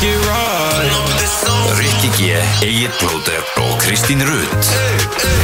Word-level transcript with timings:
Rikki 0.00 0.16
Ræ 0.16 0.48
Rikki 1.78 2.08
G, 2.16 2.20
Egil 2.64 2.90
Blóter 3.00 3.42
og 3.60 3.82
Kristín 3.82 4.22
Rutt. 4.24 4.64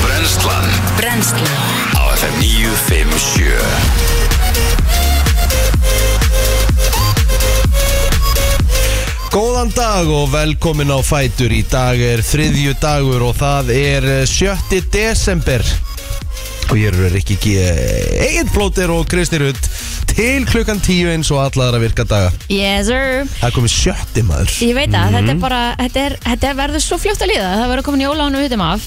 Brenslan 0.01 0.65
Brennslan. 0.97 1.53
Á 1.93 2.17
FM 2.17 2.41
957 2.41 3.53
Góðan 9.29 9.69
dag 9.77 10.09
og 10.09 10.33
velkomin 10.33 10.89
á 10.89 11.05
Fætur. 11.05 11.53
Í 11.53 11.61
dag 11.69 12.01
er 12.01 12.25
þriðju 12.25 12.73
dagur 12.81 13.29
og 13.29 13.37
það 13.37 13.75
er 13.77 14.25
7. 14.25 14.81
desember. 14.89 15.61
Og 16.71 16.81
ég 16.81 16.89
eru 16.95 17.13
Rikki 17.13 17.37
G 17.45 17.61
Egil 18.25 18.49
Blóter 18.57 18.89
og 18.89 19.05
Kristi 19.05 19.37
Rutt 19.45 19.69
Til 20.17 20.47
klukkan 20.49 20.79
10 20.81 21.11
eins 21.13 21.29
og 21.35 21.43
allar 21.45 21.75
að 21.77 21.83
virka 21.85 22.05
daga. 22.09 22.31
Yes 22.49 22.87
sir. 22.89 23.27
Það 23.37 23.49
er 23.51 23.55
komið 23.59 23.73
sjötti 23.75 24.23
maður. 24.25 24.53
Ég 24.65 24.75
veit 24.79 24.89
að 24.97 25.11
Mhm. 25.11 25.17
þetta 25.19 25.31
er 25.35 25.41
bara 25.43 25.77
Þetta, 25.77 26.01
er, 26.07 26.17
þetta 26.25 26.55
verður 26.57 26.81
svo 26.87 26.97
fljótt 26.99 27.21
að 27.25 27.31
líða. 27.33 27.51
Það 27.61 27.69
verður 27.73 27.83
komin 27.85 28.01
jólánu 28.07 28.41
vitum 28.41 28.61
af. 28.65 28.87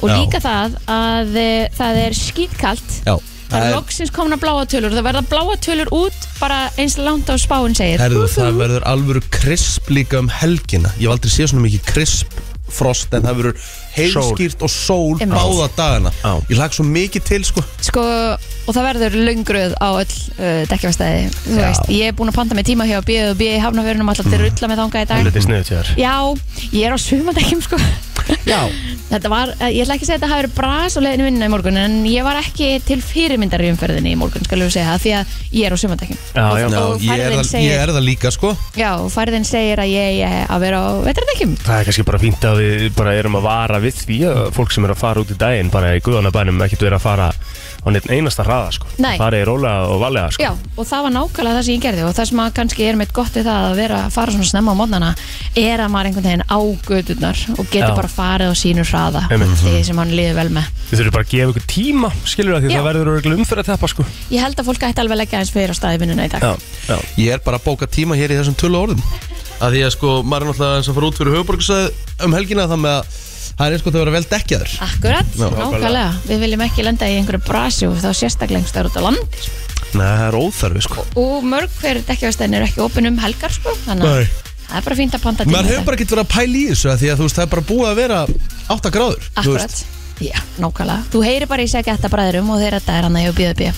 Og 0.00 0.08
Já. 0.10 0.14
líka 0.20 0.38
það 0.40 0.76
að 0.86 1.36
e, 1.36 1.68
það 1.76 1.96
er 2.06 2.12
skýtkalt 2.14 2.90
Já. 3.06 3.16
Það 3.48 3.64
er 3.64 3.74
loksins 3.74 4.10
komin 4.12 4.32
að 4.36 4.40
bláa 4.44 4.64
tölur. 4.68 4.92
Það 4.94 5.06
verða 5.08 5.22
bláa 5.26 5.56
tölur 5.58 5.88
út 5.90 6.26
bara 6.38 6.70
eins 6.78 6.96
langt 6.98 7.26
á 7.26 7.34
spáin 7.40 7.74
segir. 7.74 7.98
Herðu, 7.98 8.28
það 8.28 8.54
verður 8.62 8.82
alvöru 8.86 9.22
krisp 9.30 9.88
líka 9.90 10.18
um 10.20 10.28
helgina. 10.28 10.92
Ég 11.00 11.08
hef 11.08 11.16
aldrei 11.16 11.30
séð 11.32 11.50
svona 11.50 11.66
mikið 11.66 11.82
krisp 11.90 12.28
frost 12.68 13.08
En 13.16 13.22
það 13.22 13.36
verður 13.40 13.56
heilskýrt 13.96 14.62
og 14.62 14.68
sól 14.70 15.16
Einmitt. 15.18 15.32
báða 15.34 15.68
dagana. 15.74 16.10
Já. 16.22 16.42
Ég 16.50 16.56
lag 16.58 16.70
svo 16.70 16.84
mikið 16.84 17.24
til 17.24 17.42
sko. 17.44 17.64
Sko, 17.80 18.36
og 18.68 18.76
það 18.76 18.86
verður 18.90 19.16
löngruð 19.28 19.76
á 19.80 19.88
öll 19.96 20.04
uh, 20.04 20.60
dekkjafastæði 20.68 21.22
Þú 21.38 21.56
Já. 21.56 21.62
veist, 21.64 21.88
ég 21.94 22.10
er 22.12 22.18
búin 22.18 22.32
að 22.32 22.38
panta 22.42 22.58
með 22.58 22.68
tíma 22.68 22.88
hjá 22.88 22.98
B 23.08 23.16
og 23.30 23.38
B 23.40 23.48
í 23.54 23.62
hafnafjörunum 23.64 24.12
alltaf 24.12 24.28
til 24.28 24.42
rulla 24.44 24.68
með 24.74 24.82
þangað 24.84 25.06
í 25.06 25.10
dag. 25.14 25.32
Er 25.32 25.46
sniðut 25.48 25.72
hjá 25.72 25.80
þér 25.80 25.94
Já, 26.04 26.14
ég 26.76 26.84
er 26.90 26.92
á 26.94 26.98
sumandekkjum 27.00 27.64
sko. 27.64 27.80
Já. 28.44 28.60
Þetta 29.08 29.30
var, 29.32 29.50
eh, 29.56 29.70
ég 29.72 29.86
ætla 29.86 29.94
ekki 29.96 30.04
að 30.04 30.08
segja 30.10 30.18
að 30.18 30.20
þetta 30.20 30.28
hafi 30.28 30.42
verið 30.42 30.54
bras 30.58 30.96
á 30.96 31.00
leiðinu 31.00 31.24
vinnuna 31.24 31.46
í 31.48 31.52
morgun 31.54 31.78
en 31.80 31.94
ég 32.04 32.26
var 32.26 32.36
ekki 32.42 32.66
til 32.84 32.98
fyrirmyndar 33.00 33.62
í 33.64 33.70
umferðinni 33.72 34.10
í 34.12 34.18
morgun, 34.20 34.44
skal 34.44 34.58
við 34.60 34.74
segja, 34.74 34.96
því 35.00 35.12
að 35.16 35.32
ég 35.56 35.64
er 35.70 35.72
á 35.72 35.78
sumandekkjum 35.80 36.18
Já, 36.36 36.44
já. 36.60 36.66
Já, 36.68 36.82
Og 36.82 37.06
ég 37.06 37.22
er, 37.24 37.32
það, 37.38 37.48
segir- 37.48 37.70
ég 37.72 37.80
er 37.86 37.92
það 37.96 38.04
líka 38.04 38.32
sko. 38.36 38.50
Já, 38.76 38.90
færðin 39.14 39.48
segir 39.48 39.80
að 39.80 39.94
ég 39.94 40.10
eigi 40.12 40.44
að 40.44 40.60
vera 40.66 40.82
á 40.84 40.88
vetrardekkjum 41.08 41.54
Það 41.64 41.78
er 41.80 41.88
kannski 41.88 42.06
bara 42.10 42.20
fínt 42.26 42.44
að 42.50 42.60
við 42.60 42.84
bara 43.00 43.16
erum 43.22 43.40
að 43.40 43.48
vara 43.48 43.80
við 43.86 44.02
því 44.04 44.18
að 44.34 44.42
fólk 44.60 44.76
sem 44.76 44.84
er 44.90 44.92
að 44.92 45.00
fara 45.06 45.24
út 45.24 45.32
í 45.32 45.38
daginn 45.40 45.72
bara 45.72 45.94
í 45.96 46.04
guðanabænum 46.04 46.66
ekkert 46.68 46.84
vera 46.84 47.00
að 47.00 47.06
fara 47.08 47.30
á 47.88 47.90
neitt 47.94 48.08
einasta 48.12 48.44
hraða 48.44 48.72
sko. 48.76 48.86
Nei. 49.00 49.16
Það 49.18 49.36
er 49.38 49.48
rólega 49.48 49.86
og 49.88 50.00
valega 50.02 50.32
sko. 50.34 50.44
Já, 50.44 50.50
og 50.76 50.88
það 50.88 51.04
var 51.06 51.14
nákvæmlega 51.16 51.56
það 51.58 51.64
sem 51.68 51.74
ég 51.78 51.84
gerði 51.86 52.04
og 52.04 52.14
það 52.18 52.28
sem 52.30 52.42
að 52.44 52.52
kannski 52.58 52.86
er 52.88 52.98
meitt 53.00 53.14
gott 53.16 53.38
við 53.38 53.48
það 53.48 53.68
að 53.68 53.76
vera 53.80 54.00
að 54.04 54.14
fara 54.18 54.34
svona 54.34 54.48
snemma 54.50 54.74
á 54.76 54.80
mótnana 54.80 55.10
er 55.58 55.82
að 55.84 55.92
maður 55.94 56.10
einhvern 56.10 56.28
veginn 56.28 56.44
á 56.48 56.58
gödurnar 56.88 57.42
og 57.56 57.64
getur 57.72 57.88
Já. 57.88 57.96
bara 57.98 58.12
farið 58.12 58.52
á 58.52 58.54
sínu 58.58 58.84
hraða 58.88 59.24
Einmitt. 59.32 59.56
því 59.62 59.82
sem 59.88 60.02
hann 60.02 60.12
liður 60.14 60.38
vel 60.38 60.48
með 60.58 60.68
Við 60.88 61.00
þurfum 61.00 61.16
bara 61.16 61.26
að 61.26 61.32
gefa 61.32 61.52
ykkur 61.54 61.66
tíma 61.72 62.12
skilur 62.24 62.54
það 62.56 62.62
því 62.66 62.70
Já. 62.72 62.78
það 62.78 62.88
verður 62.88 63.10
örugglega 63.14 63.40
umferð 63.42 63.62
að 63.64 63.70
teppa 63.72 63.90
sko. 63.92 64.06
Ég 64.32 64.44
held 64.44 64.60
að 64.60 64.68
fólk 64.68 64.86
ætti 64.88 65.02
alveg 65.02 65.16
að 65.16 65.22
leggja 65.22 65.42
eins 65.42 65.52
fyrir 65.54 65.72
á 65.72 65.76
staði 65.78 66.00
vinnuna 66.02 66.28
í 66.28 66.32
dag 66.32 66.44
Já, 66.44 66.52
já. 66.88 66.96
Ég 67.18 67.32
er 67.36 67.42
bara 67.44 67.60
að 67.60 67.66
bóka 67.68 67.88
tíma 67.88 68.16
hér 68.18 68.32
í 68.32 68.38
þessum 68.40 68.56
tölu 68.58 68.80
orðum 68.84 69.02
að 69.58 69.74
Því 69.74 69.80
að 69.84 69.94
sko, 69.96 70.10
maður 70.22 70.44
er 70.44 70.50
náttúrulega 70.52 70.78
eins 70.78 70.88
að 70.88 70.98
fara 70.98 71.08
út 71.08 71.18
fyrir 71.18 71.34
höfuborgarsæð 71.34 72.24
um 72.26 72.36
helgina 72.36 72.68
þannig 72.70 72.92
að 72.94 73.16
það 73.58 73.64
er 73.66 73.74
eins 73.76 73.84
og 73.86 73.92
það 73.92 74.00
vera 74.04 74.14
vel 74.14 74.26
dekkjaður. 74.32 74.74
Akkurat, 74.86 75.32
nákvæmlega. 75.38 76.04
Við 76.28 76.42
viljum 76.44 76.62
ekki 76.68 76.84
lenda 76.86 77.08
í 77.10 77.16
einhverju 77.18 77.42
brasi 77.48 77.88
og 77.88 77.96
þá 78.02 78.10
sérstaklega 78.14 78.62
einhverju 78.62 78.90
út 78.92 78.98
á 78.98 79.02
landi 79.08 79.42
sko. 79.42 79.64
Nei, 79.98 80.04
það 80.04 80.24
er 80.28 80.36
óþarfi 80.38 80.82
sko. 80.84 81.04
Og 81.22 81.46
mörg 81.48 81.78
hver 81.80 82.00
dekkjavastæðin 82.10 82.58
eru 82.58 82.68
ekki 82.68 82.82
opin 82.84 83.08
um 83.08 83.18
helgar 83.22 83.54
sko. 83.54 83.72
þannig 83.86 84.04
að 84.04 84.24
það 84.68 84.78
er 84.82 84.84
bara 84.88 84.98
fínt 84.98 85.14
að 85.16 85.22
panta 85.24 85.44
tíma 85.46 85.56
Maður 85.56 85.70
hefur 85.72 85.86
bara 85.88 85.96
ekkert 85.96 86.10
verið 86.12 86.24
að 86.26 86.32
pæla 86.34 86.58
í 86.58 86.64
þessu 86.68 86.90
að 86.92 86.98
Því 87.02 87.08
að 87.08 87.18
þú 87.22 87.28
veist, 87.28 87.38
það 87.38 87.46
er 87.46 87.52
bara 87.54 87.66
búið 87.70 87.88
að 87.88 88.00
vera 88.02 88.18
8 88.76 88.90
gráður 88.98 89.22
þú 89.28 89.40
Akkurat, 89.40 89.72
veist. 89.72 89.86
já, 90.28 90.38
nákvæmlega. 90.60 91.06
Þú 91.14 91.22
heyrir 91.24 91.48
bara 91.48 91.64
í 91.64 91.70
segja 91.72 91.86
geta 91.88 92.10
bræðurum 92.12 92.50
og 92.52 92.60
þeir 92.60 92.76
þetta 92.76 92.98
er 92.98 93.08
hann 93.08 93.16
að 93.16 93.24
hjá 93.24 93.32
BðB 93.38 93.70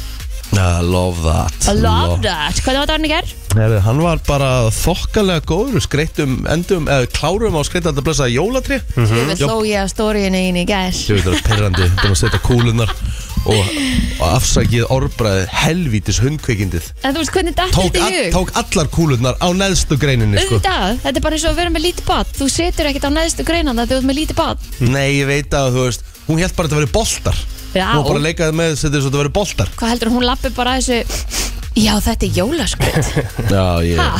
I 0.50 0.82
love 0.82 1.22
that. 1.22 1.54
I 1.70 1.74
love 1.78 2.22
that, 2.24 2.58
hvernig 2.64 2.80
var 2.82 2.88
það 2.90 2.96
hann 2.96 3.04
í 3.06 3.10
gerð? 3.12 3.34
Herri, 3.54 3.78
Hann 3.82 4.00
var 4.02 4.20
bara 4.26 4.48
þokkalega 4.74 5.42
góður 5.46 5.82
Skreittum, 5.82 6.36
endum, 6.50 6.86
eða 6.90 7.06
klárum 7.14 7.54
á 7.58 7.62
skreitt 7.66 7.86
að 7.90 8.00
blessa 8.06 8.26
jólatri 8.30 8.80
Þú 8.94 9.06
vil 9.10 9.36
þó 9.38 9.56
ég 9.66 9.80
að 9.84 9.90
stóriðinu 9.94 10.42
inn 10.50 10.58
í 10.60 10.64
gerð 10.68 11.00
Ég 11.10 11.18
veit 11.18 11.26
það 11.26 11.36
er 11.38 11.44
perrandi, 11.48 11.88
búin 12.02 12.14
að 12.14 12.20
setja 12.22 12.40
kúlunar 12.46 12.92
og, 13.50 13.70
og 14.20 14.24
afsakið 14.28 14.84
orðbræði 14.94 15.46
helvítis 15.62 16.18
hundkveikindið 16.22 16.90
En 17.02 17.14
þú 17.16 17.22
veist 17.24 17.34
hvernig 17.38 17.56
datt 17.58 17.74
tók, 17.74 17.86
þetta 17.94 18.10
í 18.10 18.18
hug? 18.18 18.34
tók 18.36 18.52
allar 18.62 18.90
kúlunar 18.94 19.38
á 19.42 19.48
neðstu 19.56 19.98
greininni 20.02 20.42
sko. 20.44 20.60
Þetta 20.60 21.14
er 21.14 21.24
bara 21.24 21.38
eins 21.38 21.46
og 21.46 21.54
að 21.54 21.62
vera 21.62 21.74
með 21.74 21.86
lítið 21.88 22.10
bad 22.10 22.34
Þú 22.36 22.50
setur 22.58 22.90
ekkert 22.90 23.08
á 23.08 23.12
neðstu 23.16 23.46
greinan 23.48 23.80
það 23.82 23.94
þú 23.94 23.98
ert 24.00 24.10
með 24.10 24.20
lítið 24.20 24.40
bad 24.42 24.68
Nei, 24.90 25.08
ég 25.22 25.30
veit 25.30 25.56
að 25.58 25.72
þú 25.78 25.86
veist 25.88 26.06
Hún 26.28 26.38
held 26.44 26.54
bara 26.54 26.68
að 26.68 26.76
þetta 26.76 26.82
veri 26.84 26.94
boltar 26.94 27.40
Já. 27.74 27.86
Hún 27.94 28.02
var 28.02 28.08
bara 28.10 28.18
að 28.20 28.26
leikaði 28.28 28.56
með 28.60 28.74
setja 28.80 28.96
þess 28.96 29.04
að 29.04 29.08
þetta 29.10 29.22
veri 29.22 29.34
boltar 29.40 29.72
Hvað 29.78 29.92
heldur 29.94 30.12
hún 30.16 30.26
lappi 30.26 30.50
bara 30.56 30.74
að 30.74 30.82
þessu 30.90 31.48
Já, 31.80 31.94
þetta 32.02 32.26
er 32.26 32.36
jólaskvöld 32.40 33.10
Já, 33.54 33.64
ég 33.86 34.00
Ha? 34.02 34.10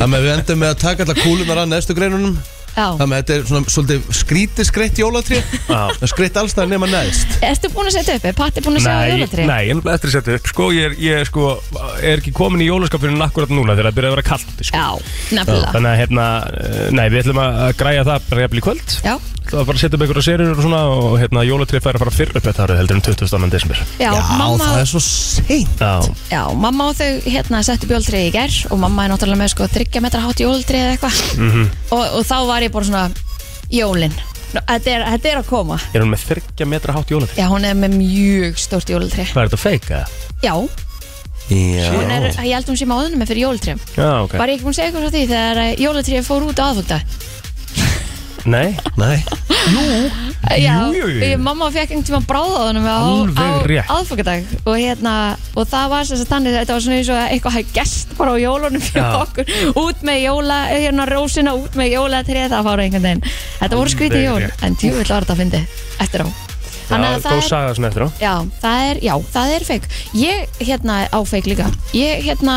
Þannig 0.00 0.18
að 0.18 0.24
við 0.24 0.34
endum 0.38 0.60
með 0.64 0.70
að 0.72 0.82
taka 0.86 1.04
allar 1.04 1.18
kúlunar 1.20 1.60
á 1.60 1.64
neðstu 1.68 1.96
greinunum 1.98 2.38
Já, 2.74 2.88
Þannig 2.98 3.12
að 3.12 3.20
þetta 3.20 3.34
er 3.36 3.42
svona 3.46 3.70
svolítið 3.70 4.06
skrítið 4.18 4.66
skreitt 4.66 4.98
jólatri 4.98 5.36
Já. 5.68 6.08
Skreitt 6.10 6.38
allstað 6.40 6.72
nema 6.72 6.88
neðst 6.90 7.36
ertu 7.46 7.70
búin 7.70 7.86
að 7.86 7.94
setja 8.00 8.16
upp? 8.18 8.24
Er 8.26 8.34
Patti 8.40 8.64
búin 8.64 8.80
að 8.80 8.86
segja 8.88 8.96
Nei, 9.04 9.12
jólatri? 9.12 9.44
nei, 9.46 9.60
en 9.70 9.82
eftir 9.92 10.10
að 10.10 10.16
setja 10.16 10.38
upp 10.40 10.50
sko, 10.50 10.66
ég, 10.74 10.88
er, 10.88 10.96
ég 11.04 11.20
er, 11.20 11.28
sko, 11.28 11.52
er 12.00 12.18
ekki 12.24 12.32
komin 12.34 12.64
í 12.64 12.66
jólaskapurinn 12.66 13.22
akkurat 13.28 13.52
núna 13.54 13.76
þegar 13.76 13.92
það 13.92 14.00
byrja 14.00 14.10
að 14.10 14.16
vera 14.16 14.26
kallt 14.32 14.64
sko. 14.66 14.80
Já, 14.80 15.14
nefnilega 15.38 15.70
Þannig 15.76 15.92
að 15.92 16.00
hérna, 16.02 16.26
eh, 16.64 16.82
nei, 16.98 17.04
við 17.14 17.20
ætlum 17.22 17.42
að 17.44 17.60
að 17.68 17.76
græja 17.84 18.08
það 18.10 18.26
bara 18.32 18.46
jafnvel 18.48 18.62
í 18.64 18.66
kvöld 18.66 18.96
Já, 19.06 19.14
Það 19.54 19.60
var 19.60 19.66
bara 19.68 19.78
að 19.78 19.82
setja 19.84 19.94
upp 19.94 20.02
einhverja 20.02 20.22
serjur 20.26 20.48
og 20.50 20.62
svona 20.64 20.78
og 20.90 21.12
hérna 21.20 21.42
jólatrið 21.46 21.82
fær 21.84 21.94
að 21.94 22.02
fara 22.02 22.12
fyrr 22.14 22.30
upp 22.34 22.46
þetta 22.48 22.64
árið 22.64 22.78
heldur 22.80 22.96
en 22.98 23.02
22. 23.06 23.50
desember. 23.52 23.82
Já, 24.02 24.08
mamma 24.34 24.56
það 24.66 24.78
er 24.80 24.88
svo 24.90 25.02
seint. 25.04 25.78
Já, 25.78 25.92
Já, 26.32 26.40
mamma 26.64 26.88
og 26.90 26.96
þau 26.98 27.28
hérna 27.36 27.60
sett 27.62 27.84
upp 27.86 27.92
jóltrið 27.94 28.24
í 28.26 28.32
ger 28.34 28.56
og 28.74 28.80
mamma 28.82 29.04
er 29.04 29.12
náttúrulega 29.12 29.38
með 29.44 29.52
sko 29.52 29.68
30 29.70 30.02
metra 30.02 30.22
hátt 30.24 30.42
jóltrið 30.42 30.80
eða 30.80 30.96
eitthvað. 30.96 31.20
Mhm. 31.38 31.68
og, 31.94 32.02
og 32.18 32.26
þá 32.26 32.34
var 32.50 32.66
ég 32.66 32.74
bara 32.74 32.88
svona 32.88 33.04
jólin. 33.70 34.16
Nú, 34.56 34.62
þetta, 34.72 34.90
er, 34.90 35.06
þetta 35.14 35.30
er 35.30 35.38
að 35.44 35.46
koma. 35.52 35.78
Er 35.94 36.02
hún 36.02 36.10
með 36.16 36.26
30 36.32 36.70
metra 36.74 36.96
hátt 36.98 37.14
jólatrið? 37.14 37.38
Já, 37.38 37.46
hún 37.54 37.68
er 37.70 37.78
með 37.78 37.94
mjög 38.00 38.58
stórt 38.58 38.90
jóltrið 38.90 39.30
Hvað 39.30 39.44
er 39.44 39.54
þetta 39.54 39.62
feika? 39.62 40.02
Já, 40.42 40.54
Já, 41.44 41.90
hún 41.92 42.08
er, 42.10 42.30
ég 42.40 42.54
held 42.56 42.70
hún 42.72 42.78
sé 42.80 42.86
máðunum 42.88 43.20
með 43.20 43.34
fyrir 43.34 43.42
jóltrið 43.44 43.82
Já, 43.98 44.10
ok. 44.24 44.34
Var 44.40 44.48
ég 44.48 44.54
ekki 44.56 44.64
búin 44.64 44.72
að 44.72 44.78
segja 44.78 44.88
eitthvað 44.88 45.02
frá 45.04 45.12
því 45.12 45.24
þegar 45.28 45.58
jóltrið 45.84 46.24
fór 46.24 46.46
út 46.48 46.62
á 46.62 46.64
aðfóta 46.70 46.98
Nei, 48.44 48.74
Nei 49.00 49.16
Já, 50.60 50.74
jú, 50.92 51.06
jú. 51.08 51.20
Ég, 51.24 51.38
mamma 51.40 51.70
fekk 51.72 51.94
einhvern 51.94 52.04
tíma 52.04 52.20
bráð 52.28 52.52
á 52.52 52.62
á, 52.84 53.00
Alveg 53.00 53.64
rétt. 53.70 53.88
aðfokadag 53.88 54.44
og 54.68 54.74
hérna, 54.76 55.14
og 55.56 55.68
það 55.70 55.86
var 55.94 56.04
þess 56.04 56.24
að 56.26 56.32
þannig 56.34 56.56
þetta 56.58 56.74
var 56.76 56.82
svona 56.84 56.98
eins 56.98 57.10
og 57.14 57.20
að 57.20 57.30
eitthvað 57.32 57.54
hafi 57.56 57.76
gest 57.78 58.12
bara 58.18 58.34
á 58.34 58.36
jólunum 58.44 58.84
fyrir 58.84 59.06
Já. 59.06 59.22
okkur, 59.24 59.52
út 59.80 60.04
með 60.04 60.18
jóla 60.26 60.58
hérna 60.68 61.06
rósina, 61.08 61.54
út 61.56 61.78
með 61.80 61.94
jólatrið 61.96 62.50
það 62.52 62.68
fára 62.68 62.84
einhvern 62.84 63.06
veginn, 63.08 63.24
þetta 63.62 63.78
voru 63.80 63.94
skrítið 63.94 64.18
Alveg 64.20 64.28
jól 64.28 64.42
rétt. 64.44 64.66
en 64.68 64.76
tjúvill 64.82 65.08
var 65.14 65.24
þetta 65.24 65.36
að 65.38 65.40
fyndi 65.44 65.62
eftir 66.04 66.26
á 66.26 66.28
Þannig 66.84 67.08
að 67.08 67.14
góð 67.16 67.24
það 67.24 67.38
er, 67.40 67.48
saga 67.48 67.74
svona 67.78 67.88
eftir 67.88 68.04
á 68.04 68.08
já, 68.20 68.34
það 68.60 68.82
er, 68.90 68.98
já, 69.08 69.14
það 69.32 69.54
er 69.56 69.62
feik 69.70 69.86
ég 70.20 70.58
hérna 70.60 70.98
á 71.08 71.18
feik 71.24 71.48
líka 71.48 71.70
ég 71.96 72.20
hérna 72.28 72.56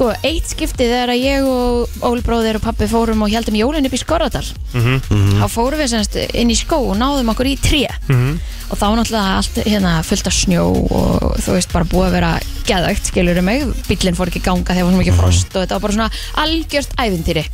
sko, 0.00 0.14
eitt 0.24 0.48
skiptið 0.48 0.92
er 0.96 1.10
að 1.12 1.20
ég 1.20 1.44
og 1.44 2.04
Óli 2.08 2.22
bróðir 2.24 2.56
og 2.56 2.62
pappi 2.64 2.86
fórum 2.88 3.20
og 3.26 3.32
heldum 3.34 3.58
jólinn 3.58 3.84
upp 3.84 3.92
í 3.92 4.00
Skorradal. 4.00 4.46
Mhm, 4.72 4.94
þá 5.36 5.46
fórum 5.52 5.76
við 5.76 5.90
semst 5.92 6.16
inn 6.16 6.48
í 6.48 6.56
skó 6.56 6.78
og 6.88 6.96
náðum 6.96 7.28
okkur 7.34 7.50
í 7.50 7.58
tré. 7.60 7.86
Mhm. 8.08 8.40
og 8.70 8.78
þá 8.78 8.86
var 8.86 8.98
náttúrulega 9.00 9.36
allt 9.36 9.56
hérna 9.66 9.92
fullt 10.04 10.26
af 10.28 10.32
snjó 10.32 10.64
og 10.70 11.36
þú 11.42 11.54
veist 11.56 11.72
bara 11.72 11.84
búið 11.84 12.06
að 12.06 12.12
vera 12.12 12.40
geðvægt 12.68 13.08
skilur 13.10 13.42
mig, 13.42 13.64
bílinn 13.88 14.14
fór 14.14 14.30
ekki 14.30 14.44
ganga 14.44 14.62
þegar 14.62 14.76
það 14.78 14.84
var 14.84 14.92
svo 14.92 15.00
mikið 15.00 15.18
frost 15.18 15.56
og 15.56 15.62
þetta 15.64 15.74
var 15.74 15.80
bara 15.80 15.92
svona 15.92 16.10
algjört 16.36 16.94
ævintýri. 16.96 17.44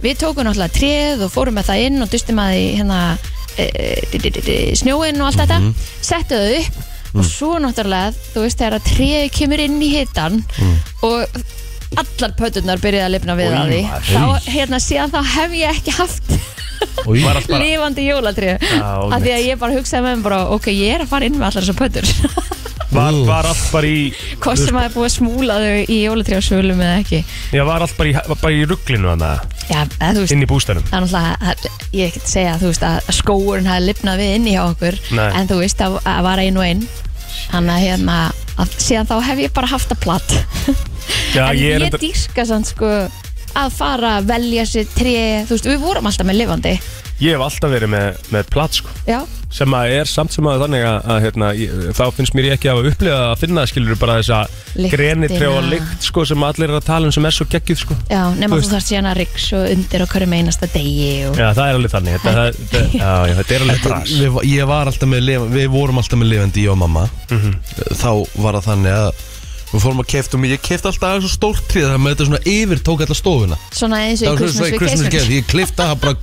Við 0.00 0.16
tókum 0.16 0.46
náttúrulega 0.48 0.72
tréð 0.72 1.24
og 1.26 1.30
fórum 1.30 1.54
með 1.54 1.68
það 1.68 1.84
inn 1.84 2.02
og 2.02 2.08
dustum 2.08 2.40
að 2.40 2.54
því 2.54 2.64
hérna 2.78 3.18
e, 3.58 3.64
e, 4.16 4.74
snjóinn 4.80 5.20
og 5.20 5.26
allt 5.28 5.44
þetta. 5.44 5.74
Settu 6.00 6.40
þau 6.40 6.56
upp 6.62 7.18
og 7.20 7.24
svo 7.28 7.58
náttúrulega, 7.60 8.14
þú 8.32 8.46
veist 8.46 8.58
þegar 8.58 8.78
að 8.78 8.88
tréð 8.88 9.30
kemur 9.36 9.60
inn 9.60 9.82
í 9.82 9.92
hitan 9.92 10.40
og 11.04 11.28
allar 12.02 12.34
pöturnar 12.38 12.80
byrjuði 12.82 13.04
að 13.06 13.14
lifna 13.16 13.36
við 13.38 13.52
Oj, 13.52 13.58
að 13.60 13.72
því. 13.72 13.82
maður. 13.90 14.10
þá, 14.12 14.50
hérna, 14.56 14.80
síðan 14.86 15.12
þá 15.12 15.20
hef 15.36 15.56
ég 15.60 15.76
ekki 15.76 15.96
haft 15.98 16.34
Új, 17.06 17.20
Var 17.22 17.36
allt 17.38 17.46
bara 17.46 17.62
lifandi 17.62 18.08
jólatrið 18.08 18.64
Já, 18.66 18.88
af 19.14 19.20
því 19.22 19.30
að 19.36 19.44
ég 19.46 19.58
bara 19.60 19.76
hugsaði 19.76 20.02
með 20.02 20.16
mér 20.16 20.24
bara 20.26 20.40
ok, 20.56 20.66
ég 20.74 20.96
er 20.96 21.04
að 21.04 21.12
fara 21.12 21.28
inn 21.28 21.36
með 21.38 21.46
allar 21.48 21.62
þessar 21.62 21.78
pötur. 21.78 22.08
Var, 22.92 23.16
var 23.24 23.46
allt 23.48 23.68
bara 23.72 23.88
í 23.88 24.00
hvort 24.42 24.60
sem 24.60 24.76
að 24.76 24.84
er 24.84 24.92
búið 24.92 25.06
að 25.06 25.12
smúla 25.14 25.54
þau 25.62 25.92
í 25.94 25.98
svölum 26.44 26.82
eða 26.84 26.98
ekki. 27.00 27.20
Já, 27.56 27.62
var 27.64 27.80
allt 27.86 27.94
bara 27.96 28.10
í, 28.10 28.16
bara 28.42 28.52
í 28.52 28.66
rugglinu 28.68 29.08
þannig 29.14 29.70
já, 29.70 29.78
eða 29.86 30.10
þú 30.12 30.24
veist 30.26 30.34
inn 30.36 30.44
í 30.44 30.48
bústænum 30.50 30.84
Það 30.90 30.98
er 30.98 31.06
náttúrulega, 31.06 31.54
það- 31.62 31.94
ég 31.96 32.10
ekki 32.10 32.20
að 32.20 32.28
segja 32.34 32.58
þú 32.60 32.68
veist, 32.68 32.84
að 32.90 33.14
skóurinn 33.16 33.70
hafi 33.70 33.86
lifnað 33.86 34.20
við 34.20 34.34
inni 34.36 34.52
hjá 34.58 34.62
okkur. 34.66 34.98
Nei. 35.16 35.30
en 35.40 35.48
þú 35.48 35.58
veist 35.62 35.80
að, 35.86 35.96
að 36.12 36.20
var 36.28 36.42
einu 36.44 36.60
og 36.60 36.66
einn 36.68 36.84
þannig 37.48 37.72
að 37.78 37.86
hérna 37.86 38.18
að, 38.60 38.76
síðan 38.82 39.08
þá 39.10 39.14
hef 39.30 39.42
ég 39.46 39.54
bara 39.56 39.70
haft 39.72 39.94
að 39.94 40.02
platt. 40.04 40.36
Já, 41.36 41.48
en 41.48 41.56
ég 41.58 41.64
ég, 41.64 41.86
enda 41.88 42.00
dýrka 42.00 42.46
sann 42.48 42.66
sko 42.68 42.90
að 43.58 43.70
fara 43.76 44.16
að 44.20 44.30
velja 44.32 44.64
sér 44.68 44.90
tré 44.96 45.16
Þú 45.48 45.56
veist, 45.56 45.70
við 45.72 45.80
vorum 45.84 46.08
alltaf 46.10 46.26
með 46.28 46.40
lifandi. 46.42 46.74
Ég 47.22 47.36
hef 47.36 47.42
alltaf 47.44 47.70
verið 47.70 47.90
með, 47.92 48.16
með 48.34 48.46
plat 48.50 48.74
sko. 48.74 48.90
Já, 49.06 49.20
sem 49.52 49.74
að 49.76 49.92
er 49.94 50.08
samt 50.10 50.32
sem 50.34 50.46
að 50.48 50.62
þannig 50.64 50.82
að, 50.88 50.96
að 51.12 51.18
hérna, 51.22 51.50
ég, 51.54 51.74
þá 51.94 52.00
finnst 52.16 52.34
mér 52.34 52.48
ég 52.48 52.56
ekki 52.56 52.70
að 52.72 52.78
hafa 52.80 52.90
upplifað 52.90 53.24
að 53.28 53.34
finna 53.42 53.64
skilur 53.68 53.98
bara 54.00 54.16
þessa 54.18 54.38
Lyktina. 54.72 54.90
grenitrjá 54.96 55.50
og 55.52 55.68
lykt 55.70 56.06
sko 56.08 56.24
sem 56.26 56.46
allir 56.48 56.72
er 56.72 56.78
að 56.80 56.86
tala 56.88 57.06
um 57.10 57.14
sem 57.14 57.28
er 57.28 57.36
svo 57.36 57.46
geggjuð 57.52 57.80
sko. 57.84 57.98
Já, 58.10 58.22
nema 58.40 58.58
Þú 58.58 58.70
þarf 58.72 58.86
síðan 58.88 59.10
að 59.12 59.18
riks 59.20 59.46
og 59.60 59.66
undir 59.76 60.02
á 60.02 60.06
hverju 60.16 60.30
einasta 60.40 60.70
degi 60.72 61.10
og... 61.28 61.36
Já, 61.38 61.46
það 61.60 61.62
er 61.68 61.78
alveg 61.78 61.94
þannig. 61.94 62.16
Þetta, 62.16 62.32
það, 62.40 62.58
þetta, 62.72 62.82
já, 62.96 63.12
já, 63.30 63.36
þetta 63.42 63.54
er 63.58 63.66
alveg 63.66 63.82
Þetta- 63.82 63.92
bras 63.92 64.16
við, 64.24 64.40
ég 64.56 64.70
var 64.72 64.90
alltaf 64.90 65.12
með 65.12 65.24
lifandi, 65.28 65.58
við 65.60 65.70
vorum 65.76 66.02
alltaf 66.02 66.22
með 66.24 66.32
lifandi 66.32 66.66
ég 66.66 66.74
og 66.74 66.80
mamma. 66.82 67.06
Þá 68.02 68.10
var 68.42 68.58
það 68.58 68.66
þannig 68.72 68.98
að 69.04 69.28
við 69.72 69.82
fórum 69.86 70.02
að 70.02 70.08
kefta 70.12 70.38
og 70.38 70.46
ég 70.50 70.62
kefti 70.62 70.88
alltaf 70.90 71.08
aðeins 71.08 71.26
svo 71.26 71.32
stórt 71.36 71.64
trið 71.72 71.88
þannig 71.88 72.06
að 72.06 72.12
þetta 72.14 72.28
svona 72.28 72.42
yfir 72.52 72.82
tók 72.86 73.04
alla 73.06 73.16
stofuna. 73.18 73.58
Svona 73.72 74.00
eins 74.06 74.22
og 74.22 74.38
það 74.42 74.68
í 74.68 74.78
Christmas 74.78 75.04
Vacation. 75.08 75.34
Ég 75.38 75.48
klifta 75.48 75.88
það 75.90 76.02
bara 76.04 76.14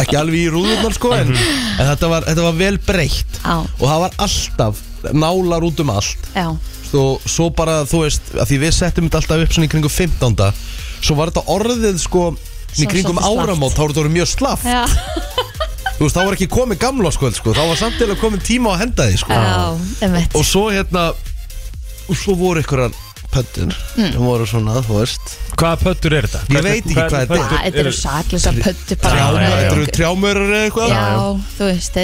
ekki 0.00 0.18
alveg 0.20 0.38
í 0.44 0.50
rúðurnar 0.54 0.94
sko 0.96 1.12
en, 1.16 1.32
en 1.34 1.88
þetta, 1.90 2.10
var, 2.10 2.26
þetta 2.28 2.44
var 2.46 2.58
vel 2.60 2.76
breytt. 2.86 3.40
Já. 3.42 3.56
og 3.58 3.86
það 3.86 4.04
var 4.04 4.18
alltaf 4.26 4.84
nálar 5.16 5.66
út 5.66 5.80
um 5.82 5.90
allt. 5.94 6.28
Já, 6.36 6.46
svo, 6.90 7.04
svo 7.24 7.48
bara 7.56 7.80
þú 7.88 8.04
veist 8.04 8.30
að 8.36 8.50
því 8.52 8.58
við 8.66 8.74
settum 8.76 9.08
þetta 9.08 9.20
alltaf 9.22 9.44
upp 9.46 9.54
svona 9.56 9.68
í 9.68 9.72
kringum 9.72 9.94
15. 9.94 10.62
svo 11.00 11.16
var 11.18 11.32
þetta 11.32 11.46
orðið 11.54 11.98
sko 12.02 12.24
í 12.34 12.84
Svo 12.84 12.90
kringum 12.92 13.18
svolítið 13.18 13.26
slappt. 13.26 13.48
áramót 13.50 13.74
þá 13.74 13.80
var 13.82 13.90
þetta 13.94 14.02
orðið 14.04 14.14
mjög 14.14 14.28
slaff 14.30 14.66
já, 14.68 14.82
þú 15.96 16.04
veist 16.04 16.16
þá 16.16 16.20
var 16.20 16.36
ekki 16.36 16.48
komið 16.54 16.78
gamla 16.84 17.10
sko, 17.16 17.30
sko 17.34 17.54
þá 17.56 17.62
var 17.72 17.80
samt 17.80 18.04
eða 18.04 18.18
komið 18.20 18.44
tíma 18.46 18.70
á 18.70 18.72
að 18.76 18.82
henda 18.84 19.06
því 19.08 19.18
sko. 19.24 19.38
Já, 19.40 20.04
einmitt. 20.06 20.36
Og 20.38 20.46
svo 20.46 20.62
hérna 20.70 21.06
og 22.10 22.18
svo 22.18 22.34
voru 22.40 22.62
ykkur 22.64 22.90
pöttur 23.30 23.70
Mm. 23.94 24.10
sem 24.10 24.22
voru 24.26 24.46
svona 24.48 24.80
þú 24.82 24.96
veist. 24.98 25.34
Hvaða 25.54 25.76
pöttur 25.84 26.14
er 26.18 26.26
þetta? 26.26 26.40
Ég 26.50 26.64
veit 26.66 26.80
ekki 26.82 26.94
hvað 26.96 27.12
þetta 27.14 27.36
er. 27.36 27.52
Þetta 27.70 27.78
eru 27.84 27.92
saklisar 27.94 28.56
pöttu 28.64 28.96
bara. 29.02 29.20
Já, 29.20 29.26
með 29.36 29.44
já, 29.44 29.50
þetta 29.50 29.70
eru 29.70 29.84
okkur. 29.84 29.94
trjámörur 29.98 30.50
eða 30.50 30.64
eitthvað? 30.66 30.88
Já, 30.90 31.04
þú 31.58 31.68
veist 31.70 31.98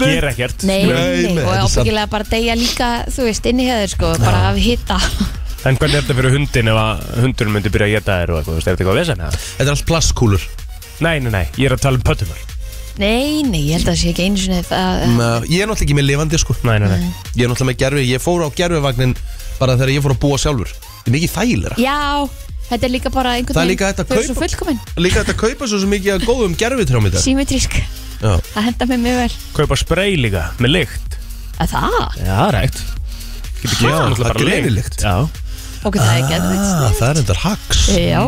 Ger 0.00 0.28
ekkert. 0.30 0.64
Nei, 0.64 0.78
Nei, 0.88 1.44
og 1.44 1.52
ábyggilega 1.66 2.06
bara 2.14 2.24
deyja 2.30 2.54
líka, 2.56 2.88
þú 3.12 3.26
veist, 3.28 3.48
inni 3.52 3.66
hefur 3.68 3.92
sko, 3.96 4.14
bara 4.22 4.48
af 4.48 4.56
hitta 4.56 4.98
En 5.68 5.76
hvernig 5.76 5.94
er 5.94 6.02
þetta 6.02 6.16
fyrir 6.18 6.32
hundin 6.38 6.68
ef 6.72 6.78
að 6.80 7.02
hundurinn 7.22 7.52
myndi 7.54 7.70
byrja 7.70 7.86
að 7.86 7.92
geta 7.98 8.16
þér 8.22 8.32
og 8.32 8.38
eitthvað, 8.40 8.48
þú 8.48 8.56
veist, 8.56 8.66
er 8.66 8.72
þetta 8.72 8.82
eitthvað 8.82 8.98
vesen 9.02 9.20
eða? 9.22 9.42
Þetta 9.58 9.68
er 9.68 9.74
allt 9.76 9.86
plastkúlur. 9.92 10.46
Nei, 11.04 11.18
nei, 11.20 11.30
nei, 11.36 11.44
ég 11.60 11.68
er 11.68 11.76
að 11.76 11.84
tala 11.84 12.00
um 12.00 12.02
pöttunar 12.08 12.40
Nei, 12.98 13.42
nei, 13.42 13.60
ég 13.68 13.78
held 13.78 13.86
að 13.88 13.92
það 13.94 14.00
sé 14.02 14.08
ekki 14.12 14.24
einu 14.26 14.36
sinni 14.40 14.62
það, 14.68 15.04
Nei, 15.16 15.28
Ég 15.48 15.62
er 15.62 15.68
náttúrulega 15.70 15.86
ekki 15.86 15.94
með 15.96 16.06
lifandi 16.10 16.38
sko. 16.42 16.56
Nei, 16.68 16.74
nei, 16.82 16.88
nei. 16.92 17.06
Ég 17.38 17.44
er 17.46 17.48
náttúrulega 17.52 17.70
með 17.70 17.78
gerfi 17.80 18.02
Ég 18.10 18.20
fór 18.20 18.42
á 18.44 18.48
gerfivagnin 18.52 19.14
bara 19.62 19.76
þegar 19.78 19.94
ég 19.94 20.04
fór 20.06 20.14
að 20.16 20.20
búa 20.26 20.38
sjálfur. 20.42 20.70
Þetta 20.72 21.10
er 21.10 21.14
mikið 21.16 21.32
þægilega 21.36 21.76
Já, 21.82 21.98
þetta 22.68 22.86
er 22.88 22.92
líka 22.94 23.10
bara 23.14 23.32
einhvern 23.38 23.56
Það 23.58 23.64
er 23.64 23.70
líka 23.72 23.88
hægt 23.90 24.02
að 24.02 24.10
þau 24.12 24.16
eru 24.18 24.26
svo 24.28 24.34
kaupa- 24.34 24.48
fullkomin, 24.48 24.78
Líka 25.06 25.22
þetta 25.24 25.34
kaupa 25.42 25.68
svo, 25.70 25.78
svo 25.82 25.88
mikið 25.92 26.12
að 26.16 26.26
góðum 26.30 26.54
gerfitrjám 26.60 27.08
í 27.08 27.12
dag 27.14 27.24
symmetrísk 27.26 27.78
Já. 28.22 28.32
Það 28.52 28.66
henda 28.68 28.86
mér 28.92 29.00
mjög 29.02 29.16
vel. 29.22 29.32
Kaupa 29.56 29.76
spray 29.80 30.12
líka, 30.20 30.42
með 30.62 30.70
lykt. 30.76 31.16
Að 31.62 31.72
það? 31.74 31.96
Já, 32.22 32.38
rægt 32.54 32.78
Getur 33.62 33.82
Já, 33.82 33.90
náttúrulega 33.90 34.14
það 34.14 34.14
er 34.14 34.22
bara 34.22 34.38
lykt. 34.38 34.46
greinilykt. 34.46 35.02
Já. 35.02 35.16
Ok, 35.82 35.96
það 35.98 36.14
er 36.14 36.24
geðveikt. 36.30 36.70
Ah, 36.70 36.92
Það 36.98 37.08
er 37.10 37.20
endar 37.22 37.40
hacks 37.42 37.82
Já, 37.90 38.22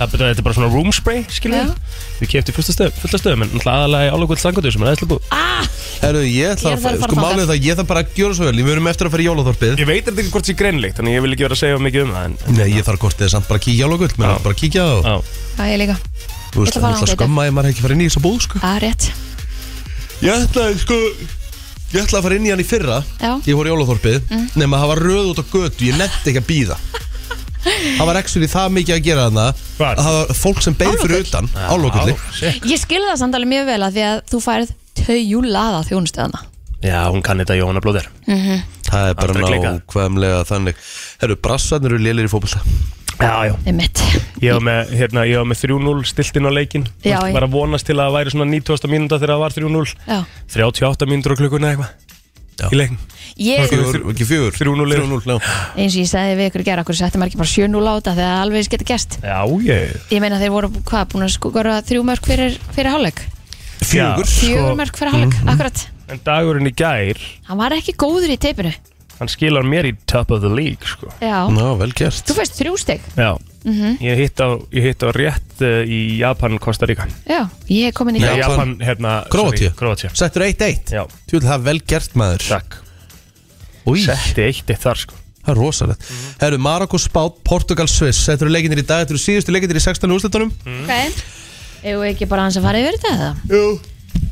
Það 0.00 0.12
betur 0.14 0.24
að 0.24 0.30
þetta 0.30 0.40
er 0.40 0.44
bara 0.46 0.56
svona 0.56 0.68
room 0.72 0.92
spray, 0.96 1.18
skilur 1.28 1.58
Já. 1.60 1.72
Við 2.20 2.30
keftum 2.32 2.54
fullt 2.56 2.70
af 2.80 3.20
stöðum, 3.20 3.42
En 3.44 3.50
náttúrulega 3.50 3.74
aðalega 3.76 4.06
í 4.06 4.12
álugvöld 4.14 4.40
slangutur 4.40 4.72
sem 4.72 4.80
er 4.80 4.88
aðeinslega 4.88 5.10
búið 5.10 5.34
ah, 5.36 5.66
Herru, 6.00 6.22
ég 6.24 6.54
ætla 6.54 6.72
Ég 6.72 6.78
að, 6.78 6.86
að 6.88 7.04
sko 7.04 7.18
málið 7.20 7.50
það, 7.50 7.66
ég 7.66 7.76
þarf 7.76 7.90
bara 7.90 8.00
að 8.00 8.16
gjöra 8.16 8.38
svo 8.38 8.48
vel. 8.48 8.54
Við 8.56 8.70
verum 8.70 8.88
eftir 8.88 9.10
að 9.10 9.12
fara 9.12 9.20
í 9.20 9.28
jólaþorpið. 9.28 9.74
Ég 9.82 9.90
veit 9.90 10.08
þetta 10.08 10.24
ekki 10.24 10.32
hvort 10.32 10.48
það 10.48 10.54
er 10.54 10.58
greinleikt 10.62 11.00
Þannig 11.00 11.16
ég 11.18 11.24
vil 11.26 11.32
ekki 11.34 11.44
vera 11.44 11.58
að 11.58 11.60
segja 11.60 11.82
mikið 11.84 12.06
um 12.06 12.14
það 12.16 12.28
en, 12.30 12.36
Nei, 12.56 12.68
ég 12.72 12.86
þarf 12.88 13.04
hvort 13.04 13.20
þið 13.20 13.32
samt 13.34 13.50
bara 13.50 13.60
að 13.60 13.66
kíkja 13.66 13.84
á 13.84 13.92
lokull 13.92 14.14
Mér 14.16 14.32
er 14.32 14.44
bara 14.46 14.56
að 14.56 14.62
kíkja 14.62 14.86
á 14.88 14.96
Já, 15.60 15.66
ég 15.68 15.80
líka. 15.82 15.98
Þú 16.54 16.64
veist, 16.64 16.78
ætla 16.80 16.88
að 16.88 16.96
það 16.96 17.04
er 17.04 17.12
skömma 17.18 17.44
ef 17.46 17.54
maður 17.58 17.74
ekki 17.74 17.84
fara 17.84 17.96
inn 17.96 18.00
í 18.00 18.08
þessa 18.08 18.22
búð 18.24 18.40
sko. 18.46 18.62
Rétt. 18.80 19.10
Ég 20.24 20.46
ætlaði, 20.46 20.80
sko 20.80 20.98
að 22.16 22.24
fara 22.24 22.38
inn 22.40 22.48
í 22.48 22.52
hann 22.54 22.62
í 22.62 22.66
fyrra. 22.66 22.98
Já. 23.20 23.32
Ég 23.44 23.58
fór 23.58 23.68
í 23.68 23.74
jólaþorpið 23.74 24.34
Nefn 24.58 24.74
það 24.74 24.90
var 24.94 25.04
röð 25.04 25.30
út 25.34 25.42
á 25.42 25.44
götu, 25.52 25.86
ég 25.90 26.00
nefndi 26.00 26.32
ekki 26.32 26.42
að 26.42 26.48
býða 26.50 26.80
Það 27.64 28.06
var 28.08 28.18
actually 28.20 28.48
það 28.50 28.68
mikið 28.76 28.94
að 28.96 29.02
gera 29.04 29.24
þarna. 29.28 29.46
Hvar? 29.76 29.96
að 30.00 30.04
Það 30.06 30.14
var 30.18 30.38
fólk 30.40 30.62
sem 30.64 30.76
beið 30.80 30.94
fyrir 31.02 31.24
utan 31.26 31.50
Álokulli 31.68 32.14
shit. 32.38 32.64
Ég 32.70 32.80
skilði 32.80 33.10
það 33.10 33.18
samt 33.24 33.36
alveg 33.36 33.50
mjög 33.52 33.66
vel 33.70 33.80
að 33.88 33.98
því 33.98 34.04
að 34.10 34.22
þú 34.32 34.40
færð 34.46 34.72
taujúlaða 35.04 35.82
þjónustöðana 35.90 36.40
Já, 36.80 37.00
hún 37.12 37.20
kann 37.26 37.42
þetta 37.42 37.58
Jóhanna 37.58 37.82
Blóðir 37.84 38.06
Það 38.24 39.10
er 39.10 39.18
bara 39.18 39.34
Aldrei 39.34 39.44
klikkað. 39.44 39.74
nákvæmlega 39.82 40.38
þannig. 40.48 40.78
Herru, 41.20 41.36
brassarnir 41.44 41.92
eru 41.92 42.00
lélir 42.02 42.26
í 42.26 42.30
fótbolta. 42.32 42.62
Já, 43.20 43.34
já. 43.50 43.52
Einmitt. 43.68 44.00
Ég 44.40 44.56
var 44.56 44.64
með, 44.64 44.94
hérna, 44.96 45.26
ég 45.28 45.36
var 45.36 45.46
með 45.50 45.60
3-0 45.60 46.06
stiltinn 46.08 46.48
á 46.48 46.52
leikin 46.56 46.86
Já, 47.04 47.18
ég- 47.20 47.34
Var 47.36 47.44
að 47.44 47.52
vonast 47.52 47.84
til 47.86 47.98
að 48.00 48.08
það 48.08 48.16
væri 48.16 48.32
svona 48.32 48.48
90. 48.48 48.88
mínúta 48.88 49.18
þegar 49.20 49.34
það 49.36 49.42
var 49.44 49.56
3-0 49.58 49.92
Já. 50.08 50.18
38 50.56 51.10
mínútur 51.12 51.36
á 51.36 51.40
klukkuna 51.42 51.70
eitthvað 51.74 51.90
Já. 52.60 52.66
Í 52.72 52.76
leikin 52.80 52.98
ekki 53.40 54.26
fjögur 54.28 54.52
3-0 54.52 54.92
er. 54.92 55.00
3-0, 55.00 55.20
já. 55.24 55.36
Eins 55.80 55.94
og 55.96 56.02
ég 56.02 56.10
sagði 56.10 56.36
við 56.36 56.48
ykkur 56.50 56.64
í 56.64 56.66
gera 56.68 56.84
okkur 56.84 56.98
settum 56.98 57.22
maður 57.22 57.32
ekki 57.32 57.40
bara 57.40 57.52
7-0 57.54 57.88
á 57.88 57.92
þetta? 57.96 58.14
Þegar 58.20 58.42
alveg 58.44 58.68
geta 58.74 58.88
gest 58.90 59.16
Já, 59.24 59.38
ég 59.64 59.94
Ég 60.12 60.20
meina 60.24 60.40
þeir 60.42 60.52
voru, 60.54 60.70
hvað, 60.90 61.08
búin 61.14 61.24
að 61.26 61.32
skora 61.36 61.78
þrjú 61.88 62.04
mörg 62.10 62.28
fyrir, 62.28 62.58
fyrir 62.76 62.92
hálfleik? 62.92 63.22
Fjögur. 63.80 64.28
Fjögur 64.28 64.68
Sko- 64.68 64.76
mörg 64.82 65.00
fyrir 65.00 65.14
hálfleik, 65.16 65.38
akkurat. 65.54 65.84
En 66.10 66.20
dagurinn 66.26 66.68
í 66.68 66.74
gær 66.76 67.20
Hann 67.48 67.60
var 67.62 67.72
ekki 67.78 67.96
góður 67.96 68.34
í 68.34 68.38
teipinu. 68.40 68.74
Hann 69.20 69.28
skilar 69.28 69.64
mér 69.68 69.88
í 69.88 69.94
top 70.08 70.30
of 70.32 70.40
the 70.40 70.48
league 70.48 70.84
sko. 70.88 71.10
Já. 71.20 71.44
Ná, 71.52 71.76
vel 71.80 71.92
gert. 71.92 72.24
Þú 72.28 72.36
fæst 72.38 72.60
þrjú 72.60 72.76
stygg 72.80 73.08
Já. 73.16 73.32
Ég, 74.00 74.16
hitt 74.16 74.40
á, 74.40 74.56
ég 74.72 74.86
hitt 74.88 75.02
á 75.04 75.12
rétt 75.12 75.60
uh, 75.60 75.82
í 75.84 76.16
Japan, 76.22 76.56
Costa 76.58 76.86
Rica. 76.88 77.04
Já, 77.28 77.42
ég 77.68 77.90
er 77.90 77.92
komin 77.92 78.16
í 78.16 78.22
Japan- 78.22 78.40
Japan, 78.40 78.70
hérna 78.80 79.16
Króatíu 79.28 80.08
Settur 80.16 80.46
1-1 80.48 80.94
Já, 80.96 81.04
Tjóðlega 81.28 81.50
það 81.50 81.58
er 81.58 81.66
vel 81.68 81.80
gert 81.92 82.16
maður. 82.16 82.46
Takk 82.48 82.78
Setti 83.98 84.46
eitt 84.46 84.70
eitt 84.70 84.82
þar 84.82 85.02
sko. 85.04 85.18
Það 85.40 85.52
er 85.54 85.60
rosalegt. 85.60 86.08
Herru, 86.40 86.58
Marokko 86.60 86.98
spát, 87.00 87.38
Portugal, 87.44 87.88
Sviss. 87.88 88.26
Þetta 88.28 88.44
eru 88.44 88.52
leikinir 88.52 88.82
í 88.82 88.84
dag, 88.84 89.06
þetta 89.06 89.16
eru 89.16 89.22
síðustu 89.22 89.54
leikinir 89.54 89.80
í 89.80 89.82
16. 89.82 90.12
úrslitunum. 90.12 90.52
Ok. 90.82 91.22
Eða 91.80 92.10
ekki 92.10 92.28
bara 92.28 92.44
hans 92.44 92.58
að 92.60 92.68
fara 92.68 92.82
yfir 92.82 92.98
þetta 93.00 93.14
eða? 93.16 93.32
Jú 93.48 93.64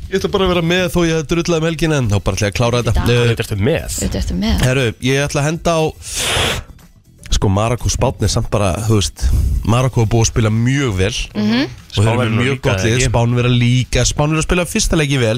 Ég 0.09 0.17
ætla 0.17 0.29
bara 0.33 0.45
að 0.47 0.51
vera 0.55 0.61
með 0.65 0.87
þó 0.89 0.99
ég 1.05 1.19
hef 1.19 1.25
drullað 1.29 1.59
um 1.59 1.65
helgin 1.67 1.93
en 1.93 2.07
þá 2.09 2.15
bara 2.25 2.37
ætla 2.37 2.47
ég 2.47 2.53
að 2.53 2.57
klára 2.57 2.79
þetta. 2.81 3.03
Þetta 3.05 3.43
ertu 3.43 3.57
með. 3.61 3.97
Þetta 3.99 4.17
eftir 4.17 4.39
með. 4.39 4.63
Herru, 4.65 4.85
ég 5.05 5.25
ætla 5.27 5.43
að 5.43 5.47
henda 5.51 5.75
á 5.77 5.81
Sko, 7.29 7.49
Marokko 7.53 7.91
spátni 7.93 8.25
er 8.25 8.31
samt 8.33 8.49
bara, 8.49 8.71
þú 8.87 8.97
veist 8.97 9.27
Marokko 9.69 10.01
er 10.01 10.09
búið 10.09 10.23
að 10.25 10.29
spila 10.31 10.49
mjög 10.49 10.95
vel. 10.97 11.11
-hmm. 11.13 11.67
Og 11.69 11.99
þeir 11.99 12.09
eru 12.09 12.23
með 12.23 12.39
mjög 12.39 12.61
gott 12.65 12.83
lið? 12.83 13.03
Spán 13.05 13.35
vera 13.37 13.51
líka, 13.53 14.05
Spán 14.05 14.33
vera 14.33 14.41
að 14.41 14.47
spila 14.49 14.65
fyrsta 14.65 14.97
leiki 14.97 15.19
vel 15.21 15.37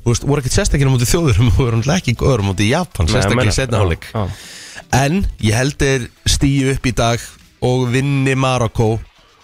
Þú 0.00 0.12
veist, 0.12 0.24
voru 0.24 0.42
ekkert 0.42 0.56
sérstaklega 0.56 0.92
móti 0.92 1.08
þjóðurum 1.10 1.50
Þú 1.52 1.60
voru 1.64 1.80
náttúrulega 1.80 2.00
ekki 2.00 2.14
góður 2.20 2.44
móti 2.46 2.70
Japan 2.70 3.10
Sérstaklega 3.10 3.52
í 3.52 3.56
setna 3.56 3.82
hálfleik. 3.82 4.08
En 4.96 5.20
ég 5.44 5.58
held 5.58 5.76
þeir 5.80 6.06
stíu 6.28 6.72
upp 6.74 6.88
í 6.88 6.94
dag 6.96 7.26
Og 7.60 7.84
vinni 7.92 8.32
Marokko. 8.40 8.94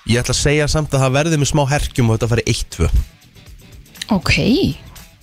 Ég 0.09 0.23
ætla 0.23 0.33
að 0.33 0.41
segja 0.41 0.71
samt 0.73 0.95
að 0.97 1.05
það 1.05 1.17
verði 1.19 1.41
með 1.43 1.51
smá 1.53 1.63
herkjum 1.75 2.11
Og 2.11 2.19
þetta 2.19 2.31
fari 2.33 2.47
1-2 2.55 2.91
Ok. 4.17 4.35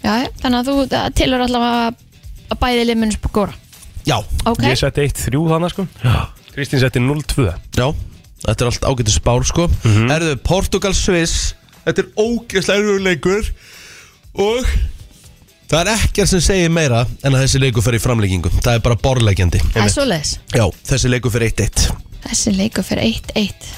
Já, 0.04 0.28
þannig 0.44 0.58
að 0.60 0.70
þú 0.70 0.88
það 0.92 1.14
tilur 1.18 1.44
allavega 1.46 1.84
að 2.52 2.60
bæði 2.60 2.88
limunum 2.90 3.16
skora 3.16 3.54
Já, 4.04 4.18
Ok. 4.44 4.66
Ég 4.68 5.00
eitt 5.00 5.22
þrjú 5.24 5.46
þannig 5.48 5.72
sko. 5.72 5.86
Kristín 6.54 6.82
setti 6.84 7.00
0-2 7.00 7.46
já. 7.48 7.88
Þetta 8.44 8.66
er 8.66 8.70
allt 8.70 8.84
ágætið 8.84 9.14
spár 9.16 9.46
sko. 9.48 9.70
Mhm. 9.88 10.10
Erðu 10.12 10.34
Portugal 10.44 10.92
Sviss 10.94 11.54
Þetta 11.84 12.04
er 12.04 12.10
ógeðslega 12.20 12.80
erfiður 12.80 13.06
leikur. 13.08 13.48
Og 14.40 14.68
Það 15.72 15.80
er 15.82 15.90
ekkert 15.96 16.30
sem 16.30 16.42
segir 16.44 16.72
meira 16.74 17.04
En 17.24 17.34
að 17.34 17.46
þessi 17.46 17.62
leikur 17.64 17.86
fer 17.86 17.96
í 17.98 18.02
framleggingu 18.04 18.52
Það 18.60 18.74
er 18.78 18.82
bara 18.86 18.98
borlegjandi 19.04 19.62
Það 19.74 19.86
er 19.88 19.94
svoleiðis. 19.94 20.34
Já, 20.54 20.66
þessi 20.92 21.12
leikur 21.14 21.34
fer 21.34 21.46
1-1 21.48 21.86
Þessi 22.28 22.54
leikur 22.58 22.86
fyrir 22.88 23.22
1-1 23.34 23.70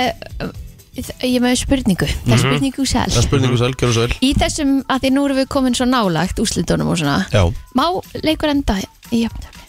uh, 0.00 0.52
Ég 0.94 1.40
með 1.42 1.56
spurningu. 1.58 2.06
Það 2.22 2.32
er 2.36 2.40
spurningu 2.44 2.84
Það 2.86 3.00
er 3.08 3.14
sæl 3.16 3.24
spurningu 3.26 3.56
sæl, 3.58 3.72
gjör 3.80 3.92
svo 3.96 4.04
vel 4.06 4.14
Í 4.22 4.30
þessum, 4.38 4.76
að 4.94 5.02
því 5.04 5.10
nú 5.16 5.24
erum 5.26 5.40
við 5.42 5.48
komin 5.50 5.74
svo 5.74 5.88
nálagt 5.90 6.38
úslitunum 6.42 6.92
og 6.94 7.00
svona 7.02 7.16
Já, 7.34 7.42
Má 7.74 7.86
leikur 8.22 8.52
enda 8.54 8.78
í 9.10 9.24
jafntöfli? 9.24 9.62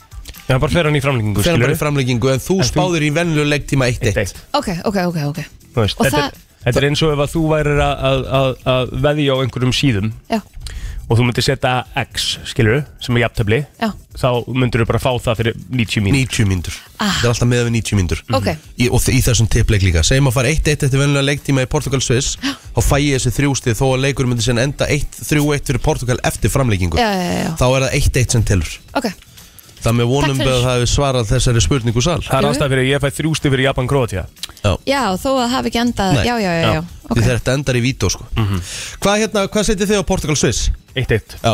Já, 0.45 0.59
bara 0.61 0.69
fer 0.69 0.85
hann 0.85 0.97
í 0.99 1.01
framlengingu 1.01 1.41
fer 1.41 1.57
bara 1.57 1.73
í 1.73 1.79
framleggingu 1.81 2.29
En 2.35 2.43
þú 2.45 2.59
En 2.59 2.67
þú- 2.67 2.69
spáðir 2.69 3.07
í 3.07 3.11
venlu 3.15 3.45
leiktíma 3.49 3.87
1-1 3.89 4.19
Eitt. 4.21 4.35
Ok, 4.53 4.69
ok, 4.85 4.99
ok, 5.09 5.17
ok. 5.31 5.39
Þú 5.73 5.81
veist, 5.81 5.97
Og 5.97 6.05
Þetta 6.05 6.19
það- 6.19 6.27
er- 6.29 6.67
þetta 6.67 6.81
er 6.83 6.87
eins 6.91 7.01
og 7.05 7.15
ef 7.15 7.23
að 7.25 7.33
þú 7.33 7.41
værir 7.55 7.81
að, 7.81 7.95
að, 8.11 8.21
að, 8.39 8.51
að 8.75 8.93
veðja 9.07 9.33
á 9.33 9.37
einhverjum 9.41 9.73
síðum 9.81 10.11
Já, 10.29 10.39
og 11.05 11.19
þú 11.19 11.25
myndir 11.27 11.45
setja 11.45 11.71
X, 12.01 12.23
skilur 12.49 12.79
sem 13.03 13.17
er 13.19 13.25
jafntöfli 13.25 13.59
já, 13.77 13.89
þá 14.17 14.27
myndir 14.49 14.81
þú 14.81 14.87
bara 14.89 15.01
fá 15.03 15.11
það 15.21 15.37
fyrir 15.41 15.57
90 15.69 16.01
mín 16.05 16.15
90 16.17 16.47
mínútur. 16.49 16.77
Ah. 16.97 17.11
Það 17.19 17.27
er 17.27 17.33
alltaf 17.33 17.49
með 17.51 17.61
við 17.67 17.73
90 17.75 17.99
mínútur. 17.99 18.23
Ok. 18.33 18.47
Í, 18.81 18.87
Og 18.89 19.05
í 19.13 19.19
þessum 19.25 19.49
tippleik 19.51 19.85
líka. 19.85 20.01
Segjum 20.07 20.31
að 20.31 20.37
fara 20.39 20.53
1-1 20.55 20.87
eftir 20.87 20.97
venlulega 21.01 21.27
leiktíma 21.29 21.65
í 21.65 21.69
Portugal 21.69 22.01
Sviss 22.01 22.39
Þá 22.41 22.81
fæ 22.81 22.97
ég 23.03 23.19
þessi 23.19 23.31
þrjústið 23.37 23.77
Þó 23.79 23.85
að 23.91 24.01
leikur 24.07 24.27
myndi 24.31 24.43
sen 24.47 24.59
enda 24.61 24.87
1-3-1 24.89 25.69
fyrir 25.69 25.81
Portugal 25.83 26.17
eftir 26.25 26.51
framleikingu 26.53 26.97
Já, 26.99 27.09
já, 27.13 27.29
já, 27.45 27.53
Þá 27.59 27.65
er 27.69 27.85
það 27.85 27.95
1-1 28.01 28.35
sem 28.35 28.43
telur. 28.49 28.73
Ok. 28.97 29.09
Það 29.85 29.93
með 29.99 30.07
vonum 30.09 30.39
Takk 30.39 30.47
fyrir. 30.47 30.55
að 30.55 30.63
það 30.65 30.75
hefur 30.79 30.89
svarað 30.89 31.27
þessari 31.29 31.61
spurningu 31.61 32.01
sal. 32.01 32.21
Það 32.25 32.37
er 32.39 32.45
Jú. 32.47 32.51
ástæð 32.55 32.71
fyrir 32.73 32.81
að 32.81 32.89
ég 32.89 33.03
fæ 33.03 33.09
þrjústi 33.19 33.51
fyrir 33.53 33.65
Japan 33.67 33.89
Króatíða 33.91 34.23
Já. 34.65 34.71
Já, 34.89 35.01
þó 35.21 35.27
að 35.29 35.41
það 35.43 35.51
hafi 35.53 35.69
ekki 35.69 35.81
endað. 35.83 36.15
Nei. 36.15 36.23
Já, 36.25 36.35
já, 36.41 36.53
já, 36.57 36.69
já, 36.73 36.81
Því 37.11 37.19
þegar 37.21 37.37
þetta 37.37 37.53
endar 37.59 37.77
í 37.77 37.83
vító 37.85 38.09
sko. 38.09 38.25
Hvað 39.03 39.19
hérna, 39.21 39.43
hvað 39.53 39.67
setið 39.69 39.91
þið 39.91 40.01
á 40.01 40.09
Portugal 40.09 40.37
Swiss? 40.41 40.71
1-1 40.95 41.37
Já. 41.43 41.53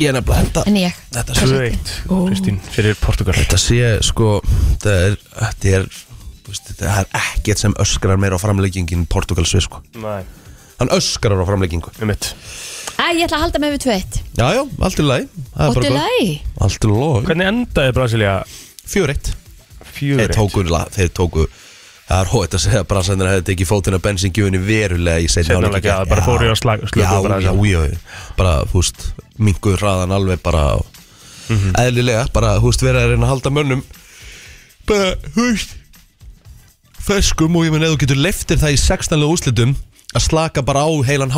Ég 0.00 0.08
er 0.08 0.14
nefnilega 0.16 0.44
þetta 0.46 0.62
En 0.70 0.76
ég. 0.80 1.00
Þetta 1.12 1.34
sé, 1.36 1.70
2-1 2.08 2.28
Kristín 2.30 2.60
fyrir 2.72 2.96
Portugal. 3.00 3.34
Þetta 3.36 3.58
sé 3.60 3.80
sko 4.06 4.28
Þetta 4.44 4.94
er, 5.08 5.16
þetta 5.40 5.72
er 5.78 5.86
þú 5.92 6.52
veist, 6.54 6.70
Þetta 6.72 6.94
er 7.02 7.10
ekkert 7.22 7.62
sem 7.64 7.74
öskrar 7.82 8.20
meira 8.20 8.38
á 8.38 8.42
framleggingin 8.42 9.04
Portugal 9.10 9.44
Swiss 9.48 9.68
sko. 9.68 9.82
Nei. 10.00 10.22
Hann 10.80 10.90
öskrar 10.96 11.36
á 11.38 11.44
framleggingu. 11.46 11.92
Einmitt 12.00 12.32
Æ, 12.98 13.04
ég 13.16 13.24
ætla 13.26 13.38
að 13.38 13.44
halda 13.46 13.60
með 13.62 13.72
við 13.76 13.82
tveitt 13.86 14.16
Já, 14.36 14.46
já, 14.56 14.62
allt 14.84 14.98
í 15.00 15.04
lagi. 15.06 15.28
Það 15.54 15.62
er 15.62 15.74
bara 15.76 15.84
til 15.84 15.92
gott. 15.92 16.00
lagi? 16.00 16.32
Allt 16.66 16.84
í 16.84 16.90
lagi. 16.92 17.26
Hvernig 17.28 17.48
endaði 17.52 17.94
Brasilia 17.96 18.34
Fjögur 18.92 19.12
eitt. 19.14 19.30
4-1 19.92 20.18
Þeir 20.22 20.34
tóku, 20.36 20.64
la- 20.68 20.88
þeir 20.92 21.10
tóku 21.16 21.46
Það 22.08 22.20
er 22.22 22.30
hótt 22.32 22.54
að 22.56 22.62
segja 22.64 22.80
að 22.82 22.88
bransandir 22.90 23.28
hefði 23.30 23.44
tekið 23.48 23.68
fótina 23.70 23.98
bensingjöfunni 24.02 24.58
verulega 24.66 25.22
í 25.22 25.28
hálfleik, 25.54 25.84
já, 25.86 25.94
bara 26.10 26.24
fóru 26.26 26.48
í 26.48 26.50
að 26.52 26.58
slag- 26.60 26.82
slöku 26.90 27.00
Já, 27.04 27.22
bara 27.22 27.38
já, 27.40 27.52
já, 27.52 27.80
já 27.88 27.98
Bara, 28.36 28.54
þú 28.72 28.80
veist, 28.82 29.04
minguð 29.38 29.78
hraðan 29.80 30.12
alveg 30.18 30.42
bara 30.42 30.64
Mhm. 31.52 31.72
Eðlilega, 31.76 32.26
bara, 32.32 32.56
þú 32.62 32.68
veist, 32.70 32.82
verið 32.86 33.00
að 33.02 33.08
reyna 33.12 33.26
að 33.26 33.32
halda 33.32 33.50
mönnum 33.50 33.82
Bara, 34.86 35.14
þú 35.36 35.46
veist 35.52 35.76
Feskum 37.02 37.56
og 37.58 37.64
ég 37.66 37.72
menn 37.74 37.82
eða 37.82 37.96
þú 37.96 38.02
getur 38.04 38.20
leftir 38.22 38.60
það 38.62 38.76
í 38.76 38.78
16. 38.78 39.24
úrslitum 39.26 39.72
Að 40.12 40.26
slaka 40.26 40.62
bara 40.62 40.84
á 40.84 40.90
heilan 41.08 41.30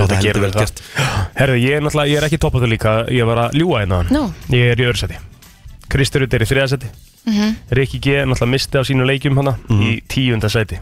er 0.00 0.06
þetta 0.08 0.20
gerir 0.24 0.40
vel 0.40 0.52
gert. 0.56 0.80
Herðu, 1.36 1.56
ég 1.60 1.76
er 1.76 1.82
náttúrulega, 1.84 2.08
ég 2.08 2.16
er 2.16 2.26
ekki 2.30 2.38
toppað 2.40 2.64
þau 2.64 2.70
líka 2.72 2.94
Ég 3.12 3.26
var 3.28 3.36
að 3.44 3.58
ljúa 3.60 3.82
hérna 3.84 3.98
Nú. 4.10 4.22
Ég 4.48 4.72
er 4.72 4.80
í 4.80 4.86
öðru 4.88 5.02
seti 5.02 5.18
Kristurud 5.92 6.32
er 6.34 6.40
í 6.46 6.48
þriða 6.48 6.68
seti 6.72 6.88
mm 7.26 7.32
Mhm. 7.32 7.40
-hmm. 7.42 7.54
Rikki 7.70 7.98
G 8.00 8.06
náttúrulega 8.24 8.46
misti 8.50 8.78
á 8.78 8.82
sínu 8.84 9.04
leikjum 9.06 9.36
hana 9.36 9.58
Í 9.70 10.00
tíunda 10.08 10.48
seti 10.48 10.78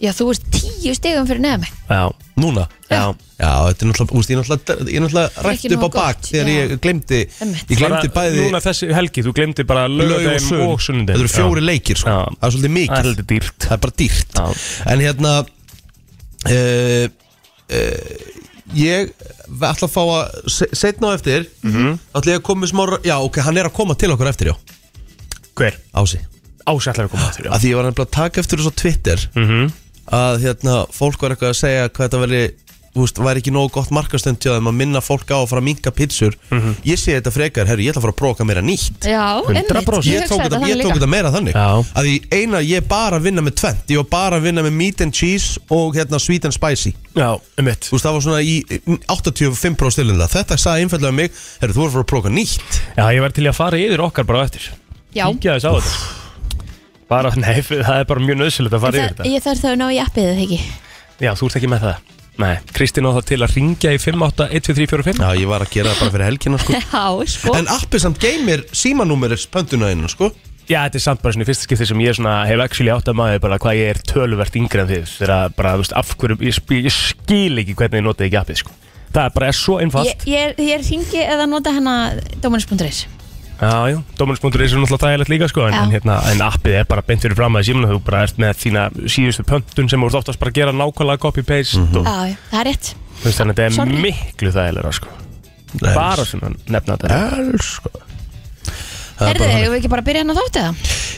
Já, 0.00 0.12
þú 0.12 0.30
ert 0.30 0.42
tíu 0.52 0.92
stegum 0.94 1.26
fyrir 1.26 1.40
mig 1.40 1.70
Já, 1.88 2.10
Núna 2.36 2.66
Já. 2.90 3.14
Já, 3.40 3.52
þetta 3.68 3.82
er 3.82 3.88
náttúrulega, 3.88 4.16
úst, 4.18 4.30
ég 4.30 4.36
er 4.36 4.42
náttúrulega, 4.42 4.90
ég 4.90 4.96
er 4.96 5.00
náttúrulega 5.00 5.30
rætt 5.42 5.64
upp 5.64 5.72
á 5.72 5.76
nógu 5.76 5.80
bak 5.80 5.92
gott, 5.92 6.22
Þegar 6.32 6.46
já. 6.46 6.52
ég 6.68 6.80
glemdi, 6.80 7.20
ég 7.70 7.78
glemdi 7.78 8.08
bæði 8.08 8.40
Núna 8.44 8.60
þessi 8.60 8.92
helgi, 8.94 9.22
þú 9.22 9.32
glemdi 9.32 9.64
bara 9.64 9.88
laug 9.88 10.10
og 10.12 10.70
og 10.72 10.80
sunnudegin 10.80 11.16
Þetta 11.16 11.24
eru 11.24 11.28
fjóri 11.28 11.60
leikir 11.64 11.96
sko, 11.96 12.10
Já. 12.10 12.24
það 12.40 12.46
er 12.46 12.50
svolítið 12.50 12.60
Það 12.60 12.76
er 12.76 12.78
mikið 12.80 13.04
heldur 13.04 13.26
dýrt 13.32 13.58
Það 13.58 13.72
er 13.72 13.82
bara 13.84 13.92
dýrt 13.96 14.30
Já. 14.36 14.46
En 14.92 15.00
hérna 15.00 15.32
uh, 16.50 17.08
uh, 17.72 18.34
Ég 18.74 19.12
ætla 19.62 19.86
að 19.86 19.92
fá 19.94 20.02
að 20.02 20.50
se- 20.50 20.72
Seinna 20.74 21.08
á 21.08 21.14
eftir 21.14 21.46
mm 21.62 21.70
Mhm. 21.70 21.76
-hmm. 21.86 21.98
ætla 22.14 22.32
ég 22.32 22.38
að 22.38 22.42
koma 22.42 22.66
með 22.66 22.70
smá 22.72 22.98
Já, 23.04 23.16
ok, 23.22 23.36
hann 23.40 23.56
er 23.56 23.64
að 23.66 23.72
koma 23.72 23.94
til 23.94 24.10
okkur 24.10 24.26
eftir, 24.28 24.46
já 24.48 24.56
Hver? 25.56 25.78
Ási. 25.96 26.20
Ásætlar 26.66 27.06
að 27.06 27.14
koma 27.14 27.30
aftur, 27.30 27.46
já. 27.46 27.54
Að 27.54 27.62
því 27.62 27.70
ég 27.72 27.78
var 27.78 27.86
nefnilega 27.86 28.08
að 28.08 28.14
taka 28.18 28.42
eftir 28.42 28.58
þessu 28.60 28.74
á 28.74 28.80
Twitter. 28.82 29.26
Mhm. 29.38 29.66
Að 30.16 30.38
hérna, 30.44 30.76
fólk 30.94 31.18
var 31.22 31.32
eitthvað 31.34 31.50
að 31.50 31.58
segja 31.58 31.88
Hvað 31.90 32.04
þetta 32.06 32.18
veri, 32.22 32.40
þú 32.94 33.02
veist, 33.02 33.16
væri 33.26 33.40
ekki 33.42 33.52
nógu 33.54 33.70
gott 33.74 33.88
markastönd 33.90 34.38
Til 34.38 34.52
þeim 34.54 34.68
að 34.70 34.76
minna 34.78 35.00
fólk 35.02 35.26
á 35.34 35.38
að 35.42 35.48
fara 35.50 35.60
að 35.62 35.66
minka 35.66 35.90
pizzur. 35.90 36.34
Mhm. 36.50 36.76
Ég 36.86 36.98
sé 36.98 37.14
þetta 37.18 37.32
frekar, 37.34 37.66
herru, 37.66 37.82
ég 37.82 37.90
ætla 37.90 38.02
að 38.02 38.06
fara 38.06 38.14
að 38.14 38.20
próka 38.22 38.46
meira 38.46 38.62
nýtt. 38.62 39.02
Já, 39.02 39.42
100%. 39.46 40.06
Ég 40.10 40.26
tók, 40.30 40.42
þetta, 40.42 40.60
ég 40.66 40.82
tók 40.82 40.94
þetta 40.94 41.10
meira 41.10 41.30
þannig. 41.34 41.54
Já. 41.54 41.84
að 41.94 42.02
því 42.06 42.14
eina 42.32 42.62
ég 42.62 42.76
er 42.76 42.86
bara 42.86 43.18
að 43.18 43.22
vinna 43.22 43.42
með 43.42 43.54
tvent 43.62 43.86
ég 43.90 43.96
var 43.96 44.08
bara 44.10 44.36
að 44.38 44.42
vinna 44.42 44.62
með 44.62 44.72
meat 44.72 45.00
and 45.00 45.12
cheese 45.12 45.58
og 45.70 45.94
hérna 45.94 46.18
sweet 46.20 46.44
and 46.44 46.54
spicy. 46.54 46.94
Já, 47.14 47.34
um 47.58 47.64
mitt 47.64 47.80
þú 47.86 47.94
veist 47.94 48.06
það 48.06 48.12
var 48.12 48.20
svona 48.20 48.42
í 48.42 48.62
85% 49.06 49.90
stilinda 49.90 50.26
þetta 50.30 50.58
sagði 50.58 50.86
einfallega 50.86 51.08
um 51.08 51.14
mig 51.16 51.30
herru 51.60 51.72
þú 51.72 51.82
voru 51.82 51.88
að 51.88 51.94
fara 51.94 52.04
að 52.04 52.12
próka 52.14 52.30
nýtt. 52.30 52.82
Já, 52.96 53.06
ég 53.14 53.22
væri 53.22 53.32
til 53.34 53.46
í 53.46 53.50
að 53.50 53.54
fara 53.54 53.76
yfir 53.76 54.00
okkar 54.06 54.26
bara 54.26 54.42
á 54.42 54.46
eftir 54.46 54.70
Já. 55.16 55.24
Kíkja 55.32 55.56
þess 55.56 55.66
á 55.66 55.72
þetta. 55.76 55.94
Bara, 57.10 57.30
nei, 57.44 57.54
það 57.62 57.94
er 58.02 58.10
bara 58.10 58.26
mjög 58.26 58.40
nöðsilegt 58.42 58.76
að 58.76 58.84
fara 58.86 59.00
yfir 59.00 59.14
þetta. 59.14 59.30
Ég 59.32 59.44
þarf 59.46 59.62
það 59.64 59.72
að 59.72 59.80
ná 59.82 59.86
í 59.88 59.98
appið 60.02 60.28
eða 60.32 60.44
ekki? 60.46 60.60
Já, 61.24 61.30
þú 61.38 61.48
ert 61.50 61.58
ekki 61.60 61.70
með 61.72 61.84
það. 61.86 62.12
Nei, 62.36 62.50
Kristín 62.76 63.06
á 63.08 63.16
það 63.16 63.22
til 63.30 63.38
að 63.46 63.52
ringja 63.56 63.92
í 63.96 64.00
5812345 64.02 65.22
já 65.24 65.30
ég 65.40 65.48
var 65.48 65.62
að 65.64 65.70
gera 65.72 65.94
það 65.94 66.02
bara 66.02 66.12
fyrir 66.12 66.26
helgina 66.28 66.58
sko. 66.60 66.74
Já, 66.76 67.04
sko. 67.32 67.54
En 67.56 67.70
appið 67.72 68.02
samt 68.02 68.18
geymir 68.20 68.64
símanúmeris 68.76 69.46
pöntuna 69.48 69.88
einu 69.88 70.10
sko. 70.12 70.28
Já, 70.68 70.82
þetta 70.82 70.98
er 71.00 71.04
samt 71.06 71.22
bara 71.22 71.32
svona 71.32 71.46
í 71.46 71.48
fyrsta 71.48 71.64
skipti 71.64 71.86
sem 71.88 72.02
ég 72.04 72.16
svona 72.18 72.34
hef 72.50 72.60
actually 72.66 72.92
átt 72.92 73.08
að 73.08 73.16
maður 73.22 73.40
bara 73.46 73.58
hvað 73.62 73.78
ég 73.80 73.92
er 73.94 74.02
töluvert 74.10 74.58
yngri 74.60 74.82
en 74.82 74.90
þið. 74.90 75.08
Þegar 75.22 75.54
bara, 75.56 75.72
þú 75.78 75.84
veist, 75.86 75.94
af 76.02 76.12
hverju 76.20 76.36
ég, 76.42 76.60
ég 76.84 76.96
skil 76.98 77.62
ekki 77.62 77.76
hvernig 77.78 78.02
ég 78.02 78.06
notið 78.10 78.26
ekki 78.28 78.40
appið, 78.42 78.60
sko. 78.64 78.74
Það 79.14 79.22
er 79.30 79.34
bara 79.38 79.48
er 79.52 79.56
svo 79.56 79.76
einfalt. 79.80 80.10
Ég, 80.10 80.26
ég, 80.28 80.50
er- 80.50 80.64
ég 80.74 80.84
ringi 80.90 81.22
eða 81.24 81.46
nota 81.48 81.72
hana 81.72 81.94
Dómanis.is 82.44 83.06
Já, 83.56 83.88
já, 83.88 83.98
Dominus.is 84.18 84.72
er 84.74 84.80
náttúrulega 84.82 85.00
þægilegt 85.00 85.30
líka, 85.32 85.48
sko 85.48 85.62
en, 85.64 85.74
en, 85.80 85.92
hérna, 85.94 86.18
en 86.28 86.42
appið 86.44 86.74
er 86.82 86.88
bara 86.90 87.04
beint 87.06 87.22
fyrir 87.24 87.38
fram 87.38 87.56
að 87.56 87.68
símuna 87.70 87.88
þú 87.94 88.00
bara 88.04 88.24
ert 88.26 88.40
með 88.42 88.58
þína 88.60 88.82
síðustu 89.08 89.46
pöntun 89.48 89.88
sem 89.88 90.02
þú 90.02 90.10
ert 90.10 90.18
oftast 90.20 90.40
bara 90.42 90.52
að 90.52 90.58
gera 90.60 90.74
nákvæmlega 90.76 91.22
copy-paste 91.24 91.80
og 91.96 92.04
Já, 92.04 92.16
já, 92.28 92.36
það 92.52 92.60
er 92.60 92.68
rétt. 92.68 92.90
Þannig 93.22 93.38
að 93.40 93.46
þetta 93.54 93.64
er 93.66 93.76
Sorry. 93.78 94.02
miklu 94.04 94.52
þægilega, 94.58 94.92
sko. 94.98 95.14
Bara 95.86 96.28
svona 96.28 96.52
nefna 96.68 96.98
þetta. 97.00 97.22
Elsku 97.40 98.05
er 99.20 99.36
ég 99.36 99.40
þannig. 99.40 99.68
vil 99.70 99.78
ekki 99.80 99.90
bara 99.92 100.04
byrja 100.06 100.22
hann 100.24 100.32
að 100.34 100.40
þátt 100.42 100.58
eða? 100.60 100.72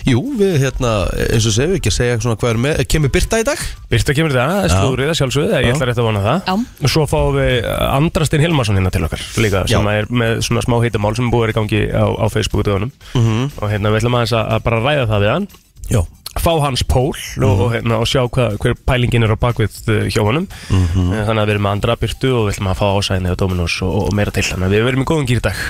Jú, 0.09 0.21
við 0.39 0.55
hérna, 0.63 0.91
eins 1.35 1.47
og 1.49 1.53
segjum 1.53 1.73
við 1.75 1.79
ekki 1.81 1.91
að 1.93 1.97
segja 1.99 2.19
svona 2.23 2.37
hvað 2.41 2.51
er 2.55 2.61
með 2.65 2.83
Kemur 2.89 3.11
Birta 3.13 3.41
í 3.43 3.45
dag? 3.49 3.65
Birta 3.91 4.15
kemur 4.17 4.33
þetta, 4.33 4.47
það 4.55 4.65
er 4.69 4.75
slúrið 4.75 5.11
að 5.13 5.19
sjálfsögðu, 5.21 5.59
ég 5.67 5.75
ætla 5.75 5.89
rétt 5.91 6.01
að 6.01 6.09
vona 6.09 6.23
það 6.25 6.39
Já. 6.49 6.55
Og 6.87 6.93
svo 6.95 7.07
fáum 7.11 7.37
við 7.37 7.69
Andrastein 7.99 8.45
Hilmarsson 8.47 8.79
hérna 8.79 8.93
til 8.95 9.05
okkar 9.09 9.25
líka 9.43 9.65
sem 9.69 9.85
Já. 9.91 9.95
er 9.99 10.09
með 10.23 10.41
svona 10.47 10.65
smá 10.65 10.79
hitamál 10.87 11.15
sem 11.19 11.27
er 11.29 11.33
búið 11.35 11.43
að 11.43 11.47
vera 11.49 11.55
í 11.55 11.59
gangi 11.59 11.83
á, 11.93 12.05
á 12.09 12.27
Facebook-döðunum 12.33 12.93
Mhm. 13.19 13.51
og 13.59 13.67
hérna 13.73 13.91
við 13.93 14.01
ætlum 14.01 14.17
aðeins 14.21 14.37
að, 14.39 14.45
að 14.57 14.63
bara 14.69 14.81
ræða 14.87 15.09
það 15.13 15.25
við 15.27 15.33
hann 15.35 15.49
Já 15.89 16.01
fá 16.45 16.53
hans 16.65 16.85
pól 16.89 17.13
og, 17.15 17.45
og, 17.53 17.69
hérna, 17.75 18.01
og 18.03 18.09
sjá 18.09 18.25
hva, 18.27 18.51
hver 18.61 18.77
pælingin 18.89 19.27
er 19.27 19.35
á 19.35 19.39
bakvið 19.39 19.79
uh, 19.89 20.03
hjá 20.09 20.23
honum. 20.25 20.49
Mhm. 20.71 21.13
Eh, 21.13 21.25
þannig 21.29 21.43
að 21.43 21.49
við 21.49 21.55
erum 21.57 21.67
með 21.69 21.77
andra 21.77 21.99
byrtu 22.01 22.35
og 22.35 22.43
við 22.49 22.53
ætlum 22.57 22.73
að 22.73 22.81
fá 22.83 22.87
ásæðinni 22.99 23.33
á 23.33 23.41
Dominos 23.41 23.79
og, 23.87 23.97
og 24.05 24.13
meira 24.17 24.35
til. 24.35 24.47
Þannig 24.51 24.69
að 24.69 24.77
við 24.77 24.87
verum 24.89 25.05
í 25.05 25.09
góðum 25.13 25.29
gýr 25.29 25.43
í 25.43 25.47
dag. 25.49 25.65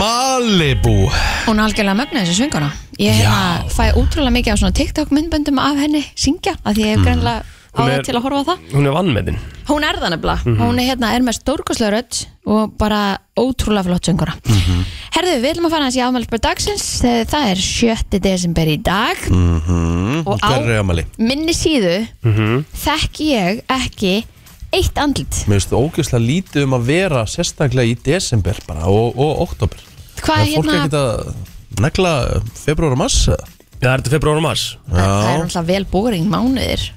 Malibu. 0.00 1.10
Hún 1.46 1.58
er 1.60 1.66
algjörlega 1.66 1.98
mögnuð 1.98 2.22
þessi 2.24 2.38
svinguna 2.38 2.70
Ég 3.00 3.16
hérna, 3.16 3.64
fæ 3.72 3.96
útrúlega 3.96 4.32
mikið 4.34 4.52
af 4.52 4.60
svona 4.60 4.76
TikTok 4.76 5.12
myndböndum 5.14 5.60
af 5.60 5.78
henni 5.80 6.02
syngja 6.16 6.52
af 6.64 6.76
því 6.76 6.84
ég 6.84 6.94
hef 6.94 7.04
greinlega 7.06 7.59
það 7.74 7.92
er- 7.94 8.02
til 8.04 8.14
að 8.18 8.22
horfa 8.24 8.40
á 8.40 8.48
það 8.50 8.58
hún 8.74 8.86
er 8.86 8.92
vannmetin 8.98 9.38
Hún 9.70 9.84
er 9.86 9.94
það 10.02 10.10
nefnilega, 10.10 10.44
Mhm. 10.44 10.58
hún 10.58 10.78
er, 10.80 10.86
hérna, 10.90 11.14
er 11.14 11.20
með 11.22 11.36
stórkoslega 11.38 11.90
rödd 11.94 12.26
og 12.46 12.72
bara 12.78 13.18
ótrúlega 13.38 13.84
flott 13.86 14.02
söngura 14.08 14.34
Mhm. 14.44 14.84
Herðu, 15.14 15.34
við 15.42 15.50
ætlum 15.54 15.66
að 15.66 15.70
fara 15.70 15.82
hans 15.84 15.96
í 15.96 16.02
afmælisbörð 16.02 16.40
dagsins 16.40 17.04
Eh, 17.04 17.24
það 17.24 17.50
er 17.50 17.56
7. 17.56 18.18
desember 18.20 18.66
í 18.66 18.82
dag 18.82 19.16
Mhm. 19.30 20.26
og 20.26 20.38
á 20.40 20.58
er 20.58 20.82
minni 21.18 21.52
síðu 21.52 22.08
Mhm. 22.24 22.64
þekki 22.74 23.24
ég 23.34 23.62
ekki 23.68 24.24
eitt 24.72 24.94
andlit 24.98 25.46
Mér 25.46 25.58
finnst 25.60 25.70
það 25.70 25.90
ógeðslega 25.90 26.26
lítið 26.26 26.62
um 26.64 26.70
að 26.72 26.82
vera 26.84 27.24
sérstaklega 27.26 27.90
í 27.90 28.02
desember 28.02 28.56
bara 28.66 28.86
og, 28.86 29.14
og 29.18 29.40
oktober 29.48 29.78
Hvað 30.20 30.36
Það 30.36 30.40
er 30.40 30.46
er 30.46 30.56
fólk 30.56 30.64
hérna, 30.64 30.84
ekkert 30.84 30.92
að 30.92 31.34
negla 31.80 32.42
februar 32.54 32.92
og 32.92 32.98
mars 32.98 33.28
eða? 33.28 33.44
Já, 33.80 33.86
það 33.88 33.92
er 33.94 34.00
þetta 34.02 34.10
februar 34.10 34.36
og 34.36 34.42
mars 34.42 34.76
það 34.90 34.96
það 34.96 35.34
er 35.34 35.44
náttúrulega 35.44 35.66
vel 35.66 35.84
boring 35.84 36.26
mánuðir 36.28 36.90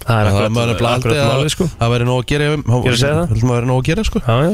Það 0.00 0.20
er 0.20 0.30
akkurat, 0.30 0.46
er 0.46 0.54
málið 0.56 1.20
að 1.20 1.48
sko. 1.52 1.66
það 1.76 1.92
væri 1.94 2.08
nóg 2.08 2.22
að 2.22 2.26
gera 2.30 2.48
er 2.48 2.56
að 2.56 2.98
segja 3.00 3.12
það. 3.18 3.34
Það 3.34 3.52
væri 3.52 3.68
nóg 3.70 3.80
að 3.80 3.86
gera 3.90 4.04
sko. 4.08 4.22
Já, 4.24 4.34
já. 4.46 4.52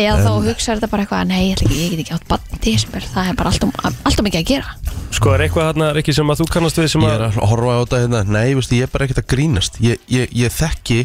Eða 0.00 0.16
þá 0.24 0.30
hugsa 0.46 0.74
þetta 0.76 0.88
bara 0.90 1.04
eitthvað 1.04 1.24
nei, 1.28 1.40
ég, 1.42 1.54
ætla 1.54 1.66
ekki, 1.68 1.78
ég 1.80 1.92
get 1.92 2.02
ekki 2.04 2.16
átt 2.16 2.26
bann 2.30 2.56
í 2.56 2.60
desember. 2.64 3.06
Það 3.10 3.30
er 3.30 3.38
bara 3.40 3.52
alltaf, 3.52 3.96
alltaf 4.06 4.26
mikið 4.26 4.40
að 4.40 4.50
gera. 4.50 4.98
Sko, 5.10 5.32
er 5.34 5.44
eitthvað 5.44 5.70
þarna, 5.70 5.88
Rikki, 5.98 6.14
sem 6.16 6.32
að 6.32 6.40
þú 6.40 6.48
kannast 6.54 6.80
við 6.80 6.92
sem 6.94 7.04
Ég 7.04 7.10
að 7.10 7.16
er 7.26 7.26
að 7.28 7.50
horfa 7.50 7.74
á 7.74 7.80
þetta 7.82 8.02
hérna. 8.04 8.20
Nei, 8.30 8.54
veistu, 8.56 8.78
ég 8.78 8.86
er 8.86 8.92
bara 8.94 9.08
ekkert 9.08 9.24
að 9.24 9.28
grínast. 9.34 9.80
Ég, 9.82 9.98
ég, 10.08 10.30
ég 10.38 10.54
þekki 10.54 11.00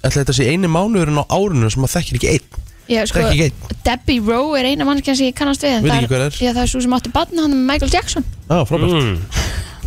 Ætla 0.00 0.22
þetta 0.22 0.34
sé 0.36 0.48
eini 0.48 0.68
mánuðurinn 0.70 1.20
á 1.20 1.24
árinu 1.28 1.68
sem 1.68 1.82
maður 1.82 1.98
þekkir 1.98 2.16
ekki 2.16 2.28
einn. 2.32 2.60
Ég, 2.90 3.08
sko, 3.10 3.20
Þekki 3.20 3.34
ekki 3.34 3.48
einn. 3.50 3.80
Debbie 3.84 4.22
Rowe 4.24 4.56
er 4.58 4.68
eina 4.70 4.86
mannskja 4.88 5.14
sem 5.18 5.28
ég 5.28 5.36
kannast 5.36 5.64
við 5.66 5.74
en 5.76 5.84
Veit 5.84 5.92
það 5.92 5.98
ekki 5.98 6.12
hver 6.14 6.24
er. 6.24 6.38
Já, 6.40 6.50
það 6.56 6.62
er 6.62 6.70
svo 6.72 6.80
sem 6.86 6.94
átti 6.96 7.12
bann 7.12 7.42
hann 7.42 7.52
með 7.52 7.66
Michael 7.68 7.92
Jackson. 7.92 8.24
Já, 8.48 8.56
frábært. 8.70 8.94
Mm, 8.96 9.18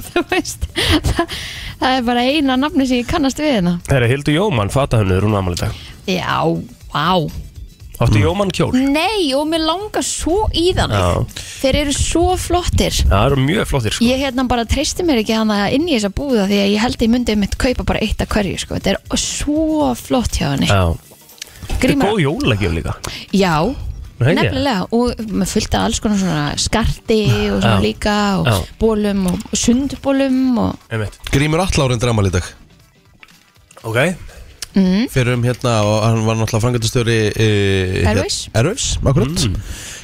þú 0.09 0.25
veist 0.31 0.67
það, 0.73 1.37
það 1.79 1.95
er 1.99 2.03
bara 2.09 2.27
eina 2.27 2.59
nafni 2.59 2.89
sem 2.89 3.01
ég 3.03 3.09
kannast 3.09 3.41
við 3.41 3.57
hérna. 3.57 3.77
Herra, 3.91 4.11
Hildur 4.11 4.37
Jómann, 4.37 4.73
fatahönnur, 4.73 5.25
hún 5.27 5.39
ámali 5.39 5.59
dag. 5.59 5.81
Já, 6.09 6.43
vá. 6.93 7.09
Áttu 8.03 8.19
Jómann 8.19 8.49
kjól? 8.51 8.73
Nei, 8.73 9.29
og 9.37 9.45
mér 9.47 9.63
langar 9.67 10.03
svo 10.03 10.47
í 10.57 10.71
þannig 10.75 10.97
Já. 10.97 11.43
Þeir 11.61 11.77
eru 11.83 11.93
svo 11.95 12.23
flottir. 12.41 12.97
Það 13.05 13.27
eru 13.29 13.43
mjög 13.45 13.69
flottir, 13.69 13.95
sko. 13.95 14.07
Ég 14.09 14.23
hérna 14.25 14.47
bara 14.49 14.65
treysti 14.67 15.05
mér 15.07 15.21
ekki 15.21 15.37
hann 15.37 15.53
inn 15.77 15.85
í 15.87 15.93
þessa 15.95 16.11
búða 16.17 16.47
því 16.49 16.59
að 16.63 16.71
ég 16.73 16.83
held 16.83 16.97
að 16.97 17.05
ég 17.05 17.13
myndi 17.13 17.37
mitt 17.39 17.57
kaupa 17.61 17.85
bara 17.93 18.01
eitt 18.03 18.23
af 18.25 18.33
hverju 18.33 18.59
sko. 18.65 18.79
Þetta 18.79 18.95
er 18.97 19.21
svo 19.21 19.93
flott 19.99 20.39
hjá 20.41 20.49
henni. 20.49 20.67
Já. 20.67 20.91
Þetta 21.63 21.77
er 21.77 21.81
Grímur 21.85 22.11
góð 22.11 22.23
jólagjör 22.25 22.75
líka. 22.81 22.97
Já? 23.31 23.55
Nefnilega 24.27 24.87
og 24.95 25.23
með 25.29 25.51
fullt 25.53 25.77
af 25.77 25.87
alls 25.87 25.99
konar 26.03 26.19
svona 26.21 26.43
skarti 26.61 27.21
og 27.51 27.61
svona 27.61 27.77
Já. 27.77 27.83
líka 27.83 28.17
og 28.39 28.47
Já. 28.47 28.57
bólum 28.81 29.25
og 29.31 29.57
sundbólum 29.57 30.41
og 30.63 30.91
Einmitt. 30.91 31.17
Grímur 31.33 31.63
Allárin 31.65 32.01
dramal 32.01 32.29
í 32.29 32.33
dag. 32.33 32.47
Ok. 33.83 33.99
Fyrir 34.73 35.35
um 35.35 35.43
hérna 35.45 35.75
og 35.85 35.99
hann 36.01 36.23
var 36.25 36.39
náttúrulega 36.39 36.63
frangatastjóri 36.63 37.17
e, 37.35 37.47
Airways. 38.09 38.47
Airways, 38.57 38.85
akkurat. 39.05 39.45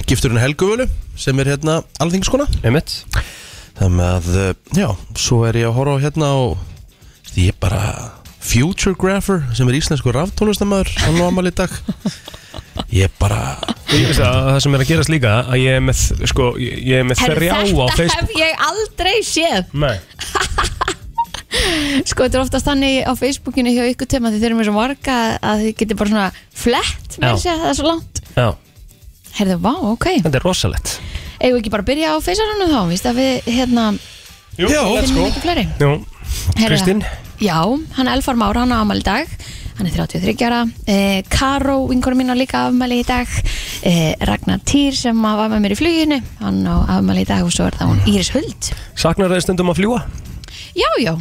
Gifturinn 0.05 0.41
Helguvölu 0.43 0.85
sem 1.17 1.39
er 1.41 1.55
hérna 1.55 1.79
alþingiskona. 1.99 2.45
Einmitt. 2.61 2.99
Þannig 3.79 4.05
að, 4.05 4.29
uh, 4.35 4.53
já, 4.75 4.89
svo 5.17 5.45
er 5.47 5.57
ég 5.61 5.69
að 5.69 5.77
horfa 5.79 5.95
á 5.97 6.03
hérna 6.03 6.29
og 6.35 6.57
ég 7.39 7.53
er 7.53 7.59
bara 7.63 7.81
Futuregrapher 8.39 9.43
sem 9.55 9.67
er 9.69 9.77
íslensku 9.79 10.11
raftónlistamæður 10.15 10.91
hann 11.03 11.19
á 11.19 11.23
amal 11.27 11.47
í 11.49 11.53
dag 11.55 11.71
Ég 12.93 13.09
bara 13.19 13.39
Ég 13.89 14.05
veist 14.09 14.21
að 14.21 14.35
það 14.51 14.59
sem 14.63 14.75
er 14.77 14.83
að 14.83 14.89
gerast 14.91 15.09
líka 15.13 15.31
að 15.49 15.57
ég 15.63 15.77
er 15.79 15.83
með, 15.83 16.01
sko, 16.29 16.45
ég 16.61 16.99
er 16.99 17.05
með 17.09 17.21
þrjá 17.25 17.53
á 17.55 17.57
þetta 17.65 17.87
hef 17.89 17.97
Facebook 17.99 18.35
ég 18.37 18.51
aldrei 18.69 19.15
séð. 19.25 19.63
Nei, 19.73 19.97
Sko, 22.05 22.23
þetta 22.27 22.37
er 22.37 22.43
oftast 22.43 22.67
þannig 22.69 22.99
á 23.09 23.13
Facebookinu 23.17 23.71
hjá 23.73 23.81
ykkur 23.89 24.07
tema 24.09 24.29
því 24.29 24.37
þeir 24.41 24.49
eru 24.51 24.57
með 24.59 24.67
svo 24.69 24.75
marga 24.75 25.15
að 25.41 25.63
þið 25.63 25.71
getur 25.81 25.97
bara 25.99 26.11
svona 26.13 26.27
flett 26.61 27.17
með 27.17 27.25
Já. 27.25 27.31
að 27.33 27.39
segja 27.43 27.55
það 27.63 27.71
er 27.71 27.77
svo 27.79 27.87
langt. 27.89 28.21
Já, 28.35 28.47
Herðu, 29.39 29.55
vá, 29.63 29.71
ok. 29.93 30.05
Þetta 30.25 30.39
er 30.39 30.45
rosalett 30.45 30.89
Eigum 31.39 31.55
við 31.55 31.61
ekki 31.61 31.71
bara 31.73 31.83
að 31.85 31.89
byrja 31.89 32.13
á 32.13 32.15
feysarunum 32.25 32.71
þá, 32.73 32.79
víst 32.91 33.07
að 33.09 33.19
við, 33.21 33.33
hérna, 33.57 33.83
Jú, 34.59 34.67
Já, 34.69 34.81
let's 34.91 35.09
finnum 35.09 35.23
go. 35.23 35.27
ekki 35.31 35.43
fleiri? 35.45 35.65
Jú, 35.79 35.91
Herra. 36.59 36.69
Kristín? 36.73 36.99
Já, 37.39 37.57
hann 37.97 38.09
er 38.09 38.13
Elfar 38.17 38.35
Már, 38.39 38.57
hann 38.59 38.73
á 38.75 38.77
afmæli 38.83 39.01
í 39.01 39.07
dag 39.07 39.25
Hann 39.79 39.87
er 39.87 39.93
33 39.95 40.43
ára. 40.43 40.65
Eh, 40.91 41.21
Karó, 41.31 41.87
vinkonum 41.87 42.19
mín 42.19 42.29
á 42.31 42.35
líka 42.35 42.65
afmæli 42.67 42.97
í 42.99 43.05
dag. 43.07 43.27
Eh, 43.87 44.11
Ragnar 44.19 44.59
Týr 44.67 44.91
sem 44.93 45.15
var 45.23 45.47
með 45.49 45.61
mér 45.63 45.71
í 45.71 45.77
fluginu 45.79 46.17
Hann 46.41 46.65
á 46.67 46.83
afmæli 46.99 47.23
í 47.23 47.27
dag 47.29 47.45
og 47.47 47.53
svo 47.55 47.69
er 47.69 47.77
það 47.79 47.93
hún 47.93 48.01
Íris 48.11 48.31
Huld. 48.35 48.71
Saknar 48.99 49.31
það 49.31 49.45
stundum 49.45 49.71
að 49.71 49.79
fljúa? 49.79 50.01
Já, 50.75 50.89
já, 50.99 51.13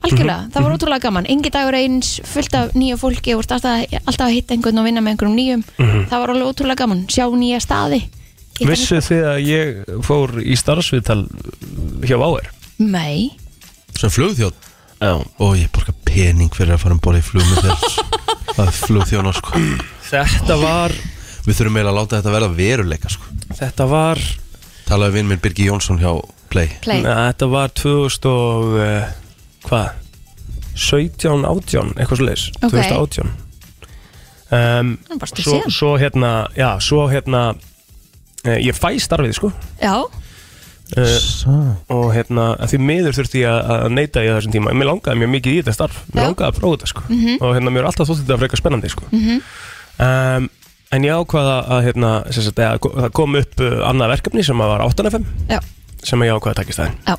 algjörlega, 0.00 0.40
Mhm, 0.46 0.50
það 0.54 0.62
var 0.64 0.72
ótrúlega 0.78 1.02
gaman. 1.02 1.26
Engi 1.28 1.50
dagur 1.52 1.74
eins, 1.76 2.20
fullt 2.24 2.54
af 2.54 2.72
nýja 2.72 2.96
fólki 2.96 3.34
og 3.36 3.42
alltaf, 3.44 3.64
alltaf 4.06 4.26
að 4.26 4.32
hitta 4.34 4.54
einhvern 4.54 4.78
og 4.78 4.84
vinna 4.88 5.00
með 5.04 5.12
einhverjum 5.16 5.36
nýjum. 5.36 5.64
Mhm. 5.78 6.08
Það 6.08 6.20
var 6.20 6.28
alveg 6.30 6.48
ótrúlega 6.54 6.76
gaman, 6.76 7.06
sjá 7.06 7.24
nýja 7.28 7.60
staði. 7.60 8.00
Hitta 8.58 8.70
Vissu 8.72 8.96
þið 8.96 9.24
að 9.28 9.44
ég 9.44 10.02
fór 10.02 10.30
í 10.40 10.56
starfsviðtal 10.56 11.28
hjá 12.00 12.16
Váer? 12.16 12.48
Nei, 12.78 13.32
sem 13.98 14.08
flugþjóð 14.08 14.52
Já 14.52 14.65
og 15.02 15.56
ég 15.58 15.68
borga 15.74 15.92
pening 16.06 16.52
fyrir 16.54 16.76
að 16.76 16.82
fara 16.86 16.96
um 16.96 17.02
borða 17.04 17.20
í 17.20 17.26
flug 17.26 17.44
með 17.50 17.66
þér. 17.66 18.16
Að 18.62 18.70
flugþjóna 18.86 19.32
sko. 19.36 19.60
Þetta 20.06 20.56
var, 20.62 20.94
Við 21.46 21.58
þurfum 21.58 21.76
eiginlega 21.76 21.92
að 21.92 21.98
láta 21.98 22.16
þetta 22.16 22.32
verða 22.32 22.48
veruleika 22.56 23.10
sko. 23.12 23.34
Þetta 23.58 23.86
var, 23.90 24.22
Talaði 24.86 25.16
við 25.18 25.26
minn 25.28 25.42
Birgi 25.42 25.66
Jónsson 25.66 25.98
hjá 26.00 26.12
Play. 26.50 26.70
Play. 26.82 27.02
Na, 27.04 27.26
þetta 27.28 27.48
var 27.50 27.72
2000 27.74 28.28
og, 28.30 28.76
uh, 28.80 29.08
hvað? 29.66 29.88
17, 30.76 31.44
18, 31.48 31.94
eitthvað 31.96 32.20
svo 32.20 32.26
leis 32.28 32.44
Ok. 32.60 32.74
2018 32.76 33.30
um, 34.52 34.90
Það 35.08 35.24
er 35.24 35.42
svo, 35.46 35.60
svo 35.72 35.92
hérna, 36.00 36.32
já, 36.56 36.68
svo 36.84 37.06
hérna 37.10 37.40
uh, 37.56 38.58
Ég 38.60 38.76
fæ 38.76 38.92
starfið, 39.02 39.34
sko. 39.38 39.50
Já, 39.80 39.96
uh, 40.94 41.72
og 41.96 42.04
hérna, 42.14 42.44
að 42.62 42.74
því 42.74 42.80
miður 42.90 43.16
þurfti 43.18 43.42
ég 43.42 43.50
að 43.50 43.72
að 43.86 43.94
neita 43.96 44.22
í 44.24 44.28
þessum 44.30 44.54
tíma. 44.54 44.74
Mér 44.76 44.90
langaði 44.92 45.22
mjög 45.22 45.32
mikið 45.34 45.56
í 45.56 45.58
þetta 45.62 45.74
starf. 45.76 45.98
Mér 46.12 46.22
Já. 46.22 46.26
langaði 46.28 46.48
að 46.48 46.60
prófa 46.60 46.76
þetta 46.78 46.90
sko. 46.92 47.04
Og 47.40 47.56
hérna, 47.56 47.72
mér 47.74 47.82
er 47.82 47.88
alltaf 47.90 48.10
þótt 48.10 48.22
þetta 48.22 48.38
frekar 48.42 48.62
spennandi 48.62 48.92
sko. 48.92 49.08
Um, 49.10 50.48
en 50.94 51.06
ég 51.08 51.18
ákvaða 51.18 51.56
að 51.76 51.84
hérna, 51.88 52.10
sagt, 52.30 52.60
að, 52.62 52.78
það 53.00 53.12
kom 53.16 53.38
upp 53.40 53.62
uh, 53.64 53.76
annað 53.88 54.12
verkefni 54.14 54.44
sem 54.46 54.60
að 54.62 54.72
var 54.74 54.84
8.5 54.86 55.24
já, 55.50 55.58
sem 56.06 56.22
að 56.22 56.28
ég 56.28 56.36
ákvaða 56.38 56.52
að 56.52 56.58
taka 56.60 56.72
í 56.72 56.76
staðinn 56.76 56.98
já. 57.08 57.16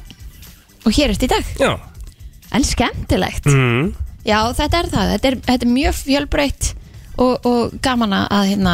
Og 0.87 0.93
hér 0.95 1.09
er 1.11 1.17
þetta 1.17 1.27
í 1.27 1.31
dag, 1.33 1.49
já, 1.59 1.71
en 2.55 2.67
skemmtilegt. 2.67 3.49
Mm, 3.51 3.89
Já, 4.27 4.39
þetta 4.55 4.79
er 4.81 4.87
það, 4.91 5.11
þetta 5.13 5.29
er, 5.29 5.35
þetta 5.47 5.65
er 5.67 5.71
mjög 5.71 5.99
fjölbreytt 6.01 6.69
og, 7.17 7.45
og 7.47 7.75
gaman 7.83 8.15
að 8.19 8.49
hérna, 8.49 8.73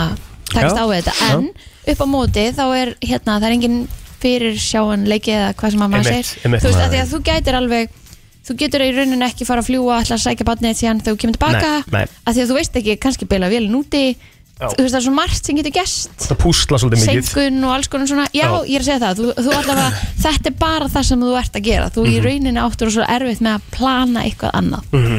takast 0.50 0.79
á 0.81 0.85
þetta. 0.89 1.13
En 1.29 1.50
upp 1.93 2.01
á 2.01 2.07
móti 2.09 2.45
þá 2.57 2.63
er 2.73 2.93
hérna, 3.03 3.35
það 3.38 3.47
er 3.47 3.55
engin 3.57 3.77
fyrir 4.23 4.57
sjáan 4.63 5.05
leiki 5.11 5.35
eða 5.35 5.53
hvað 5.59 5.75
sem 5.75 5.85
að 5.85 5.93
maður 5.93 6.09
segir 6.11 6.31
þú 6.43 6.51
veist, 6.55 6.83
að 6.83 6.93
því 6.95 7.01
að 7.03 7.13
þú 7.13 7.21
gætir 7.29 7.59
alveg 7.61 7.97
þú 8.43 8.55
getur 8.59 8.83
í 8.83 8.91
rauninni 8.97 9.25
ekki 9.29 9.45
fara 9.47 9.61
að 9.63 9.69
fljúa 9.71 10.01
ætla 10.03 10.17
að 10.17 10.23
sækja 10.27 10.47
barnið 10.49 10.79
síðan 10.81 10.99
þegar 11.03 11.15
þú 11.15 11.21
kemur 11.23 11.37
tilbaka 11.37 11.73
Nei, 11.73 11.91
nei. 11.95 12.05
að 12.27 12.33
því 12.37 12.41
að 12.43 12.49
þú 12.53 12.57
veist 12.59 12.79
ekki, 12.81 12.95
kannski 13.05 13.27
bila 13.31 13.47
vélin 13.53 13.77
úti 13.79 14.05
Já. 14.53 14.67
þú 14.69 14.83
veist, 14.83 14.93
það 14.93 14.99
er 14.99 15.05
svo 15.07 15.13
margt 15.17 15.47
sem 15.47 15.57
getur 15.57 15.73
gest 15.73 16.12
það 16.27 16.38
púsla 16.43 16.77
svolítið 16.79 17.01
mikið 17.07 17.25
senkun 17.29 17.63
og 17.65 17.71
alls 17.73 17.88
konar 17.89 18.07
svona 18.12 18.25
já, 18.36 18.43
Já. 18.43 18.51
ég 18.69 18.75
er 18.77 18.83
að 18.83 18.89
segja 18.89 18.99
það, 19.01 19.21
þú, 19.21 19.31
þú 19.47 19.55
allavega 19.57 20.03
þetta 20.25 20.51
er 20.51 20.57
bara 20.62 20.89
það 20.93 21.07
sem 21.09 21.23
þú 21.25 21.31
ert 21.39 21.57
að 21.57 21.65
gera 21.69 21.88
þú 21.95 22.03
Mhm. 22.03 22.12
í 22.13 22.19
rauninni 22.27 22.62
áttur 22.67 22.91
og 22.91 22.93
svo 22.97 23.07
erfitt 23.15 23.41
með 23.47 23.55
að 23.57 23.65
plana 23.77 24.23
eitthvað 24.27 24.53
annað 24.59 24.93
Mhm. 24.93 25.17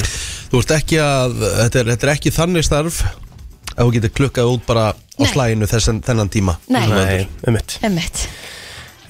Þú 0.55 0.61
veist 0.61 0.75
ekki 0.77 1.01
að 1.03 1.35
þetta 1.65 1.81
er, 1.81 1.91
þetta 1.95 2.07
er 2.07 2.13
ekki 2.15 2.31
þannig 2.39 2.65
starf 2.69 3.01
að 3.75 3.83
þú 3.83 3.91
getur 3.97 4.13
klukkað 4.21 4.53
út 4.55 4.67
bara 4.71 4.85
á 4.95 4.95
Nei. 5.19 5.31
slæginu 5.33 5.67
þessan, 5.67 5.99
þennan 6.07 6.31
tíma 6.31 6.55
Nei. 6.71 6.87
Nei, 6.93 7.27
um 7.49 7.57
mitt 7.59 7.79
Einmitt. 7.83 8.29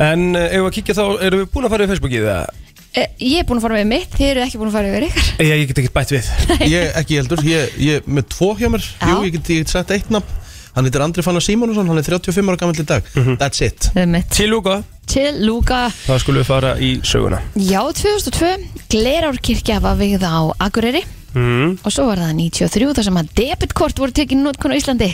En 0.03 0.35
ef 0.37 0.53
við 0.59 0.69
að 0.69 0.75
kíkja 0.79 0.95
þá, 0.99 1.05
erum 1.29 1.43
við 1.45 1.51
búin 1.55 1.67
að 1.69 1.75
fara 1.75 1.85
í 1.87 1.91
Facebookið 1.93 2.25
eða? 2.29 2.47
Eh, 2.95 3.09
Ég 3.27 3.41
er 3.43 3.47
búin 3.49 3.59
að 3.59 3.67
fara 3.67 3.79
við 3.81 3.87
mitt, 3.91 4.11
þið 4.15 4.29
eru 4.31 4.43
ekki 4.45 4.59
búin 4.61 4.71
að 4.71 4.77
fara 4.79 4.91
yfir 4.93 5.07
ykkar. 5.09 5.29
Ég, 5.43 5.53
ég 5.61 5.69
get 5.71 5.81
ekki 5.83 5.93
bætt 5.95 6.15
við. 6.15 6.31
Ég 6.75 6.97
ekki 7.01 7.19
heldur, 7.21 7.43
ég, 7.47 7.77
ég 7.83 8.07
með 8.07 8.29
tvo 8.35 8.53
hjá 8.59 8.69
mér. 8.71 8.85
Já. 9.01 9.07
Jú, 9.11 9.17
ég 9.27 9.33
get, 9.39 9.51
ég 9.55 9.63
get 9.65 9.75
sagt 9.75 9.91
eitt 9.95 10.11
nafn. 10.15 10.41
Hann 10.75 10.89
heitir 10.89 11.03
Andri 11.05 11.23
Fannar 11.23 11.43
Simonsson, 11.43 11.87
hann 11.87 11.99
er 12.01 12.07
35 12.07 12.49
ára 12.51 12.59
gammal 12.59 12.75
í 12.83 12.87
dag. 12.87 13.05
Mhm. 13.15 13.37
That's 13.39 13.63
it. 13.63 13.91
Einmitt. 13.95 14.31
Til 14.35 14.51
Lúka, 14.51 14.81
Til 15.07 15.37
Lúka 15.47 15.85
þá 16.07 16.17
skulum 16.23 16.41
við 16.43 16.49
fara 16.49 16.73
í 16.83 16.89
söguna. 17.07 17.39
Já, 17.55 17.79
2002 17.95 18.57
Glerárkirkja 18.91 19.79
var 19.85 19.95
við 20.01 20.23
á 20.27 20.51
Akureyri. 20.59 21.05
Mm. 21.35 21.81
og 21.83 21.91
svo 21.91 22.05
var 22.07 22.21
það 22.23 22.37
93 22.39 22.93
þar 22.95 23.05
sem 23.09 23.17
að 23.19 23.31
debitkort 23.35 23.99
voru 23.99 24.13
tekinn 24.15 24.45
notkun 24.47 24.71
á 24.71 24.79
Íslandi 24.79 25.09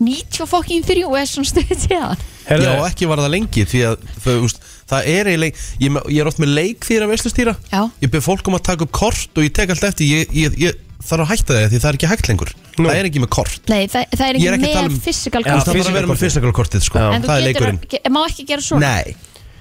93 0.00 1.04
og 1.06 1.16
er 1.20 1.28
svona 1.30 1.50
stuðið 1.50 1.82
síðan 1.86 2.22
Herðu, 2.50 2.66
Já, 2.66 2.86
ekki 2.90 3.08
var 3.10 3.20
það 3.22 3.32
lengi 3.36 3.64
Því 3.70 3.80
að 3.86 4.06
þau, 4.24 4.36
úst, 4.46 4.62
það 4.90 5.08
er 5.12 5.28
eiginlega 5.30 5.64
ég, 5.84 5.90
með- 5.94 6.06
ég 6.10 6.20
er 6.24 6.30
oft 6.30 6.40
með 6.42 6.54
leik 6.56 6.86
því 6.88 6.96
að 7.00 7.10
veistustýra 7.12 7.54
Já. 7.70 7.82
Ég 8.02 8.10
byrð 8.14 8.24
fólk 8.26 8.48
um 8.50 8.56
að 8.58 8.64
taka 8.70 8.86
upp 8.88 8.94
kort 8.96 9.38
Og 9.38 9.44
ég 9.46 9.52
tek 9.60 9.70
allt 9.74 9.84
eftir 9.90 10.08
Ég, 10.10 10.32
ég, 10.34 10.56
ég 10.64 10.80
þarf 11.00 11.22
að 11.24 11.30
hætta 11.32 11.54
það 11.56 11.68
því 11.72 11.78
það 11.80 11.88
er 11.90 11.96
ekki 11.96 12.08
hægt 12.10 12.26
lengur. 12.28 12.50
Nú. 12.76 12.84
Það 12.90 12.98
er 13.00 13.06
ekki 13.08 13.20
með 13.22 13.28
kort. 13.32 13.60
Nei, 13.72 13.86
það, 13.88 14.02
það 14.20 14.24
er 14.26 14.36
Ég 14.36 14.40
ekki 14.40 14.48
er 14.50 14.56
ekki 14.56 14.60
að 14.60 14.66
með 14.66 14.74
tala 14.76 14.90
um- 14.90 14.98
physical 15.06 15.40
Já, 15.40 15.46
Það 15.50 15.62
þarf 15.70 15.88
að 15.90 15.96
vera 15.96 16.10
með 16.10 16.18
physical 16.20 16.52
kortið 16.58 16.82
sko. 16.84 16.98
En 17.00 17.22
þú 17.24 17.30
Það 17.30 17.38
er 17.40 17.46
getur, 17.46 17.64
leikurinn. 17.70 17.78
að, 18.04 18.10
má 18.12 18.20
ekki 18.28 18.44
gera 18.50 18.64
svona? 18.66 18.90
Nei, 19.00 19.14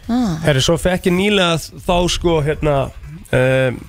ah. 0.09 0.33
Herri, 0.43 0.63
svo 0.67 0.75
fekk 0.83 1.07
ég 1.07 1.15
nýlega 1.15 1.53
þá 1.87 1.95
sko 2.11 2.35
hérna 2.43 2.75
um, 2.89 3.79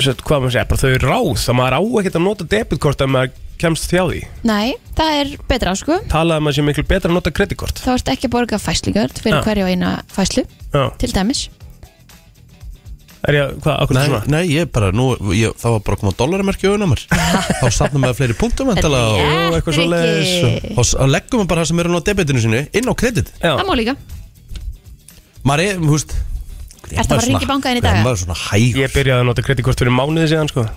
set, 0.00 0.24
hvað 0.24 0.40
maður 0.46 0.54
segja, 0.56 0.66
bara 0.72 0.80
þau 0.80 0.96
ráð 1.04 1.30
það 1.44 1.58
maður 1.60 1.76
á 1.76 1.80
ekkert 2.00 2.16
að 2.20 2.24
nota 2.30 2.48
debitkort 2.56 3.04
að 3.04 3.12
maður 3.12 3.34
kemst 3.60 3.88
þjá 3.90 4.02
því? 4.10 4.20
Nei, 4.48 4.74
það 4.98 5.18
er 5.20 5.30
betra 5.50 5.74
sko. 5.78 5.98
Talaði 6.12 6.38
að 6.40 6.46
maður 6.46 6.56
sé 6.58 6.64
miklu 6.68 6.84
betra 6.90 7.10
að 7.10 7.16
nota 7.18 7.32
kreditkort. 7.34 7.82
Þá 7.84 7.92
ert 7.96 8.10
ekki 8.14 8.28
að 8.30 8.34
borga 8.36 8.58
fæslugjöld 8.62 9.20
fyrir 9.22 9.38
Já. 9.38 9.44
hverju 9.46 9.66
og 9.66 9.70
eina 9.74 9.92
fæslu 10.12 10.44
Já, 10.74 10.82
til 11.02 11.12
dæmis. 11.16 11.46
Er 13.26 13.34
ég, 13.34 13.54
hvað, 13.58 13.78
akkur 13.82 13.96
nei, 13.96 14.04
svona? 14.06 14.20
nei, 14.30 14.42
ég 14.54 14.68
bara 14.70 14.92
nú, 14.94 15.06
ég, 15.34 15.54
Það 15.58 15.72
var 15.74 15.80
bara 15.88 15.96
að 15.96 16.02
koma 16.04 16.12
dólarmerki 16.20 16.68
auðvitað 16.68 16.90
mér. 16.92 17.00
Þá 17.62 17.66
safnum 17.74 18.04
við 18.06 18.14
fleiri 18.20 18.36
punktum 18.38 18.70
væntanlega, 18.70 19.16
og, 19.16 19.24
Ó, 19.26 19.56
eitthvað 19.56 19.78
svoleiðis. 19.80 20.30
Rikki. 20.44 20.70
og, 20.76 20.92
og 21.02 21.10
leggum 21.10 21.42
við 21.42 21.48
bara 21.50 21.64
það 21.64 21.70
sem 21.72 21.82
er 21.82 21.90
á 21.90 22.00
debitinu 22.06 22.44
sinu 22.44 22.60
Inn 22.70 22.86
á 22.86 22.94
kredit. 22.94 23.32
Já, 23.42 23.50
Það 23.58 23.66
má 23.66 23.74
líka. 23.80 23.96
Maður 25.46 25.64
er, 25.66 25.80
þú 25.82 25.92
veist 25.96 26.14
Ertu 26.86 27.00
að 27.02 27.08
fara 27.10 27.18
að 27.18 27.24
hringja 27.26 27.46
í 27.48 27.50
bankaðinn 27.50 27.80
í 27.80 27.82
dag? 27.82 27.96
Maður 28.04 28.14
er 28.14 28.20
svona 28.22 28.38
hægur. 28.44 28.80
Ég 28.84 28.92
byrjaði 28.94 29.24
að 29.24 29.26
nota 29.32 29.42
kreditkort 29.48 29.80
fyrir 29.82 29.94
mánuði 29.96 30.28
síðan 30.30 30.52
sko 30.52 30.68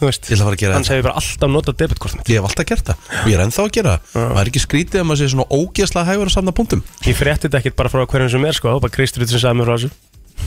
veist, 0.00 0.26
Ég 0.30 0.34
ætla 0.34 0.42
að 0.42 0.48
fara 0.48 0.56
að 0.56 0.60
gera 0.64 0.74
hann 0.74 0.82
þetta. 0.82 0.92
segir 0.94 1.02
bara 1.06 1.14
alltaf 1.20 1.50
nota 1.54 1.72
debitkort 1.72 2.14
mitt 2.18 2.28
Ég 2.28 2.40
hef 2.40 2.48
alltaf 2.50 2.66
gert 2.66 2.84
það. 2.90 2.96
Og 3.22 3.28
ég 3.30 3.34
er 3.38 3.44
ennþá 3.44 3.62
að 3.64 3.70
gera 3.76 3.92
það. 3.94 4.24
Maður 4.34 4.40
er 4.44 4.50
ekki 4.50 4.62
skrítið 4.64 5.00
að 5.00 5.06
maður 5.08 5.20
sé 5.22 5.28
svona 5.34 5.46
ógeðslega 5.54 6.08
hægur 6.10 6.26
að 6.30 6.34
safna 6.34 6.52
punktum. 6.58 6.82
Ég 7.06 7.16
frétti 7.16 7.46
þetta 7.48 7.58
ekkert 7.62 7.76
bara 7.76 7.88
frá 7.94 8.04
hverjum 8.06 8.30
sem 8.34 8.44
er 8.44 8.52
sko, 8.58 8.68
það 8.68 8.74
var 8.74 8.84
bara 8.88 8.96
Kristrið 8.98 9.30
sem 9.34 9.40
sagði 9.44 9.56
mér 9.60 9.70
frá 9.70 9.76
þessu. 9.78 9.90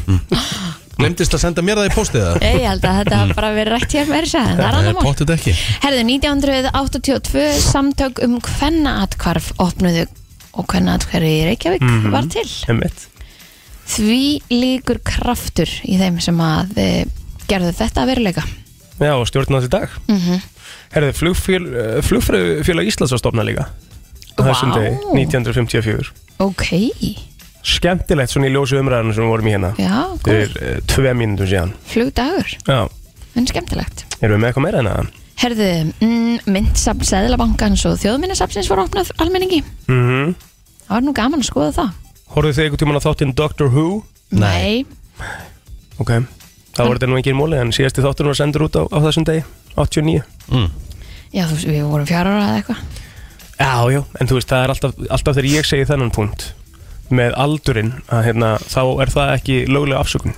Glemdist 0.98 1.34
að 1.38 1.42
senda 1.44 1.62
mér 1.62 1.78
það 1.78 1.88
í 1.88 1.94
póstið 1.94 2.24
það 2.26 2.44
Ég 2.48 2.64
held 2.68 2.86
að 2.90 2.96
þetta 2.98 3.18
hafi 3.22 3.36
bara 3.38 3.50
verið 3.54 3.74
rætt 3.76 3.94
hér 3.94 4.08
að 4.08 4.08
það 4.08 4.18
er 4.18 4.58
Það 4.58 4.64
annar 4.68 4.88
er 4.90 4.96
mál. 4.98 5.04
potið 5.06 5.34
ekki. 5.36 5.54
Herðu, 5.84 6.00
1982 6.10 7.44
samtök 7.62 8.22
um 8.26 8.38
kvennaatkvarf 8.48 9.52
opnuðu 9.62 10.08
og 10.58 10.66
kvennaatkvarfi 10.74 11.30
í 11.38 11.44
Reykjavík 11.52 11.86
Mhm. 11.86 12.10
var 12.12 12.26
til. 12.34 12.48
Einmitt. 12.68 13.06
Því 13.88 14.42
líkur 14.50 15.00
kraftur 15.06 15.70
í 15.86 16.00
þeim 16.02 16.18
sem 16.22 16.38
að 16.42 16.78
e, 16.78 17.06
gerðu 17.48 17.74
þetta 17.78 18.02
að 18.04 18.10
veruleika. 18.12 18.44
Já, 19.00 19.14
og 19.16 19.28
stjórnast 19.30 19.68
í 19.68 19.72
dag 19.74 19.90
Mm 20.08 20.18
-hmm. 20.18 20.42
Herði, 20.92 21.12
flugfél, 21.14 21.64
uh, 21.68 22.02
flugfélag 22.02 22.88
Íslands 22.88 23.12
var 23.12 23.20
stofnað 23.20 23.46
líka 23.50 23.66
á 24.38 24.42
þessum 24.42 24.74
degi, 24.74 24.98
1954 25.14 26.12
Ok, 26.40 26.66
Skemmtilegt 27.64 28.32
svona 28.32 28.48
í 28.48 28.52
ljósu 28.54 28.78
umræðinu 28.80 29.14
sem 29.14 29.24
við 29.24 29.28
vorum 29.30 29.48
í 29.48 29.52
hérna 29.52 29.74
já, 29.78 30.06
góð. 30.24 30.24
Fyrir 30.24 30.52
uh, 30.62 30.82
tvei 30.88 31.14
mínútum 31.14 31.48
síðan 31.48 31.74
Flugdagur, 31.86 32.48
Já, 32.68 32.88
en 33.36 33.48
skemmtilegt. 33.48 34.06
erum 34.22 34.38
við 34.38 34.42
með 34.42 34.48
eitthvað 34.48 34.64
meira 34.64 34.80
en 34.80 34.86
það? 34.86 35.08
Herðu, 35.38 35.94
mm, 36.02 36.40
myndsafn 36.50 37.04
Sæðlabankans 37.06 37.86
og 37.86 38.00
þjóðminnesafnsins 38.02 38.70
var 38.72 38.80
opnað 38.80 39.12
almenningi. 39.22 39.64
Mm 39.88 40.34
Það 40.88 40.96
var 40.96 41.04
nú 41.04 41.14
gaman 41.14 41.42
að 41.44 41.50
skoða 41.50 41.72
það. 41.76 41.90
Horfðu 42.32 42.54
þið 42.56 42.64
einhvern 42.64 42.80
tímann 42.82 42.98
á 42.98 43.06
þáttinn 43.06 43.34
Doctor 43.36 43.68
Who? 43.68 44.04
Nei. 44.32 44.86
Ok, 46.00 46.12
þá 46.78 46.84
var 46.84 47.00
þetta 47.00 47.10
nú 47.12 47.18
engin 47.20 47.38
móli 47.38 47.58
en 47.62 47.74
síðasti 47.76 48.06
þáttur 48.06 48.30
var 48.32 48.38
sendur 48.40 48.68
út 48.68 48.78
á, 48.78 48.84
á 48.86 48.98
þessum 49.08 49.26
degi 49.28 49.44
89 49.78 50.22
mm. 50.52 50.70
Já, 51.34 51.44
þú 51.44 51.58
veist, 51.58 51.68
við 51.68 51.84
vorum 51.92 52.08
fjara 52.08 52.34
ára 52.34 52.46
eða 52.46 52.62
eitthvað. 52.62 53.04
Já, 53.58 53.74
já, 53.92 54.00
en 54.22 54.30
þú 54.30 54.38
veist, 54.38 54.52
það 54.52 54.64
er 54.64 54.74
alltaf, 54.74 55.02
alltaf 55.18 55.36
þegar 55.36 55.50
ég 55.52 55.68
segi 55.68 55.88
þennan 55.90 56.14
punkt 56.16 56.46
með 57.08 57.36
aldurinn 57.40 57.94
að 58.12 58.26
hérna, 58.28 58.50
þá 58.68 58.82
er 59.04 59.12
það 59.14 59.34
ekki 59.38 59.58
löglega 59.72 60.02
afsökun. 60.04 60.36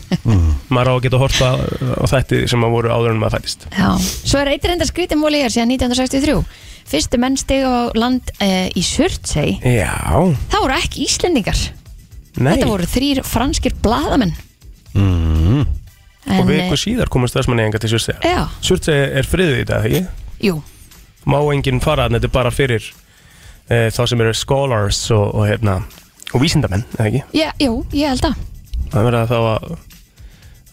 Maður 0.72 0.90
á 0.90 0.94
að 0.94 1.02
geta 1.04 1.20
horta 1.20 1.48
á 1.58 2.04
þætti 2.10 2.42
sem 2.50 2.64
að 2.64 2.74
voru 2.74 2.92
áður 2.92 3.12
en 3.12 3.18
maður 3.20 3.34
fættist 3.36 3.66
Já, 3.68 3.90
svo 4.00 4.38
er 4.40 4.50
eitthvað 4.54 4.72
enda 4.78 4.86
skrítið 4.88 5.20
móli 5.20 5.42
hér 5.42 5.52
síðan 5.52 5.74
1963 5.74 6.36
Fyrstu 6.92 7.20
menn 7.20 7.36
stiga 7.38 7.68
á 7.68 7.80
land 7.96 8.32
e, 8.42 8.70
í 8.76 8.82
Surtsey. 8.84 9.58
Já, 9.60 9.92
Það 10.52 10.64
voru 10.64 10.74
ekki 10.76 11.04
Íslendingar. 11.06 11.60
Nei. 12.40 12.54
Þetta 12.54 12.70
voru 12.72 12.88
þrýr 12.88 13.20
franskir 13.28 13.76
blaðamenn 13.84 14.32
mm. 14.94 15.62
og 15.62 16.42
En, 16.42 16.46
viku 16.48 16.76
síðar 16.78 17.10
komast 17.12 17.34
þessmanni 17.36 17.64
enga 17.66 17.80
til 17.82 17.90
Surtsey 17.94 18.14
Já, 18.26 18.44
Surtsey 18.64 19.08
er 19.20 19.26
friðið 19.28 19.62
í 19.62 19.68
dag, 19.68 19.86
ekki? 19.88 20.02
jú, 20.48 20.58
Má 21.26 21.38
enginn 21.54 21.78
fara, 21.82 22.08
þetta 22.10 22.26
er 22.26 22.34
bara 22.34 22.50
fyrir 22.54 22.82
e, 23.70 23.88
þá 23.94 24.02
sem 24.10 24.20
eru 24.24 24.34
scholars 24.34 25.04
og, 25.14 25.28
og, 25.34 25.44
hérna, 25.50 25.80
og 26.34 26.42
vísindamenn, 26.42 26.82
ekki? 26.98 27.22
já, 27.36 27.50
jú, 27.62 27.82
ég 27.94 28.10
held 28.14 28.30
að 28.32 28.40
Það 28.92 29.06
verða 29.08 29.20
þá 29.30 29.36
að, 29.40 29.68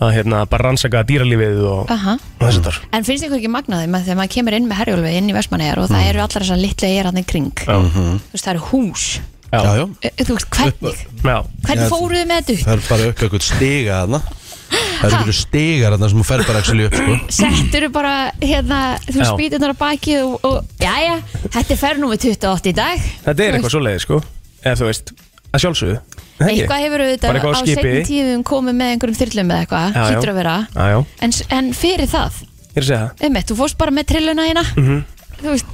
að 0.04 0.10
hérna, 0.18 0.40
bara 0.52 0.66
rannsaka 0.68 1.04
dýralífið 1.08 1.60
og, 1.70 1.92
og 1.94 2.42
þess 2.42 2.58
að 2.60 2.66
þar. 2.66 2.80
En 2.98 3.06
finnst 3.08 3.24
ykkur 3.28 3.38
ekki 3.40 3.52
magnaði 3.54 3.88
með 3.94 4.08
þegar 4.10 4.18
maður 4.20 4.34
kemur 4.34 4.58
inn 4.58 4.68
með 4.68 4.80
herjólfi 4.82 5.14
inn 5.22 5.30
í 5.32 5.36
Vestmannegar 5.38 5.80
og 5.80 5.88
það 5.94 6.08
eru 6.10 6.24
allar 6.26 6.44
þessar 6.46 6.60
litlu 6.60 6.90
eigar 6.90 7.08
hann 7.08 7.22
í 7.22 7.24
kring? 7.30 7.54
Já, 7.64 7.78
Þú 7.80 8.34
veist, 8.34 8.44
það 8.44 8.52
eru 8.58 8.66
hús 8.74 9.06
Já, 9.50 9.60
já, 9.80 9.86
E, 10.06 10.10
Þú 10.24 10.36
veist, 10.36 10.50
hvernig? 10.54 11.00
já, 11.24 11.38
Hvernig 11.66 11.90
fóruðu 11.90 12.26
með 12.30 12.42
þetta? 12.42 12.54
upp? 12.54 12.66
það 12.66 12.74
er 12.76 12.84
bara 12.90 13.08
upp 13.10 13.24
eitthvað 13.24 13.42
stiga 13.48 13.96
þarna 14.04 14.22
Það 14.70 15.08
er 15.08 15.16
eitthvað 15.16 15.38
stigar 15.40 15.94
þarna 15.96 16.10
sem 16.12 16.20
þú 16.20 16.26
fer 16.28 16.42
bara 16.46 16.60
ekki 16.60 16.84
upp 16.86 16.96
sko. 17.00 17.14
Settur 17.40 17.86
bara 17.96 18.14
hérna, 18.44 18.80
þú 19.08 19.20
Já. 19.24 19.30
spýtunar 19.32 19.72
á 19.74 19.78
baki 19.80 20.18
og, 20.22 20.36
og 20.46 20.58
jæja, 20.84 21.16
þetta 21.50 21.74
er 21.74 21.80
ferðnúmer 21.82 22.20
28 22.22 22.70
í 22.70 22.76
dag 22.78 23.00
Þetta 23.26 23.46
er 23.48 23.58
eitthvað 23.58 23.74
svoleiði, 23.74 24.04
sko 24.06 24.20
Eða 24.60 24.76
þú 24.82 24.90
veist, 24.92 25.14
að 25.56 25.64
sjálfsögðu? 25.64 25.98
Eitthvað 26.40 26.84
hefur 26.86 27.02
auðvitað 27.04 27.40
á 27.42 27.52
setjum 27.64 28.06
tíðum 28.08 28.44
komið 28.48 28.76
með 28.80 28.92
einhverjum 28.94 29.18
þyrlum 29.24 29.50
eða 29.56 29.64
eitthvað, 29.66 29.98
hlýtur 30.06 30.32
að 30.34 30.38
vera 30.44 30.56
Já, 30.76 30.86
já, 30.94 31.00
en, 31.26 31.34
en 31.58 31.72
fyrir 31.80 32.08
það, 32.14 32.38
ég 32.44 32.78
er 32.78 32.84
að 32.84 32.90
segja 32.92 33.00
það 33.02 33.26
einmitt, 33.30 33.50
þú 33.50 33.58
fórst 33.64 33.78
bara 33.82 33.92
með 33.98 34.06
trilluna 34.14 34.46
hérna 34.48 34.64
Mhm. 34.76 35.02
þú 35.42 35.50
veist, 35.56 35.74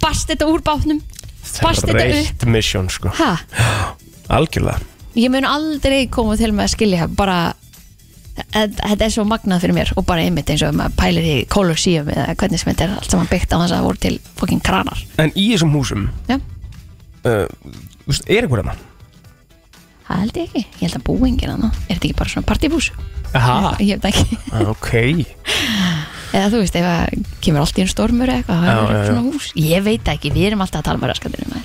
bast 0.00 0.28
þetta 0.32 0.48
úr 0.50 0.62
bátnum 0.66 1.02
bast 1.62 1.86
þetta 1.86 2.06
upp? 2.22 2.46
mission, 2.50 2.88
sko. 2.90 3.12
Ha, 3.20 3.36
Algjörlega. 4.38 4.80
Ég 5.14 5.30
mun 5.30 5.44
aldrei 5.46 6.08
koma 6.10 6.34
til 6.40 6.50
með 6.52 6.64
að 6.66 6.72
skilja 6.74 7.06
bara 7.14 7.36
þetta 8.34 8.88
þetta 8.90 9.04
er 9.06 9.12
svo 9.14 9.22
magnað 9.30 9.60
fyrir 9.62 9.76
mér 9.76 9.92
og 9.94 10.06
bara 10.08 10.24
einmitt 10.26 10.48
eins 10.50 10.64
og 10.66 10.72
ef 10.72 10.78
maður 10.80 10.96
pælir 10.98 11.26
í 11.30 11.34
Colosseum 11.52 12.08
eða 12.10 12.32
hvernig 12.40 12.58
sem 12.58 12.72
þetta 12.72 12.88
er 12.88 12.96
allt 12.96 13.12
saman 13.12 13.28
byggt 13.30 13.52
á 13.54 13.56
þess 13.60 13.70
að 13.70 13.76
það 13.78 13.86
voru 13.86 14.02
til 14.02 14.16
fokkin 14.40 14.62
kranar. 14.66 15.04
En 15.22 15.30
í 15.38 15.44
þessum 15.52 15.70
húsum 15.76 16.08
já, 16.26 16.40
uh, 16.40 17.46
þú 18.02 18.10
veist, 18.10 18.26
Er 18.26 18.42
einhver 18.48 18.64
hérna? 18.64 18.74
það 20.08 20.18
held 20.24 20.36
ég 20.40 20.48
ekki, 20.50 20.64
ég 20.80 20.82
held 20.88 20.98
að 20.98 21.04
búingin 21.06 21.52
hann 21.54 21.62
er 21.70 21.76
þetta 21.94 22.08
ekki 22.08 22.16
bara 22.18 22.32
svona 22.34 22.48
partybús? 22.50 22.90
Aha, 23.34 23.76
ég 23.82 24.02
veit 24.02 24.10
ekki. 24.10 24.40
Ah, 24.50 24.66
ok 24.74 24.90
Eða 26.34 26.50
þú 26.50 26.60
veist, 26.64 26.76
ef 26.80 26.86
að 26.90 27.24
kemur 27.44 27.62
allt 27.62 27.76
í 27.78 27.84
einn 27.84 27.90
stormur 27.92 28.30
eða 28.30 28.42
eitthvað, 28.42 28.64
það 28.64 28.92
er 28.98 29.04
svona 29.06 29.24
hús. 29.28 29.46
Ég 29.60 29.84
veit 29.86 30.08
ekki, 30.10 30.32
við 30.34 30.48
erum 30.50 30.64
alltaf 30.64 30.80
að 30.82 30.88
tala 30.88 31.02
með 31.02 31.12
raskatinu 31.12 31.62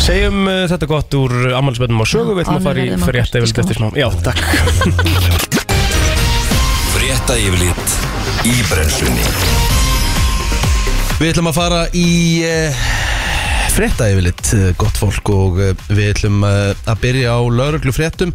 Segjum 0.00 0.46
uh, 0.48 0.64
þetta 0.70 0.86
gott 0.90 1.14
úr 1.18 1.34
ammálsböndum 1.58 2.02
á 2.02 2.06
sögu. 2.08 2.34
Við 2.34 2.44
ætlum 2.46 2.58
að 2.58 2.66
fara 2.66 2.78
í 2.78 2.88
ánægður 2.88 3.02
með 3.02 3.10
frétta 3.10 3.40
yfir 3.42 3.62
eftir 3.62 3.76
smá 3.78 3.88
Já, 3.98 4.08
takk. 4.24 4.40
Frétta 6.94 7.36
yfirlit 7.38 7.88
í 8.48 8.54
brennslunni. 8.70 9.26
Við 11.20 11.32
ætlum 11.34 11.50
að 11.50 11.58
fara 11.60 11.80
í 11.94 12.08
uh, 12.48 12.82
frétta 13.76 14.08
yfirleitt, 14.10 14.46
uh, 14.56 14.70
gott 14.80 14.98
fólk 14.98 15.30
og 15.34 15.60
uh, 15.60 15.70
við 15.92 16.10
ætlum 16.14 16.42
uh, 16.46 16.72
að 16.90 17.02
byrja 17.04 17.36
á 17.36 17.40
lauruglu 17.44 17.92
fréttum 17.94 18.32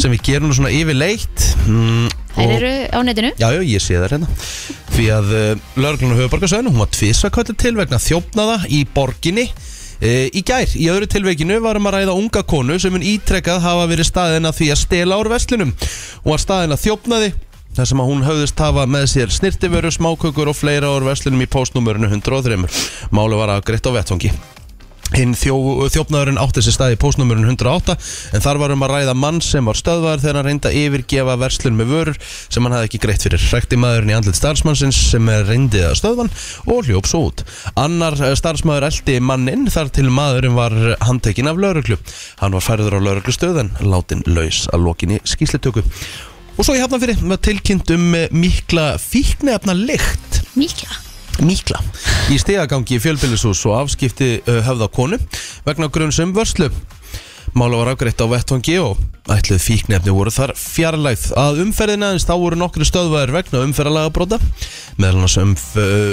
sem 0.00 0.10
við 0.10 0.24
gerum 0.32 0.50
nú 0.50 0.56
svona 0.58 0.72
yfirleitt. 0.74 1.52
Mm, 1.68 2.08
Og- 2.36 2.54
eru 2.56 2.72
á 2.88 2.98
netinu. 3.04 3.30
Já, 3.38 3.48
já, 3.52 3.60
ég 3.60 3.82
sé 3.84 3.98
það 4.00 4.14
hérna. 4.16 4.28
Því 4.92 5.06
að 5.12 5.30
uh, 5.36 5.60
lauruglun 5.80 6.16
á 6.16 6.20
höfuborgarsöðinu 6.20 6.72
Hún 6.72 6.82
var 6.82 6.90
tvisakvöldu 6.92 7.54
til 7.60 7.74
vegna 7.78 7.98
þjófnaða 8.02 8.56
í 8.72 8.82
borginni 8.94 9.46
uh, 9.48 10.26
Í 10.32 10.42
gær, 10.44 10.68
í 10.76 10.88
öðru 10.92 11.08
tilveikinu 11.12 11.60
varum 11.64 11.88
að 11.88 11.96
ræða 11.98 12.16
unga 12.18 12.42
konu 12.48 12.76
sem 12.82 12.92
hún 12.92 13.06
ítrekkað 13.06 13.62
hafa 13.64 13.86
verið 13.90 14.10
staðin 14.10 14.48
að 14.50 14.58
því 14.60 14.68
að 14.74 14.82
stela 14.82 15.20
úr 15.22 15.32
veslinum 15.32 15.72
Hún 15.72 16.34
var 16.34 16.44
staðin 16.44 16.76
að 16.76 16.84
þjófnaði 16.86 17.32
þar 17.72 17.88
sem 17.88 18.02
að 18.04 18.10
hún 18.10 18.24
höfðist 18.26 18.58
hafa 18.60 18.82
með 18.84 19.06
sér 19.14 19.30
snirtiföru, 19.32 19.92
smákökur 19.96 20.50
og 20.52 20.58
fleira 20.58 20.90
úr 20.92 21.06
veslinum 21.08 21.40
í 21.40 21.48
postnúmerinu 21.48 22.10
103 22.12 22.58
Máli 23.16 23.38
var 23.40 23.54
að 23.56 23.64
greitt 23.70 23.88
á 23.88 23.96
vettvangi 23.96 24.32
Hinn 25.12 25.34
þjó, 25.36 25.54
þjófnaðurinn 25.92 26.38
átti 26.40 26.62
sér 26.64 26.72
stað 26.72 26.94
í 26.94 26.98
postnumurinn 27.02 27.44
108 27.44 27.96
en 28.32 28.44
þar 28.44 28.60
var 28.62 28.72
um 28.72 28.84
að 28.86 28.94
ræða 28.94 29.14
mann 29.18 29.42
sem 29.44 29.66
var 29.68 29.76
stöðvar 29.76 30.22
þegar 30.22 30.38
hann 30.38 30.48
reynda 30.48 30.70
að 30.70 30.78
yfirgefa 30.80 31.34
verslun 31.42 31.76
með 31.76 31.92
vörur 31.92 32.20
sem 32.22 32.64
hann 32.64 32.76
hafði 32.76 32.88
ekki 32.88 33.02
greitt 33.02 33.26
fyrir. 33.26 33.44
Rekti 33.52 33.76
maðurinn 33.80 34.14
í 34.14 34.16
andlit 34.16 34.40
starfsmannsins 34.40 35.02
sem 35.10 35.28
reyndið 35.50 35.86
að 35.90 35.98
stöðvan 36.00 36.32
og 36.64 36.88
hljóp 36.88 37.10
svo 37.10 37.22
út. 37.28 37.44
Annar 37.76 38.16
eh, 38.22 38.32
starfsmaður 38.40 38.88
eldi 38.88 39.18
manninn 39.20 39.68
þar 39.72 39.92
til 39.92 40.08
maðurinn 40.08 40.56
var 40.56 40.78
handtekinn 41.04 41.52
af 41.52 41.60
lauruglu. 41.60 42.00
Hann 42.40 42.56
var 42.56 42.64
færður 42.64 42.96
á 42.96 43.04
lauruglustöð 43.04 43.62
en 43.66 43.72
látin 43.84 44.24
laus 44.32 44.64
að 44.72 44.88
lokinni 44.88 45.20
skýslitöku. 45.28 45.84
Og 46.56 46.64
svo 46.64 46.76
í 46.76 46.80
hafnafyrir 46.80 47.20
var 47.20 47.40
tilkynnt 47.44 47.92
um 47.92 48.12
eh, 48.16 48.28
mikla 48.32 48.94
fíknefna 49.00 49.76
lykt 49.76 50.42
Mikla 50.56 51.11
Mikla. 51.40 51.80
Í 52.32 52.36
stegagangi 52.40 52.98
í 52.98 53.02
fjölbýlishús 53.02 53.62
og 53.70 53.78
afskipti 53.80 54.34
uh, 54.42 54.60
höfða 54.66 54.90
konu 54.92 55.18
vegna 55.66 55.88
grunnsum 55.92 56.34
vörslu. 56.36 56.68
Mála 57.56 57.80
var 57.80 57.92
afgreitt 57.92 58.20
á 58.20 58.26
vettvangi 58.28 58.76
og 58.80 59.00
ætluð 59.32 59.60
fíknefni 59.60 60.12
voru 60.14 60.32
þar 60.32 60.54
fjarlægð. 60.56 61.24
Að 61.36 61.62
umferðina 61.66 62.12
en 62.14 62.22
þá 62.22 62.34
voru 62.40 62.58
nokkru 62.60 62.86
stöðvæður 62.88 63.34
vegna 63.36 63.64
umferðalagabróta 63.66 64.38
meðal 65.00 65.22
annars 65.22 65.38
um 65.40 65.56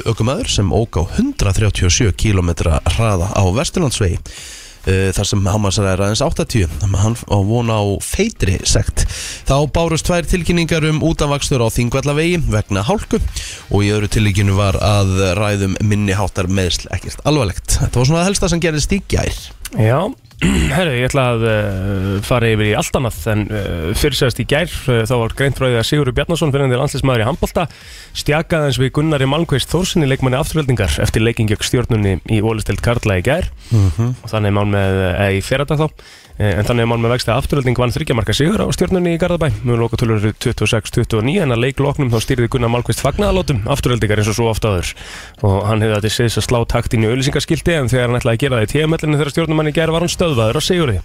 aukumæður 0.10 0.52
sem 0.52 0.72
óg 0.76 1.00
á 1.00 1.04
137 1.20 2.16
km 2.20 2.56
hraða 2.96 3.30
á 3.32 3.44
Vesturlandsvegi. 3.56 4.20
Uh, 4.20 4.59
þar 4.86 5.28
sem 5.28 5.50
Hamasar 5.50 5.89
er 5.92 6.04
aðeins 6.06 6.24
80 6.24 6.70
þannig 6.82 7.00
að 7.00 7.04
hann 7.04 7.50
vona 7.50 7.80
á 7.80 7.86
feitri 8.04 8.58
sekt. 8.68 9.06
Þá 9.50 9.68
bárust 9.76 10.08
tvær 10.08 10.28
tilkynningar 10.30 10.88
um 10.89 11.04
útavakstur 11.06 11.63
á 11.63 11.68
Þingvallavegi 11.74 12.39
vegna 12.50 12.86
hálku 12.88 13.20
og 13.20 13.84
í 13.84 13.92
öðru 13.96 14.12
tilkynnu 14.15 14.56
var 14.58 14.80
að 14.84 15.13
ræðum 15.39 15.78
minni 15.84 16.15
háttar 16.18 16.50
meðsl 16.52 16.89
ekkert 16.96 17.24
alvarlegt. 17.30 17.80
Þetta 17.80 18.02
var 18.02 18.10
svona 18.10 18.24
það 18.24 18.32
helsta 18.32 18.52
sem 18.54 18.63
gerðist 18.63 18.96
í 18.96 19.04
gær. 19.12 19.44
Já, 19.76 20.00
herru, 20.78 20.93
ég 20.95 21.10
ætla 21.10 21.25
að 21.34 21.41
uh, 21.49 22.12
fara 22.23 22.47
yfir 22.54 22.69
í 22.69 22.75
allt 22.80 22.95
annað 22.95 23.17
en 23.34 23.41
uh, 23.52 23.89
fyrirsæðast 23.99 24.39
í 24.39 24.45
gær 24.47 24.69
uh, 24.69 25.02
þá 25.10 25.13
var 25.19 25.36
greint 25.36 25.60
frá 25.60 25.67
því 25.67 25.80
að 25.82 25.88
Sigurður 25.89 26.15
Bjarnason 26.15 26.54
fyrir 26.54 26.67
enn 26.67 26.75
landslismæður 26.80 27.25
í 27.25 27.28
handbolta 27.28 27.65
stjakaði 28.21 28.69
eins 28.69 28.80
við 28.80 28.93
Gunnari 28.95 29.28
Malmqvist 29.28 29.73
Þórsinni 29.73 30.08
leikmanni 30.08 30.39
afturöldingar 30.39 30.95
eftir 31.04 31.25
leikingjökk 31.25 31.67
stjórnunni 31.67 32.17
í 32.32 32.39
Ólistelt 32.39 32.84
Karla 32.86 33.19
í 33.19 33.25
gær. 33.25 33.52
Og 33.75 34.25
þannig 34.32 34.56
mál 34.56 34.65
með, 34.71 35.04
eða 35.12 35.30
í 35.36 35.43
fyrradag 35.45 35.84
þá. 35.84 36.04
Eh, 36.39 36.54
en 36.56 36.63
þannig 36.63 36.86
mál 36.88 37.02
með 37.04 37.12
vexti 37.17 37.32
að 37.34 37.41
afturölding 37.41 37.75
vann 37.75 37.91
þryggjamarka 37.91 38.32
sigur 38.32 38.62
á 38.63 38.67
stjórnunni 38.71 39.12
í 39.17 39.19
Garðabæ. 39.19 39.49
Mjög 39.67 39.82
loka 39.82 39.97
tölur 39.99 40.23
26-29 40.39 41.41
en 41.43 41.52
að 41.52 41.65
leikloknum 41.65 42.12
þá 42.13 42.23
stýrði 42.23 42.47
Gunnar 42.54 42.71
Malmqvist 42.71 43.04
fagnaðalótum 43.04 43.65
afturöldingar 43.67 44.21
eins 44.21 44.30
og 44.32 44.38
svo 44.38 44.47
ofta 44.47 44.71
aður 44.71 44.93
og 45.43 45.58
hann 45.67 45.84
hefði 45.84 45.97
þetta 45.97 46.12
séðs 46.15 46.39
að 46.39 46.45
slá 46.47 46.60
taktin 46.71 47.04
í 47.04 47.10
auðlýsingaskildi 47.12 47.75
en 47.75 47.91
þegar 47.91 48.08
hann 48.08 48.21
ætlaði 48.21 48.39
að 48.39 48.43
gera 48.45 48.62
það 48.62 48.67
í 48.69 48.71
tíamellinu 48.71 49.19
þegar 49.19 49.34
stjórnumanni 49.36 49.75
gær 49.75 49.91
var 49.91 50.06
hann 50.06 50.13
stöðvaður 50.30 50.62
á 50.62 50.62
sigurði. 50.63 51.02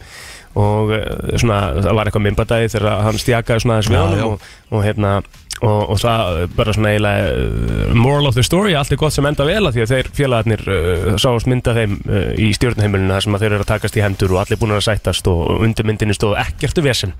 Og 0.54 0.92
eh, 0.94 1.38
svona, 1.40 1.62
það 1.80 1.96
var 1.98 2.10
eitthvað 2.10 2.26
mymbadæði 2.28 2.74
þegar 2.76 3.00
hann 3.08 3.18
stjakaði 3.18 3.64
svona 3.64 3.78
aðeins 3.80 3.90
við 3.90 4.04
honum 4.04 4.28
og, 4.28 4.52
og 4.70 4.84
hérna 4.86 5.16
og, 5.64 5.90
og 5.94 6.00
það 6.00 6.40
bara 6.56 6.74
svona 6.74 6.92
eiginlega 6.92 7.28
uh, 7.32 7.92
moral 7.96 8.28
of 8.28 8.36
the 8.36 8.44
story, 8.46 8.74
allt 8.78 8.92
er 8.94 9.00
gott 9.00 9.14
sem 9.14 9.26
enda 9.28 9.46
vel 9.46 9.62
að 9.62 9.76
því 9.76 9.84
að 9.84 9.92
þeir 9.92 10.10
félagarnir 10.18 10.64
uh, 10.66 11.06
sáast 11.20 11.48
mynda 11.50 11.74
þeim 11.76 11.94
uh, 12.02 12.26
í 12.38 12.50
stjórnheimilinu 12.56 13.14
þar 13.14 13.26
sem 13.26 13.38
að 13.38 13.44
þeir 13.44 13.52
eru 13.52 13.66
að 13.66 13.70
takast 13.70 13.98
í 13.98 14.04
hendur 14.04 14.34
og 14.34 14.42
allir 14.42 14.60
búin 14.60 14.74
að 14.76 14.84
sættast 14.88 15.30
og 15.30 15.64
undir 15.64 15.88
myndinni 15.88 16.16
stóð 16.16 16.36
ekkertu 16.42 16.84
vesen. 16.84 17.14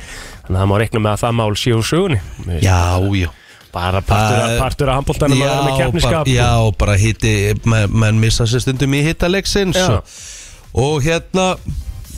Þannig 0.45 0.59
að 0.59 0.61
það 0.61 0.71
má 0.73 0.77
reikna 0.83 1.05
með 1.07 1.14
að 1.14 1.25
það 1.25 1.40
mál 1.40 1.57
sé 1.61 1.75
úr 1.75 1.88
sögunni. 1.88 2.21
Já, 2.64 2.83
já. 3.19 3.31
bara 3.75 4.03
partur, 4.07 4.90
af 4.90 5.01
handbóltanum 5.01 5.40
að 5.40 5.49
vera 5.49 5.64
með 5.67 5.81
keppniskap 5.81 6.31
já, 6.31 6.51
bara 6.79 6.99
hitti, 6.99 7.35
menn 7.67 7.97
men 8.05 8.21
missa 8.23 8.47
sér 8.47 8.62
stundum 8.62 8.95
í 8.95 9.03
hittalegsins 9.03 9.81
og, 9.83 10.12
og 10.79 11.03
hérna, 11.03 11.55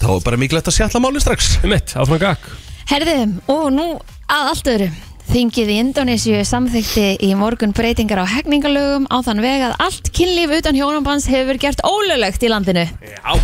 þá 0.01 0.09
er 0.13 0.25
bara 0.27 0.39
mikilvægt 0.41 0.71
að 0.71 0.79
sjalla 0.79 1.03
máli 1.03 1.23
strax. 1.23 1.57
mitt, 1.65 1.95
áfram 1.97 2.21
gag 2.23 2.49
Herðum, 2.87 3.37
og 3.51 3.69
nú 3.75 3.87
að 4.31 4.51
allt 4.53 4.69
öðru. 4.71 4.89
Þingið 5.27 5.71
í 5.73 5.77
Indonésiu 5.83 6.43
samþykti 6.47 7.07
í 7.27 7.33
morgun 7.35 7.73
breytingar 7.75 8.21
á 8.23 8.31
hegningalögum 8.31 9.09
á 9.11 9.19
þann 9.27 9.43
veg 9.43 9.65
að 9.67 9.75
allt 9.83 10.13
kynlíf 10.15 10.55
utan 10.61 10.79
hjónabans 10.79 11.27
hefur 11.33 11.59
gert 11.59 11.83
ólöglegt 11.83 12.47
í 12.47 12.53
landinu. 12.53 12.85
Já, 12.87 13.35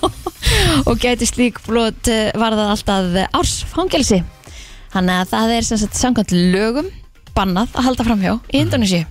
og 0.88 1.02
gæti 1.02 1.26
slík 1.26 1.58
blót 1.66 2.12
varðað 2.38 2.76
alltaf 2.76 3.18
ársfangelsi. 3.40 4.22
Þannig 4.94 5.18
að 5.18 5.34
það 5.34 5.56
er 5.56 5.66
sem 5.66 5.82
sagt 5.82 5.98
samkvæmt 5.98 6.36
lögum 6.54 6.94
bannað 7.40 7.74
að 7.74 7.88
halda 7.88 8.06
framhjá 8.06 8.36
í 8.52 8.62
Indonésiu 8.62 9.04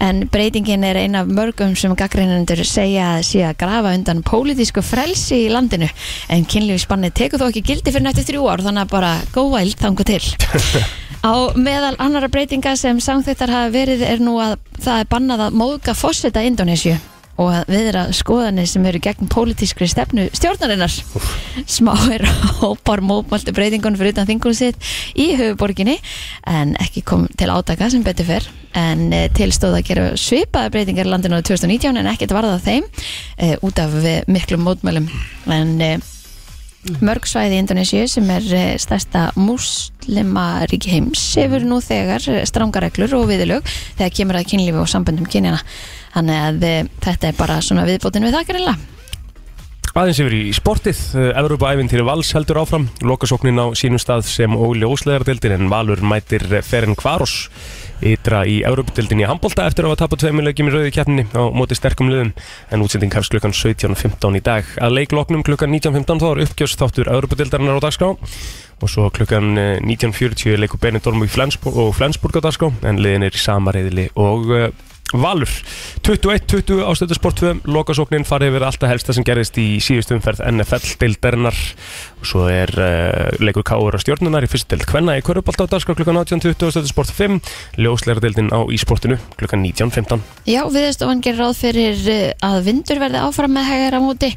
en 0.00 0.22
breytingin 0.32 0.84
er 0.86 0.98
ein 1.00 1.16
af 1.18 1.28
mörgum 1.30 1.74
sem 1.78 1.94
gaggreinendur 1.98 2.62
segja 2.66 3.16
að 3.18 3.58
grafa 3.60 3.94
undan 3.96 4.22
pólitísku 4.26 4.82
frelsi 4.84 5.44
í 5.46 5.50
landinu. 5.52 5.88
En 6.32 6.46
kynlífsbanni 6.48 7.10
tekur 7.14 7.42
þó 7.42 7.48
ekki 7.50 7.64
gildi 7.72 7.92
fyrir 7.92 8.06
nættu 8.06 8.24
þrjú 8.28 8.48
ár 8.50 8.64
þannig 8.66 8.86
að 8.86 8.94
bara 8.94 9.12
go 9.34 9.48
wild 9.52 9.78
þangu 9.80 10.06
til. 10.08 10.22
Á 11.28 11.50
meðal 11.58 11.96
annara 11.98 12.30
breytinga 12.30 12.76
sem 12.78 13.00
samþýttar 13.02 13.50
hafa 13.50 13.74
verið 13.74 14.06
er 14.06 14.22
nú 14.22 14.38
að 14.42 14.58
það 14.78 15.02
er 15.02 15.12
bannað 15.12 15.46
að 15.48 15.62
móðga 15.62 15.96
fósita 15.98 16.44
Indonésiu 16.46 16.98
og 17.38 17.70
viðra 17.70 18.08
skoðanir 18.16 18.66
sem 18.68 18.86
eru 18.90 19.00
gegn 19.02 19.30
pólitískri 19.30 19.88
stefnu 19.90 20.26
stjórnarinnar. 20.34 20.92
Smáir 21.70 22.26
hópar 22.60 23.02
mópmæltu 23.04 23.54
breytingun 23.54 23.98
fyrir 23.98 24.16
utan 24.16 24.28
þingun 24.28 24.58
sitt 24.58 24.90
í 25.14 25.30
höfuborginni 25.38 25.98
en 26.50 26.74
ekki 26.82 27.04
kom 27.06 27.28
til 27.38 27.52
átaka 27.54 27.90
sem 27.92 28.04
betur 28.06 28.28
fyrr 28.28 28.50
en 28.78 29.08
eh, 29.14 29.30
til 29.34 29.50
stóð 29.54 29.78
að 29.78 29.86
gera 29.88 30.10
svipaða 30.18 30.74
breytingar 30.74 31.08
í 31.08 31.14
landinu 31.14 31.40
á 31.40 31.46
2019 31.46 32.02
en 32.02 32.10
ekkert 32.10 32.34
varða 32.36 32.58
þeim 32.62 32.86
e, 33.38 33.56
út 33.64 33.80
af 33.80 33.94
eh, 34.02 34.22
miklum 34.28 34.66
mótmælum. 34.66 35.08
En 35.54 35.74
e, 35.80 35.96
Mörg 37.02 37.26
svæði 37.26 37.56
í 37.56 37.62
Indonésiu 37.62 38.06
sem 38.08 38.28
er 38.30 38.44
eh, 38.54 38.74
stærsta 38.80 39.28
muslimaríki 39.38 40.92
heims 40.92 41.22
hefur 41.36 41.66
nú 41.66 41.80
þegar 41.84 42.22
strangareglur 42.48 43.16
og 43.18 43.26
viðlög 43.32 43.66
þegar 43.98 44.14
kemur 44.14 44.38
að 44.38 44.46
kynlífi 44.52 44.78
og 44.78 44.90
samböndum 44.90 45.26
kynjana 45.28 45.62
þannig 46.14 46.44
að 46.44 46.68
e, 46.68 46.76
þetta 47.04 47.32
er 47.32 47.40
bara 47.40 47.58
svona 47.64 47.88
viðbótin 47.88 48.28
við 48.28 48.38
það 48.38 48.48
greinlega 48.52 48.78
Aðeins 49.98 50.18
yfir 50.22 50.34
í 50.36 50.52
sportið, 50.54 50.98
Evrópa-ævintýri 51.40 52.04
Vals 52.06 52.28
heldur 52.36 52.60
áfram, 52.60 52.84
lokasóknin 53.02 53.58
á 53.58 53.66
sínum 53.74 53.98
stað 53.98 54.28
sem 54.30 54.52
óli 54.54 54.86
óslegardeldin 54.86 55.56
en 55.56 55.70
Valur 55.72 55.98
mætir 56.06 56.44
Ferenc 56.62 57.00
Kvaros 57.00 57.48
ytra 58.06 58.44
í 58.46 58.60
Evrópa-deldin 58.68 59.24
í 59.24 59.26
handbólta 59.26 59.66
eftir 59.66 59.86
að 59.86 59.96
hafa 59.96 60.04
tapað 60.04 60.22
tveimilegjum 60.22 60.70
í 60.70 60.74
rauði 60.74 60.92
keppninni 60.94 61.24
á 61.34 61.42
móti 61.50 61.74
sterkum 61.74 62.12
liðum. 62.12 62.30
En 62.70 62.84
útsending 62.84 63.14
hefst 63.16 63.34
klukkan 63.34 63.56
17.15 63.56 64.38
í 64.38 64.42
dag. 64.46 64.68
Að 64.78 64.94
leikloknum 65.00 65.42
klukkan 65.46 65.72
19.15 65.74 66.22
þá 66.22 66.28
er 66.30 66.42
uppgjörs 66.46 66.78
þáttur 66.78 67.10
Evrópa-deldarinnar 67.16 67.82
á 67.82 67.84
dagskrá. 67.88 68.12
Og 68.78 68.92
svo 68.92 69.08
klukkan 69.10 69.58
eh, 69.58 69.80
19.40 69.82 70.62
leikur 70.62 70.78
Benidorm 70.78 71.26
og 71.26 71.96
Flensburg 71.98 72.38
á 72.38 72.46
dagskrá 72.46 72.70
en 72.86 73.02
liðin 73.02 73.26
er 73.26 73.34
í 73.34 73.42
sama 73.42 73.74
reyðili 73.74 74.06
og 74.14 74.46
Valur. 75.12 75.48
21-20 76.04 76.84
á 76.84 76.90
stöðu 76.96 77.16
sport 77.16 77.40
2 77.40 77.68
lokasóknin 77.68 78.26
farið 78.28 78.52
yfir 78.52 78.66
alltaf 78.68 78.92
helsta 78.92 79.14
sem 79.16 79.24
gerðist 79.24 79.56
í 79.60 79.78
síðustu 79.80 80.16
umferð 80.18 80.42
NFL 80.50 80.98
deildarinnar 81.00 81.56
og 82.18 82.26
svo 82.26 82.46
er 82.50 82.72
uh, 82.74 83.38
leikur 83.42 83.66
Káur 83.66 83.94
á 83.94 84.00
stjórnunar 84.02 84.46
í 84.46 84.50
fyrst 84.50 84.70
deild 84.70 84.86
Kvenna 84.88 85.16
í 85.18 85.24
Körubálta 85.24 85.66
á 85.66 85.72
dagskar 85.72 85.98
klukkan 85.98 86.18
18.20 86.20 86.58
á 86.58 86.70
stöðu 86.74 86.90
sport 86.90 87.12
5 87.14 87.38
ljósleira 87.78 88.22
deildin 88.22 88.50
á 88.50 88.60
ísportinu 88.74 89.18
klukkan 89.38 89.62
19.15 89.64 90.22
Já, 90.48 90.62
viðstofan 90.72 91.22
gerir 91.24 91.42
ráð 91.42 91.56
fyrir 91.60 92.02
eh, 92.10 92.34
að 92.44 92.60
vindur 92.68 93.00
verði 93.02 93.22
áfram 93.22 93.54
með 93.54 93.68
hægara 93.68 94.00
móti 94.02 94.30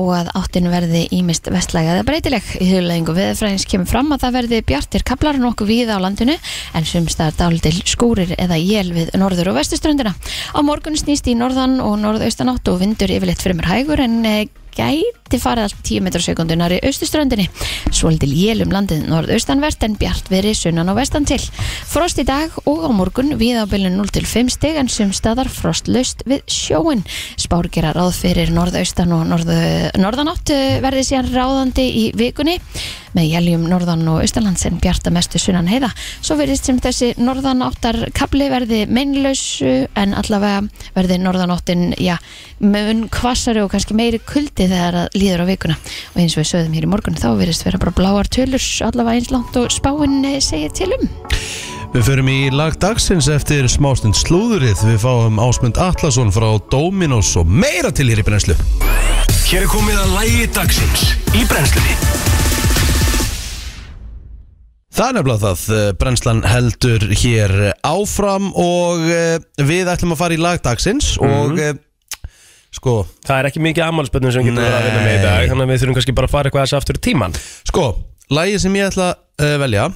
og 0.00 0.12
að 0.16 0.30
áttin 0.38 0.70
verði 0.72 1.04
ímist 1.14 1.48
vestlæga 1.52 1.96
eða 1.96 2.06
breytileg. 2.08 2.52
Í 2.62 2.68
huglegingu 2.72 3.14
viðfræðins 3.16 3.66
kemur 3.68 3.90
fram 3.90 4.14
að 4.14 4.24
það 4.24 4.36
verði 4.38 4.60
bjartir 4.68 5.04
kaplar 5.08 5.40
nokkuð 5.40 5.70
víða 5.72 5.98
á 5.98 6.04
landinu 6.04 6.38
en 6.74 6.88
sumstaðar 6.88 7.38
dálítil 7.38 7.74
skúrir 7.88 8.34
eða 8.38 8.58
jél 8.60 8.92
við 8.94 9.12
norður 9.20 9.52
og 9.52 9.60
vestuströndina. 9.60 10.14
Á 10.54 10.60
morgun 10.64 10.98
snýst 10.98 11.28
í 11.30 11.36
norðan 11.38 11.78
og 11.84 11.98
norðaustanátt 12.02 12.72
og 12.72 12.80
vindur 12.82 13.12
yfirleitt 13.12 13.44
fremur 13.44 13.68
hægur 13.68 14.02
en 14.04 14.22
eh, 14.28 14.46
gæti 14.78 15.40
farið 15.42 15.66
allt 15.66 15.80
10 15.84 16.04
metrar 16.06 16.24
sekundunar 16.24 16.72
í 16.72 16.80
austuströndinni. 16.86 17.48
Svolítil 17.92 18.30
jélum 18.32 18.72
landið 18.72 19.08
norðaustanvert 19.10 19.84
en 19.84 19.96
bjart 20.00 20.30
verið 20.32 20.56
sunnan 20.62 20.92
og 20.92 20.98
vestan 21.00 21.26
til. 21.28 21.40
Frost 21.88 22.20
í 22.22 22.26
dag 22.28 22.54
og 22.64 22.86
á 22.86 22.90
morgun 22.94 23.34
við 23.40 23.60
á 23.60 23.64
bylun 23.68 23.98
0 23.98 24.12
til 24.14 24.24
5 24.28 24.52
stig 24.54 24.78
en 24.80 24.90
sum 24.92 25.12
staðar 25.16 25.50
frostlaust 25.52 26.24
við 26.28 26.44
sjóin. 26.48 27.04
Spár 27.40 27.68
gera 27.74 27.92
ráð 27.96 28.14
fyrir 28.22 28.54
norðaustan 28.54 29.12
og 29.16 29.26
norðu, 29.28 29.58
norðanátt 29.98 30.54
eh, 30.54 30.78
verði 30.84 31.04
síðan 31.10 31.32
ráðandi 31.34 31.88
í 31.88 32.06
vikunni 32.16 32.58
með 33.16 33.30
jæljum 33.32 33.66
norðan 33.70 34.06
og 34.10 34.22
austalands 34.24 34.66
en 34.68 34.80
bjarta 34.82 35.12
mestu 35.14 35.40
sunnan 35.40 35.68
heiða. 35.70 35.90
Svo 36.20 36.36
verðist 36.38 36.68
sem 36.68 36.80
þessi 36.82 37.12
norðanáttar 37.20 38.00
kapli 38.16 38.48
verði 38.52 38.84
meinlausu 38.90 39.86
en 39.98 40.14
allavega 40.18 40.64
verði 40.96 41.20
norðanáttin, 41.22 41.88
já, 42.00 42.16
mun 42.60 43.06
kvassari 43.12 43.62
og 43.64 43.72
kannski 43.72 43.96
meiri 43.98 44.20
kuldi 44.24 44.68
þegar 44.68 45.02
það 45.02 45.18
líður 45.22 45.44
á 45.44 45.50
vikuna. 45.52 45.78
Og 46.14 46.20
eins 46.22 46.36
og 46.36 46.42
við 46.42 46.52
sögðum 46.52 46.78
hér 46.78 46.88
í 46.88 46.92
morgun 46.92 47.18
þá 47.18 47.30
verðist 47.38 47.66
vera 47.68 47.82
bara 47.82 47.96
bláar 47.98 48.30
tölur 48.32 48.68
allavega 48.88 49.18
eins 49.18 49.32
langt 49.34 49.58
og 49.60 49.72
spáinn 49.72 50.22
eh, 50.28 50.40
segir 50.44 50.74
til 50.74 50.92
um. 50.96 51.10
Við 51.94 52.04
förum 52.04 52.28
í 52.28 52.38
lag 52.52 52.74
dagsins 52.82 53.30
eftir 53.32 53.64
smástund 53.72 54.16
slúðurið 54.18 54.82
Við 54.90 54.98
fáum 55.00 55.40
Ásmund 55.40 55.80
Atlasson 55.80 56.32
frá 56.34 56.50
Dominos 56.68 57.32
og 57.40 57.48
meira 57.48 57.88
til 57.88 58.10
hér 58.12 58.20
í 58.20 58.26
brennslu 58.26 58.58
Hér 59.48 59.64
er 59.64 59.70
komið 59.72 60.02
að 60.02 60.12
lægi 60.18 60.50
dagsins 60.58 61.06
í 61.32 61.46
brennslunni 61.48 62.37
Það 64.98 65.10
er 65.12 65.14
nefnilega 65.14 65.38
það, 65.44 65.60
eh, 65.78 65.88
brennslan 65.94 66.40
heldur 66.42 67.04
hér 67.20 67.52
áfram 67.86 68.48
og 68.58 69.04
eh, 69.06 69.36
við 69.62 69.90
ætlum 69.92 70.16
að 70.16 70.18
fara 70.18 70.34
í 70.34 70.40
lag 70.42 70.58
dagsins 70.64 71.12
og 71.22 71.60
eh, 71.62 71.76
sko, 72.74 73.04
Það 73.22 73.36
er 73.36 73.48
ekki 73.52 73.62
mikið 73.62 73.84
ammálspöndum 73.84 74.34
sem 74.34 74.48
getur 74.48 74.58
verið 74.64 74.74
að 74.74 74.88
vinna 74.88 75.04
með 75.04 75.14
í 75.14 75.20
dag 75.22 75.52
þannig 75.52 75.62
að 75.68 75.70
við 75.70 75.78
þurfum 75.84 75.98
kannski 76.00 76.14
bara 76.18 76.26
að 76.26 76.34
fara 76.34 76.50
eitthvað 76.50 76.66
þess 76.66 76.78
aftur 76.80 76.98
í 76.98 77.02
tíman 77.06 77.38
sko, 77.70 77.84
lagið 78.40 78.64
sem 78.64 78.80
ég 78.80 78.90
ætla 78.90 79.06
að 79.38 79.54
velja 79.62 79.86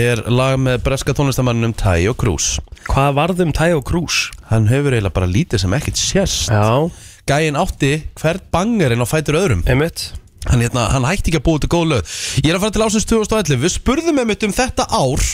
er 0.00 0.24
lag 0.32 0.56
með 0.64 0.80
breska 0.88 1.16
tónlistamanninum 1.20 1.76
Tayo 1.76 2.16
Cruz. 2.16 2.54
Hvað 2.88 3.12
varðum 3.20 3.52
Tayo 3.52 3.84
Cruz? 3.84 4.30
Hann 4.48 4.70
hefur 4.72 4.96
eiginlega 4.96 5.18
bara 5.20 5.28
lítið 5.28 5.66
sem 5.66 5.76
ekkert 5.76 6.00
sérst 6.00 6.48
Já, 6.48 6.88
Gæinn 7.28 7.60
átti 7.60 7.92
hvert 8.16 8.48
bangerinn 8.48 9.04
á 9.04 9.06
fætur 9.06 9.36
öðrum. 9.42 9.60
Einmitt 9.68 10.08
hann, 10.48 10.64
hérna, 10.64 10.88
hann 10.94 11.06
hætti 11.08 11.30
ekki 11.30 11.40
að 11.40 11.46
búa 11.48 11.60
til 11.62 11.70
góð 11.72 11.86
lög. 11.92 12.10
Ég 12.40 12.50
er 12.50 12.58
að 12.58 12.64
fara 12.64 12.74
til 12.76 12.84
ásins 12.86 13.08
2011 13.10 13.60
Við 13.64 13.74
spurðum 13.76 14.20
einmitt 14.22 14.46
um 14.46 14.54
þetta 14.56 14.86
ár 14.88 15.24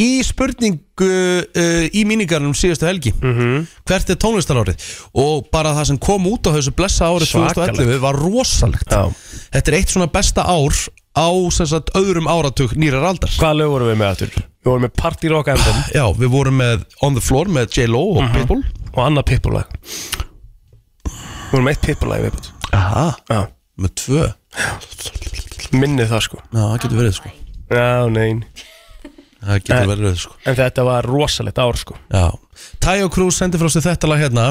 Í 0.00 0.08
spurningu 0.26 1.10
uh, 1.44 1.84
Í 1.94 2.02
míningarnum 2.08 2.54
síðustu 2.58 2.88
helgi. 2.88 3.12
-hmm. 3.14 3.66
Hvert 3.86 4.10
er 4.10 4.18
tónlistarárið? 4.18 4.88
Og 5.14 5.46
bara 5.52 5.74
það 5.76 5.86
sem 5.92 5.98
kom 6.02 6.26
út 6.26 6.48
á 6.50 6.54
þessu 6.56 6.74
blessa 6.74 7.06
árið 7.12 7.30
Svakalegt. 7.30 7.78
2011 7.78 8.00
Var 8.02 8.18
rosalegt. 8.24 8.90
Já. 8.90 9.12
Þetta 9.54 9.70
er 9.70 9.78
eitt 9.78 9.94
svona 9.94 10.10
besta 10.10 10.42
ár 10.42 10.74
Á 11.14 11.30
sem 11.54 11.66
sagt 11.70 11.92
öðrum 11.94 12.26
áratug 12.26 12.72
nýrar 12.74 13.04
aldar. 13.06 13.30
Hvaða 13.38 13.54
lög 13.60 13.68
vorum 13.70 13.86
við 13.92 13.98
með 14.00 14.08
aftur? 14.10 14.30
Við 14.34 14.66
vorum 14.66 14.82
með 14.82 14.94
Party 14.98 15.28
Rock 15.30 15.48
Anthem. 15.52 15.76
Já, 15.94 16.04
við 16.18 16.30
vorum 16.32 16.56
með 16.58 16.82
On 17.06 17.14
the 17.14 17.22
Floor 17.22 17.46
með 17.54 17.68
J-Lo 17.70 18.00
og 18.18 18.32
Pitbull. 18.34 18.64
Og 18.96 18.98
annað 19.04 19.28
Pitbull 19.30 19.54
lag. 19.60 19.76
Við 21.06 21.52
vorum 21.52 21.68
með 21.68 21.76
eitt 21.76 21.86
Pitbull 21.86 22.10
lag 22.10 22.24
viðbútt 22.24 22.50
Aha, 22.74 23.04
Já, 23.30 23.40
með 23.80 23.94
tvö? 24.02 24.28
Minnið 25.74 26.12
það 26.12 26.24
sko. 26.28 26.40
Já, 26.52 26.62
það 26.62 26.78
getur 26.84 27.00
verið 27.02 27.18
sko. 27.18 27.34
Já, 27.74 27.88
nein. 28.14 28.44
Það 29.44 29.60
getur 29.66 29.90
verið 29.90 30.16
sko. 30.22 30.38
En 30.48 30.56
þetta 30.58 30.86
var 30.86 31.08
rosalegt 31.08 31.60
ár 31.60 31.78
sko. 31.80 31.96
Já. 32.12 32.26
Tayo 32.80 33.08
Cruz 33.12 33.38
sendi 33.40 33.58
frá 33.58 33.68
sér 33.72 33.84
þetta 33.88 34.08
lag 34.08 34.20
hérna. 34.22 34.44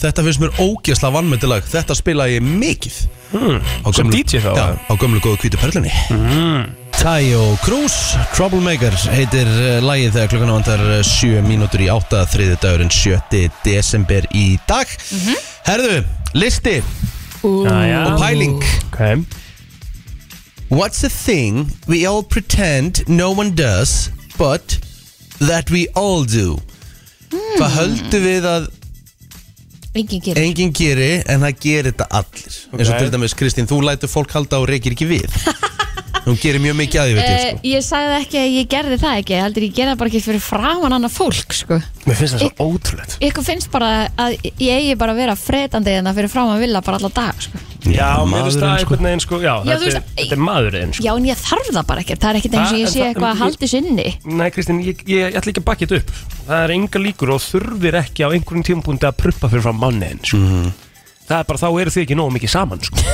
Þetta 0.00 0.24
finnst 0.26 0.42
mér 0.42 0.58
ógeðsla 0.60 1.08
vannmyndilag 1.14 1.64
Þetta 1.70 1.96
spila 1.96 2.26
ég 2.28 2.44
mikið. 2.44 2.98
Hmm. 3.32 3.62
Sem 3.96 4.10
DJ 4.12 4.42
þá, 4.44 4.50
Já, 4.52 4.66
eða? 4.66 4.82
á 4.86 4.92
gömlu 5.00 5.22
góðu 5.24 5.40
hvítu 5.42 5.60
perlunni. 5.60 5.92
Hmm. 6.10 6.68
Tayo 6.96 7.42
Cruz 7.64 7.96
Troublemaker 8.34 8.94
heitir 9.12 9.48
uh, 9.50 9.80
lagið 9.84 10.14
þegar 10.14 10.30
klukkan 10.32 10.54
vantar 10.54 10.84
7 11.06 11.42
mínútur 11.46 11.84
í 11.84 11.90
8 11.92 12.22
þriði 12.32 12.60
dagurinn 12.62 12.92
7. 12.92 13.42
desember 13.66 14.28
í 14.36 14.46
dag. 14.68 14.96
Herðu, 15.66 16.00
listi. 16.38 16.80
Og 17.46 18.20
pæling 18.20 18.58
Ok 18.92 19.26
What's 20.70 21.04
a 21.06 21.08
thing 21.08 21.70
we 21.86 22.04
all 22.06 22.22
pretend 22.24 23.04
no 23.06 23.30
one 23.30 23.54
does 23.54 24.10
but 24.38 24.78
that 25.38 25.70
we 25.70 25.86
all 25.94 26.24
do? 26.26 26.58
Hvað 27.30 27.70
höldum 27.76 28.24
við 28.26 28.48
að 28.50 28.66
Engin 29.96 30.20
gerir. 30.20 30.42
enginn 30.42 30.72
geri 30.76 31.22
en 31.24 31.40
það 31.40 31.60
gerir 31.62 31.86
þetta 31.92 32.06
allir. 32.18 32.56
Eins 32.76 32.90
og 32.90 32.98
til 33.00 33.12
dæmis 33.14 33.34
Kristín, 33.38 33.68
þú 33.70 33.78
lætur 33.86 34.10
fólk 34.12 34.34
halda 34.36 34.58
og 34.60 34.66
reykir 34.68 34.92
ekki 34.92 35.06
við 35.08 35.38
hún 36.26 36.38
gerir 36.42 36.62
mjög 36.64 36.76
mikið 36.80 37.00
að 37.02 37.06
því 37.06 37.14
veit 37.16 37.26
ég 37.26 37.36
Uh, 37.36 37.50
sko 37.56 37.70
ég 37.70 37.84
sagði 37.86 38.16
ekki 38.20 38.38
að 38.40 38.48
ég 38.56 38.68
gerði 38.72 38.96
það 39.02 39.20
ekki, 39.20 39.34
ég 39.36 39.44
heldur 39.46 39.66
ég 39.66 39.74
gerði 39.76 39.92
það 39.92 40.00
bara 40.00 40.10
ekki 40.10 40.22
fyrir 40.26 40.42
framan 40.42 40.96
annað 40.96 41.12
fólk, 41.14 41.54
sko. 41.54 41.78
Mér 42.06 42.18
finnst 42.18 42.34
það 42.36 42.42
svo 42.42 42.66
ótrúlegt 42.66 43.16
Ykkur 43.28 43.46
finnst 43.46 43.70
bara 43.70 43.90
að 44.18 44.36
ég 44.42 44.72
eigi 44.80 44.96
bara 44.98 45.14
að 45.14 45.20
vera 45.22 45.36
fredandi 45.38 45.94
en 46.00 46.08
það 46.10 46.18
fyrir 46.20 46.32
framan 46.34 46.62
vilja 46.62 46.82
bara 46.86 46.98
alla 47.00 47.12
dag, 47.14 47.42
sko. 47.46 47.62
Já, 47.86 48.10
mér 48.26 48.42
finnst 48.46 48.58
það 48.58 48.66
maðurinn, 48.66 48.82
sko. 48.82 48.94
einhvern 48.96 49.06
veginn 49.06 49.22
sko 49.22 49.38
Já, 49.38 49.52
Já, 49.52 49.60
þú 49.62 49.70
þetta, 49.70 49.84
veist, 49.86 49.96
er, 49.96 50.02
þetta 50.18 50.36
er 50.36 50.42
maðurinn 50.42 50.94
sko 50.96 51.06
Já, 51.06 51.12
en 51.14 51.28
ég 51.30 51.42
þarf 51.46 51.68
það 51.76 51.86
bara 51.92 52.02
ekkert, 52.02 52.22
það 52.24 52.30
er 52.32 52.38
ekkert 52.40 52.56
eins 52.58 52.72
og 52.72 52.80
ég 52.80 52.90
sé 52.90 53.04
eitthvað 53.06 53.30
að 53.30 53.42
haldi 53.44 53.68
sinni. 53.70 54.08
Nei, 54.26 54.48
Kristín, 54.56 54.80
ég, 54.82 55.04
ég, 55.06 55.22
ég 55.30 55.38
ætla 55.38 55.52
ekki 55.52 55.62
að 55.62 55.68
bakka 55.70 55.86
þetta 55.86 56.00
upp 56.02 56.10
Það 56.48 56.64
er 56.64 56.74
enga 56.76 57.02
líkur 57.06 57.32
og 57.36 57.42
þurfir 57.46 57.98
ekki 58.02 58.26
á 58.26 58.28
einhverjum 58.34 58.66
tímpúndi 58.66 59.06
að 59.06 59.18
pruppa 59.22 59.50
fyrir 59.52 59.62
fram 59.68 59.78
manniðin 59.82 60.22
sko. 60.26 60.42
Mhm. 60.42 60.72
Það 61.26 61.38
er 61.38 61.46
bara, 61.52 61.62
þá 61.62 61.68
eru 61.82 61.94
þið 61.94 62.02
ekki 62.06 62.18
nógu 62.18 62.34
mikið 62.36 62.52
saman 62.56 62.82
sko. 62.86 63.06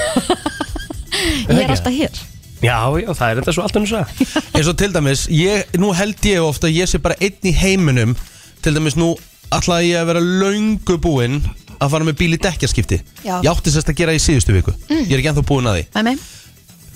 Ég 1.53 1.63
er 1.63 1.73
alltaf 1.73 1.93
hér. 1.97 2.23
Já, 2.63 2.79
já, 3.03 3.09
það 3.19 3.27
er 3.33 3.41
enda 3.43 3.55
svo 3.57 3.65
allt 3.67 3.79
önnur 3.81 3.97
að 4.03 4.23
eins 4.57 4.69
og 4.71 4.77
til 4.79 4.93
dæmis, 4.95 5.25
ég, 5.35 5.65
nú 5.83 5.91
held 5.99 6.29
ég 6.29 6.45
ofta 6.47 6.69
að 6.71 6.77
ég 6.79 6.91
sé 6.91 7.01
bara 7.03 7.19
einn 7.21 7.49
í 7.51 7.55
heiminum. 7.59 8.15
Til 8.63 8.75
dæmis 8.77 8.95
nú 8.99 9.13
ætlaði 9.53 9.91
ég 9.93 10.03
að 10.03 10.13
vera 10.13 10.23
löngu 10.23 10.99
búinn 11.03 11.41
að 11.83 11.91
fara 11.97 12.07
með 12.07 12.19
bíl 12.21 12.37
í 12.37 12.39
dekkjaskipti. 12.43 13.01
Já. 13.27 13.41
Ég 13.43 13.51
átti 13.51 13.73
sérst 13.75 13.91
að 13.91 13.99
gera 13.99 14.15
í 14.15 14.21
síðustu 14.23 14.55
viku. 14.55 14.75
Ég 14.89 15.11
er 15.11 15.19
ekki 15.19 15.33
ennþá 15.33 15.47
búinn 15.49 15.67
að 15.73 15.81
því. 15.81 15.89
Með 15.99 16.09
mig 16.13 16.23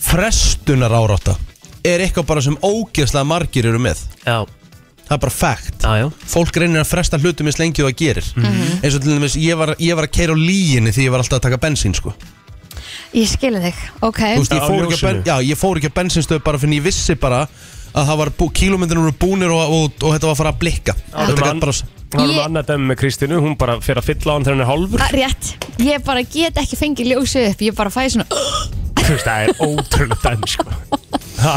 Frestunar 0.06 0.92
árátta 0.94 1.34
er 1.86 2.02
eitthvað 2.04 2.26
bara 2.28 2.42
sem 2.44 2.56
ógeðslega 2.62 3.26
margir 3.26 3.66
eru 3.72 3.80
með. 3.82 4.04
Já, 4.26 4.44
Það 5.06 5.14
er 5.14 5.20
bara 5.22 5.30
fact. 5.30 5.84
Já, 5.86 5.92
já. 6.00 6.06
Fólk 6.26 6.56
reynir 6.58 6.80
að 6.82 6.88
fresta 6.90 7.18
hlutum 7.22 7.46
eins 7.46 7.60
lengi 7.60 7.82
og 7.84 7.92
það 7.92 7.98
gerir. 8.00 8.30
Mhm. 8.34 8.62
eins 8.82 8.94
og 8.96 9.02
til 9.04 9.12
dæmis 9.14 9.36
ég 9.38 9.58
var, 9.58 9.74
ég 9.78 9.94
var 9.94 10.08
að 10.08 10.14
keira 10.16 10.34
á 10.34 10.38
líginni 10.38 10.90
því 10.90 11.04
ég 11.06 11.12
var 11.14 11.22
alltaf 11.22 11.38
að 11.38 11.44
taka 11.46 11.60
bensín 11.62 11.94
sko 11.94 12.10
Ég 13.14 13.28
skilu 13.30 13.60
þig, 13.62 13.74
ok. 14.02 14.18
Þú 14.18 14.40
veist, 14.42 14.52
ég 14.56 14.62
Á 14.62 14.66
fór, 14.66 14.82
ekki 14.86 14.96
að 14.96 15.02
ben, 15.06 15.16
ljósinu. 15.16 15.24
já, 15.26 15.36
ég 15.50 15.58
fór 15.60 15.76
ekki 15.80 15.90
að 15.90 15.96
bensinstöð 16.00 16.42
bara 16.44 16.58
fyrir 16.58 16.78
ég 16.80 16.82
vissi 16.86 17.14
bara 17.20 17.42
að 17.96 18.08
það 18.10 18.16
var 18.20 18.30
bú, 18.38 18.48
kílómyndinu 18.52 19.04
voru 19.06 19.14
búnir 19.22 19.52
og, 19.54 19.62
og, 19.72 19.92
og, 20.02 20.10
þetta 20.16 20.26
var 20.26 20.34
að 20.34 20.40
fara 20.42 20.52
að 20.52 20.58
blikka. 20.64 20.94
Það 21.12 21.30
Þetta 21.30 21.46
gat 21.46 21.60
bara 21.66 21.76
Það 22.06 22.20
er 22.22 22.28
Ég- 22.30 22.36
með 22.36 22.44
annað 22.46 22.66
dæmi 22.68 22.86
með 22.86 22.96
Kristínu, 23.00 23.38
hún 23.42 23.54
bara 23.58 23.74
fer 23.82 23.98
að 23.98 24.04
fylla 24.06 24.30
á 24.30 24.34
hann 24.36 24.44
þegar 24.46 24.54
hann 24.56 24.62
er 24.62 24.68
hálfur. 24.70 25.00
Ah, 25.02 25.08
Rétt, 25.16 25.48
ég 25.82 26.04
bara 26.06 26.22
get 26.22 26.60
ekki 26.62 26.76
fengið 26.78 27.08
ljósið 27.10 27.48
upp. 27.50 27.64
Ég 27.66 27.74
bara 27.74 27.90
fæði 27.90 28.12
svona 28.14 28.26
Þú 29.00 29.08
veist, 29.10 29.26
það 29.26 29.42
er 29.42 29.50
ótrúlega 29.66 30.16
dæmi 30.22 30.48
sko. 30.52 30.64
Ha, 31.42 31.56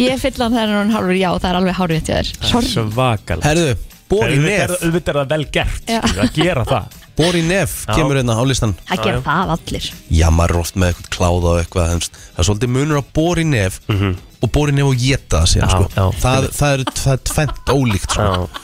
Ég 0.00 0.18
fyll 0.20 0.40
hann 0.40 0.56
þegar 0.56 0.72
hann 0.72 0.88
er 0.90 0.96
hálfur, 0.96 1.16
já, 1.20 1.28
það 1.36 1.50
er 1.50 1.58
alveg 1.60 1.76
hárið 1.76 2.02
til 2.08 2.14
þér. 2.16 2.32
Sorry. 2.50 2.70
Svakal 2.72 3.38
Herðu, 3.44 3.76
Bóri 4.10 4.38
Nef. 4.42 4.74
Auðvitað 4.80 5.12
er 5.12 5.20
það 5.20 5.28
vel 5.34 5.46
gert 5.58 5.92
Já. 5.92 6.00
skilur, 6.00 6.24
að 6.24 6.40
gera 6.40 6.64
það 6.72 6.96
Bóri 7.16 7.42
Nef 7.46 7.74
Já. 7.86 7.94
kemur 7.96 8.18
hérna 8.20 8.36
á 8.36 8.44
listan 8.46 8.74
Það 8.90 9.02
gera 9.06 9.22
það 9.24 9.52
allir 9.56 9.88
Já, 10.18 10.26
maður 10.36 10.54
er 10.56 10.60
oft 10.62 10.76
með 10.76 10.92
eitthvað 10.92 11.10
kláða 11.16 11.50
og 11.54 11.60
eitthvað 11.62 11.90
veist. 11.94 12.18
Það 12.34 12.42
er 12.42 12.48
svolítið 12.50 12.72
munur 12.76 13.00
á 13.00 13.04
Bóri 13.16 13.44
Nef 13.48 13.80
og 13.88 14.52
Bóri 14.52 14.76
Nef 14.76 14.90
og 14.90 15.00
það 15.40 15.50
síðan 15.54 15.66
Já, 15.66 15.74
sko. 15.76 15.88
já. 15.96 16.04
það, 16.22 16.48
það 16.60 16.76
er, 16.76 16.84
það 17.00 17.12
er 17.16 17.24
tvent 17.32 17.74
ólíkt 17.76 18.16
sko. 18.16 18.30
Já, 18.30 18.62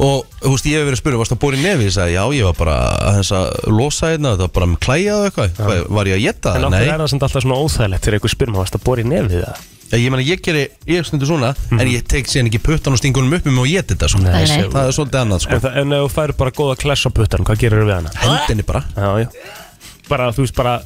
Og 0.00 0.22
þú 0.40 0.50
veist, 0.54 0.64
ég 0.70 0.78
hef 0.80 0.86
verið 0.86 0.96
að 0.96 1.00
spyrja, 1.02 1.18
varst 1.20 1.32
það 1.34 1.40
Bóri 1.42 1.58
Nef? 1.60 1.80
Ég 1.84 1.90
sagði, 1.92 2.14
já, 2.14 2.22
ég 2.38 2.46
var 2.46 2.54
bara 2.56 2.76
að 3.10 3.18
þess 3.18 3.32
að 3.36 3.48
losa 3.80 4.12
hérna 4.14 4.30
Það 4.36 4.44
var 4.46 4.52
bara 4.56 4.68
með 4.70 4.78
klæja 4.86 5.16
og 5.18 5.26
eitthvað 5.28 5.50
Hvað, 5.58 5.82
Var 5.98 6.08
ég 6.08 6.16
að 6.16 6.22
geta 6.24 6.52
En 6.54 6.62
það? 6.62 6.68
okkur 6.70 6.76
Nei, 6.76 6.94
er 6.94 7.02
það 7.02 7.10
samt 7.12 7.26
alltaf 7.26 7.44
svona 7.44 7.58
óþægilegt 7.64 8.06
þegar 8.06 8.16
einhver 8.20 8.32
spyr 8.32 8.52
maður 8.54 8.62
varst 8.64 8.78
að 8.78 8.84
í 9.02 9.06
nefið 9.10 9.44
það 9.44 9.66
ég 9.98 10.12
meina, 10.12 10.22
ég 10.22 10.42
geri, 10.44 10.62
ég 10.86 11.06
stundu 11.08 11.26
svona 11.26 11.50
En 11.74 11.88
ég 11.90 12.04
tek 12.06 12.28
síðan 12.30 12.50
ekki 12.50 12.60
puttan 12.62 12.94
og 12.94 13.00
stingunum 13.00 13.34
upp 13.38 13.48
um 13.50 13.58
og 13.62 13.66
geti 13.66 13.94
þetta 13.96 14.10
sko. 14.12 14.20
Nei, 14.22 14.44
Nei. 14.46 14.68
Það 14.70 14.90
er 14.90 14.94
svolítið 14.94 15.20
annað 15.24 15.42
sko. 15.42 15.56
En, 15.56 15.62
það, 15.64 15.78
en 15.82 15.96
ef 15.96 16.04
þú 16.04 16.10
færir 16.14 16.36
bara 16.38 16.54
góða 16.60 16.76
kless 16.84 17.06
á 17.06 17.10
puttan, 17.16 17.46
hvað 17.48 17.62
gerir 17.64 17.82
við 17.88 17.96
hana? 17.96 18.12
Hendinni 18.22 18.66
bara 18.68 18.84
Já, 18.94 19.10
já 19.24 19.28
Bara, 20.10 20.28
þú 20.34 20.44
veist, 20.46 20.56
bara 20.58 20.76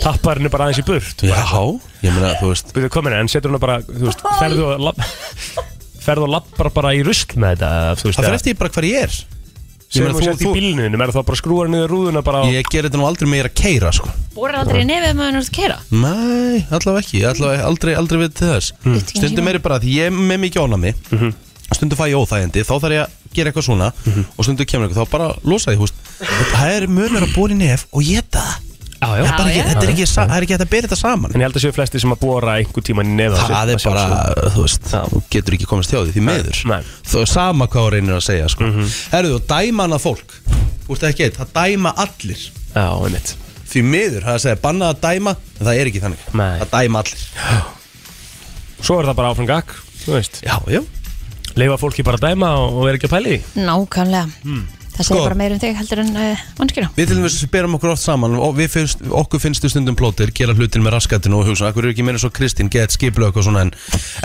tappar 0.00 0.40
henni 0.40 0.52
bara 0.52 0.68
aðeins 0.68 0.80
í 0.80 0.86
burt 0.88 1.24
Já, 1.24 1.42
ég 2.04 2.14
meina, 2.16 2.32
þú 2.40 2.52
veist 2.54 2.72
Við 2.76 2.88
komin, 2.92 3.16
en 3.16 3.28
setur 3.32 3.52
henni 3.52 3.60
bara, 3.62 3.80
þú 3.84 4.08
veist, 4.08 4.24
ferðu 4.40 4.66
og 4.70 4.86
lapp 4.88 5.04
ferðu 6.00 6.24
og 6.24 6.32
lappar 6.32 6.70
bara 6.72 6.94
í 6.96 7.02
rusl 7.04 7.36
með 7.40 7.58
þetta 7.60 7.70
þú 8.00 8.08
veist, 8.08 8.16
Það 8.18 8.26
fyrir 8.26 8.38
eftir 8.40 8.58
bara 8.60 8.74
hver 8.76 8.88
ég 8.88 9.06
er 9.08 9.18
Ég 9.90 9.96
sem 9.98 10.04
meina, 10.06 10.14
þú 10.14 10.26
sett 10.28 10.42
í 10.46 10.50
bílninum, 10.54 11.00
er 11.02 11.10
það 11.10 11.24
bara 11.26 11.34
að 11.34 11.40
skrúa 11.40 11.64
niður 11.66 11.88
rúðuna 11.90 12.20
bara 12.22 12.40
á 12.40 12.44
Ég 12.46 12.68
ger 12.70 12.86
þetta 12.86 12.98
nú 13.00 13.06
aldrei 13.08 13.26
meira 13.26 13.48
að 13.50 13.56
keira 13.58 13.90
sko. 13.96 14.10
Bórar 14.36 14.60
aldrei 14.60 14.84
nefið 14.86 15.16
með 15.18 15.24
hann 15.26 15.38
að 15.40 15.48
keira 15.56 15.78
Nei, 15.90 16.60
allavega 16.70 17.02
ekki. 17.02 17.22
Allavega, 17.26 17.64
aldrei, 17.66 17.94
aldrei 17.98 18.20
við 18.22 18.36
til 18.38 18.50
þess. 18.52 18.70
Ekki 18.86 19.18
Stundum 19.18 19.50
er 19.50 19.58
ég 19.58 19.64
bara 19.66 19.80
því 19.82 19.96
ég 19.98 20.06
er 20.12 20.14
með 20.30 20.38
mikið 20.46 20.62
ónami 20.62 20.94
Stundum 21.74 21.98
fæ 21.98 22.06
ég 22.12 22.22
óþægindi 22.22 22.62
Þá 22.70 22.72
þarf 22.84 22.94
ég 22.94 23.02
að 23.02 23.18
gera 23.34 23.50
eitthvað 23.50 23.66
svona. 23.66 23.90
Og 24.38 24.46
stundum 24.46 24.70
kemur 24.70 24.86
eitthvað 24.86 25.02
Þá 25.02 25.12
bara 25.18 25.28
losa 25.50 25.74
ég 25.74 25.82
húst 25.82 25.98
Það 26.54 26.74
er 26.78 26.86
munur 26.90 27.26
að 27.26 27.34
bóri 27.34 27.58
nef 27.58 27.88
og 27.90 28.06
geta 28.06 28.46
Já, 29.00 29.08
já, 29.16 29.24
Það 29.24 29.40
er 29.40 29.50
ekki-. 29.50 29.66
Þetta 29.70 29.84
er 29.86 29.90
ekki 29.94 30.06
sa- 30.10 30.24
það 30.28 30.36
er 30.36 30.44
ekki 30.44 30.54
hægt 30.56 30.64
að 30.66 30.70
bera 30.74 30.88
þetta 30.88 30.98
saman. 31.00 31.30
En 31.34 31.40
ég 31.40 31.46
held 31.48 31.56
að 31.56 31.62
séu 31.64 31.72
flesti 31.72 32.00
sem 32.02 32.12
að 32.12 32.18
bóra 32.20 32.56
einhver 32.60 32.84
tíman 32.84 33.08
í 33.08 33.14
nefa 33.16 33.46
Það 33.48 33.70
er 33.72 33.84
bara, 33.86 34.04
þú 34.54 34.64
veist 34.66 34.90
Já. 34.92 35.00
Þú 35.08 35.20
getur 35.32 35.56
ekki 35.56 35.68
komast 35.70 35.90
hjá 35.94 36.00
því 36.04 36.12
því 36.16 36.24
meður 36.26 36.58
Nei. 36.68 36.80
Þú 37.08 37.20
er 37.22 37.30
sama 37.32 37.66
hvað 37.72 37.86
þú 37.86 37.92
reynir 37.96 38.16
að 38.18 38.24
segja 38.28 38.48
sko. 38.52 38.68
Herðu, 39.14 39.34
og 39.40 39.46
dæma 39.48 39.86
hana 39.88 39.98
fólk. 40.02 40.36
Þú 40.84 40.92
veist 40.92 41.06
ekki 41.08 41.24
eitt, 41.30 41.38
það 41.40 41.54
dæma 41.56 41.94
allir. 41.96 42.42
Já, 42.74 42.86
einmitt. 43.06 43.34
Því 43.70 43.82
miður, 43.86 44.20
það 44.26 44.32
er 44.34 44.38
að 44.40 44.44
segja 44.44 44.60
bannað 44.64 44.92
að 44.92 45.00
dæma 45.06 45.36
En 45.60 45.66
það 45.66 45.80
er 45.80 45.90
ekki 45.92 46.00
þannig. 46.04 46.24
Nei. 46.34 46.58
Það 46.60 46.70
dæma 46.76 47.04
allir. 47.04 47.20
Svo 48.80 48.98
er 49.00 49.08
það 49.10 49.16
bara 49.20 49.30
áfram 49.32 49.46
gag, 49.48 49.72
þú 50.04 50.16
veist. 50.18 50.40
Já, 50.44 50.56
já. 50.72 50.80
Leifa 51.56 51.76
fólki 51.80 52.04
bara 52.06 52.16
að 52.20 52.28
dæma 52.30 52.52
og 52.60 52.76
og 52.80 52.84
vera 52.86 52.98
ekki 53.00 53.08
að 53.08 53.14
pæli? 53.16 53.38
Því 53.54 53.64
Nákvæmlega 53.66 54.26
Það 54.90 55.06
segir 55.06 55.20
Sko. 55.20 55.26
bara 55.28 55.36
meira 55.38 55.56
um 55.56 55.60
þig 55.62 55.76
heldur 55.78 56.00
en 56.02 56.10
uh, 56.18 56.40
mannskjöna 56.58 56.88
Við 56.96 57.10
til 57.10 57.16
dæmis 57.18 57.36
berum 57.52 57.76
okkur 57.78 57.92
oft 57.94 58.02
saman 58.02 58.34
og 58.36 58.56
við 58.58 58.68
finnst, 58.74 59.04
okkur 59.20 59.42
finnst 59.42 59.64
við 59.64 59.72
stundum 59.74 59.96
plótir 59.98 60.32
gera 60.36 60.54
hlutin 60.56 60.84
með 60.84 60.96
raskatinu 60.96 61.38
og 61.40 61.48
hugsa 61.48 61.70
okkur 61.70 61.86
er 61.88 61.94
ekki 61.94 62.04
meira 62.06 62.20
svo 62.20 62.30
Kristín, 62.34 62.70
get 62.72 62.92
skiplu 62.94 63.28
eitthvað 63.28 63.46
svona 63.48 63.64
en, 63.66 63.72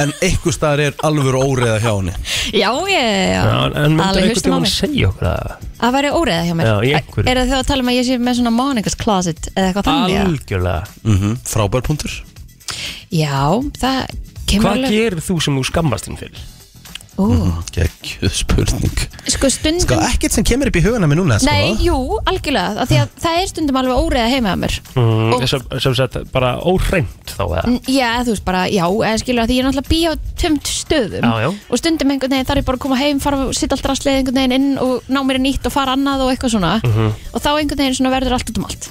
en 0.01 0.13
eitthvað 0.25 0.57
staðar 0.57 0.83
er 0.87 0.97
alveg 1.05 1.37
óreiða 1.37 1.77
hjá 1.83 1.91
henni 1.93 2.15
Já, 2.51 2.69
ég, 2.91 3.11
Já, 3.35 3.45
en 3.85 3.99
alveg 4.03 4.29
einhvern 4.29 4.45
tímann 4.47 4.65
mig 4.65 4.73
segja 4.73 5.11
okkur 5.11 5.29
það 5.29 5.69
Það 5.79 5.95
væri 5.97 6.11
óreiða 6.15 6.47
hjá 6.47 6.55
mér 6.55 6.69
Já, 6.69 6.75
í 6.75 6.93
einhverju. 6.99 7.27
Er 7.29 7.39
það 7.41 7.51
þá 7.51 7.57
að 7.59 7.67
tala 7.69 7.85
um 7.85 7.91
að 7.91 7.97
ég 7.99 8.07
sé 8.07 8.17
með 8.21 8.37
svona 8.39 8.53
Monica's 8.55 8.97
Closet 8.99 9.49
eða 9.53 9.69
eitthvað 9.69 9.89
þannig? 9.91 10.19
Algjörlega 10.25 10.81
mm 11.05 11.37
Frábær 11.45 11.85
punktur 11.85 12.17
Já, 13.13 13.37
það 13.79 14.01
kemur 14.49 14.65
Hvað 14.65 14.77
alveg 14.79 14.95
gerir 14.95 15.25
þú 15.25 15.39
sem 15.43 15.59
þú 15.59 15.65
skammast 15.69 16.09
þín 16.09 16.19
fyrir? 16.23 16.43
Ú, 17.15 17.25
Gekkjuð 17.71 18.33
spurning. 18.35 18.95
Sko 19.31 19.47
stundum 19.47 19.79
Sko 19.85 19.95
ekkert 20.03 20.33
sem 20.35 20.43
kemur 20.43 20.67
upp 20.67 20.75
í 20.75 20.81
hugana 20.83 21.07
mér 21.07 21.19
núna 21.21 21.37
sko. 21.39 21.47
Nei, 21.47 21.77
jú, 21.79 21.95
algjörlega 22.27 22.81
af 22.83 22.89
Því 22.91 22.97
að 22.99 23.13
það 23.23 23.37
er 23.39 23.47
stundum 23.51 23.79
alveg 23.79 24.01
óreiða 24.03 24.25
heima 24.33 24.51
að 24.51 24.59
mér. 24.65 24.75
Mm, 24.99 25.33
Og- 25.37 25.45
sem, 25.47 25.63
sem 25.79 25.95
sagt, 25.95 26.17
bara 26.33 26.49
óhreint 26.59 27.31
þá 27.31 27.43
eða? 27.45 27.63
N- 27.71 27.79
Já, 27.87 28.09
þú 28.27 28.35
veist 28.35 28.45
bara, 28.45 28.65
já, 28.67 28.83
eða 28.83 29.21
skilur 29.23 29.43
að 29.45 29.47
því 29.47 29.55
ég 29.55 29.63
er 29.63 29.69
náttúrulega 29.69 29.93
bí 29.93 30.01
á 30.03 30.13
tömt 30.43 30.67
stöðum. 30.67 31.23
Já, 31.23 31.33
já. 31.45 31.49
og 31.71 31.77
stundum 31.79 32.11
einhvern 32.11 32.35
veginn 32.35 32.45
þarf 32.51 32.59
ég 32.61 32.65
bara 32.67 32.77
að 32.77 32.83
koma 32.83 32.99
heim 32.99 33.19
fara 33.23 33.37
og 33.47 33.55
sitta 33.55 33.75
allt 33.79 33.87
rastlið 33.87 34.19
einhvern 34.19 34.35
veginn 34.41 34.57
inn 34.59 34.77
og 34.77 35.03
ná 35.07 35.23
mér 35.23 35.39
í 35.39 35.45
nýtt 35.47 35.65
og 35.65 35.71
fara 35.71 35.95
annað 35.95 36.25
og 36.27 36.35
eitthvað 36.35 36.51
svona. 36.59 36.73
Mhm. 36.83 37.11
og 37.33 37.39
þá 37.41 37.49
einhvern 37.55 37.79
veginn 37.79 37.95
svona 37.95 38.11
verður 38.11 38.33
allt 38.35 38.49
út 38.51 38.57
um 38.59 38.65
allt. 38.67 38.89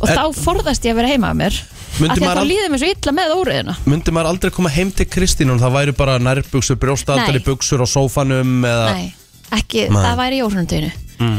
Og 0.00 0.08
Er- 0.10 0.16
þá 0.16 0.24
forðast 0.46 0.86
ég 0.86 0.94
að 0.94 1.02
vera 1.02 1.08
heima 1.10 1.34
að 1.34 1.40
mér 1.42 1.54
Myndi 2.00 2.18
af 2.18 2.24
að 2.24 2.30
al- 2.30 2.38
þá 2.42 2.48
líður 2.50 2.70
mér 2.74 2.80
svo 2.82 2.90
illa 2.94 3.12
með 3.18 3.34
óreiðina 3.38 3.74
Myndi 3.86 4.14
maður 4.16 4.30
aldrei 4.32 4.50
koma 4.56 4.70
heim 4.74 4.90
til 4.90 5.06
Kristín 5.06 5.52
og 5.54 5.60
það 5.62 5.74
væri 5.78 5.92
bara 5.96 6.18
nærbuksur, 6.18 6.78
brjóstaldari 6.82 7.38
Nei. 7.38 7.44
buksur 7.46 7.84
á 7.84 7.86
sófanum 7.86 8.64
eða 8.66 8.88
Nei, 8.96 9.14
ekki, 9.60 9.88
Nei. 9.90 10.00
það 10.02 10.16
væri 10.22 10.40
í 10.40 10.44
óhrundinu 10.46 10.92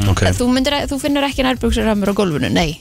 Ok, 0.10 0.22
þú, 0.38 0.46
myndir, 0.56 0.78
þú 0.88 1.00
finnur 1.02 1.26
ekki 1.28 1.44
nærbuksur 1.44 1.90
að 1.92 1.98
mér 2.00 2.12
á 2.12 2.16
gólfinu, 2.16 2.50
nei. 2.56 2.80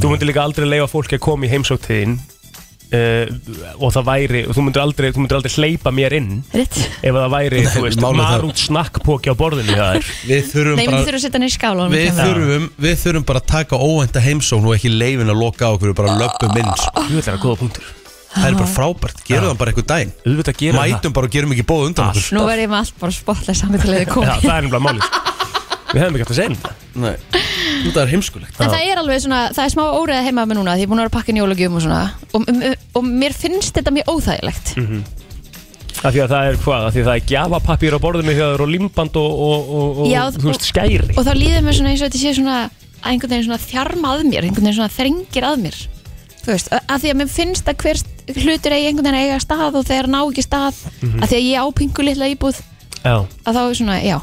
Þú 0.00 0.08
myndir 0.14 0.30
líka 0.30 0.40
aldrei 0.42 0.64
leifa 0.66 0.88
fólki 0.88 1.18
að 1.18 1.24
koma 1.26 1.44
í 1.44 1.50
heimsóttiðin 1.52 2.16
uh, 2.92 3.24
og 3.80 3.92
það 3.94 4.04
væri 4.08 4.42
og 4.48 4.54
þú 4.56 4.64
myndir 4.66 4.82
aldrei, 4.84 5.10
aldrei 5.14 5.52
hleypa 5.54 5.92
mér 5.94 6.16
inn 6.18 6.30
Rétt. 6.54 6.78
ef 7.00 7.16
það 7.16 7.28
væri, 7.34 7.64
þú 7.72 7.82
veist, 7.86 8.02
það- 8.02 8.20
marút 8.20 8.62
snakkpóki 8.64 9.32
á 9.32 9.34
borðinu 9.38 9.74
þér. 9.78 10.12
Við 10.28 10.52
þurfum 10.52 10.76
Nei, 10.78 10.86
bara 10.86 11.00
mér 11.00 11.08
þurfa 11.08 11.18
að 11.20 11.24
setja 11.26 11.38
hann 11.38 11.48
í 11.48 11.52
skála 11.54 11.88
Við 11.94 12.20
þurfum, 12.20 12.70
við 12.86 12.96
þurfum 13.04 13.26
bara 13.30 13.42
að 13.42 13.50
taka 13.54 13.80
óvænta 13.80 14.24
heimsókn 14.24 14.68
og 14.70 14.76
ekki 14.78 14.92
leifin 14.94 15.32
að 15.32 15.40
loka 15.42 15.68
á 15.68 15.70
okkur 15.74 15.94
bara 15.94 16.16
löpum 16.20 16.56
inn 16.60 16.72
sko. 16.78 17.06
Það 17.14 17.34
er 17.34 17.42
góða 17.42 17.60
punktur. 17.64 17.92
Það 18.34 18.48
er 18.48 18.56
bara 18.58 18.70
frábært, 18.74 19.20
gerum 19.28 19.50
það 19.52 19.58
bara 19.60 19.70
eitthvað 19.70 19.90
daginn. 19.92 20.14
Mætum 20.74 21.12
bara 21.14 21.28
og 21.28 21.34
gerum 21.36 21.52
ekki 21.54 21.66
bóð 21.70 21.84
undan 21.90 22.10
okkur. 22.10 22.32
Nú 22.34 22.46
er 22.50 22.64
ég 22.64 22.72
með 22.72 22.80
allt 22.82 22.96
bara 22.98 23.14
spotlega 23.14 23.54
saman 23.60 23.78
til 23.78 23.92
að 23.92 23.94
þið 23.94 24.02
það 24.02 24.14
komi 24.16 24.26
Já, 24.26 24.34
það 24.42 24.56
er 24.56 24.66
nefnilega 24.66 24.86
málið. 24.88 25.06
Við 25.94 26.02
hefum 26.02 26.16
ekki 26.18 26.24
hægt 26.24 26.34
að 26.34 26.40
segja 26.40 26.56
þetta 26.56 26.83
Nei, 26.94 27.14
það 27.90 28.00
er 28.04 28.10
heimskulegt. 28.12 28.58
En 28.62 28.70
það 28.70 28.84
er 28.92 29.00
alveg 29.02 29.20
svona, 29.24 29.40
það 29.56 29.64
er 29.66 29.72
smá 29.74 29.82
óreiða 29.98 30.22
heima 30.28 30.44
með 30.46 30.60
núna 30.60 30.74
því 30.76 30.84
ég 30.84 30.86
er 30.86 30.92
búin 30.92 31.00
að 31.00 31.04
vera 31.06 31.10
að 31.10 31.16
pakka 31.18 31.32
inn 31.32 31.40
jólagjöfum 31.42 31.78
og 31.80 31.84
svona. 31.84 32.00
Og, 32.30 32.44
og, 32.54 32.86
og 33.00 33.08
mér 33.08 33.34
finnst 33.34 33.74
þetta 33.78 33.94
mjög 33.96 34.12
óþægilegt. 34.14 34.74
Af 36.04 36.12
því 36.12 36.20
að 36.24 36.32
það 36.34 36.48
er 36.52 36.56
hvað, 36.60 36.86
af 36.86 36.92
því 36.94 37.00
að 37.02 37.08
það 37.08 37.18
er 37.18 37.26
gjafapapír 37.32 37.94
á 37.96 38.04
borðinu 38.04 38.32
hjá 38.36 38.44
þér 38.52 38.62
og 38.66 38.70
limband 38.74 39.14
og, 39.16 39.42
og, 39.48 39.68
og, 39.78 40.00
og 40.04 40.08
Já, 40.10 40.22
þú 40.34 40.46
veist, 40.50 40.60
og- 40.60 40.68
skæri. 40.68 40.98
og 41.16 41.24
þá 41.24 41.32
líður 41.38 41.62
mér 41.64 41.76
svona 41.78 41.92
eins 41.94 42.02
og 42.04 42.10
þetta 42.10 42.20
sé 42.22 42.32
svona 42.36 42.56
að 42.60 43.08
einhvern 43.08 43.32
veginn 43.34 43.46
svona 43.48 43.62
þjarma 43.64 44.10
að 44.14 44.24
mér 44.28 44.44
einhvern 44.48 44.66
veginn 44.68 44.76
svona 44.78 44.92
þrengir 44.98 45.46
að 45.48 45.62
mér. 45.64 45.78
Þú 46.44 46.52
veist, 46.52 46.68
að 46.76 46.98
því 47.00 47.12
að 47.14 47.18
mér 47.22 47.30
finnst 47.32 47.70
að 47.72 47.78
hver 47.80 48.02
hlutur 48.44 48.76
eigi 48.76 48.88
einhvern 48.90 49.06
veginn 49.08 49.16
að 49.16 49.24
eiga 49.30 49.40
stað 49.46 49.78
og 49.80 49.86
þegar 49.88 50.10
ná 50.12 50.18
ekki 50.28 50.44
stað 50.44 50.82
að 51.00 51.28
því 51.30 51.38
að 51.38 51.46
ég 51.48 51.64
ápingu 51.64 52.04
litla 52.04 52.28
íbúð 52.34 52.60
Já, 53.04 53.16
að 53.48 53.56
þá 53.56 53.62
er 53.64 53.78
svona, 53.80 53.96
já 54.04 54.18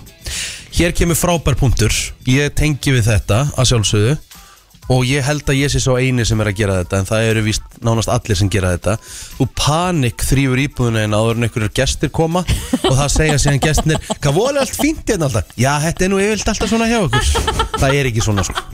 Hér 0.72 0.94
kemur 0.96 1.18
frábær 1.20 1.58
punktur. 1.60 1.92
Ég 2.30 2.54
tengi 2.58 2.94
við 2.96 3.08
þetta 3.12 3.42
að 3.60 3.72
sjálfsögðu. 3.72 4.18
Og 4.92 5.06
ég 5.08 5.24
held 5.24 5.46
að 5.48 5.56
ég 5.62 5.70
sé 5.72 5.80
svo 5.80 5.94
eini 6.02 6.24
sem 6.28 6.40
er 6.44 6.50
að 6.50 6.58
gera 6.58 6.74
þetta 6.82 6.98
En 7.00 7.06
það 7.08 7.26
eru 7.30 7.42
víst 7.46 7.76
nánast 7.86 8.10
allir 8.12 8.36
sem 8.36 8.50
gera 8.52 8.74
þetta. 8.74 8.96
Þú 9.38 9.46
panik 9.56 10.24
þrýfur 10.28 10.62
íbúðuna 10.66 11.04
en 11.06 11.16
áður 11.16 11.38
en 11.38 11.46
einhverjur 11.48 11.72
gestir 11.78 12.12
koma 12.12 12.42
Og 12.90 12.98
það 12.98 13.12
segja 13.14 13.38
síðan 13.40 13.62
gestinir 13.64 14.02
Hvað 14.18 14.36
voru 14.36 14.60
allt 14.64 14.76
fínt 14.76 15.06
hérna 15.08 15.30
alltaf? 15.30 15.54
Já, 15.56 15.72
þetta 15.86 16.08
er 16.08 16.12
nú 16.12 16.20
yfirlt 16.26 16.52
alltaf 16.52 16.72
svona 16.74 16.90
hjá 16.92 16.98
okkur. 17.06 17.32
Það 17.78 17.98
er 18.02 18.10
ekki 18.12 18.26
svona 18.26 18.48
sko. 18.50 18.66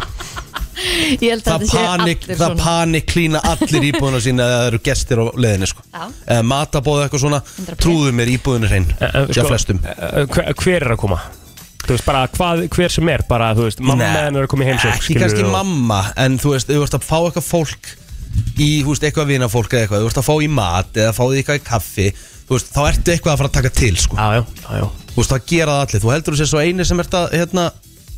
Ég 1.22 1.30
held 1.34 1.45
að 1.45 1.51
Það 1.51 1.67
sé 1.67 1.84
panik, 1.84 2.24
allir 2.24 2.38
það 2.39 2.43
svona. 2.47 2.63
panik 2.63 3.05
klína 3.11 3.41
allir 3.51 3.86
íbúðuna 3.91 4.22
sína 4.24 4.45
Eða 4.47 4.57
það 4.61 4.67
eru 4.72 4.80
gestir 4.88 5.22
á 5.22 5.26
leðinni 5.45 5.69
sko. 5.69 5.86
Já. 5.93 6.05
Eða 6.38 6.45
matabóð 6.55 7.03
eitthvað 7.03 7.24
svona. 7.28 7.39
100%. 7.67 7.82
Trúðu 7.84 8.15
mér 8.17 8.32
íbúðinu 8.38 8.72
hrein 8.72 8.88
Eh, 8.97 9.05
eh, 9.11 9.28
Já, 9.38 9.43
flestum. 9.45 9.84
eh, 9.86 10.24
hver, 10.34 10.49
hver 10.63 10.88
er 10.88 10.95
að 10.95 11.01
koma? 11.03 11.19
Þú 11.88 11.95
veist, 11.95 12.03
bara 12.07 12.25
hvað, 12.27 12.65
hver 12.75 12.91
sem 12.91 13.09
er 13.13 13.21
bara, 13.29 13.53
þú 13.55 13.67
veist, 13.69 13.79
mamma 13.79 14.03
Nei, 14.03 14.25
hennar 14.25 14.43
er 14.43 14.51
í 14.51 14.67
heimsók 14.67 14.91
Ekki 14.97 15.15
kannski 15.21 15.45
mamma 15.47 16.01
En 16.19 16.35
þú 16.41 16.51
veist, 16.51 16.67
þú 16.67 16.81
veist 16.83 16.97
að 16.97 17.05
fá 17.07 17.15
eitthvað 17.21 17.47
fólk 17.47 17.91
Í, 18.59 18.67
þú 18.83 18.91
veist, 18.91 19.05
eitthvað 19.07 19.31
vinafólk 19.31 19.71
eða 19.71 19.85
eitthvað 19.85 20.03
Þú 20.03 20.09
veist 20.09 20.19
að 20.19 20.27
fá 20.27 20.33
í 20.43 20.49
mat 20.51 20.99
eða 20.99 21.13
fá 21.15 21.23
því 21.23 21.39
eitthvað 21.39 21.61
í 21.61 21.63
kaffi 21.69 22.07
Þú 22.17 22.57
veist, 22.57 22.73
þá 22.75 22.81
ertu 22.89 23.13
eitthvað 23.13 23.33
að 23.33 23.39
fara 23.41 23.51
að 23.51 23.55
taka 23.57 23.71
til 23.75 23.93
sko. 23.99 24.19
Já, 24.19 24.27
já, 24.35 24.43
já, 24.65 24.69
já 24.81 24.85
Þú 25.13 25.21
veist, 25.21 25.31
það 25.31 25.47
gera 25.53 25.77
það 25.77 25.85
allir 25.85 26.03
Þú 26.03 26.11
heldur 26.13 26.35
þú 26.35 26.41
sér 26.41 26.51
svo 26.51 26.63
eini 26.67 26.88
sem 26.88 27.03
ert 27.03 27.17
að 27.21 27.38
hérna, 27.38 27.65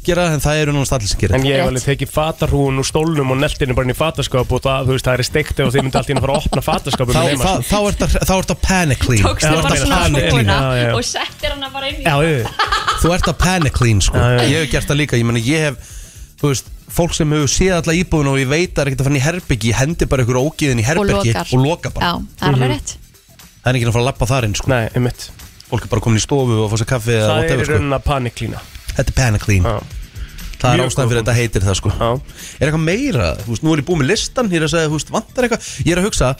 gera 0.09 0.25
en 0.33 0.41
það 0.43 0.59
eru 0.63 0.73
náttúrulega 0.75 0.97
allir 0.99 1.09
sem 1.11 1.19
gera 1.23 1.37
En 1.39 1.45
ég 1.47 1.59
hef 1.59 1.69
alveg 1.69 1.85
tekið 1.87 2.11
fatarhúun 2.13 2.81
úr 2.81 2.87
stólnum 2.89 3.33
og 3.33 3.39
neltinu 3.39 3.75
bara 3.77 3.87
inn 3.89 3.93
í 3.93 3.97
fataskáp 3.99 4.53
og 4.57 4.63
það, 4.65 4.89
þú 4.89 4.95
veist, 4.97 5.07
það 5.09 5.15
er 5.19 5.27
steikt 5.29 5.61
ef 5.63 5.71
þið 5.73 5.85
myndi 5.85 5.99
alltaf 5.99 6.11
inn 6.13 6.19
að 6.19 6.25
fara 6.25 6.35
að 6.35 6.49
opna 6.49 6.63
fataskápum 6.69 7.13
Þá, 7.15 7.21
þá, 7.39 7.51
þá 7.69 7.77
ert 7.91 8.03
að- 8.07 8.17
þá 8.29 8.33
ert 8.39 8.53
að 8.55 8.59
panic 8.65 8.99
clean. 9.05 9.23
Tókstu 9.23 9.47
Þá 9.49 9.55
Já, 9.55 9.61
bara 9.63 9.79
svona 9.79 10.59
já. 10.79 10.89
og 10.95 11.03
settir 11.07 11.53
hana 11.55 11.69
bara 11.73 11.87
inn 11.89 12.01
í 12.01 12.43
Þú 13.01 13.13
ert 13.15 13.29
að 13.31 13.37
panic 13.39 13.73
clean 13.79 14.01
sko. 14.03 14.17
Já, 14.17 14.29
já. 14.39 14.43
Ég 14.49 14.63
hef 14.65 14.71
gert 14.73 14.87
það 14.91 14.99
líka, 15.03 15.17
ég 15.19 15.25
meni 15.29 15.41
ég 15.45 15.69
hef 15.69 15.95
Þú 16.39 16.49
veist, 16.53 16.69
fólk 16.89 17.13
sem 17.15 17.31
hefur 17.35 17.49
séð 17.51 17.73
alla 17.81 17.93
íbúðun 17.99 18.29
og 18.31 18.37
ég 18.39 18.47
veit 18.49 18.71
að 18.71 18.75
það 18.77 18.81
er 18.85 18.89
ekkert 18.91 19.01
að 19.03 19.07
fann 19.09 19.19
í 19.19 19.23
herbyggi 19.25 19.71
Ég 19.73 19.77
hendi 19.79 20.07
bara 20.09 20.23
ykkur 20.23 20.39
ógiðin 20.39 20.79
í 20.79 20.85
og 20.85 20.89
herbyggi 20.89 21.33
lokar. 21.33 21.51
og 21.51 21.63
loka 21.65 21.91
bara. 21.95 22.05
Já, 22.05 22.13
það 22.39 22.47
er 22.47 22.55
alveg 22.55 22.71
rétt. 22.73 22.93
Það 23.59 23.69
er 23.69 23.79
ekki 23.79 23.87
að 23.89 23.93
fara 23.97 24.03
að 24.03 24.07
lappa 24.09 24.27
þar 24.31 24.47
inn 24.47 24.55
sko. 24.55 24.71
Nei, 24.71 24.85
einmitt. 24.95 25.25
Fólk 25.69 25.83
er 25.85 25.91
bara 25.91 26.01
komin 26.07 26.17
í 26.17 26.23
stofu 26.23 26.55
og 26.63 26.71
fá 26.71 26.77
sér 26.79 26.89
kaffi 26.93 27.11
eða 27.19 27.27
Það 27.29 27.43
er 27.43 27.59
í 27.59 27.67
sko. 27.67 27.75
raunin 27.75 27.97
að 27.99 28.05
paniklína 28.07 28.61
Þetta 28.95 29.03
er 29.11 29.17
panic 29.19 29.43
clean. 29.43 29.67
Já, 29.67 29.98
Það 30.59 30.73
er 30.75 30.83
ástæðan 30.85 31.09
fyrir 31.09 31.19
góð 31.19 31.23
þetta 31.23 31.35
heitir 31.39 31.63
það 31.67 31.77
sko. 31.79 31.91
Já, 31.95 32.09
Er 32.59 32.67
eitthvað 32.69 32.83
meira, 32.83 33.27
þú 33.45 33.53
veist, 33.53 33.63
nú 33.63 33.73
er 33.75 33.81
ég 33.81 33.87
búið 33.87 34.01
með 34.01 34.09
listan 34.11 34.49
Ég 34.51 34.59
er 34.59 34.65
að 34.67 34.73
segja, 34.73 34.89
þú 34.89 34.97
veist, 34.99 35.11
vantar 35.15 35.45
eitthvað. 35.47 35.69
Ég 35.85 35.91
er 35.95 36.01
að 36.01 36.07
hugsa, 36.09 36.31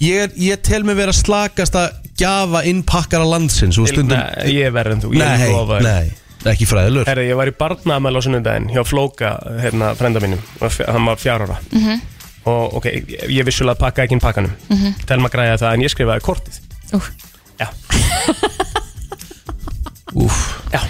ég, 0.00 0.22
er, 0.24 0.30
ég 0.40 0.62
tel 0.70 0.82
mig 0.88 0.96
vera 0.96 1.12
slakasta 1.16 1.82
Gjafa 2.20 2.62
innpakkara 2.70 3.26
landsins 3.28 3.76
Þú 3.76 3.84
veist, 3.84 3.94
stundum 3.98 4.16
Nei, 4.16 4.54
ég 4.56 4.68
er 4.70 4.72
verð 4.76 4.96
en 4.96 5.02
þú, 5.04 5.12
ég 5.16 5.20
Nei, 5.24 5.50
lofa 5.52 5.76
þér. 5.80 5.88
nei, 5.90 6.06
ekki 6.54 6.68
fræðilur 6.70 7.08
Herra, 7.10 7.22
ég 7.28 7.36
var 7.36 7.50
í 7.52 7.54
barnaðamæl 7.60 8.16
á 8.16 8.20
sunnundaginn 8.24 8.70
hjá 8.72 8.80
Flóka, 8.88 9.34
hérna, 9.60 9.92
frenda 10.00 10.20
mínum. 10.24 10.40
Og 10.60 10.68
f- 10.72 10.86
hann 10.88 11.04
var 11.10 11.20
fjár 11.20 11.44
ára. 11.48 11.58
Mhm. 11.72 12.00
og 12.50 12.78
ok, 12.80 12.86
ég, 12.88 13.26
ég 13.36 13.44
vissulega 13.44 13.76
pakka 13.76 14.06
ekki 14.06 14.16
inn 14.16 14.22
pakkanum. 14.24 14.54
Telma 15.06 15.28
græði 15.28 15.58
það 15.60 15.74
en 15.76 15.82
ég 15.84 15.92
skrifaði 15.92 16.24
kortið. 16.24 16.56
Úf. 16.96 17.10
Já, 17.60 17.68
Úf 20.14 20.38
já 20.72 20.80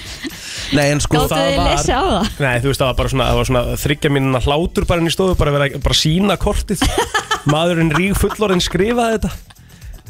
Nei, 0.77 0.87
en 0.95 1.01
sko 1.03 1.17
Gáttu 1.19 1.35
þið 1.35 1.57
var- 1.57 1.71
lesa 1.73 1.95
á 1.99 2.03
það? 2.07 2.27
Nei, 2.45 2.57
þú 2.63 2.69
veist, 2.71 2.81
það 2.81 2.91
var 2.91 2.99
bara 3.01 3.09
svona, 3.13 3.25
það 3.31 3.39
var 3.41 3.49
svona 3.51 3.63
þryggja 3.85 4.11
mínuna 4.15 4.41
hlátur 4.45 4.87
bara 4.87 5.01
inn 5.03 5.11
í 5.11 5.15
stofu, 5.15 5.37
bara 5.41 5.55
vera 5.57 5.81
bara 5.83 5.97
sína 5.99 6.37
kortið 6.41 6.85
Maðurinn 7.51 7.91
ríg 7.97 8.15
fullorinn 8.21 8.63
skrifaði 8.63 9.19
þetta 9.19 9.33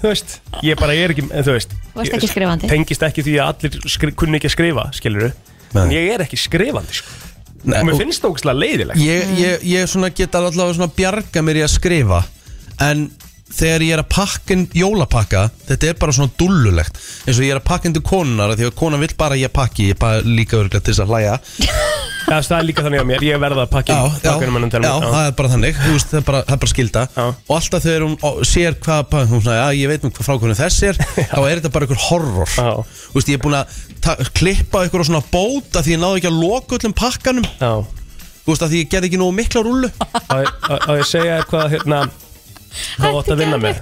Þú 0.01 0.09
veist, 0.09 0.37
ég 0.65 0.79
bara 0.81 0.95
er 0.97 1.13
ekki, 1.13 1.27
en 1.29 1.45
þú 1.45 1.55
veist 1.57 1.73
varst 1.95 2.09
ég- 2.09 2.15
ekki 2.17 2.29
skrifandi. 2.33 2.69
Tengist 2.71 3.03
ekki 3.05 3.25
því 3.27 3.35
að 3.37 3.51
allir 3.53 3.91
skri, 3.93 4.13
kunni 4.17 4.39
ekki 4.41 4.49
að 4.49 4.55
skrifa, 4.55 4.85
skilur. 4.97 5.33
En 5.77 5.91
ég 5.93 6.07
er 6.15 6.25
ekki 6.25 6.39
skrifandi, 6.41 6.97
sko 7.03 7.19
Nei, 7.61 7.77
Og 7.83 7.91
mér 7.91 7.99
finnst 8.01 8.23
það 8.25 8.31
ógæslega 8.33 8.57
leiðilegt 8.57 9.01
ég, 9.05 9.33
ég, 9.37 9.65
ég 9.69 9.89
svona 9.93 10.09
get 10.17 10.33
allavega 10.39 10.73
svona 10.79 10.89
bjarga 10.97 11.43
mér 11.45 11.59
í 11.61 11.65
að 11.67 11.75
skrifa 11.75 12.23
En 12.81 13.11
þegar 13.55 13.85
ég 13.87 13.95
er 13.97 14.03
að 14.03 14.11
pakka 14.15 14.55
inn 14.57 14.67
jólapakka 14.77 15.47
Þetta 15.71 15.89
er 15.91 15.99
bara 16.01 16.15
svona 16.17 16.33
dullulegt. 16.41 17.01
Eins 17.27 17.39
og 17.39 17.45
ég 17.47 17.55
er 17.55 17.61
að 17.61 17.67
pakka 17.71 17.89
inn 17.91 17.97
til 17.97 18.05
konunar 18.07 18.55
Því 18.59 18.69
að 18.69 18.77
konan 18.79 19.03
vill 19.03 19.15
bara 19.19 19.39
ég 19.39 19.53
pakki 19.55 19.91
Ég 19.93 19.99
bara 20.01 20.23
líka 20.27 20.59
örglega 20.61 20.83
til 20.85 20.95
þess 20.95 21.05
að 21.05 21.13
hlæja. 21.15 21.37
Já, 22.31 22.37
það 22.45 22.57
er 22.59 22.67
líka 22.69 22.83
þannig 22.85 23.01
á 23.01 23.07
mér, 23.09 23.23
ég 23.25 23.39
verða 23.43 23.63
að 23.65 23.71
pakka 23.73 23.95
Já, 23.97 24.03
já, 24.23 24.33
já, 24.85 24.91
það 25.03 25.25
er 25.25 25.33
bara 25.39 25.51
þannig 25.51 25.79
veist, 25.81 26.11
það 26.13 26.19
er 26.21 26.27
bara, 26.29 26.43
það 26.47 26.55
er 26.55 26.61
bara 26.63 26.73
skilda 26.73 27.05
Já. 27.17 27.23
Og 27.25 27.55
alltaf 27.57 27.87
þegar 27.87 28.05
hún 28.05 28.17
ó, 28.21 28.31
sér 28.47 28.77
hvað 28.85 29.17
Hún 29.33 29.43
svona, 29.43 29.57
ég 29.75 29.91
veit 29.91 30.05
nú 30.05 30.11
hvað 30.13 30.29
frákvörnum 30.29 30.59
þess 30.61 30.85
er 30.91 31.01
Þá 31.33 31.41
er 31.41 31.63
þetta 31.63 31.73
bara 31.75 31.89
einhver 31.89 32.03
horror. 32.05 32.53
Veist, 33.17 33.33
ég 33.33 33.41
er 33.41 33.43
búin 33.43 33.57
að 33.59 34.27
klippa 34.37 34.85
ykkur 34.87 35.03
á 35.03 35.09
svona 35.09 35.25
bóta 35.33 35.83
Því 35.83 35.97
ég 35.97 36.03
náði 36.05 36.21
ekki 36.21 36.31
að 36.31 36.41
loka 36.45 36.79
öllum 36.79 36.97
pakkanum. 37.01 37.49
Já, 37.59 37.73
Þú 38.41 38.53
veist, 38.53 38.65
að 38.65 38.73
því 38.73 38.83
ég 38.85 38.93
gerði 38.93 39.11
ekki 39.11 39.21
nógu 39.21 39.37
mikla 39.37 39.65
að 40.31 40.47
að 40.81 41.01
ég 41.01 41.09
segja 41.09 41.41
þér 41.41 41.49
hvað, 41.51 41.67
hérna 41.75 41.99
Hvað 42.99 43.21
átt 43.21 43.33
að 43.35 43.41
vinna 43.45 43.61
með. 43.61 43.81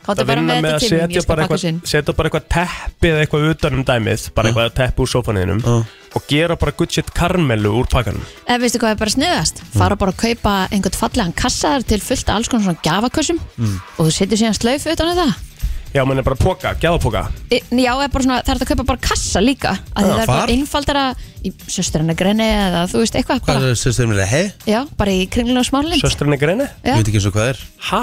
Káttu 0.00 0.22
að 0.24 0.30
bara 0.30 0.40
vinna 0.40 0.54
með 0.64 0.74
að 0.78 0.84
setja 0.88 1.22
bara 1.28 1.44
eitthvað 1.44 2.24
eitthvað 2.24 2.46
teppi 2.54 3.10
eða 3.10 3.24
eitthvað 3.24 3.48
utan 3.50 3.76
um 3.76 3.82
dæmið 3.84 4.22
bara 4.36 4.48
eitthvað 4.50 4.70
teppi 4.78 5.04
úr 5.04 5.10
sófaniðinum 5.12 5.60
og 5.70 6.24
gera 6.30 6.56
bara 6.58 6.72
good 6.78 6.90
shit 6.90 7.12
karmelu 7.14 7.74
úr 7.82 7.90
pakkanum. 7.92 8.24
Eða 8.48 8.62
veistu 8.64 8.80
hvað 8.80 8.96
er 8.96 9.02
bara 9.02 9.14
sniðast? 9.14 9.60
Fara 9.76 9.98
bara 10.00 10.14
að 10.14 10.22
kaupa 10.24 10.54
einhvern 10.72 10.98
fallegan 11.02 11.36
kassaðar 11.36 11.84
til 11.92 12.00
fullt 12.02 12.32
af 12.32 12.40
alls 12.40 12.50
konar 12.50 12.66
svona 12.70 12.84
gjafakössum 12.88 13.38
og 13.60 14.00
þú 14.00 14.10
setur 14.16 14.40
síðan 14.40 14.56
slaufu 14.58 14.96
utan 14.96 15.12
um 15.12 15.20
það 15.20 15.49
Já, 15.90 16.04
mann 16.06 16.18
er 16.20 16.22
bara 16.22 16.36
póka, 16.38 16.70
gjafapoka 16.78 17.24
E, 17.50 17.58
Já, 17.74 17.90
er 18.04 18.08
bara 18.12 18.22
svona, 18.22 18.36
það 18.46 18.52
er 18.52 18.58
hægt 18.60 18.62
að 18.62 18.70
kaupa 18.70 18.84
bara 18.92 19.02
kassa 19.02 19.40
líka 19.42 19.72
að 19.74 20.06
Já, 20.06 20.10
það 20.10 20.20
er 20.20 20.28
hvar? 20.30 20.36
bara 20.36 20.54
einfaldara 20.54 21.04
í 21.42 21.52
söstrinni 21.66 22.14
grenni 22.20 22.46
eða 22.46 22.84
þú 22.92 23.00
veist 23.02 23.18
eitthvað 23.18 23.40
Hvað 23.42 23.58
bara, 23.58 23.70
er 23.72 23.80
það 23.80 23.96
sem 23.98 24.12
er 24.14 24.30
hei? 24.30 24.44
Já, 24.70 24.80
bara 25.00 25.10
í 25.18 25.24
kringlun 25.34 25.58
og 25.58 25.66
smárlind 25.66 26.04
Söstrinni 26.04 26.38
greni? 26.38 26.68
Já. 26.84 26.92
Ég 26.94 27.00
veit 27.00 27.10
ekki 27.10 27.18
eins 27.18 27.26
og 27.30 27.34
hvað 27.34 27.50
er 27.56 27.62
Ha? 27.90 28.02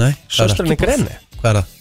Nei, 0.00 0.10
hvað 0.16 0.16
er 0.16 0.16
það? 0.16 0.40
Söstrinni 0.40 0.78
greni? 0.80 1.16
Hvað 1.36 1.50
er 1.52 1.58
það? 1.60 1.72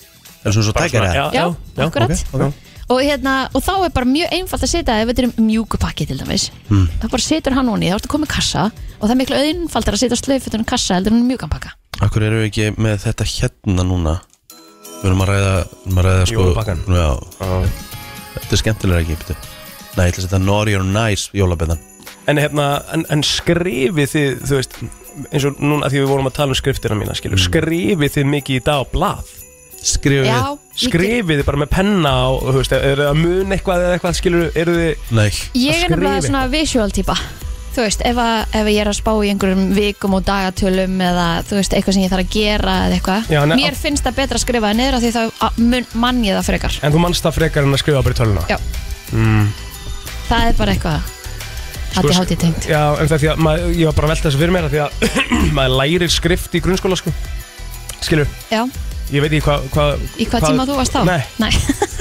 Er 0.45 0.51
það 0.51 0.57
svona 0.57 0.67
svo 0.67 0.75
svona, 0.75 1.07
eða? 1.07 1.15
Já, 1.15 1.25
já, 1.39 1.87
akkurat 1.87 2.25
ok. 2.35 2.63
Og, 2.85 2.99
hérna, 3.01 3.31
og 3.55 3.63
þá 3.65 3.71
er 3.87 3.93
bara 3.95 4.05
mjög 4.05 4.33
einfalt 4.35 4.61
að 4.67 4.69
setja 4.75 4.99
ef 5.01 5.07
þetta 5.09 5.23
er 5.23 5.27
um 5.31 5.47
mjúku 5.47 5.79
pakki 5.81 6.05
til 6.05 6.19
dæmis 6.19 6.51
Hmm. 6.69 6.85
þá 7.01 7.07
bara 7.09 7.23
setur 7.25 7.55
hann 7.57 7.71
honi, 7.71 7.89
þá 7.89 7.95
ertu 7.97 8.11
komið 8.13 8.29
kassa 8.29 8.67
og 8.99 9.07
það 9.07 9.13
er 9.15 9.19
miklu 9.23 9.39
einfaldar 9.39 9.95
að 9.97 10.03
setja 10.03 10.19
slaufu 10.19 10.51
utan 10.51 10.61
um 10.61 10.67
kassa 10.69 10.99
heldur 10.99 11.15
en 11.15 11.25
mjúkan 11.25 11.49
pakka 11.49 11.71
Akkur 12.05 12.21
eru 12.27 12.43
við 12.43 12.51
ekki 12.51 12.67
með 12.77 12.99
þetta 13.07 13.25
hérna 13.25 13.85
núna 13.89 14.13
Við 15.05 15.11
erum 15.11 15.21
að 15.21 15.29
ræða, 15.29 15.57
erum 15.85 15.99
að 16.01 16.07
ræða 16.09 16.21
sko 16.25 16.39
Jólapakkann. 16.41 16.79
Já, 16.89 17.09
Já. 17.37 17.57
þetta 18.39 18.57
er 18.57 18.61
skemmtilega 18.63 19.03
ekki 19.05 19.17
betur. 19.21 19.51
Nei, 19.95 20.07
ég 20.07 20.15
ætla 20.15 20.23
að 20.23 20.25
setja 20.25 20.39
Naughty 20.41 20.73
or 20.75 20.83
Nice 20.89 21.29
jólabeðan 21.37 21.83
En 22.25 22.41
hérna, 22.41 22.65
en, 22.93 23.05
en 23.13 23.21
skrifið 23.23 24.11
þið, 24.11 24.29
þú 24.49 24.57
veist 24.57 24.77
eins 25.29 25.45
og 25.47 25.61
núna 25.61 25.89
því 25.91 26.01
við 26.01 26.09
vorum 26.09 26.29
að 26.29 26.37
tala 26.39 26.55
um 26.55 26.59
skriftina 26.59 26.97
mína 26.97 27.15
skilur, 27.15 27.39
skrifið 27.39 28.15
þið 28.17 28.29
mikið 28.33 28.57
í 28.57 28.63
dag 28.65 28.81
á 28.81 28.85
blað? 28.91 29.33
Skrifið 29.85 30.27
Já, 30.31 30.41
skrifið 30.87 31.39
þið 31.39 31.47
bara 31.47 31.61
með 31.61 31.71
penna 31.77 32.13
og 32.33 32.47
þú 32.49 32.57
veist, 32.57 32.75
eru 32.75 33.05
þið 33.05 33.11
að 33.11 33.19
mun 33.21 33.55
eitthvað 33.55 33.85
eða 33.85 33.97
eitthvað 33.99 34.19
skilur, 34.19 34.47
eru 34.63 34.77
þið 34.79 35.11
Nei, 35.19 35.27
ég 35.61 35.85
er 35.85 35.93
nefnilega 35.93 36.15
skrifa 36.17 36.29
svona 36.31 36.45
visual 36.57 36.95
típa 36.97 37.19
þú 37.75 37.83
veist, 37.85 38.01
ef, 38.07 38.19
að, 38.23 38.55
ef 38.61 38.69
ég 38.71 38.79
er 38.85 38.89
að 38.91 38.97
spá 38.99 39.11
í 39.19 39.29
einhverjum 39.33 39.63
vikum 39.75 40.13
og 40.17 40.23
dagatölum 40.27 41.01
eða 41.09 41.25
þú 41.49 41.57
veist, 41.59 41.75
eitthvað 41.75 41.97
sem 41.97 42.05
ég 42.05 42.13
þarf 42.13 42.25
að 42.25 42.35
gera 42.37 42.75
eða 42.85 42.95
eitthvað 42.99 43.29
Já, 43.35 43.41
ne- 43.51 43.57
mér 43.59 43.75
finnst 43.79 44.05
það 44.07 44.17
betra 44.21 44.39
að 44.39 44.45
skrifa 44.45 44.69
það 44.71 44.79
niður 44.79 44.97
af 44.99 45.03
því 45.05 45.11
þá 45.15 45.21
a- 45.47 45.51
mun, 45.57 45.85
mann 46.05 46.23
ég 46.25 46.37
það 46.39 46.47
frekar. 46.51 46.79
En 46.87 46.95
þú 46.95 47.03
mannst 47.05 47.25
það 47.27 47.37
frekar 47.41 47.67
en 47.67 47.75
að 47.75 47.83
skrifa 47.83 48.03
bara 48.07 48.15
í 48.15 48.19
töluna 48.21 48.45
Já. 48.49 48.57
það 50.29 50.47
er 50.49 50.57
bara 50.63 50.75
eitthvað 50.77 51.11
Sko, 51.95 52.01
Hætti 52.09 52.15
hátti 52.19 52.35
tengt. 52.35 52.65
Já, 52.67 52.81
en 52.99 53.07
það 53.07 53.13
er 53.15 53.21
því 53.21 53.27
að 53.31 53.37
maður, 53.45 53.69
ég 53.79 53.85
var 53.87 53.93
bara 53.95 54.07
að 54.07 54.11
velta 54.11 54.25
þessu 54.27 54.39
fyrir 54.41 54.51
mér 54.51 54.65
af 54.67 54.73
því 54.73 54.79
að 54.83 54.89
maður 55.55 55.75
lærir 55.79 56.11
skrift 56.11 56.57
í 56.57 56.59
grunnskóla 56.65 56.97
sko. 56.99 57.13
Skilur, 58.03 58.27
Já, 58.51 58.59
ég 59.15 59.23
veit 59.23 59.29
ekki 59.37 59.45
hvað 59.45 59.69
hva, 59.71 59.85
í 60.19 60.27
hvað 60.27 60.47
tíma 60.49 60.65
þú 60.67 60.75
varst 60.81 60.91
þá? 60.97 61.05
Nei, 61.07 61.21
Nei. 61.39 61.51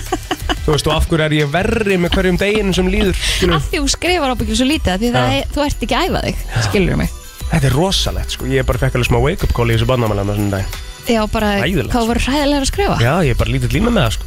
þú 0.65 0.73
veist, 0.75 0.89
og 0.89 0.95
af 0.97 1.09
hverju 1.11 1.25
er 1.27 1.35
ég 1.37 1.51
verri 1.53 1.99
með 2.01 2.15
hverjum 2.17 2.39
deginu 2.41 2.73
sem 2.77 2.89
líður 2.89 3.19
skilur, 3.21 3.59
Af 3.59 3.69
því 3.69 3.83
þú 3.83 3.93
skrifar 3.95 4.33
ábyggjum 4.35 4.59
svo 4.61 4.69
lítið 4.71 4.95
af 4.95 5.03
Því 5.03 5.13
það 5.15 5.35
er, 5.37 5.53
þú 5.55 5.65
ert 5.67 5.85
ekki 5.87 5.99
að 5.99 6.09
æfa 6.09 6.23
þig 6.25 6.65
Skilur 6.69 6.99
mig. 7.03 7.13
Þetta 7.51 7.69
er 7.69 7.77
rosalegt 7.77 8.35
sko, 8.35 8.49
ég 8.51 8.67
bara 8.67 8.81
fekk 8.81 8.97
alveg 8.99 9.11
smá 9.11 9.19
wake 9.21 9.45
up 9.47 9.53
call 9.55 9.69
í 9.69 9.77
þessu 9.77 9.89
barnamæla 9.91 10.25
með 10.25 10.41
svona 10.41 10.59
dag 10.59 10.81
Já, 11.05 11.21
bara 11.29 11.51
Hræðilegt, 11.61 11.93
hvað 11.93 12.01
sko. 12.01 12.09
voru 12.09 12.25
hræðilega 12.25 12.63
að 12.65 12.71
skrifa? 12.71 12.95
Já, 13.05 13.13
ég 13.29 13.35
er 13.35 13.41
bara 13.43 13.53
lítið 13.53 13.75
líma 13.77 13.91
með 13.93 14.07
það 14.07 14.15
sko. 14.17 14.25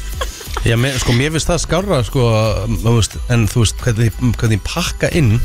Já, 0.68 0.74
mér, 0.76 0.96
sko, 1.00 1.14
mér 1.16 1.30
finnst 1.36 1.48
það 1.52 1.60
skárra 1.62 2.00
sko, 2.04 2.24
þú 2.82 2.94
veist, 2.96 3.14
en 3.30 3.46
þú 3.48 3.62
veist 3.62 3.84
hvernig, 3.84 4.16
hvernig 4.40 4.58
ég 4.58 4.64
pakka 4.66 5.12
inn 5.16 5.36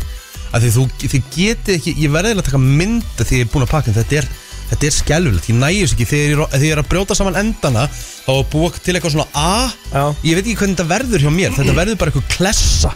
að 0.55 0.65
því 0.65 0.71
þú, 0.73 0.88
þið 1.05 1.30
getið 1.36 1.78
ekki, 1.78 1.93
ég 2.01 2.11
verði 2.15 2.32
eiginlega 2.34 2.43
að 2.43 2.49
taka 2.49 2.63
mynda 2.65 3.28
því 3.30 3.38
ég 3.39 3.45
er 3.45 3.53
búin 3.53 3.67
að 3.67 3.71
pakka 3.76 3.91
inn, 3.91 3.97
þetta 3.99 4.19
er 4.23 4.28
þetta 4.72 4.88
er 4.89 4.95
skelvilegt, 4.95 5.49
ég 5.51 5.59
nægjus 5.61 5.93
ekki. 5.95 6.07
Þegar 6.09 6.59
ég, 6.61 6.72
er- 6.72 6.82
að 6.84 6.89
brjóta 6.91 7.16
saman 7.18 7.38
endana 7.41 7.88
þá 7.91 8.32
að 8.36 8.43
búa 8.53 8.72
til 8.80 8.95
eitthvað 8.95 9.16
svona 9.16 9.28
A. 9.34 9.72
Já. 9.93 10.05
ég 10.26 10.36
veit 10.39 10.45
ekki 10.45 10.57
hvernig 10.61 10.78
þetta 10.78 10.89
verður 10.93 11.26
hjá 11.26 11.32
mér. 11.36 11.53
Þetta 11.57 11.78
verður 11.78 11.99
bara 12.01 12.11
eitthvað 12.11 12.36
klessa. 12.38 12.95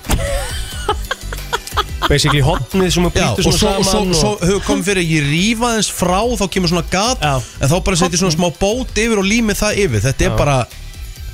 Basically 2.10 2.42
hotnið 2.42 2.90
sem 2.96 3.06
er 3.06 3.12
Já, 3.20 3.26
og 3.36 3.42
svo, 3.44 3.52
svona 3.54 3.78
og 3.78 3.86
svo, 3.86 3.92
saman 4.00 4.16
svo 4.18 4.30
hefur 4.42 4.62
komið 4.66 4.88
fyrir 4.88 5.04
að 5.04 5.12
ég 5.14 5.26
rífa 5.30 5.70
þess 5.76 5.92
frá 5.94 6.20
þá 6.40 6.46
kemur 6.56 6.72
svona 6.72 6.86
gat 6.90 7.22
Já. 7.22 7.34
en 7.38 7.70
þá 7.70 7.76
bara 7.86 8.00
setjum 8.00 8.22
svona 8.24 8.34
smá 8.38 8.48
bót 8.58 8.98
yfir 9.04 9.22
og 9.22 9.28
límið 9.30 9.60
það 9.60 9.82
yfir. 9.84 10.02
Þetta 10.08 10.26
er 10.26 10.38
bara 10.40 10.56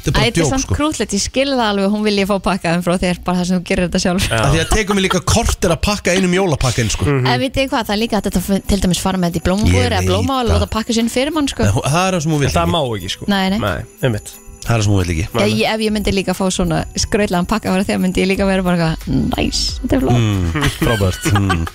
þetta 0.06 0.12
er 0.12 0.16
bara 0.16 0.26
Þetta 0.26 0.32
er 0.32 0.38
djók 0.40 0.52
samt 0.54 0.66
sko. 0.66 0.76
krúllegt, 0.78 1.16
ég 1.18 1.24
skilði 1.26 1.58
það 1.60 1.70
alveg 1.74 1.90
Hún 1.96 2.06
vilja 2.06 2.28
fá 2.30 2.36
pakkaðum 2.48 2.84
frá 2.86 2.94
þér 3.02 3.20
Bara 3.26 3.38
það 3.42 3.50
sem 3.50 3.58
þú 3.60 3.66
gerir 3.70 3.88
þetta 3.90 4.02
sjálf. 4.06 4.30
Því 4.30 4.62
að 4.64 4.72
tekum 4.76 5.00
við 5.02 5.06
líka 5.08 5.22
kortir 5.36 5.74
að 5.76 5.82
pakka 5.90 6.16
einum 6.16 6.34
jólapakka 6.38 6.86
inn 6.86 6.94
sko. 6.94 7.10
En 7.16 7.40
vitið 7.42 7.70
hvað, 7.74 7.84
það 7.90 7.96
er 7.98 8.02
líka 8.06 8.22
að 8.22 8.30
þetta 8.30 8.62
til 8.72 8.80
dæmis 8.86 9.02
fara 9.04 9.18
með 9.22 9.36
þetta 9.36 9.42
í 9.42 9.46
blómbúður 9.50 9.84
Ég 9.86 10.00
eða 10.00 10.08
blóma 10.10 10.40
og 10.46 10.56
það. 10.56 10.70
pakka 10.78 10.94
sinn 10.98 11.10
fyrir 11.12 11.34
mann 11.36 11.48
sko. 11.52 11.64
Það 11.84 12.02
er 12.08 12.18
það 12.18 12.26
sem 12.26 12.32
hún 12.36 12.42
vil 12.46 12.50
En 12.50 12.56
það 12.56 12.66
ekki. 12.66 12.76
má 12.76 12.82
ekki 12.98 13.14
sko. 13.16 13.30
Nei, 13.32 13.46
nei. 13.56 13.60
Nei, 13.60 13.78
einmitt. 14.06 14.34
Það 14.66 14.74
er 14.74 14.80
það 14.80 14.86
sem 14.86 14.94
hún 14.96 15.02
vil 15.04 15.12
ekki. 15.14 15.26
Já, 15.30 15.46
ég, 15.46 15.66
ef 15.76 15.82
ég 15.86 15.92
myndi 15.94 16.12
líka 16.16 16.34
fá 16.34 16.46
svona 16.50 16.80
skrautlegan 16.98 17.46
pakka 17.46 17.70
frá 17.76 17.84
þér 17.86 18.00
myndi 18.02 18.24
ég 18.24 18.30
líka 18.32 18.48
vera 18.50 18.64
bara 18.66 18.88
eitthvað 18.96 19.36
næs, 19.38 19.60
þetta 19.84 19.96
er 20.00 20.02
flott. 20.02 20.18
Mm, 20.18 20.66
Frábært. 20.80 21.28
Mm. 21.38 21.66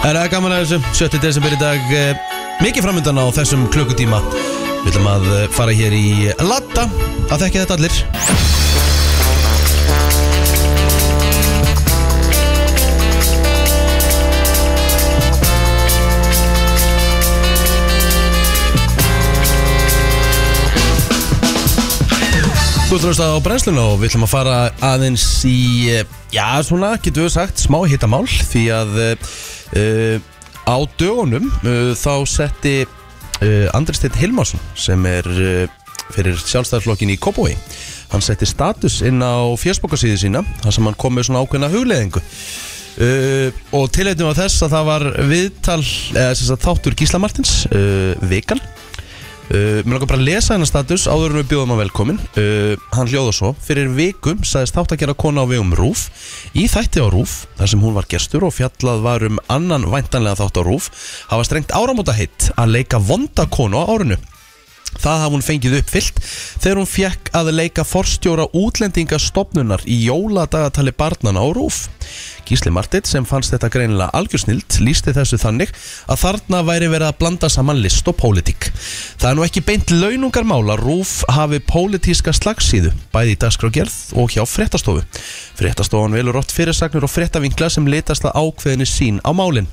Það 0.00 0.16
er 0.22 0.30
gaman 0.32 0.56
að 0.56 0.64
þessu. 0.64 0.80
7. 0.96 1.20
desember 1.20 1.52
í 1.52 1.60
dag 1.60 1.92
eh, 1.92 2.14
Mikið 2.64 2.86
framöndan 2.88 3.20
á 3.20 3.24
þessum 3.36 3.68
klukkutíma 3.74 4.22
Við 4.82 4.96
ætlum 4.96 5.06
að 5.06 5.26
eh, 5.30 5.42
fara 5.54 5.74
hér 5.78 5.94
í 5.94 6.06
Latta. 6.42 6.88
Það 7.30 7.44
þekki 7.44 7.60
þetta 7.62 7.76
allir. 7.78 7.98
Þú 22.92 22.98
ert 23.08 23.22
að 23.22 23.36
á 23.38 23.44
brennsluna 23.46 23.84
og 23.88 24.00
við 24.02 24.10
ætlum 24.10 24.26
að 24.26 24.32
fara 24.34 24.56
aðeins 24.84 25.22
í, 25.48 25.60
eh, 25.94 26.02
já 26.34 26.58
svona, 26.66 26.96
getur 26.98 27.28
við 27.28 27.36
sagt, 27.38 27.62
smá 27.62 27.78
hittamál 27.86 28.26
því 28.26 28.64
að 28.74 28.98
uh, 29.06 30.18
á 30.66 30.76
dögunum 30.98 31.46
uh, 31.62 31.94
þá 31.96 32.26
setti 32.28 32.74
uh, 33.42 33.76
Andri 33.76 33.96
Steinn 33.98 34.18
Hilmarsson 34.18 34.62
sem 34.78 35.06
er 35.10 35.28
uh, 35.28 35.64
fyrir 36.12 36.36
sjálfstæðarflokkin 36.40 37.12
í 37.14 37.18
Kópói 37.20 37.54
hann 38.12 38.24
setti 38.24 38.48
status 38.48 39.00
inn 39.06 39.22
á 39.24 39.48
fjörsbókarsíðu 39.60 40.20
sína 40.20 40.44
þar 40.64 40.76
sem 40.76 40.88
hann 40.88 40.98
kom 41.00 41.16
með 41.16 41.30
svona 41.30 41.46
ákveðna 41.46 41.72
hugleðingu 41.72 42.22
Uh, 42.92 43.48
og 43.72 43.86
tilhættum 43.88 44.28
á 44.28 44.36
þess 44.36 44.66
að 44.66 44.74
það 44.74 44.82
var 44.84 45.04
viðtal 45.30 45.78
eða 46.12 46.34
sem 46.36 46.44
sagt 46.44 46.66
þáttur 46.66 46.96
Gísla 47.00 47.20
Martins 47.22 47.52
vikan 48.28 48.60
uh, 49.52 49.80
mér 49.84 49.94
langar 49.94 50.10
bara 50.10 50.20
að 50.20 50.28
lesa 50.30 50.54
hennar 50.54 50.70
status 50.70 51.06
áður 51.06 51.34
en 51.34 51.40
við 51.42 51.50
bjóðum 51.52 51.74
að 51.76 51.82
velkomin 51.84 52.20
uh, 52.40 52.74
hann 52.96 53.10
hljóða 53.10 53.36
svo 53.36 53.52
fyrir 53.62 53.92
vikum 53.96 54.42
sagðist 54.46 54.78
þátt 54.78 54.96
að 54.96 55.04
gera 55.04 55.18
kona 55.24 55.44
á 55.44 55.50
vegum 55.50 55.74
Rúf 55.78 56.08
í 56.56 56.66
þætti 56.72 57.04
á 57.04 57.08
Rúf 57.12 57.38
þar 57.60 57.72
sem 57.72 57.84
hún 57.84 57.96
var 57.96 58.10
gestur 58.10 58.48
og 58.48 58.56
fjallað 58.56 59.06
var 59.06 59.26
um 59.28 59.40
annan 59.52 59.88
væntanlega 59.92 60.40
þátt 60.42 60.60
á 60.60 60.62
Rúf 60.66 60.90
hafa 61.30 61.48
strengt 61.48 61.74
áramóta 61.76 62.16
hitt 62.16 62.50
að 62.56 62.78
leika 62.78 63.02
vonda 63.02 63.48
konu 63.52 63.82
á 63.82 63.84
árinu 63.92 64.20
Það 65.00 65.22
hafði 65.22 65.36
hún 65.36 65.44
fengið 65.46 65.76
uppfyllt 65.78 66.18
þegar 66.60 66.78
hún 66.80 66.90
fekk 66.90 67.30
að 67.38 67.50
leika 67.56 67.84
forstjóra 67.86 68.48
útlendingastofnunar 68.58 69.84
í 69.88 70.02
jóladagatali 70.04 70.92
barnana 70.96 71.40
á 71.40 71.48
Rúf. 71.56 71.86
Gísli 72.52 72.68
Martit 72.68 73.08
sem 73.08 73.24
fannst 73.24 73.54
þetta 73.54 73.70
greinilega 73.72 74.12
algjörsnilt 74.12 74.76
lísti 74.84 75.14
þessu 75.16 75.38
þannig 75.40 75.70
að 76.12 76.20
þarna 76.20 76.58
væri 76.68 76.90
verið 76.92 77.08
að 77.08 77.18
blanda 77.22 77.48
saman 77.48 77.80
list 77.80 78.08
og 78.10 78.18
pólitík. 78.20 78.68
Það 79.16 79.28
er 79.30 79.38
nú 79.38 79.46
ekki 79.46 79.62
beint 79.64 79.94
launungar 79.94 80.44
mála 80.44 80.76
Rúf 80.76 81.22
hafi 81.32 81.62
pólitíska 81.64 82.34
slagsíðu 82.36 82.92
bæði 83.14 83.32
í 83.32 83.40
dagskrágerð 83.40 83.96
og 84.20 84.36
hjá 84.36 84.44
fréttastofu. 84.44 85.00
Fréttastofan 85.56 86.12
velur 86.12 86.36
oft 86.42 86.52
fyrirsagnir 86.52 87.08
og 87.08 87.14
fréttavinkla 87.14 87.72
sem 87.72 87.88
litast 87.88 88.28
að 88.28 88.36
ákveðinu 88.36 88.88
sín 88.90 89.24
á 89.24 89.32
málinn. 89.32 89.70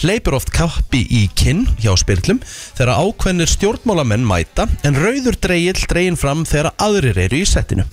Leipur 0.00 0.38
oft 0.40 0.54
kappi 0.56 1.04
í 1.12 1.26
kinn 1.36 1.66
hjá 1.84 1.92
spyrlum 2.00 2.40
þegar 2.48 2.96
ákveðnir 2.96 3.52
stjórnmálamenn 3.52 4.24
mæta 4.24 4.70
en 4.88 4.96
rauður 4.96 5.36
dreigill 5.36 5.84
dregin 5.84 6.16
fram 6.16 6.46
þegar 6.48 6.72
aðrir 6.80 7.26
eru 7.28 7.44
í 7.44 7.48
settinu. 7.48 7.84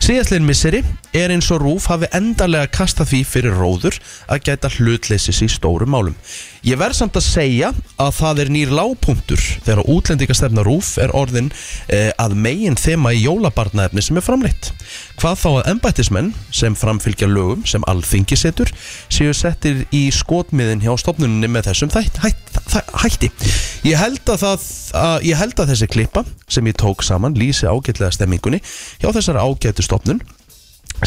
Síðastlegin 0.00 0.46
misseri 0.48 0.78
er 1.12 1.28
eins 1.28 1.50
og 1.52 1.60
Rúf 1.60 1.90
hafi 1.90 2.08
endarlega 2.16 2.70
kastað 2.72 3.10
því 3.10 3.18
fyrir 3.28 3.58
róður 3.60 3.98
að 4.32 4.46
gæta 4.46 4.70
hlutleysis 4.72 5.42
í 5.44 5.48
stórum 5.52 5.92
málum. 5.92 6.14
Ég 6.60 6.76
verð 6.76 6.98
samt 6.98 7.14
að 7.16 7.24
segja 7.24 7.70
að 8.00 8.10
það 8.18 8.40
er 8.42 8.50
nýr 8.52 8.72
lágpunktur 8.76 9.40
þegar 9.64 9.80
útlendingastefna 9.88 10.64
Rúf 10.66 10.90
er 11.00 11.12
orðin 11.16 11.46
eh, 11.88 12.10
að 12.20 12.34
megin 12.36 12.76
þema 12.76 13.14
í 13.16 13.22
jólabarnaefni 13.22 14.02
sem 14.04 14.18
er 14.20 14.24
framleitt. 14.26 14.68
Hvað 15.20 15.38
þá 15.40 15.48
að 15.54 15.70
embættismenn 15.72 16.28
sem 16.52 16.76
framfylgja 16.76 17.30
lögum 17.32 17.62
sem 17.68 17.84
alþingi 17.88 18.36
setur 18.36 18.68
séu 19.08 19.32
settir 19.36 19.86
í 19.96 20.02
skotmiðin 20.12 20.84
hjá 20.84 20.92
stofnunni 21.00 21.48
með 21.48 21.70
þessum 21.70 21.92
þætt, 21.96 22.20
hætt, 22.26 22.60
þæ- 22.74 22.92
hætti. 23.06 23.32
Ég 23.88 23.96
held 24.00 24.20
að, 24.28 24.42
það, 24.44 24.68
að, 25.00 25.16
ég 25.30 25.40
held 25.40 25.64
að 25.64 25.72
þessi 25.72 25.88
klippa 25.96 26.24
sem 26.50 26.68
ég 26.68 26.76
tók 26.80 27.06
saman 27.06 27.36
lýsi 27.40 27.68
ágætlega 27.72 28.12
stemmingunni 28.18 28.60
hjá 29.00 29.08
þessari 29.16 29.40
ágætu 29.48 29.86
stofnun 29.88 30.20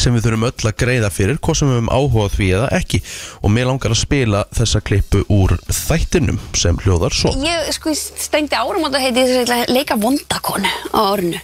sem 0.02 0.14
við 0.14 0.26
þurfum 0.26 0.46
öll 0.48 0.68
að 0.70 0.76
greiða 0.80 1.10
fyrir 1.14 1.38
hvað 1.44 1.58
sem 1.58 1.70
við 1.70 1.78
höfum 1.78 1.92
áhuga 1.94 2.26
á 2.26 2.34
því 2.34 2.48
eða 2.58 2.68
ekki. 2.78 3.00
Og 3.42 3.54
mér 3.54 3.68
langar 3.70 3.94
að 3.94 4.00
spila 4.02 4.42
þessa 4.54 4.82
klippu 4.84 5.22
úr 5.32 5.56
þættinum 5.68 6.40
sem 6.58 6.78
hljóðar 6.84 7.16
svo. 7.16 7.34
Ég 7.44 7.70
sko 7.76 7.94
stengdi 7.98 8.58
áramóta 8.58 9.02
heiti 9.02 9.24
þess 9.30 9.54
að 9.54 9.74
leika 9.74 9.98
vondakonu 10.00 10.70
á 10.90 11.00
árinu. 11.14 11.40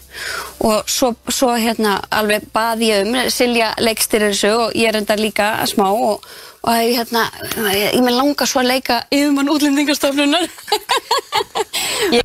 Og 0.66 0.90
svo, 0.90 1.14
svo 1.30 1.55
hérna 1.55 1.98
alveg 2.12 2.48
baði 2.53 2.90
ég 2.90 3.07
um 3.07 3.18
Silja 3.32 3.72
leikstir 3.80 4.26
þessu 4.26 4.53
og 4.66 4.78
ég 4.78 4.90
er 4.90 5.01
enda 5.01 5.16
líka 5.16 5.53
smá 5.70 5.86
og, 5.88 6.26
og 6.66 6.80
ég, 6.82 6.98
hérna, 6.98 7.26
ég, 7.70 7.94
ég 7.96 8.05
með 8.05 8.18
langa 8.18 8.48
svo 8.48 8.64
að 8.64 8.72
leika 8.74 9.03
yfirmann 9.09 9.53
útlendingastofnunar. 9.55 10.48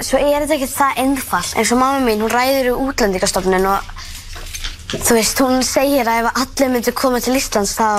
Svo 0.05 0.17
er 0.17 0.43
þetta 0.43 0.55
ekki 0.55 0.67
það 0.71 0.99
einfalt. 1.03 1.53
Eins 1.59 1.71
og 1.75 1.79
mamma 1.81 2.01
mín, 2.01 2.21
hún 2.23 2.31
ræður 2.31 2.69
í 2.71 2.75
útlendingastofnun 2.87 3.67
og 3.69 3.89
þú 5.03 5.17
veist, 5.17 5.41
hún 5.43 5.63
segir 5.65 6.07
að 6.07 6.21
ef 6.25 6.39
allir 6.43 6.71
myndir 6.75 6.95
koma 6.97 7.19
til 7.23 7.35
Íslands 7.39 7.75
þá 7.77 7.89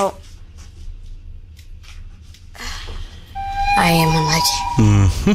Æ, 3.76 3.84
ég 3.92 4.08
man 4.08 4.24
það 4.24 4.38
ekki. 4.40 5.34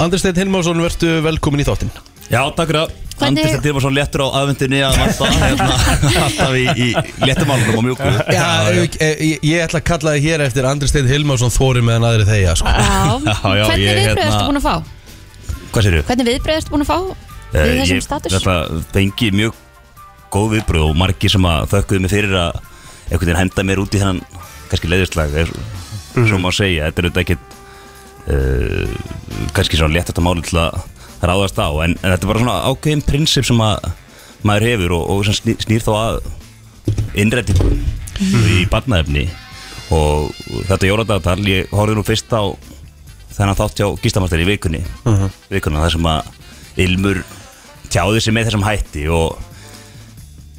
Andri 0.00 0.18
Steinn 0.22 0.38
Hilmarsson, 0.40 0.78
vertu 0.80 1.10
velkomin 1.26 1.60
í 1.60 1.66
þáttinn. 1.68 1.90
Já, 2.32 2.40
takk 2.56 2.70
fyrir 2.70 2.78
það 2.86 2.94
Hvernig- 3.18 3.28
Andri 3.42 3.48
Stendir 3.50 3.74
var 3.74 3.82
svo 3.82 3.90
léttur 3.90 4.22
á 4.22 4.28
aðvendinni 4.38 4.78
að 4.86 4.98
alltaf, 5.02 5.38
hérna, 5.42 5.76
alltaf 6.24 6.52
í, 6.54 6.64
í 6.70 6.88
léttumálunum 7.26 7.78
og 7.80 7.84
mjúku. 7.88 8.10
Já, 8.30 8.46
ég, 8.78 8.96
ég, 9.02 9.42
ég 9.42 9.64
ætla 9.64 9.80
að 9.82 9.86
kalla 9.90 10.12
þið 10.14 10.26
hér 10.28 10.44
eftir 10.46 10.68
Andri 10.70 10.88
Steinn 10.88 11.10
Hilmarsson 11.10 11.50
þóri 11.52 11.82
meðan 11.82 12.06
aðri 12.06 12.28
þeia 12.30 12.54
sko. 12.60 12.70
Já, 12.70 12.78
Já, 13.28 13.34
já, 13.42 13.64
hvernig 13.66 13.82
ég, 13.82 13.98
viðbröð 13.98 14.22
hérna- 14.22 14.28
ertu 14.30 14.46
búin 14.46 14.60
að 14.60 14.68
fá? 14.68 14.76
Hvað 15.74 15.88
sér 15.88 15.98
Hvernig 16.08 16.30
viðbröð 16.30 16.60
ertu 16.62 16.74
búin 16.76 16.86
að 16.86 16.92
fá? 16.92 16.98
Við 17.48 17.74
þessum 17.82 17.98
Ég 17.98 18.06
status? 18.06 18.38
ætla 18.38 18.56
að 18.62 18.84
fengi 18.94 19.32
mjög 19.34 19.58
góð 20.32 20.54
viðbröð 20.56 20.86
og 20.88 20.98
margir 20.98 21.32
sem 21.32 21.46
að 21.48 21.68
þökkuðu 21.72 22.04
mig 22.04 22.12
fyrir 22.12 22.36
að 22.36 22.60
einhvern 23.08 23.24
veginn 23.24 23.40
henda 23.40 23.64
mér 23.64 23.82
út 23.82 23.94
í 23.96 24.02
þennan 24.02 24.20
kannski 24.68 24.90
leiðislag, 24.92 25.34
er, 25.44 25.52
svo 26.14 26.40
má 26.42 26.50
segja. 26.52 26.88
Þetta 26.88 27.00
er 27.00 27.08
auðvitað 27.08 27.22
ekkit 27.24 27.56
uh, 28.34 29.48
kannski 29.56 29.80
svona 29.80 29.96
létt 29.96 30.12
þetta 30.12 30.24
máli 30.24 30.44
til 30.44 30.60
að 30.60 30.78
ráðast 31.24 31.58
á, 31.58 31.68
en, 31.82 31.96
en 31.96 32.12
þetta 32.12 32.20
er 32.20 32.30
bara 32.30 32.42
svona 32.44 32.58
ákveðin 32.68 33.04
prinsip 33.06 33.48
sem 33.48 33.62
að 33.64 33.88
maður 34.46 34.68
hefur 34.68 34.96
og, 34.98 35.08
og 35.14 35.24
sem 35.26 35.56
snýr, 35.64 35.82
þá 35.82 35.92
að 35.96 36.20
innrættingu 37.18 37.72
í 38.58 38.64
barnaefni. 38.70 39.26
Og 39.94 40.28
þetta 40.68 40.90
jóladagatal, 40.90 41.40
ég 41.48 41.70
horfði 41.72 41.96
nú 41.96 42.04
fyrst 42.04 42.32
á 42.36 42.44
þennan 43.32 43.56
þátt 43.56 43.80
hjá 43.80 43.88
Gíslamastur 44.02 44.42
í 44.44 44.48
vikunni. 44.48 44.84
Vikuna 45.48 45.84
þar 45.86 45.94
sem 45.96 46.08
að 46.12 46.34
Ilmur 46.78 47.22
tjáði 47.90 48.20
sig 48.22 48.34
með 48.36 48.50
þessum 48.50 48.66
hætti 48.66 49.06
og 49.10 49.38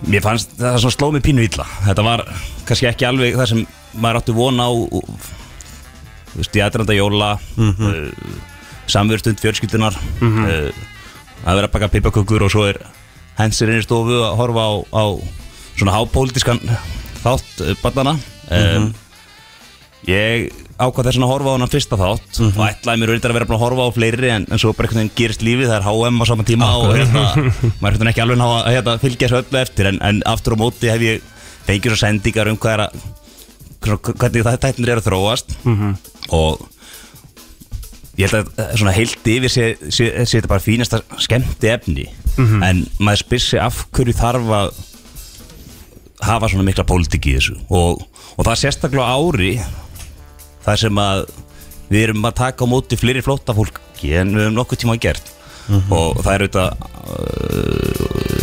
mér 0.08 0.24
fannst 0.24 0.56
það 0.60 0.78
svona 0.84 0.96
sló 0.96 1.12
mig 1.12 1.26
pínu 1.26 1.44
illa. 1.44 1.66
Þetta 1.88 2.06
var 2.06 2.24
kannski 2.68 2.88
ekki 2.90 3.08
alveg 3.10 3.36
það 3.40 3.52
sem 3.54 3.66
maður 4.00 4.22
átti 4.22 4.38
vona 4.38 4.70
á 4.70 4.72
þú 6.30 6.40
veist, 6.40 6.56
í 6.56 6.64
aðranda 6.64 6.98
jóla 6.98 7.34
mm 7.58 7.76
samverðstund 8.90 9.38
fjölskyldunar 9.38 9.94
uh, 9.94 10.70
að 11.46 11.60
vera 11.60 11.68
að 11.68 11.74
baka 11.76 11.92
pipakökur 11.94 12.46
og 12.48 12.50
svo 12.50 12.64
er 12.72 12.80
hensir 13.38 13.70
inn 13.70 13.84
í 13.84 13.86
stofu 13.86 14.16
að 14.26 14.38
horfa 14.40 14.64
á, 14.66 14.74
á 14.98 15.04
svona 15.78 15.94
hápólitískan 15.94 16.58
þátt 17.22 17.62
uh, 17.68 17.76
barnana 17.84 18.16
um, 18.50 18.90
Ég 20.08 20.50
ákvað 20.80 21.10
þess 21.10 21.20
að 21.20 21.32
horfa 21.34 21.52
á 21.52 21.56
hann 21.56 21.72
fyrsta 21.74 22.00
þátt. 22.00 22.40
Og 22.46 22.62
ætlaði 22.66 23.02
mér 23.02 23.12
auðvitað 23.12 23.34
að 23.34 23.38
vera 23.38 23.48
búin 23.50 23.58
að 23.58 23.64
horfa 23.66 23.86
á 23.86 23.96
fleiri 23.98 24.32
en, 24.34 24.48
en 24.48 24.62
svo 24.62 24.72
bara 24.76 24.88
einhvern 24.88 25.02
veginn 25.04 25.18
gerist 25.20 25.44
lífið, 25.46 25.70
það 25.70 25.78
er 25.80 25.88
HM 25.90 26.24
á 26.24 26.26
saman 26.30 26.48
tíma 26.48 26.70
og 26.80 26.96
hérna, 26.96 27.24
maður 27.84 28.06
er 28.06 28.12
ekki 28.14 28.24
alveg 28.24 28.44
að 28.48 28.72
hérna, 28.74 28.96
fylgja 29.04 29.28
þessu 29.30 29.42
öllu 29.44 29.62
eftir. 29.62 29.90
En, 29.92 30.02
en 30.10 30.22
aftur 30.30 30.56
á 30.56 30.62
móti 30.62 30.92
hef 30.92 31.06
ég 31.06 31.30
fengið 31.68 31.94
svo 31.94 32.02
sendingar 32.02 32.52
um 32.52 32.60
hvað 32.60 32.76
er 32.78 32.86
að 32.88 33.08
hvernig 34.20 34.46
það 34.48 34.60
tæknir 34.66 34.94
er 34.94 35.02
að 35.02 35.08
þróast. 35.10 35.56
Og 36.36 36.64
ég 38.20 38.28
held 38.28 38.40
að 38.40 38.64
eh, 38.64 38.72
svona 38.80 38.96
heilt 38.96 39.30
yfir 39.32 39.54
sé, 39.54 39.68
sé, 39.88 40.10
sé 40.28 40.40
þetta 40.40 40.52
bara 40.52 40.64
fínasta 40.64 41.02
skemmti 41.24 41.72
efni. 41.72 42.08
En 42.64 42.86
maður 43.00 43.24
spyr 43.26 43.44
sig 43.44 43.60
af 43.64 43.84
hverju 43.96 44.16
þarf 44.20 44.50
að 44.60 44.82
hafa 46.28 46.50
svona 46.52 46.66
mikla 46.68 46.84
pólitík 46.88 47.30
í 47.32 47.38
þessu. 47.38 47.56
Og, 47.70 48.02
og 48.36 48.42
það 48.44 48.52
er 48.56 48.62
sérstaklega 48.64 49.14
ári 49.16 49.54
þar 50.66 50.82
sem 50.84 51.02
að 51.04 51.26
við 51.90 52.06
erum 52.08 52.30
að 52.30 52.38
taka 52.44 52.66
á 52.66 52.72
móti 52.72 53.00
fleiri 53.00 53.24
flótta 53.26 53.56
fólki 53.58 54.14
en 54.20 54.34
við 54.36 54.46
höfum 54.48 54.58
nokkuð 54.60 54.82
tíma 54.84 54.98
gert. 55.02 55.32
Og 55.70 56.18
það 56.24 56.34
er 56.34 56.44
auðvitað 56.46 56.70
uh, 57.14 58.40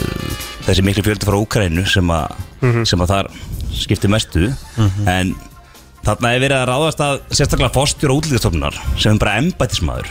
þessi 0.66 0.84
miklu 0.86 1.02
fjöldi 1.06 1.26
frá 1.26 1.36
Úkrænu 1.40 1.84
sem, 1.90 2.10
að 2.14 2.86
sem 2.86 3.02
að 3.02 3.12
þar 3.12 3.30
skiptir 3.74 4.12
mestu. 4.12 4.48
En 5.10 5.34
þarna 6.06 6.32
er 6.32 6.42
verið 6.44 6.60
að 6.60 6.68
ráðast 6.70 7.02
að 7.02 7.20
sérstaklega 7.34 7.74
fórstjóra 7.74 8.16
útlýðastofnunar 8.20 8.80
sem 8.94 9.14
er 9.14 9.22
bara 9.22 9.38
embættismæður 9.42 10.10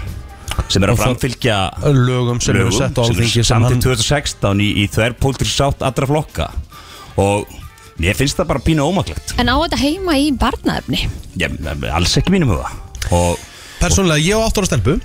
sem 0.72 0.84
er 0.84 0.92
Og 0.92 0.96
að 0.96 1.04
framfylgja 1.04 1.58
lögum 1.94 2.40
sem 2.44 2.58
eru 2.58 2.72
sett 2.74 2.96
á 2.96 3.04
alþingi 3.04 3.28
eru 3.28 3.34
sem 3.34 3.48
samt 3.48 3.68
í 3.68 3.74
hann 3.74 3.84
2016 3.84 4.64
í, 4.64 4.70
í 4.82 4.86
þverrpolítri 4.92 5.52
sátt 5.52 5.84
allra 5.86 6.08
flokka. 6.10 6.50
Og 7.22 7.48
mér 8.02 8.18
finnst 8.18 8.40
það 8.40 8.52
bara 8.54 8.64
pínu 8.66 8.86
ómaklegt. 8.86 9.36
En 9.40 9.52
á 9.52 9.56
þetta 9.56 9.82
heima 9.82 10.18
í 10.20 10.32
barnaefni? 10.36 11.06
Ég, 11.40 11.60
alls 11.92 12.16
ekki 12.20 12.34
mínum 12.34 12.56
huga. 12.56 12.72
Og 13.16 13.40
Persónulega, 13.80 14.24
ég 14.24 14.40
á 14.40 14.48
8 14.48 14.62
ára 14.62 14.70
stelpu. 14.70 14.96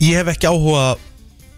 Ég 0.00 0.16
hef 0.16 0.30
ekki 0.32 0.48
áhuga 0.48 0.94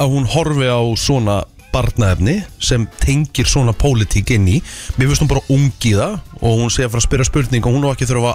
að 0.01 0.13
hún 0.13 0.27
horfi 0.29 0.67
á 0.69 0.81
svona 0.99 1.37
barnaefni 1.73 2.39
sem 2.59 2.87
tengir 3.03 3.49
svona 3.49 3.75
pólitík 3.77 4.33
inn 4.35 4.49
í. 4.49 4.57
Mér 4.97 5.11
finnst 5.11 5.25
hún 5.25 5.31
bara 5.31 5.45
ung 5.53 5.69
í 5.71 5.93
það 5.97 6.17
og 6.41 6.63
hún 6.63 6.73
sé 6.73 6.87
að 6.87 6.95
fara 6.95 7.05
að 7.05 7.09
spyrja 7.09 7.29
spurning 7.29 7.69
og 7.69 7.77
hún 7.77 7.87
á 7.87 7.93
ekki 7.93 8.09
þurfa 8.09 8.33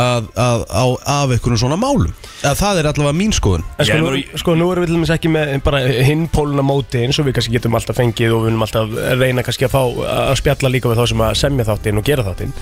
að 0.00 0.28
að, 0.40 0.64
að, 0.80 0.94
af 1.14 1.34
einhvern 1.36 1.60
svona 1.60 1.76
málum. 1.80 2.12
Að 2.40 2.54
það 2.56 2.78
er 2.80 2.88
allavega 2.88 3.16
mín 3.18 3.34
skoðun. 3.36 3.64
En 3.76 3.84
sko, 3.84 3.96
Ég 3.96 4.00
nú, 4.00 4.10
er- 4.16 4.38
sko, 4.40 4.54
nú 4.56 4.68
erum 4.72 4.84
við 4.84 4.90
til 4.90 4.96
dæmis 4.96 5.12
ekki 5.12 5.30
með 5.34 5.50
bara 5.66 5.80
hinn 6.08 6.22
póluna 6.32 6.64
móti 6.64 7.02
eins 7.04 7.18
og 7.20 7.26
við 7.28 7.34
kannski 7.36 7.52
getum 7.58 7.76
alltaf 7.76 7.98
fengið 8.00 8.32
og 8.32 8.40
við 8.44 8.48
viljum 8.50 8.64
alltaf 8.64 8.94
reyna 9.20 9.44
kannski 9.44 9.66
að 9.68 9.74
fá 9.74 9.82
að 10.14 10.32
spjalla 10.40 10.70
líka 10.72 10.88
við 10.92 11.00
þá 11.02 11.04
sem 11.12 11.24
að 11.26 11.34
semja 11.42 11.66
þáttinn 11.68 12.00
og 12.00 12.06
gera 12.08 12.24
þáttinn. 12.30 12.54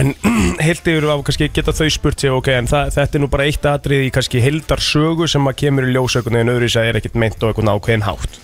En 0.00 0.12
heilt 0.66 0.90
yfir 0.92 1.08
á 1.08 1.16
kannski 1.24 1.48
geta 1.56 1.72
þau 1.76 1.88
spurt 1.96 2.20
sig 2.26 2.34
ok, 2.36 2.52
en 2.60 2.68
það, 2.70 2.92
þetta 2.98 3.18
er 3.18 3.24
nú 3.24 3.30
bara 3.32 3.48
eitt 3.48 3.68
atrið 3.72 4.04
í 4.08 4.12
kannski 4.18 4.42
heildar 4.44 4.84
sögu 4.84 5.28
sem 5.32 5.48
að 5.48 5.58
kemur 5.64 5.88
í 5.88 5.94
ljósökunni 5.96 6.42
en 6.44 6.52
öðru 6.52 6.68
að 6.76 6.90
er 6.92 7.00
ekkit 7.00 7.16
meint 7.24 7.40
og 7.40 7.52
eitthvað 7.54 7.72
ákveðin 7.78 8.06
hátt. 8.06 8.38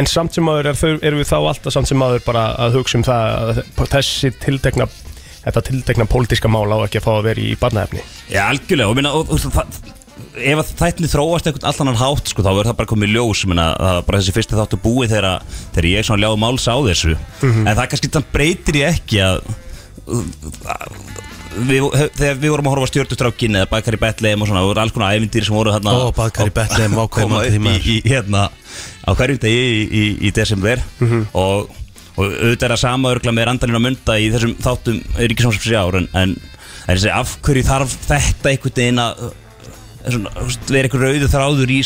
En 0.00 0.08
samt 0.08 0.32
sem 0.38 0.48
aður 0.48 0.72
er, 0.72 0.80
þau- 0.80 1.02
erum 1.04 1.20
við 1.20 1.28
þá 1.28 1.36
alltaf 1.42 1.76
samt 1.76 1.90
sem 1.92 2.02
aður 2.08 2.24
bara 2.24 2.46
að 2.64 2.78
hugsa 2.80 2.98
um 3.00 3.04
það 3.06 3.52
að 3.52 3.62
þessi 3.92 4.32
tiltekna 4.42 4.88
þetta 5.46 5.64
tiltekna 5.68 6.06
pólitíska 6.10 6.50
mál 6.52 6.68
á 6.70 6.78
ekki 6.86 7.00
að 7.00 7.06
fá 7.08 7.12
að 7.16 7.26
vera 7.30 7.42
í 7.42 7.56
barnaefni. 7.60 8.04
Já, 8.30 8.44
algjörlega, 8.48 8.88
og 8.92 8.98
minna, 8.98 9.12
og, 9.18 9.32
og, 9.32 9.42
það, 9.56 9.80
ef 10.38 10.62
að 10.62 10.72
þættinni 10.78 11.10
þróast 11.12 11.48
einhvern 11.50 11.68
allan 11.72 11.92
hann 11.92 12.00
hátt, 12.02 12.30
sko, 12.30 12.44
þá 12.44 12.50
verður 12.52 12.70
það 12.72 12.78
bara 12.82 12.92
komið 12.92 13.10
í 13.10 13.16
ljós, 13.16 13.42
minna, 13.50 13.66
bara 14.06 14.20
þessi 14.22 14.36
fyrsti 14.36 14.58
þáttu 14.60 14.80
búið 14.84 15.16
þegar, 15.16 15.48
þegar 15.74 15.90
ég 15.92 16.06
svona 16.08 16.22
ljáði 16.24 16.42
máls 16.44 16.68
á 16.70 16.76
þessu, 16.86 17.16
en 17.50 17.72
það 17.72 17.88
kannski 17.92 18.12
þann 18.14 18.30
breytir 18.32 18.80
ég 18.82 18.96
ekki 19.00 19.22
að, 19.26 19.42
við, 21.68 21.84
þegar 22.16 22.38
við 22.40 22.48
vorum 22.54 22.68
að 22.70 22.74
horfa 22.76 22.90
stjórnustrákin 22.92 23.58
eða 23.60 23.68
bakar 23.72 23.96
í 23.96 24.00
Betlehem 24.00 24.42
og 24.44 24.48
svona, 24.48 24.62
það 24.62 24.70
voru 24.70 24.82
alls 24.84 24.94
konar 24.96 25.16
ævindýri 25.18 25.48
sem 25.48 25.56
voru 25.58 25.74
þarna 25.74 25.94
Ó, 25.98 26.12
Bakar 26.16 26.48
í 26.48 26.54
Bethlehem, 26.56 26.94
að 26.96 27.06
ákveðin 27.06 27.28
koma 27.28 27.42
á 27.42 27.42
því 27.42 27.50
upp 27.50 27.58
í, 27.58 27.62
maður. 27.66 27.90
í, 27.92 27.96
hérna, 28.08 28.44
á 29.04 29.10
hverjum 29.18 29.40
degi 29.42 29.62
í, 29.68 29.82
í, 30.02 30.04
í 30.28 30.32
desember 30.38 30.82
og, 31.36 31.72
og 32.16 32.24
auðvitað 32.26 32.66
er 32.68 32.74
að 32.76 32.82
sama 32.82 33.12
örgla 33.14 33.34
með 33.34 33.48
randalinn 33.48 33.80
á 33.80 33.86
mynda 33.86 34.16
í 34.20 34.26
þessum 34.32 34.56
þáttum 34.62 34.98
ríkisvámsfjörsi 35.16 35.78
ár 35.78 36.00
en, 36.00 36.08
en, 36.18 36.34
þessi, 36.88 37.12
af 37.14 37.36
hverju 37.46 37.64
þarf 37.68 37.94
þetta 38.08 38.52
einhvern 38.52 38.76
veginn 38.76 39.00
að 39.02 39.22
veist, 40.02 40.68
vera 40.68 40.88
einhver 40.88 41.04
rauðu 41.06 41.30
þráður 41.30 41.72
í 41.72 41.80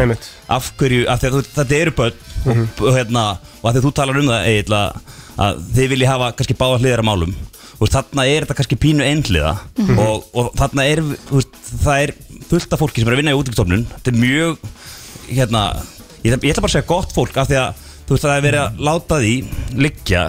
Einmitt. 0.00 0.28
af 0.48 0.72
hverju, 0.80 1.06
af 1.10 1.20
því 1.20 1.30
að 1.30 1.38
þetta 1.54 1.78
eru 1.78 1.94
börn 1.98 2.18
og, 2.40 2.60
og, 2.80 2.90
hérna, 2.96 3.24
og 3.60 3.68
af 3.68 3.74
því 3.74 3.80
að 3.82 3.86
þú 3.86 3.94
talar 4.00 4.20
um 4.20 4.30
það 4.30 4.50
Egil, 4.50 4.76
að, 4.80 5.16
að 5.46 5.62
þið 5.76 5.90
vilji 5.94 6.10
hafa 6.10 6.30
kannski 6.38 6.58
báða 6.60 6.80
hliðar 6.80 7.04
á 7.04 7.10
málum. 7.10 7.34
Og 7.80 7.88
þarna 7.88 8.26
er 8.28 8.44
þetta 8.44 8.56
kannski 8.58 8.76
pínu 8.80 9.04
einhliða 9.06 9.54
og, 10.04 10.26
og 10.36 10.50
þarna 10.58 10.84
er 10.88 11.00
veist, 11.04 11.54
það 11.84 12.02
er 12.06 12.14
fullt 12.50 12.74
af 12.74 12.82
fólki 12.82 13.00
sem 13.00 13.08
er 13.08 13.16
að 13.16 13.22
vinna 13.22 13.32
í 13.32 13.38
útvíkstofnun 13.38 13.86
þetta 13.94 14.12
er 14.12 14.18
mjög 14.20 14.58
hérna, 15.30 15.62
ég, 16.24 16.34
ég 16.34 16.50
ætla 16.50 16.64
bara 16.64 16.68
að 16.68 16.74
segja 16.74 16.88
gott 16.90 17.14
fólk 17.16 17.38
af 17.40 17.48
því 17.48 17.60
að 17.62 17.86
þú 18.10 18.16
veist 18.16 18.24
það 18.26 18.36
er 18.36 18.46
verið 18.48 18.62
að 18.64 18.80
láta 18.90 19.18
því 19.22 19.34
liggja 19.78 20.22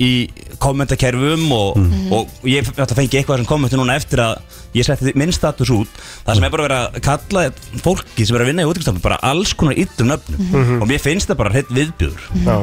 í 0.00 0.12
kommentakerfum 0.60 1.44
og, 1.54 1.76
og 2.12 2.48
ég 2.48 2.66
ætla 2.66 2.88
að 2.88 2.98
fengi 2.98 3.20
eitthvað 3.20 3.38
sem 3.38 3.48
kommentu 3.48 3.78
núna 3.78 3.94
eftir 4.00 4.20
að 4.24 4.58
ég 4.74 4.86
setti 4.86 5.12
minn 5.18 5.30
status 5.34 5.70
út. 5.72 6.00
Það 6.26 6.38
sem 6.38 6.46
er 6.46 6.52
bara 6.52 6.66
verið 6.66 6.82
að 6.82 6.98
kalla 7.06 7.44
fólki 7.84 8.26
sem 8.26 8.36
er 8.36 8.44
að 8.44 8.50
vinna 8.50 8.64
í 8.66 8.70
útvíkstofnun 8.70 9.04
bara 9.04 9.20
alls 9.30 9.54
konar 9.54 9.78
yllum 9.78 10.10
nöfnum. 10.10 10.52
Og 10.80 10.86
mér 10.90 11.02
finnst 11.04 11.30
það 11.30 11.40
bara 11.40 11.54
hreitt 11.54 11.72
viðbjör 11.74 12.26
Já. 12.44 12.56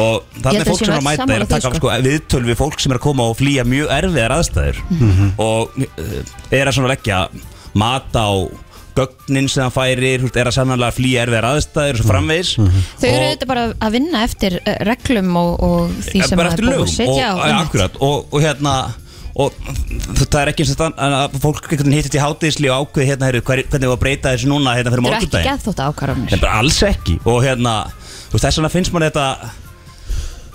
og 0.00 0.38
þannig 0.38 0.62
að 0.62 0.70
fólk 0.70 0.82
sem 0.82 0.92
er 0.92 0.96
að 0.96 1.06
mæta 1.08 1.28
er 1.28 1.46
að 1.46 1.52
taka 1.52 1.72
því, 1.72 1.80
sko, 1.82 1.92
viðtöl 2.08 2.42
við 2.46 2.60
fólk 2.62 2.84
sem 2.84 2.94
er 2.94 3.00
að 3.00 3.06
koma 3.08 3.28
og 3.32 3.38
flýja 3.40 3.66
mjög 3.68 3.94
erfiðar 3.98 4.36
aðstæður. 4.38 4.82
Og 5.42 5.80
uh, 5.82 6.34
er 6.54 6.68
að 6.70 6.76
svona 6.78 6.92
leggja 6.94 7.24
mat 7.78 8.16
á 8.16 8.30
gögnin 8.96 9.48
sem 9.50 9.64
það 9.64 9.74
færir 9.76 10.26
er 10.32 10.48
að 10.50 10.56
sannanlega 10.56 10.96
flýja 10.96 11.26
erfiðar 11.26 11.48
aðstæður 11.50 11.98
og 11.98 12.02
svo 12.02 12.10
framvegis. 12.10 12.50
Þau 12.56 13.06
eru 13.08 13.12
Og- 13.12 13.28
auðvitað 13.28 13.52
bara 13.52 13.66
að 13.72 13.94
vinna 13.98 14.24
eftir 14.26 14.58
eh, 14.62 14.80
reglum 14.88 15.36
og, 15.42 15.52
og 15.68 15.94
því 16.08 16.26
sem 16.28 16.40
bara 16.40 16.50
að 16.50 16.56
eftir 16.56 16.66
er 16.66 16.72
lögum 16.72 16.88
að 16.88 16.96
setja 16.96 17.12
og, 17.12 17.22
á 17.22 17.22
ja, 17.22 17.46
einmitt. 17.48 17.70
akkurat, 17.70 17.96
og, 18.08 18.26
og 18.32 18.44
hérna 18.44 18.74
og 19.32 19.54
það 20.28 20.38
er 20.42 20.50
ekki 20.52 20.64
eins 20.66 20.72
og 20.74 20.80
það 20.82 20.98
að 21.08 21.36
fólk 21.40 21.62
einhvern 21.64 21.86
veginn 21.88 21.96
hittist 21.96 22.16
í 22.18 22.20
hátíðisli 22.20 22.68
og 22.68 22.82
ákveði 22.84 23.08
hérna 23.08 23.30
heyru, 23.30 23.40
hver, 23.48 23.62
hvernig 23.72 23.88
við 23.88 23.94
að 23.94 24.02
breyta 24.02 24.32
þessu 24.34 24.50
núna 24.50 24.74
hérna 24.76 24.92
fyrir 24.92 25.06
Þetta 25.06 25.08
eru 25.08 25.16
ekki 25.16 25.30
morgundaginn 25.30 25.48
geðþótt 25.48 25.82
ákvarðanir. 25.86 26.42
Bara 26.42 26.58
alls 26.60 26.80
ekki. 26.84 27.14
Og 27.24 27.38
hérna 27.46 27.72
þú 27.88 28.36
veist, 28.36 28.44
þess 28.44 28.60
vegna 28.60 28.72
finnst 28.76 28.92
mann 28.92 29.06
þetta 29.08 29.26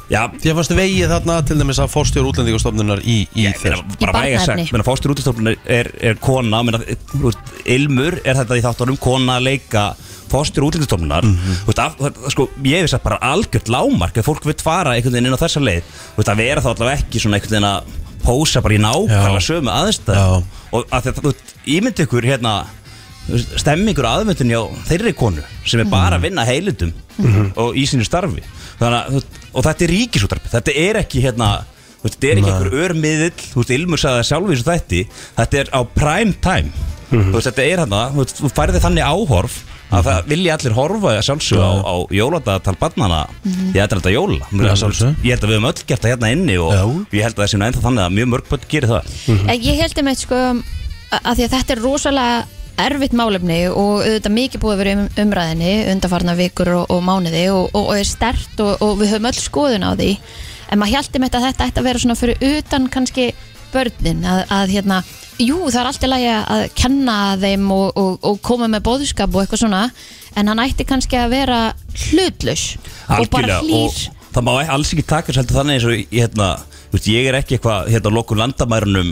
já, 0.09 0.21
Því 0.39 0.51
að 0.51 0.57
fannst 0.59 0.73
vegið 0.77 1.11
þarna 1.13 1.37
til 1.47 1.57
dæmis 1.59 1.79
að 1.83 1.91
fórstjór 1.93 2.27
útlendingastofnunar 2.31 3.01
í, 3.03 3.17
í 3.35 3.47
meina, 3.47 3.81
bara 3.99 4.13
væga 4.15 4.37
barnaefni. 4.39 4.45
sagt, 4.45 4.71
menna 4.75 4.87
fórstur 4.87 5.13
útistofnun 5.15 5.51
er, 5.65 5.89
er 6.01 6.15
kona, 6.23 6.61
menna, 6.63 6.79
þú 7.11 7.23
veist, 7.27 7.51
Ilmur 7.65 8.19
er 8.23 8.39
þetta 8.41 8.57
í 8.59 8.63
þáttunum, 8.65 8.99
kona 9.03 9.37
að 9.39 9.47
leika 9.49 9.85
fórstur 10.31 10.65
útlendingastofnunar. 10.67 11.23
Mhm. 11.27 11.59
þú 11.63 11.71
veist, 11.71 11.83
af, 11.83 11.97
það- 11.99 12.31
sko, 12.35 12.47
ég 12.63 12.81
hef 12.85 12.89
sagt 12.95 13.03
bara 13.03 13.19
algjört 13.21 13.67
lámark 13.71 14.17
ef 14.17 14.25
fólk 14.27 14.43
vil 14.47 14.55
fara 14.63 14.95
einhvern 14.95 15.13
veginn 15.17 15.27
inn 15.31 15.37
á 15.39 15.43
þessa 15.43 15.61
leið. 15.63 15.83
Þú 16.15 16.17
veist, 16.21 16.31
að 16.33 16.41
vera 16.43 16.61
þá 16.61 16.69
allavega 16.73 16.97
ekki 17.03 17.19
svona 17.23 17.39
einhvern 17.39 17.55
veginn 17.57 17.71
að 17.71 17.83
pósa 18.27 18.61
bara 18.63 18.75
í 18.75 18.81
nákvæmlega 18.83 19.43
sömu 19.45 19.71
aðstæð 19.71 20.43
og 20.75 20.87
að 20.91 21.03
þetta, 21.05 21.21
þú 21.23 21.31
veist, 21.31 21.53
ímyndi 21.67 22.03
ykkur 22.07 22.25
hérna 22.27 22.53
þú 23.27 23.35
veist, 23.37 23.53
stemmingur 23.61 24.07
aðvöndin 24.07 24.51
hjá 24.51 24.61
þeirri 24.89 25.13
konu 25.15 25.43
sem 25.67 25.79
er 25.83 25.85
bara 25.91 26.17
að 26.17 26.25
vinna 26.27 26.43
heilitum 26.47 26.91
og 27.55 27.75
í 27.75 27.85
sínu 27.87 28.03
starfi. 28.07 28.43
Þannig, 28.77 28.97
að, 28.97 29.07
þú 29.07 29.13
veist, 29.21 29.39
og 29.57 29.65
þetta 29.65 29.87
er 29.87 29.93
ríkisútarpi 29.95 30.51
þetta 30.53 30.75
er 30.85 30.99
ekki 31.01 31.23
hérna 31.25 31.47
þú 31.97 32.05
veist, 32.05 32.17
þetta 32.19 32.27
er 32.29 32.41
ekki 32.41 32.51
einhver 32.53 32.83
örmiðill 32.85 33.31
þú 33.41 33.63
veist, 33.63 33.73
Ilmur 33.77 34.01
sagði 34.03 34.21
það 34.21 34.27
sjálf 34.29 34.51
í 34.51 34.53
þessu 34.53 34.67
þætti 34.69 35.01
þetta 35.39 35.63
er 35.63 35.71
á 35.73 35.79
prime 35.97 36.35
time. 36.45 36.85
Þú 37.07 37.33
veist, 37.33 37.47
þetta 37.49 37.63
er 37.65 37.81
hérna, 37.81 38.03
þú 38.13 38.21
veist, 38.23 38.39
þú 38.43 38.51
færði 38.57 38.81
þannig 38.83 39.07
áhorf 39.07 39.57
að 39.87 40.03
það 40.09 40.25
vilja 40.27 40.55
allir 40.57 40.73
horfa 40.75 41.11
að 41.15 41.21
sjálfsög 41.23 41.61
á, 41.63 41.71
á 41.87 41.95
jóladatal 42.11 42.73
barnana 42.81 43.19
ég 43.71 43.79
ætla 43.85 44.01
þetta 44.01 44.11
jóla. 44.11 44.49
Já, 44.51 44.73
sjálfsögðu. 44.81 45.13
ég 45.23 45.31
held 45.31 45.45
að 45.45 45.51
við 45.53 45.55
höfum 45.57 45.69
öll 45.69 45.85
gert 45.87 46.03
það 46.03 46.11
hérna 46.11 46.31
inni 46.35 46.57
og 46.59 46.73
Já. 46.75 46.83
ég 47.15 47.23
held 47.23 47.37
að 47.37 47.43
það 47.45 47.51
sé 47.53 47.59
nú 47.61 47.67
ennþá 47.69 47.83
þannig 47.85 48.03
að 48.03 48.17
mjög 48.17 48.27
mörg 48.33 48.49
börn 48.51 48.67
gerir 48.73 48.91
það. 48.91 49.13
En 49.37 49.63
Ég 49.63 49.79
held 49.79 50.01
um 50.03 50.11
eitt 50.11 50.23
sko 50.25 50.41
að 50.43 50.59
að 51.23 51.39
því 51.39 51.45
að 51.47 51.53
þetta 51.55 51.73
er 51.77 51.83
rosalega 51.87 52.37
erfitt 52.77 53.15
málefni 53.17 53.59
og 53.71 54.03
auðvitað 54.03 54.35
mikið 54.37 54.63
búið 54.63 54.73
að 54.73 54.81
vera 54.83 54.95
um, 54.97 55.05
umræðinni 55.23 55.73
undarfarna 55.93 56.37
vikur 56.37 56.73
og, 56.75 56.85
og 56.93 57.03
mánuði 57.05 57.43
og, 57.53 57.69
og, 57.73 57.91
og 57.91 57.99
er 57.99 58.07
stert 58.07 58.63
og, 58.63 58.73
og 58.85 58.97
við 59.01 59.15
höfum 59.15 59.29
öll 59.31 59.39
skoðun 59.41 59.87
á 59.87 59.91
því. 59.97 60.11
En 60.67 60.81
maður 60.81 60.97
hjælti 60.97 61.21
með 61.23 61.37
að 61.39 61.47
þetta 61.47 61.69
ætti 61.69 61.81
að 61.81 61.87
vera 61.87 62.03
svona 62.03 62.19
fyrir 62.19 62.57
utan 62.57 62.89
kannski 62.91 63.29
börnin 63.73 64.23
að, 64.27 64.43
að 64.53 64.73
hérna, 64.75 65.01
jú 65.41 65.57
það 65.67 65.79
er 65.81 65.89
alltaf 65.91 66.11
lægi 66.11 66.29
að 66.37 66.63
kenna 66.77 67.17
þeim 67.41 67.67
og, 67.73 67.87
og, 67.99 68.13
og 68.25 68.39
koma 68.45 68.69
með 68.71 68.85
bóðskap 68.87 69.33
og 69.33 69.43
eitthvað 69.43 69.63
svona 69.65 69.83
en 70.37 70.51
hann 70.51 70.63
ætti 70.63 70.85
kannski 70.87 71.19
að 71.19 71.33
vera 71.35 71.59
hlutlaus 72.07 72.65
og 73.09 73.29
bara 73.33 73.59
hlýr. 73.61 74.07
það 74.33 74.47
má 74.47 74.53
alls 74.63 74.93
ekki 74.93 75.05
taka 75.07 75.35
heldur 75.35 75.59
þannig 75.59 75.77
eins 75.77 75.87
og 75.87 76.15
hérna, 76.15 76.49
veist, 76.97 77.09
ég 77.13 77.29
er 77.31 77.37
ekki 77.39 77.57
eitthvað 77.57 77.91
hérna 77.93 78.11
á 78.11 78.17
lokun 78.17 78.41
landamærunum 78.41 79.11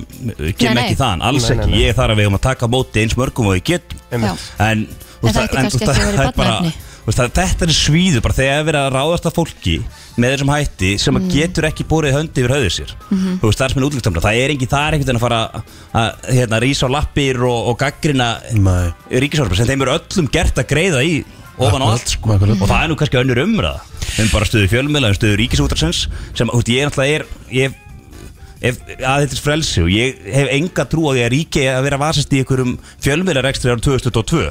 kem 0.57 0.73
Nei, 0.73 0.73
nei. 0.75 0.83
ekki 0.85 0.97
þaðan, 0.99 1.21
alls 1.29 1.45
Nei, 1.45 1.55
nei, 1.55 1.59
ekki 1.63 1.71
nei. 1.71 1.79
ég 1.83 1.93
er 1.93 1.99
þar 2.01 2.11
að 2.13 2.17
við 2.21 2.27
höfum 2.29 2.39
að 2.39 2.47
taka 2.49 2.67
móti 2.75 3.03
eins 3.05 3.15
mörgum 3.19 3.47
og 3.51 3.55
við 3.57 3.63
getum 3.71 4.25
Já. 4.25 4.33
en, 4.69 4.87
þú 5.21 5.29
veist, 5.29 5.37
það 5.37 5.55
en, 5.55 5.69
veist, 5.69 5.85
það 5.85 6.25
er 6.25 6.35
bara- 6.35 6.73
veist, 7.05 7.19
það- 7.19 7.35
þetta 7.37 7.65
er 7.69 7.73
svíðu 7.77 8.21
bara 8.25 8.33
þegar 8.33 8.59
er 8.59 8.65
verið 8.65 8.81
að 8.85 8.95
ráðast 8.95 9.27
að 9.29 9.35
fólki 9.37 9.75
með 10.17 10.31
þessum 10.35 10.51
hætti 10.55 10.91
sem 10.99 11.13
Mm. 11.13 11.19
að 11.21 11.33
getur 11.35 11.67
ekki 11.69 11.83
borið 11.85 12.13
höndi 12.15 12.41
yfir 12.41 12.53
höfðu 12.55 12.71
sér 12.71 12.91
Mhm. 13.11 13.39
þú 13.39 13.45
veist, 13.49 13.59
það 13.59 13.65
er 13.65 13.73
er 13.75 14.21
það 14.25 14.37
er 14.41 14.49
ekki, 14.55 14.67
það 14.71 14.87
er 14.87 14.93
ekkert 14.95 15.09
en 15.09 15.15
að 15.15 15.25
fara 15.25 15.41
að 15.93 16.11
hérna, 16.33 16.59
rísa 16.63 16.87
á 16.87 16.89
lappir 16.95 17.41
og, 17.43 17.67
og 17.69 17.77
gaggrina 17.77 18.39
Nei. 18.53 18.93
ríkisárfur 19.11 19.55
sem 19.55 19.67
þeim 19.67 19.81
eru 19.83 19.99
öllum 19.99 20.31
gert 20.31 20.55
að 20.55 20.67
greiða 20.71 21.03
í 21.03 21.25
ofan 21.57 21.85
á 21.85 21.87
allt 21.93 22.15
sko. 22.15 22.35
og 22.35 22.67
það 22.67 22.77
er 22.81 22.91
nú 22.91 22.99
kannski 22.99 23.21
önnur 23.21 23.43
umræða 23.45 23.79
um 24.15 24.29
bara 24.31 24.47
stöðu 24.47 24.69
fjölmiðla, 24.71 25.11
um 25.11 25.17
stöðu 25.17 25.39
ríkisútarsins 25.41 26.05
sem, 26.35 26.47
þú 26.47 26.61
veist, 26.61 26.71
ég 26.71 26.83
er 26.83 26.89
náttúrulega 26.89 27.15
er 27.15 27.25
ég 27.51 27.81
hef 28.65 28.79
aðeins 29.03 29.41
frelsi 29.43 29.83
og 29.83 29.89
ég 29.91 30.21
hef 30.31 30.49
enga 30.55 30.85
trú 30.89 31.09
á 31.09 31.11
því 31.13 31.23
að 31.25 31.33
ríki 31.33 31.65
að 31.69 31.83
vera 31.85 31.99
vasast 32.01 32.33
í 32.33 32.39
einhverjum 32.41 32.75
fjölmiðlarekstri 33.03 33.73
ára 33.73 33.83
2022 33.83 34.45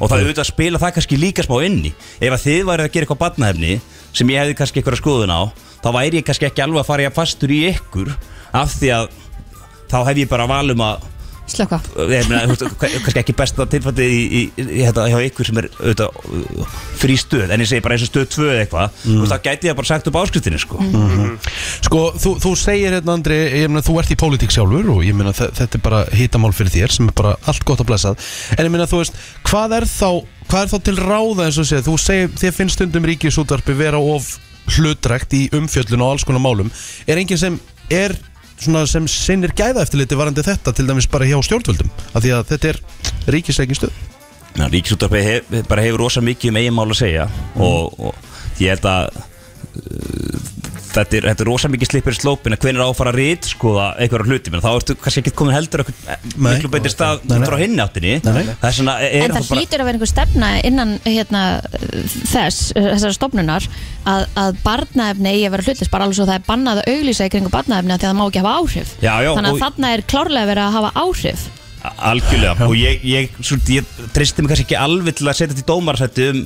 og 0.00 0.10
það 0.10 0.18
auðvitað 0.18 0.48
spila 0.50 0.80
það 0.82 0.94
kannski 0.98 1.20
líka 1.20 1.46
smá 1.46 1.56
inni 1.64 1.94
ef 2.18 2.34
að 2.34 2.44
þið 2.44 2.66
værið 2.68 2.88
að 2.88 2.92
gera 2.96 3.06
eitthvað 3.06 3.22
barnahefni 3.22 3.80
sem 4.12 4.34
ég 4.34 4.42
hefði 4.42 4.58
kannski 4.58 4.82
eitthvað 4.82 5.00
skoðun 5.00 5.32
á 5.32 5.42
þá 5.84 5.88
væri 5.94 6.20
ég 6.20 6.26
kannski 6.28 6.48
ekki 6.50 6.64
alveg 6.66 6.82
að 6.82 6.90
fara 6.90 7.06
ég 7.06 7.14
fastur 7.14 7.54
í 7.54 7.62
ykkur 7.70 8.12
af 8.54 8.74
því 8.74 8.92
að 8.98 9.08
þá 9.94 9.98
hef 10.10 10.22
ég 10.24 10.30
bara 10.34 10.50
valum 10.50 10.84
að 10.84 11.08
slökka 11.50 11.78
kannski 12.80 13.20
ekki 13.20 13.34
besta 13.36 13.66
tilfætti 13.68 14.04
í, 14.04 14.20
í, 14.24 14.42
í, 14.60 14.66
hérna, 14.80 15.06
hjá 15.12 15.18
ykkur 15.28 15.48
sem 15.48 15.60
er 15.60 15.68
uh, 15.76 16.76
frí 17.00 17.16
stöð 17.20 17.52
en 17.52 17.64
ég 17.64 17.68
segi 17.68 17.84
bara 17.84 17.98
eins 17.98 18.06
og 18.06 18.10
stöð 18.10 18.28
2 18.36 18.46
eða 18.48 18.62
eitthvað 18.64 19.02
mm. 19.10 19.26
þá 19.32 19.36
gæti 19.48 19.70
ég 19.70 19.78
bara 19.78 19.90
sagt 19.90 20.08
upp 20.10 20.18
áskriftinni 20.22 20.60
sko. 20.62 20.80
Sko, 21.84 22.04
þú, 22.20 22.34
þú 22.42 22.54
segir 22.58 22.96
hérna 22.96 23.18
Andri, 23.18 23.40
ég 23.60 23.68
meina 23.68 23.84
þú 23.84 23.98
ert 24.00 24.14
í 24.14 24.18
pólitík 24.20 24.54
sjálfur 24.54 24.88
og 24.96 25.04
ég 25.04 25.16
meina 25.16 25.34
þe- 25.36 25.50
þetta 25.60 25.80
er 25.80 25.84
bara 25.84 26.02
hitamál 26.16 26.54
fyrir 26.56 26.74
þér 26.78 26.96
sem 26.96 27.10
er 27.12 27.18
bara 27.20 27.36
allt 27.44 27.68
gott 27.68 27.84
að 27.84 27.90
blessað 27.92 28.30
en 28.56 28.64
ég 28.64 28.72
meina 28.72 28.88
þú 28.90 29.02
veist, 29.02 29.20
hvað 29.50 29.78
er 29.80 29.88
þá 29.90 30.08
hvað 30.48 30.64
er 30.64 30.72
þá 30.72 30.78
til 30.88 30.96
ráða 31.00 31.46
eins 31.48 31.60
og 31.60 31.68
segir 31.68 31.86
þú 31.86 31.96
segir, 32.00 32.34
þér 32.40 32.56
finnst 32.58 32.78
stundum 32.78 33.08
ríkisútvarpi 33.08 33.76
vera 33.78 34.00
of 34.00 34.34
hlutrækt 34.74 35.36
í 35.36 35.42
umfjöllun 35.56 36.04
og 36.04 36.14
alls 36.14 36.24
konar 36.24 36.42
málum 36.44 36.70
er 37.08 37.20
enginn 37.20 37.40
sem 37.40 37.58
er 37.92 38.16
sem 38.90 39.06
sinnir 39.10 39.54
gæða 39.56 39.84
eftirliti 39.84 40.18
varandi 40.18 40.44
þetta 40.46 40.72
til 40.74 40.88
dæmis 40.88 41.08
bara 41.10 41.28
hjá 41.28 41.38
stjórnvöldum 41.44 41.92
af 42.14 42.24
því 42.24 42.34
að 42.36 42.50
þetta 42.52 42.72
er 42.72 42.80
ríkisreikin 43.34 43.78
stöð 43.78 44.02
Ríkisúttarpi 44.54 45.20
hef, 45.24 45.54
bara 45.66 45.82
hefur 45.82 46.04
rosa 46.04 46.22
mikið 46.22 46.52
um 46.52 46.58
eiginmál 46.60 46.90
að 46.92 47.00
segja 47.00 47.24
og, 47.58 47.96
og 47.98 48.60
ég 48.62 48.70
held 48.70 48.86
að 48.86 49.16
þetta 50.94 51.16
er, 51.18 51.24
þetta 51.30 51.42
er 51.42 51.48
rosa 51.48 51.68
mikið 51.72 51.88
slipper 51.90 52.14
slópin 52.16 52.54
að 52.54 52.62
hvernig 52.62 52.78
er 52.78 52.86
á 52.86 52.88
að 52.92 52.96
fara 52.98 53.10
að 53.10 53.16
rít 53.18 53.48
skoða 53.50 53.86
einhverja 54.04 54.28
hluti, 54.30 54.52
menn 54.54 54.62
þá 54.62 54.68
ertu 54.78 54.94
kannski 55.02 55.22
ekki 55.24 55.32
komin 55.40 55.56
heldur 55.56 55.82
eitthvað 55.82 56.28
Nei. 56.36 56.44
miklu 56.54 56.70
betur 56.70 56.92
stað 56.92 57.24
Nei, 57.26 57.34
nei. 57.42 57.46
frá 57.48 57.56
hinni 57.58 57.82
áttinni 57.82 58.12
Nei, 58.22 58.30
nei. 58.36 58.52
það 58.60 58.68
er 58.68 58.76
svona, 58.78 58.94
er 59.02 59.16
En 59.26 59.34
það 59.34 59.50
hlýtur 59.58 59.82
að 59.82 59.88
vera 59.90 59.98
einhver 59.98 60.12
stefna 60.12 60.50
innan 60.70 60.94
hérna, 61.08 61.42
þess, 62.30 62.60
þessar 62.78 63.16
stofnunar 63.18 63.66
að, 64.14 64.28
að 64.44 64.60
barnaefni 64.62 65.32
eigi 65.34 65.48
að 65.48 65.56
vera 65.56 65.66
hlutlis 65.68 65.92
bara 65.96 66.06
alveg 66.06 66.20
svo 66.20 66.28
það 66.30 66.38
er 66.38 66.46
bannað 66.52 66.82
að 66.84 66.94
auglýsa 66.94 67.26
í 67.26 67.34
kringu 67.34 67.52
barnaefni 67.56 67.96
af 67.96 68.00
því 68.04 68.06
að 68.06 68.14
það 68.14 68.20
má 68.20 68.24
ekki 68.30 68.44
hafa 68.44 68.54
áhrif 68.62 68.94
Já, 69.02 69.14
já, 69.26 69.30
Þannig 69.34 69.50
að 69.50 69.58
og- 69.58 69.62
þarna 69.66 69.92
er 69.98 70.06
klárlega 70.14 70.50
verið 70.54 70.68
að 70.68 70.78
hafa 70.78 70.94
áhrif 71.04 71.46
Algjörlega, 71.84 72.64
og 72.64 72.78
ég, 72.80 73.02
ég, 73.04 73.34
ég 73.68 73.88
tristi 74.16 74.40
mig 74.40 74.48
kannski 74.54 74.64
ekki 74.70 74.78
alveg 74.80 75.18
til 75.18 75.26
að 75.28 75.34
setja 75.36 75.50
þetta 75.52 75.60
í 75.60 75.68
dómarsætti 75.68 76.28
um 76.30 76.38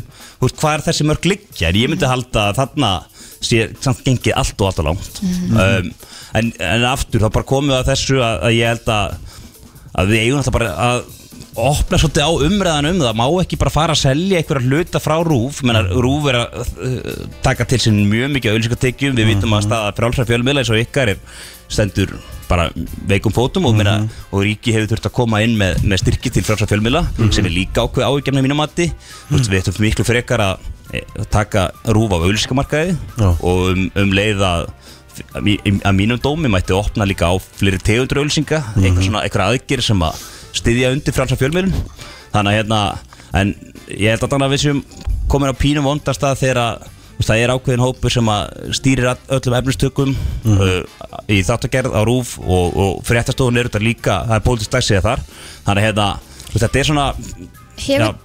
hvað 0.49 0.73
er 0.73 0.83
þessi 0.89 1.07
mörg 1.07 1.29
liggja 1.31 1.69
en 1.71 1.79
ég 1.79 1.93
myndi 1.93 2.09
halda 2.11 2.49
að 2.49 2.59
þarna 2.59 2.89
sé 3.45 3.69
samt 3.85 4.05
gengið 4.07 4.37
allt 4.39 4.61
og 4.61 4.71
allt 4.71 4.83
og 4.83 4.89
langt. 4.91 5.21
Um, 5.23 5.91
en, 6.39 6.53
en 6.59 6.87
aftur 6.91 7.23
þá 7.23 7.31
bara 7.31 7.49
komum 7.49 7.73
við 7.73 7.81
að 7.81 7.91
þessu 7.93 8.19
að, 8.23 8.43
að 8.49 8.57
ég 8.59 8.73
held 8.75 8.93
að 8.95 9.17
að 9.99 10.13
við 10.13 10.25
eigum 10.25 10.41
alltaf 10.41 10.55
bara 10.55 10.73
að 10.89 11.01
opna 11.59 11.99
svolítið 11.99 12.23
á 12.23 12.33
umræðan 12.47 12.89
um 12.93 13.01
það. 13.03 13.19
Má 13.19 13.27
ekki 13.43 13.59
bara 13.59 13.75
fara 13.75 13.95
að 13.95 14.03
selja 14.05 14.41
einhverja 14.41 14.69
hluta 14.69 15.03
frá 15.03 15.17
RÚF 15.27 15.63
menna 15.67 15.83
RÚF 15.89 16.29
er 16.31 16.41
að 16.41 16.59
uh, 16.87 17.15
taka 17.45 17.67
til 17.69 17.81
sín 17.83 18.03
mjög 18.11 18.35
mikið 18.37 18.55
auðlýsingatekjum 18.55 19.17
við 19.19 19.31
vitum 19.33 19.57
að 19.57 19.65
staða 19.67 19.95
frálsar 19.99 20.29
fjölmiðla 20.29 20.63
eins 20.63 20.73
og 20.75 20.83
ykkar 20.83 21.15
er 21.15 21.23
stendur 21.69 22.15
bara 22.49 22.71
veikum 23.11 23.35
fótum 23.35 23.67
og, 23.69 23.75
meina, 23.77 23.99
og 24.33 24.47
ríki 24.47 24.73
hefur 24.73 24.95
þurft 24.95 25.11
að 25.11 25.17
koma 25.19 25.43
inn 25.45 25.59
með, 25.59 25.83
með 25.85 26.01
styrki 26.05 26.33
til 26.33 26.45
frálsar 26.47 26.71
fjölmiðla 26.71 27.03
sem 27.27 27.45
er 27.45 27.53
líka 27.53 27.85
ákveð 27.85 28.07
áhugjefna 28.07 28.45
mínum 28.45 28.63
mati. 28.63 28.89
Mm. 29.29 29.43
við 29.51 29.59
ættum 29.61 29.83
miklu 29.85 30.07
frekar 30.09 30.45
að 30.47 30.71
taka 31.33 31.69
RÚF 31.85 32.15
á 32.15 32.19
auðlýsingamarkaði 32.19 32.95
Já. 32.97 33.29
og 33.29 33.65
um, 33.75 33.87
um 33.99 34.15
leið 34.17 34.45
að 34.47 34.69
að 35.35 35.43
mí- 35.43 35.59
að 35.83 35.97
mínum 35.99 36.21
dómi 36.23 36.51
mætti 36.53 36.77
opna 36.77 37.07
líka 37.09 37.27
á 37.29 37.35
fleiri 37.39 37.81
tegundur 37.83 38.23
auðlýsinga 38.23 38.61
einhver 38.79 39.03
svona 39.05 39.25
einhver 39.27 39.45
aðgerð 39.49 39.89
sem 39.89 40.05
að 40.07 40.21
styðja 40.59 40.93
undir 40.95 41.17
frálsa 41.17 41.37
fjölmiðlun. 41.39 41.75
Þannig 42.33 42.53
að 42.53 42.59
hérna 42.59 42.79
en 43.39 43.51
ég 43.91 44.15
held 44.15 44.25
að 44.29 44.53
við 44.55 44.63
séum 44.63 44.85
komin 45.29 45.53
á 45.53 45.61
pínum 45.61 45.89
vondastað 45.89 46.39
þegar 46.41 46.61
að 46.63 46.87
veist, 47.19 47.29
það 47.29 47.43
er 47.43 47.53
ákveðin 47.53 47.83
hópur 47.85 48.15
sem 48.15 48.31
að 48.33 48.73
stýrir 48.79 49.11
öllum 49.11 49.59
efnistökum 49.59 50.15
uh, 50.55 50.83
í 51.29 51.41
þáttagerð 51.45 51.99
á 51.99 52.01
RÚF 52.07 52.37
og, 52.39 52.79
og 52.79 53.01
fréttastofun 53.09 53.59
eru 53.59 53.69
þetta 53.73 53.85
líka 53.85 54.21
það 54.29 54.37
er 54.39 54.47
pólitísk 54.47 54.75
dagsíða 54.77 55.05
þar. 55.09 55.25
Þannig 55.67 55.83
að 55.83 55.89
hérna 55.89 56.09
þetta 56.55 56.81
er 56.81 56.89
svona 56.89 57.09
Hefur, 57.79 58.19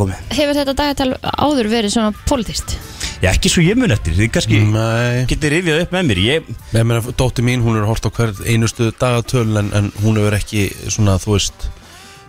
komi 0.00 0.16
hefur 0.34 0.58
þetta 0.60 0.74
dagatal 0.78 1.10
áður 1.24 1.70
verið 1.72 1.94
svona 1.94 2.12
politist? 2.28 2.76
já, 3.22 3.30
ekki 3.32 3.50
svo 3.52 3.64
ég 3.64 3.78
mun 3.80 3.94
eftir 3.94 4.16
því 4.16 4.28
kannski 4.34 4.60
Nei 4.68 5.24
getur 5.30 5.54
rifjað 5.54 5.84
upp 5.84 5.94
með 5.94 6.08
mér 6.10 6.20
ég, 6.24 6.48
Ég 6.74 6.86
meina, 6.88 7.14
dóttir 7.16 7.46
mín, 7.46 7.62
hún 7.64 7.78
er 7.80 7.86
hort 7.88 8.04
á 8.04 8.10
hver 8.12 8.34
einustu 8.44 8.90
dagatöl 9.00 9.46
en, 9.60 9.70
en 9.76 9.90
hún 10.02 10.18
hefur 10.20 10.36
ekki 10.38 10.66
svona, 10.92 11.16
þú 11.22 11.36
veist, 11.36 11.68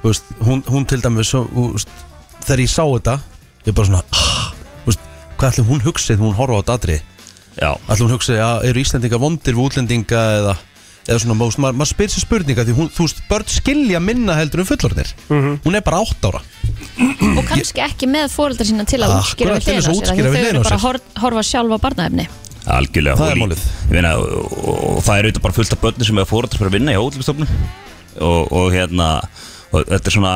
þú 0.03 0.11
veist 0.11 0.31
hún, 0.47 0.63
hún 0.69 0.87
til 0.89 1.01
dæmis, 1.03 1.31
svo, 1.33 1.45
þú 1.51 1.65
veist, 1.75 1.91
þegar 2.45 2.63
ég 2.63 2.71
sá 2.71 2.83
þetta, 2.83 3.17
ég 3.65 3.73
er 3.73 3.77
bara 3.79 3.89
svona 3.91 4.03
ah, 4.15 4.47
þú 4.85 4.93
veist, 4.93 5.09
hvað 5.35 5.51
ætli 5.51 5.67
hún 5.71 5.83
hugsið 5.89 6.23
hún 6.23 6.37
horfa 6.39 6.59
á 6.59 6.61
þetta 6.61 6.79
atrið? 6.79 7.11
já, 7.55 7.69
Ætli 7.89 8.05
hún 8.05 8.15
hugsið, 8.15 8.39
ja, 8.39 8.49
eru 8.69 8.85
Íslendinga 8.85 9.21
vondir 9.21 9.59
útlendinga 9.65 10.23
eða, 10.39 10.55
eða 11.05 11.19
svona, 11.21 11.35
maður, 11.37 11.59
maður, 11.61 11.77
maður 11.81 11.91
spyr 11.91 12.11
sér 12.13 12.23
spurninga 12.25 12.65
því 12.65 12.75
hún, 12.79 12.87
þú 12.95 13.05
veist, 13.05 13.19
börn 13.29 13.49
skilja 13.53 13.99
minna 14.01 14.35
heldur 14.39 14.63
um 14.63 14.69
fullorðir 14.69 15.11
hún 15.29 15.77
er 15.77 15.83
bara 15.85 16.01
átt 16.01 16.25
ára. 16.29 16.41
Og 17.35 17.43
kannski 17.49 17.83
ekki 17.85 18.09
með 18.09 18.31
fóreldar 18.33 18.67
sína 18.69 18.85
til 18.89 19.01
að 19.05 19.17
útskýra 19.19 19.57
við 19.59 19.69
að 19.75 19.89
á 19.89 19.93
sér 19.99 20.09
Þau 20.15 20.41
eru 20.49 20.63
bara 20.63 20.77
að 20.79 20.85
hor- 20.87 21.01
horfa 21.21 21.43
sjálfa 21.45 21.77
á 21.77 21.83
barnaefni. 21.85 22.25
Algjörlega 22.65 23.19
Það 23.19 23.31
er 23.35 23.41
málið. 23.43 23.65
Ég 23.85 23.93
meina, 23.93 24.13
og, 24.17 25.01
það 25.05 25.17
er 25.19 25.27
auðvitað 25.27 25.43
bara 25.45 25.57
fullt 25.59 25.75
af 25.75 25.81
börnum 25.83 26.07
sem 26.09 26.21
er 26.23 26.29
fórættar 26.29 26.57
fyrir 26.61 26.71
að 26.71 26.77
vinna 26.79 26.95
í 26.95 26.97
hótelstofnum 26.97 27.51
og, 28.25 28.55
og 28.55 28.71
hérna 28.73 29.09
og 29.75 29.85
þetta 29.91 30.09
er 30.09 30.15
svona 30.15 30.33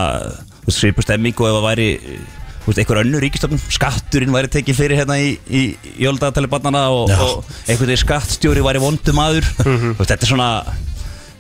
svipu 0.70 1.02
stemming 1.02 1.40
og 1.42 1.50
ef 1.50 1.56
það 1.58 1.66
væri 1.66 1.88
veist, 2.70 2.82
einhver 2.84 3.02
önnur 3.04 3.24
ríkistofnum, 3.26 3.62
skatturinn 3.74 4.34
væri 4.36 4.52
tekið 4.54 4.78
fyrir 4.80 5.02
hérna 5.02 5.18
í, 5.22 5.32
í, 5.50 5.64
í 5.74 5.96
jóldagatali 6.06 6.50
barnana 6.52 6.86
og, 6.94 7.10
Já. 7.12 7.18
og 7.26 7.50
einhvern 7.68 7.90
veginn 7.92 8.04
skattstjóri 8.06 8.64
væri 8.66 8.84
vondum 8.84 9.20
aður 9.26 9.50
Mhm. 9.66 9.98
veist, 10.00 10.12
þetta 10.14 10.24
er 10.28 10.32
svona 10.34 10.50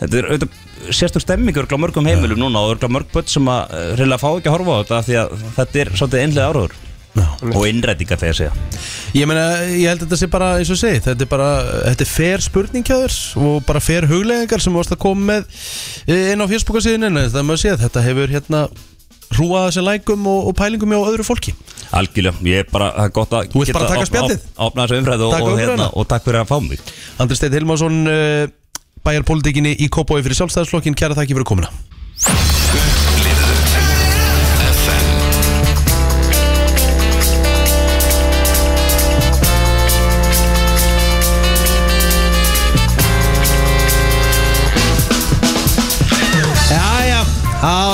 þetta 0.01 0.19
er 0.21 0.29
auðvitað 0.33 0.65
sérstök 0.95 1.21
stemming 1.25 1.57
örgla 1.59 1.77
mörgum 1.77 2.07
heimilum 2.07 2.39
núna 2.39 2.61
og 2.63 2.75
örgla 2.77 2.89
mörg 2.89 3.09
börn 3.13 3.27
sem 3.27 3.45
að 3.51 3.73
eh, 3.75 3.89
reynilega 3.99 4.21
fá 4.21 4.29
ekki 4.37 4.47
að 4.49 4.55
horfa 4.57 4.75
á 4.75 4.79
þetta 4.83 5.01
því 5.09 5.17
að 5.19 5.33
þetta 5.57 5.81
er 5.83 5.91
svolítið 5.99 6.23
einlega 6.23 6.53
áraður 6.53 6.77
Já. 7.19 7.25
og 7.57 7.63
innrætingar 7.67 8.19
þegar 8.21 8.37
segja 8.37 8.51
Ég 9.17 9.25
meina, 9.27 9.43
ég 9.65 9.89
held 9.89 10.03
að 10.03 10.05
þetta 10.05 10.19
sé 10.21 10.27
bara, 10.29 10.49
eins 10.61 10.69
og 10.71 10.77
segi, 10.79 11.01
þetta 11.07 11.25
er 11.25 11.29
bara, 11.31 11.47
þetta 11.89 12.05
er 12.05 12.09
fer 12.13 12.43
spurning 12.45 12.85
hjá 12.85 12.95
þér 13.01 13.15
og 13.49 13.65
bara 13.65 13.81
fer 13.83 14.07
hugleðingar 14.07 14.61
sem 14.63 14.71
þú 14.73 14.77
varst 14.79 14.93
að 14.93 15.01
koma 15.03 15.25
með 15.33 15.47
eh, 16.07 16.31
inn 16.33 16.43
á 16.45 16.47
sé 17.59 17.73
að 17.73 17.83
þetta 17.87 18.05
hefur 18.05 18.33
hérna 18.37 18.61
hrúað 19.35 19.67
þessi 19.69 19.83
lækum 19.85 20.27
og, 20.27 20.47
og 20.49 20.55
pælingum 20.57 20.93
hjá 20.95 20.99
öðru 21.11 21.25
fólki. 21.27 21.53
Algjörlega, 21.95 22.41
ég 22.45 22.63
er 22.63 22.69
bara, 22.71 22.91
það 22.97 23.05
er 23.09 23.13
gott 23.17 23.31
að 23.33 23.47
Þú 23.53 23.63
vilt 23.63 23.73
bara 23.73 23.87
taka 23.89 23.99
opna- 24.01 24.09
spjaldið? 24.11 24.43
op- 24.49 24.65
Opna 24.69 24.85
þessu 24.87 24.99
umfræðu 25.01 25.25
og, 25.27 25.31
Taka 25.33 25.51
og, 25.53 25.59
hérna, 25.59 25.87
og 25.97 26.07
takk 26.11 26.23
fyrir 26.27 26.41
að 26.43 26.49
fá 26.51 26.57
mig 26.61 26.79
Andri 27.19 27.35
Steinn 27.39 27.53
Hilmarsson, 27.57 27.99
uh, 28.07 28.47
bæjarpolitikinni 29.05 29.75
í 29.79 29.89
Kópói 29.89 30.21
fyrir 30.21 30.37
sjálfstæðarslokkin, 30.41 30.97
kæra 30.97 31.17
þakki 31.17 31.33
fyrir 31.37 31.49
komuna. 31.49 31.73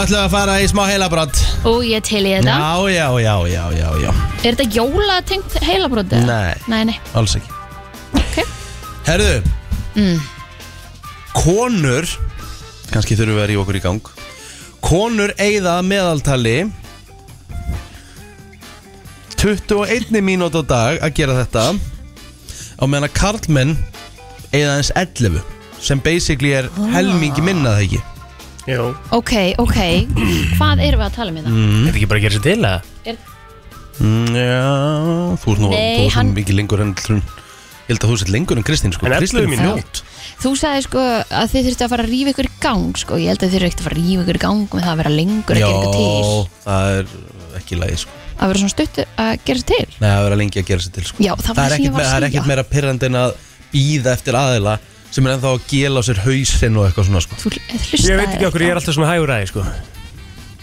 Ætlum 0.05 0.19
við 0.19 0.23
að 0.25 0.33
fara 0.35 0.55
í 0.61 0.67
smá 0.69 0.83
heilabrott. 0.85 1.39
Og 1.65 1.81
ég 1.87 2.03
til 2.05 2.21
í 2.21 2.31
þetta. 2.35 2.53
Já, 2.53 2.93
já, 2.93 3.07
já, 3.23 3.35
já, 3.49 3.63
já, 3.73 3.87
já, 4.03 4.11
Er 4.45 4.55
þetta 4.55 4.67
jólatengt 4.75 5.57
heilabróti? 5.65 6.19
Nei. 6.27 6.53
Nei, 6.69 6.81
nei. 6.91 6.95
Alls 7.17 7.35
ekki. 7.39 7.49
Ok. 8.21 8.37
Herðu. 9.07 9.33
Konur 11.35 12.07
kannski 12.93 13.17
þurfum 13.17 13.39
við 13.39 13.43
að 13.43 13.51
rífa 13.51 13.65
okkur 13.65 13.79
í 13.79 13.83
gang. 13.83 14.13
Konur 14.85 15.33
eigða 15.41 15.79
meðaltali 15.81 16.57
21 19.41 20.21
mínút 20.25 20.57
á 20.57 20.61
dag 20.65 21.01
að 21.01 21.15
gera 21.17 21.39
þetta 21.41 21.67
á 21.73 22.83
meðan 22.85 23.09
að 23.09 23.15
karlmenn 23.17 23.77
eigða 24.53 24.75
aðeins 24.75 24.93
11 24.95 25.41
sem 25.85 26.01
basically 26.01 26.53
er 26.57 26.69
helmingi 26.93 27.43
minna 27.45 27.73
það 27.75 27.87
ekki 27.87 28.14
Jú 28.65 28.85
Ok, 29.13 29.33
ok 29.61 29.77
Hvað 30.57 30.81
erum 30.85 31.01
við 31.01 31.07
að 31.07 31.15
tala 31.19 31.31
um 31.31 31.39
þetta? 31.39 31.55
Þetta 31.85 31.95
ekki 31.99 32.09
bara 32.11 32.19
að 32.19 32.25
gera 32.25 32.35
sér 32.37 32.45
til 32.45 32.59
að 32.65 32.91
Er, 33.05 33.17
mm, 34.01 34.37
Já, 34.41 34.61
þú 35.43 35.53
ert 35.55 35.61
nú, 35.65 35.69
Nei, 35.69 35.83
þú 35.85 36.05
ert 36.07 36.15
hann- 36.17 36.31
nú 36.31 36.37
mikið 36.39 36.59
lengur 36.61 36.81
en 36.85 36.95
Ég 37.85 37.93
held 37.93 38.01
að 38.01 38.09
þú 38.09 38.15
sett 38.17 38.29
lengur 38.33 38.57
en 38.57 38.63
Kristín 38.65 38.93
sko. 38.95 39.05
En 39.05 39.11
11 39.13 39.21
Kristín 39.21 39.45
mínútur. 39.51 39.77
fljót 39.77 40.01
þú 40.41 40.51
sagði 40.57 40.81
sko 40.87 41.01
að 41.05 41.51
þið 41.53 41.65
þurftu 41.67 41.83
að 41.85 41.91
fara 41.93 42.03
að 42.03 42.09
rífa 42.09 42.31
ykkur 42.33 42.47
í 42.47 42.53
gang 42.63 42.97
sko. 42.97 43.17
Ég 43.21 43.29
held 43.29 43.43
að 43.45 43.45
þið 43.45 43.53
þurftu 43.55 43.67
ekkert 43.69 43.79
að 43.79 43.85
fara 43.85 43.95
að 43.95 44.01
rífa 44.01 44.23
ykkur 44.25 44.35
í 44.35 44.41
gang 44.41 44.63
með 44.73 44.81
það 44.81 44.89
að 44.95 44.97
vera 45.03 45.11
lengur 45.13 45.55
að 45.55 45.61
gera 45.61 45.75
ykkur 45.75 45.93
til 45.95 46.49
það 46.65 46.89
er 46.95 47.05
ekki 47.61 47.77
lægi 47.83 47.99
sko. 48.01 48.11
Að 48.35 48.47
vera 48.49 48.59
svona 48.63 48.73
stutt 48.73 48.97
að 49.05 49.31
gera 49.45 49.59
sér 49.61 49.69
til 49.69 49.85
Nei, 50.01 50.09
að 50.09 50.23
vera 50.25 50.39
lengi 50.41 50.59
að 50.59 50.67
gera 50.71 50.81
sér 50.87 50.93
til 50.97 51.05
sko. 51.05 51.17
Já, 51.23 51.33
það 51.37 51.45
var 51.45 51.55
það 51.55 51.61
er 51.61 51.69
það 51.69 51.75
sem 51.75 51.85
ég 51.85 51.85
ekkert 51.85 51.95
var 51.95 52.01
að 52.01 52.09
það 52.09 52.17
er 52.17 52.25
segja. 52.25 52.33
ekkert 52.33 52.49
meira 52.49 52.65
pyrrandi 52.73 53.05
en 53.05 53.19
að 53.21 53.31
býða 53.75 54.15
eftir 54.17 54.33
aðila 54.41 54.73
sem 55.11 55.27
er 55.27 55.35
ennþá 55.35 55.51
að 55.55 55.67
gela 55.71 56.01
á 56.01 56.03
sér 56.07 56.21
hausinn 56.25 56.79
og 56.79 56.87
eitthvað 56.87 57.07
svona 57.09 57.21
sko. 57.23 57.37
Þú 57.41 57.51
hlustaði 57.55 58.09
Ég 58.09 58.17
veit 58.19 58.31
ekki 58.35 58.47
okkur, 58.49 58.65
ég 58.65 58.73
er 58.73 58.79
alltaf 58.81 58.95
svona 58.97 59.11
hægur 59.13 59.33
aðeins 59.35 59.53
sko. 59.53 59.65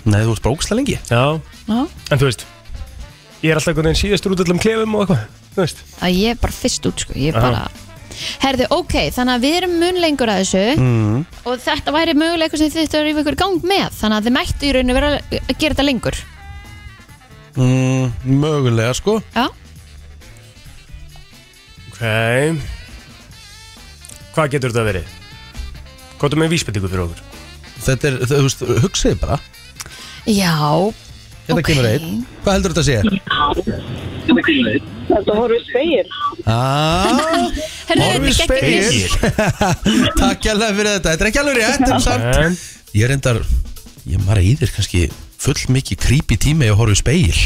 Nei, 0.02 0.18
þú 0.26 0.34
ert 0.34 0.42
bara 0.42 0.56
ógstlega 0.56 0.78
lengi. 0.80 0.98
Já, 1.08 1.22
Já, 1.68 1.78
en 2.10 2.18
þú 2.18 2.26
veist 2.26 2.44
Ég 3.42 3.50
er 3.52 3.58
alltaf 3.58 3.70
einhvern 3.72 3.88
veginn 3.90 4.00
síðastur 4.02 4.34
út 4.34 4.42
allum 4.44 4.60
klefum 4.62 4.98
og 4.98 5.04
eitthvað 5.06 5.22
Þú 5.52 5.60
veist. 5.62 5.80
Að 6.00 6.18
ég 6.18 6.34
er 6.34 6.38
bara 6.42 6.54
fyrst 6.56 6.86
út 6.88 7.02
sko. 7.04 7.14
Ég 7.18 7.32
er 7.34 7.38
Já. 7.38 7.44
bara 7.44 7.62
Herðu, 8.42 8.66
ok, 8.76 8.94
þannig 9.16 9.34
að 9.38 9.44
við 9.46 9.54
erum 9.56 9.74
mun 9.80 9.98
lengur 10.02 10.28
að 10.28 10.42
þessu. 10.42 10.64
Mm. 10.76 11.22
og 11.48 11.62
þetta 11.64 11.94
væri 11.94 12.14
mögulega 12.16 12.44
eitthvað 12.50 12.60
sem 12.60 12.70
þið 12.72 12.82
þurftu 12.82 12.98
að 12.98 13.06
rífa 13.06 13.22
ykkur 13.22 13.36
í 13.36 13.40
gang 13.40 13.64
með. 13.70 13.86
Þannig 13.98 14.16
að 14.18 14.26
þið 14.26 14.34
mættu 14.36 14.68
í 14.68 14.72
rauninu 14.76 14.96
vera 14.98 15.10
að 15.16 15.54
gera 15.62 15.72
þetta 15.72 15.86
lengur. 15.86 16.18
Mm, 17.56 18.12
Mögulega 18.42 18.94
sko. 18.96 19.16
Já, 19.36 19.46
Ok 21.92 22.02
Hvað 24.32 24.50
getur 24.54 24.72
þetta 24.72 24.84
verið? 24.88 25.06
Hvað 26.20 26.34
er 26.36 26.40
með 26.42 26.52
vísbendingu 26.54 26.88
fyrir 26.92 27.04
okkur? 27.06 27.20
Þetta 27.82 28.08
er, 28.08 28.18
þú 28.30 28.42
veist, 28.46 28.60
hugsið 28.84 29.16
bara 29.22 29.36
já 30.30 30.52
Hérna 31.48 31.58
Ok. 31.58 31.64
kemur 31.66 31.88
einn 31.88 32.20
Hvað 32.44 32.52
heldur 32.54 32.74
þetta 32.76 32.82
að 32.82 32.88
segja? 32.88 33.02
Þetta 34.22 35.34
horfið 35.36 35.64
speil. 35.66 36.12
Ah, 36.46 37.18
Herðu, 37.88 38.04
Horfið 38.06 38.36
þetta 38.38 38.54
er 38.54 38.62
geggjum 38.62 38.92
speil. 39.02 39.02
Takk 40.22 40.46
hérlega 40.46 40.76
fyrir 40.78 40.92
þetta 40.94 41.10
Þetta 41.10 41.26
er 41.26 41.30
ekki 41.32 41.42
alveg 41.42 41.58
rétt 41.58 41.84
en 41.88 42.04
samt 42.06 42.38
En, 42.44 42.56
Ég 42.94 43.04
er 43.08 43.14
endar 43.16 43.42
Ég 44.06 44.22
maður 44.22 44.46
í 44.46 44.54
þér 44.62 44.72
kannski 44.76 45.02
full 45.42 45.58
mikið 45.74 46.00
creepy 46.06 46.38
tími 46.46 46.70
að 46.70 46.78
horfa 46.78 46.94
í 46.94 47.02
speil 47.02 47.42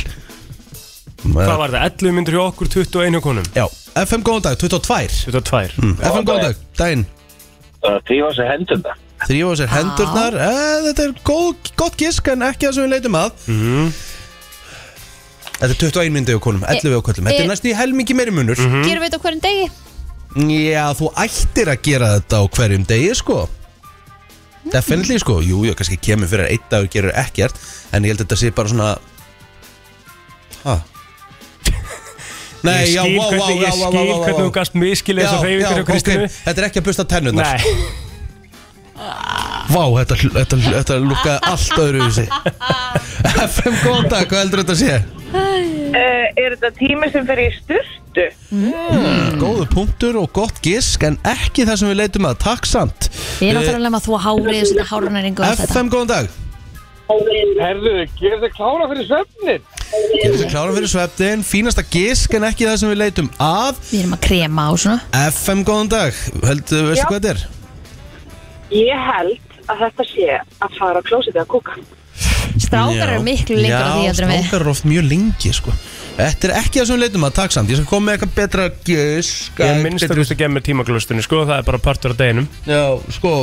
hvað 1.27 1.57
var 1.59 1.73
það? 1.73 1.85
11 2.05 2.13
myndir 2.15 2.37
hjá 2.37 2.43
okkur, 2.45 2.69
21 2.71 3.17
hjá 3.17 3.23
konum 3.25 3.47
Já, 3.57 3.65
FM 3.97 4.23
góðan 4.27 4.43
dag, 4.45 4.59
22 4.61 5.09
22 5.33 5.81
mm. 5.81 5.95
FM 6.05 6.27
góðan 6.29 6.43
dag, 6.51 6.57
daginn 6.77 7.05
Það 7.87 7.97
trífa 8.09 8.29
sér 8.37 8.49
hendurna. 8.51 8.93
Þrýfa 9.27 9.53
sér 9.61 9.69
hendurnar 9.73 10.35
eh, 10.43 10.79
Þetta 10.89 11.05
er 11.07 11.13
góð, 11.25 11.71
gott 11.81 11.97
gisk 12.01 12.29
en 12.33 12.43
ekki 12.45 12.67
það 12.69 12.75
sem 12.77 12.85
við 12.87 12.95
leitum 12.97 13.19
að 13.21 13.31
Mhm. 13.47 13.91
Þetta 15.57 15.73
er 15.73 15.79
21 15.81 16.13
myndi 16.13 16.35
á 16.37 16.41
konum, 16.45 16.65
11 16.69 16.99
á 16.99 17.01
köllum 17.07 17.29
Þetta 17.31 17.41
er 17.41 17.47
Eh, 17.47 17.49
næst 17.49 17.65
í 17.65 17.73
helmingi 17.79 18.17
meiri 18.19 18.35
munur 18.37 18.59
Mhm. 18.61 18.83
Gerum 18.85 19.03
við 19.05 19.09
þetta 19.09 19.21
á 19.21 19.25
hverjum 19.25 19.45
degi? 19.47 19.71
Já, 20.37 20.85
þú 20.99 21.07
ættir 21.17 21.71
að 21.73 21.81
gera 21.87 22.09
þetta 22.19 22.37
á 22.37 22.43
hverjum 22.53 22.85
degi 22.91 23.15
sko 23.17 23.39
Definitely 24.73 25.19
sko 25.23 25.39
Jú, 25.41 25.63
jú, 25.65 25.73
kannski 25.79 25.97
kemur 25.97 26.29
fyrir 26.29 26.45
að 26.45 26.53
einn 26.57 26.67
dagur 26.69 26.91
gerur 26.93 27.15
ekkert 27.17 27.55
En 27.93 28.03
ég 28.05 28.13
held 28.13 28.21
að 28.21 28.27
þetta 28.27 28.37
sé 28.43 28.51
bara 28.53 28.69
svona 28.69 28.91
Hæ? 30.67 30.77
Nei, 32.65 32.81
Ég 32.87 32.95
já, 32.97 33.03
skil 33.03 33.19
vá, 33.19 33.25
vá, 33.25 33.31
hvernig- 33.31 33.61
já, 33.61 33.69
ég 33.69 33.77
vá, 33.77 33.87
vá, 33.87 33.91
skil 33.91 34.07
vá, 34.07 34.17
vá. 34.17 34.25
hvernig 34.25 34.47
þú 34.47 34.53
gast 34.57 34.75
miskilið 34.75 35.27
þessar 35.27 35.47
já, 35.47 35.69
hjá 35.77 35.85
Kristínu. 35.91 36.25
ok, 36.25 36.41
Þetta 36.47 36.63
er 36.63 36.69
ekki 36.71 36.81
að 36.83 36.87
busta 36.89 37.05
tennurnar 37.05 37.57
Nei 37.57 38.05
Vá, 39.67 39.83
þetta, 39.99 40.17
þetta, 40.39 40.57
þetta 40.63 40.97
lukkaði 41.03 41.39
allt 41.51 41.79
öðru 41.83 42.07
í 42.07 42.13
sig 42.17 42.29
FM, 43.27 43.75
góðan 43.83 44.09
dag, 44.13 44.25
hvað 44.31 44.41
heldur 44.45 44.63
þetta 44.63 44.77
að 44.77 44.81
sé? 44.81 44.95
Uh, 45.37 46.27
er 46.39 46.55
þetta 46.55 46.71
tími 46.79 47.11
sem 47.13 47.27
fer 47.29 47.43
í 47.43 47.47
styrtu? 47.59 48.27
Góðu 49.43 49.67
punktur 49.75 50.17
og 50.23 50.31
gott 50.37 50.63
gisk 50.65 51.05
En 51.09 51.19
ekki 51.29 51.67
það 51.69 51.81
sem 51.83 51.91
við 51.93 52.01
leitum 52.01 52.29
að, 52.31 52.39
takk 52.47 52.69
samt 52.71 53.11
Við 53.43 53.51
erum 53.51 53.61
náttúrulega 53.67 53.93
með 53.93 54.01
að 54.01 54.07
þú 54.07 54.21
hárið 54.27 54.61
og 54.63 54.71
setja 54.71 54.89
hárunæringu 54.93 55.43
og 55.43 55.49
allt 55.51 55.63
þetta 55.65 55.75
FM, 55.77 55.93
góðan 55.93 56.13
dag 56.15 56.27
Herðu, 57.61 57.97
gerðu 58.19 58.41
þið 58.47 58.55
klára 58.57 58.89
fyrir 58.95 59.07
svefnin? 59.87 60.23
Getur 60.23 60.39
þið 60.41 60.51
klára 60.53 60.77
fyrir 60.77 60.91
svefnin, 60.93 61.45
fínasta 61.47 61.85
gisk 61.91 62.37
en 62.39 62.47
ekki 62.49 62.67
það 62.69 62.79
sem 62.83 62.93
við 62.93 63.01
leitum 63.03 63.29
að. 63.43 63.81
Við 63.91 64.01
erum 64.03 64.17
að 64.17 64.23
krema 64.27 64.69
og 64.73 64.81
svona. 64.83 65.01
FM, 65.33 65.65
góðan 65.69 65.93
dag, 65.93 66.23
heldur, 66.47 66.89
veistu 66.91 67.03
Já. 67.05 67.09
hvað 67.11 67.21
þetta 67.21 67.35
er? 67.35 67.45
Ég 68.77 69.05
held 69.11 69.61
að 69.67 69.85
þetta 69.85 70.09
sé 70.13 70.27
að 70.67 70.79
fara 70.81 71.03
á 71.03 71.07
klósitið 71.07 71.43
að 71.43 71.51
kúka. 71.55 71.77
Strákar 72.57 73.11
eru 73.13 73.23
miklu 73.27 73.57
lengur 73.61 73.85
á 73.85 73.95
því 73.95 74.03
Já, 74.03 74.09
heldur 74.11 74.27
en 74.27 74.33
við. 74.33 74.43
strákar 74.47 74.63
eru 74.65 74.73
oft 74.73 74.87
mjög 74.89 75.09
lengi, 75.11 75.53
sko. 75.53 75.75
Þetta 76.17 76.49
er 76.49 76.53
ekki 76.63 76.81
það 76.81 76.87
sem 76.89 76.97
við 76.97 77.03
leitum 77.05 77.27
að, 77.29 77.33
takk 77.37 77.53
samt 77.53 77.69
Ég 77.69 77.77
skal 77.77 77.89
koma 77.91 78.07
með 78.07 78.15
eitthvað 78.17 78.37
betra 78.39 78.69
gisk. 78.87 79.59
Ég 79.61 79.83
minnst 79.85 80.07
að 80.07 80.15
þú 80.15 80.23
veist 80.23 80.33
að 80.33 80.39
gefa 80.41 80.53
mér 80.55 80.65
tímaglöstunni 80.65 81.25
sko, 81.27 81.43
það 81.45 81.59
er 81.61 81.67
bara 81.69 81.81
partur 81.85 82.15
af 82.15 82.21
deginum. 82.23 82.47
Já, 82.65 82.81
sko 83.19 83.35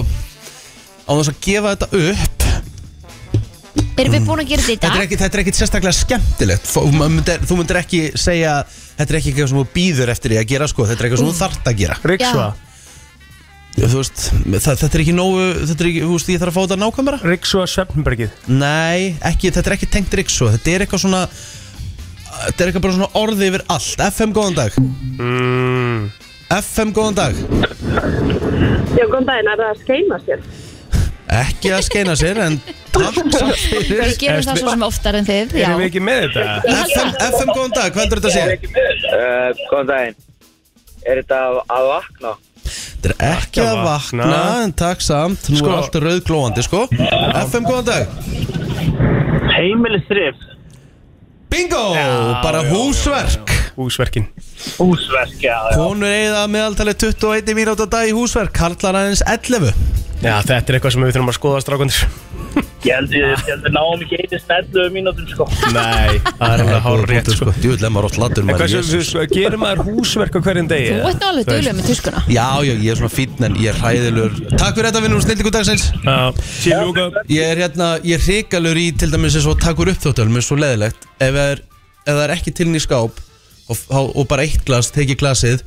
Á 1.03 1.11
þess 1.19 1.29
að 1.33 1.39
gefa 1.43 1.75
þetta 1.75 1.89
upp 1.99 2.47
Erum 3.93 4.13
við 4.15 4.25
búin 4.25 4.41
að 4.41 4.49
gera 4.49 4.63
þetta 4.65 4.73
í 4.73 4.77
Þetta 4.79 4.87
er 4.89 4.95
dag? 4.97 5.03
ekki, 5.05 5.17
þetta 5.21 5.37
er 5.37 5.41
ekki 5.43 5.53
sérstaklega 5.57 5.93
skemmtilegt. 5.97 6.65
Fó- 6.65 6.83
þú 6.87 6.93
myndir, 7.13 7.43
þú 7.45 7.57
myndir 7.59 7.77
ekki 7.83 7.99
segja 8.17 8.53
Þetta 8.97 9.09
er 9.13 9.17
ekki 9.19 9.31
eitthvað 9.33 9.49
sem 9.51 9.59
þú 9.59 9.65
býður 9.73 10.11
eftir 10.13 10.33
því 10.33 10.37
að 10.41 10.47
gera 10.53 10.67
sko. 10.69 10.85
Þetta 10.89 10.99
er 11.03 11.07
eitthvað 11.09 11.21
sem 11.23 11.29
þú 11.29 11.35
þarft 11.41 11.69
að 11.71 11.77
gera. 11.83 11.97
Riksva, 12.13 12.47
Já, 13.73 13.87
Þú 13.89 13.97
veist, 13.97 14.19
það, 14.61 14.75
þetta 14.83 14.97
er 14.97 15.01
ekki 15.01 15.13
nógu 15.17 15.45
Þetta 15.65 15.81
er 15.81 15.87
ekki, 15.89 16.01
þú 16.05 16.11
veist, 16.13 16.27
ég 16.29 16.41
þarf 16.43 16.51
að 16.51 16.57
fá 16.57 16.61
þetta 16.67 16.79
nákvæmara. 16.83 17.19
Riksva 17.25 17.63
Svefnbergið 17.71 18.35
Nei, 18.53 19.15
ekki, 19.25 19.49
þetta 19.55 19.71
er 19.71 19.75
ekki 19.79 19.89
tengt 19.95 20.13
riksu 20.19 20.49
Þetta 20.53 20.73
er 20.75 20.85
eitthvað 20.85 21.01
svona 21.05 21.21
Þetta 22.33 22.63
er 22.65 22.69
eitthvað 22.69 22.83
bara 22.85 22.97
svona 22.97 23.09
orði 23.17 23.47
yfir 23.49 23.63
allt. 23.69 24.03
FM 24.13 24.31
góðan 24.33 24.55
dag. 24.57 24.77
Mm. 25.21 26.07
FM 26.57 26.89
góðan 26.97 27.17
dag. 27.17 27.35
Já, 28.97 29.05
góðan 29.09 29.27
daginn, 29.29 29.49
er 29.53 29.59
það 29.61 29.67
að 29.69 29.81
skeina 29.83 30.17
sér? 30.25 30.41
Ekki 31.33 31.71
að 31.73 31.81
skeina 31.87 32.13
sér 32.19 32.39
en 32.43 32.55
takk 32.93 33.15
samt 33.33 33.57
fyrir 33.57 34.01
Við 34.03 34.17
gerum 34.21 34.43
það 34.45 34.59
svo 34.61 34.73
sem 34.75 34.85
oftar 34.87 35.17
en 35.19 35.27
þið 35.27 35.55
Já, 35.57 35.65
Erum 35.69 35.81
við 35.81 35.87
ekki 35.89 36.03
með 36.05 36.21
þetta? 36.25 36.45
FM, 36.83 37.11
FM 37.29 37.51
góðan 37.57 37.75
dag, 37.77 37.89
hvað 37.95 38.03
heldur 38.03 38.21
þetta 38.21 38.31
að 38.31 38.37
sé? 38.37 38.43
Uh, 39.13 39.63
góðan 39.71 39.89
daginn. 39.89 40.17
Er 41.03 41.21
þetta 41.23 41.39
að, 41.47 41.59
að 41.77 41.89
vakna? 41.93 42.33
Þetta 42.63 43.09
er 43.11 43.15
ekki 43.33 43.63
að 43.65 43.79
vakna 43.83 44.27
En 44.63 44.75
takk 44.83 45.01
samt, 45.03 45.49
nú 45.51 45.59
Sko- 45.59 45.71
er 45.73 45.79
allt 45.81 45.97
rauðglóandi 46.05 46.63
sko 46.67 46.85
FM 46.93 47.65
góðan 47.67 47.89
dag 47.89 48.03
Heimilisrif. 49.53 50.37
Bingo, 51.53 51.93
Já, 51.93 52.41
bara 52.41 52.63
já, 52.63 52.69
húsverk. 52.73 53.51
Húsverkin. 53.77 54.25
Húsverk, 54.79 55.37
já, 55.37 55.53
já. 55.69 55.77
Konur 55.77 56.09
eigða 56.09 56.47
meðaltalið 56.49 56.97
21 57.13 57.53
mínúti 57.53 57.85
á 57.85 57.87
dag 57.93 58.09
í 58.09 58.15
húsverk. 58.17 58.49
Karlar 58.57 58.97
aðeins 59.03 59.21
11 59.21 59.69
Já, 60.23 60.37
þetta 60.39 60.71
er 60.71 60.77
eitthvað 60.77 60.93
sem 60.95 61.03
við 61.03 61.13
þurfum 61.13 61.31
að 61.33 61.35
skoða 61.37 61.61
strákandir 61.61 62.05
Ég 62.83 62.97
held 62.97 63.13
held 63.47 63.63
við 63.63 63.73
náum 63.73 64.01
ekki 64.03 64.17
einu 64.19 64.37
snellu 64.41 64.83
mínútum, 64.93 65.27
sko. 65.31 65.45
Nei, 65.73 66.19
það 66.25 66.43
er 66.49 66.63
alveg 66.63 66.81
hár 66.83 67.03
rétt 67.09 67.29
sko. 67.31 67.47
latur 67.47 68.43
En 68.43 68.49
maður 68.49 68.59
hvað 68.59 68.73
sem 68.73 68.83
Jesus. 68.83 69.13
við 69.15 69.31
gerum 69.37 69.63
maður 69.63 69.81
húsverk 69.87 70.35
á 70.35 70.39
hverjum 70.43 70.67
degi? 70.71 70.89
Þú 70.91 71.07
ert 71.13 71.25
alveg 71.29 71.47
duglega 71.49 71.75
með 71.77 71.87
tuskuna. 71.89 72.23
Já, 72.27 72.47
já, 72.67 72.73
ég 72.73 72.89
er 72.91 72.99
svona 72.99 73.13
fínn 73.13 73.47
en 73.47 73.55
ég 73.63 73.71
er 73.71 73.79
hræðilur 73.79 74.35
Takk 74.53 74.75
fyrir 74.77 74.89
þetta 74.89 75.03
vinnur 75.07 75.23
snildingu 75.23 75.53
dagsins. 75.55 75.87
Já, 76.03 76.19
sílúka 76.59 77.07
Ég 77.31 77.53
er 77.53 77.63
hérna, 77.63 77.89
ég 78.03 78.19
er 78.19 78.27
hrikalur 78.27 78.79
í 78.83 78.89
til 78.99 79.11
dæmis 79.15 79.39
eins 79.39 79.47
og 79.49 79.59
takkur 79.63 79.91
upp 79.93 80.03
þóttöl 80.03 80.27
Mér 80.29 80.43
er 80.43 80.47
svo 80.51 80.59
leðilegt 80.59 81.07
ef, 81.23 81.39
er, 81.51 81.63
ef 82.03 82.13
það 82.13 82.23
er 82.25 82.35
ekki 82.35 82.53
til 82.55 82.67
inn 82.69 82.79
í 82.79 82.83
skáp 82.83 83.19
og, 83.71 83.83
og, 83.89 84.23
bara 84.29 84.45
eitt 84.45 84.63
glas, 84.67 84.91
teki 84.93 85.17
glasið 85.19 85.63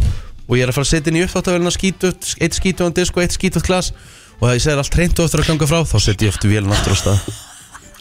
Og 0.47 0.55
ég 0.55 0.63
er 0.63 0.71
að 0.71 0.77
fara 0.77 0.87
að 0.87 0.93
setja 0.93 1.11
inn 1.11 1.19
í 1.19 1.25
uppþóttavélina 1.25 1.73
skítut 1.75 2.33
Eitt 2.39 2.55
skítuðan 2.59 2.95
disk 2.95 3.17
og 3.17 3.25
eitt 3.25 3.35
skítut 3.35 3.67
glas 3.67 3.93
Og 4.37 4.45
það 4.47 4.57
ég 4.59 4.65
segir 4.67 4.83
allt 4.83 4.99
og 5.01 5.25
eftir 5.27 5.43
að 5.43 5.49
ganga 5.51 5.69
frá 5.71 5.79
Þá 5.89 5.97
setja 6.05 6.29
ég 6.29 6.35
eftir 6.35 6.53
vélina 6.53 6.77
aftur 6.77 6.93
á 6.93 6.99
stað. 7.01 7.31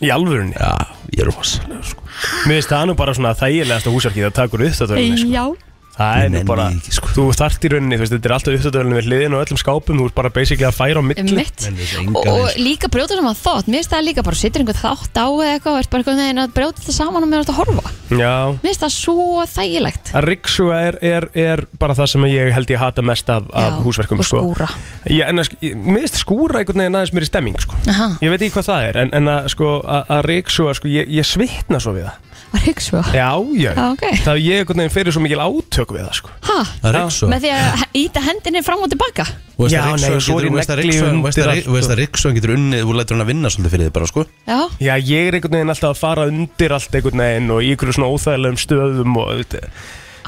Í 0.04 0.12
alvörunni? 0.12 0.58
Já, 0.60 0.74
ég 1.16 1.22
er 1.24 1.30
rosalega 1.32 1.80
sko. 1.88 2.04
Mér 2.50 2.60
finnst 2.60 2.74
það 2.74 2.90
nú 2.90 2.96
bara 3.00 3.14
svona 3.16 3.32
þægilegasta 3.40 3.94
húsverkið 3.94 4.28
að 4.28 4.34
taka 4.36 4.58
úr 4.58 4.66
uppstöðvölinni 4.68 5.22
sko. 5.22 5.32
Já 5.32 5.46
Það 5.96 6.24
er 6.26 6.32
nú 6.34 6.42
bara, 6.48 6.68
ekki, 6.76 6.92
sko. 6.98 7.12
þú 7.16 7.26
þart 7.40 7.66
í 7.66 7.72
rauninni, 7.72 7.96
þú 7.96 8.04
veist, 8.04 8.16
þetta 8.16 8.30
er 8.30 8.36
alltaf 8.36 8.56
uppstöðvölinni 8.58 8.98
við 8.98 9.06
hliðin 9.10 9.36
og 9.38 9.44
öllum 9.46 9.60
skápum, 9.62 10.00
þú 10.02 10.08
ert 10.10 10.18
bara 10.18 10.32
basically 10.36 10.68
að 10.68 10.76
færa 10.76 11.00
á 11.00 11.04
milli 11.08 11.36
Mitt 11.36 11.68
og, 12.12 12.28
og 12.32 12.58
líka 12.60 12.90
brjóta 12.92 13.16
saman 13.16 13.38
þátt 13.40 13.70
Mér 13.70 13.80
finnst 13.80 13.94
það 13.94 14.04
líka 14.10 14.26
bara 14.28 14.40
Sittir 14.40 14.64
einhver 14.64 14.80
þátt 14.80 15.16
á 15.16 15.28
eða 15.28 15.54
eitthvað 15.54 15.72
og 15.72 15.80
ert 15.80 15.92
bara 15.94 16.04
einhvern 16.04 16.20
veginn 16.20 16.42
að 16.44 16.56
brjóta 16.58 16.84
þetta 16.84 16.96
saman 16.98 17.24
og 17.26 17.32
mér 17.32 17.46
ert 17.46 17.54
að 17.54 17.60
horfa 17.62 17.94
Já, 18.12 18.34
Mér 18.60 18.68
finnst 18.68 18.84
það 18.84 18.94
svo 18.96 19.46
þægilegt 19.56 20.12
að 20.16 20.28
riksuga 20.30 20.82
er, 20.90 21.00
er, 21.02 21.30
er 21.46 21.64
bara 21.80 21.96
það 21.98 22.12
sem 22.12 22.28
ég 22.30 22.52
held 22.56 22.76
ég 22.76 22.82
hata 22.84 23.02
mest 23.06 23.32
af, 23.34 23.48
af 23.56 23.72
Já, 23.72 23.80
húsverkum 23.86 24.22
og 24.22 24.28
sko. 24.28 24.44
skúra. 24.44 24.68
Já, 25.10 25.24
en 25.32 25.42
að, 25.42 25.50
mér 25.74 26.06
finnst 26.06 26.20
skúra 26.22 26.62
einhvern 26.62 26.84
veginn 26.84 27.00
aðeins 27.00 27.16
mér 27.16 27.26
í 27.26 27.30
stemming 27.32 27.58
sko. 27.64 27.80
Aha. 27.92 28.08
Ég 28.22 28.30
veit 28.34 28.42
ekki 28.46 28.56
hvað 28.60 28.70
það 28.70 28.82
er, 28.92 28.96
en, 29.02 29.10
en 29.18 29.32
að, 29.34 29.50
sko, 29.56 29.72
að, 32.56 32.64
að 32.64 32.64
sko, 32.64 32.64
við 32.64 32.64
Var 32.64 32.66
hugg 32.66 32.84
svo 32.86 33.02
Já, 33.16 33.30
já, 33.60 33.72
Já, 33.76 33.86
ok. 33.92 34.06
það 34.24 34.32
er 34.32 34.42
ég 34.42 34.62
einhvern 34.62 34.82
veginn 34.82 34.94
fyrir 34.96 35.16
svo 35.16 35.24
mikil 35.24 35.42
átök 35.44 35.94
við 35.96 36.06
það 36.06 36.16
sko. 36.20 36.30
Ha? 36.46 36.58
Það 36.82 36.88
er 36.90 36.98
riksu 37.00 37.30
Með 37.32 37.44
því 37.46 37.52
að 37.56 37.84
íta 38.02 38.24
hendinni 38.26 38.64
fram 38.66 38.86
og 38.86 38.94
tilbaka 38.94 39.26
Og 39.56 39.72
Já, 39.72 39.82
nei, 39.96 40.14
svo 40.20 40.40
er 40.40 40.48
ég 40.48 40.56
negli 40.56 40.96
undir 41.00 41.52
allt, 41.52 41.70
veist 41.76 41.92
að 41.94 42.00
Riksson 42.02 42.36
getur 42.36 42.56
unnið, 42.56 42.86
þú 42.86 42.96
lætur 42.98 43.16
hann 43.16 43.26
að 43.26 43.30
vinna 43.32 43.52
svolítið 43.54 43.76
fyrir 43.76 43.90
þið 43.90 43.96
bara, 43.96 44.10
sko 44.12 44.26
Já 44.48 44.58
Já, 44.84 44.94
ég 45.00 45.30
er 45.30 45.38
einhvern 45.38 45.60
veginn 45.60 45.76
alltaf 45.76 45.94
að 45.94 46.02
fara 46.02 46.26
undir 46.32 46.76
allt 46.76 46.98
einhvern 47.00 47.24
veginn 47.24 47.54
og 47.56 47.64
í 47.64 47.72
ykkur 47.76 47.94
svona 47.96 48.12
óþægilegum 48.12 48.60
stöðum 48.60 49.20
og 49.22 49.32
veit, 49.32 49.56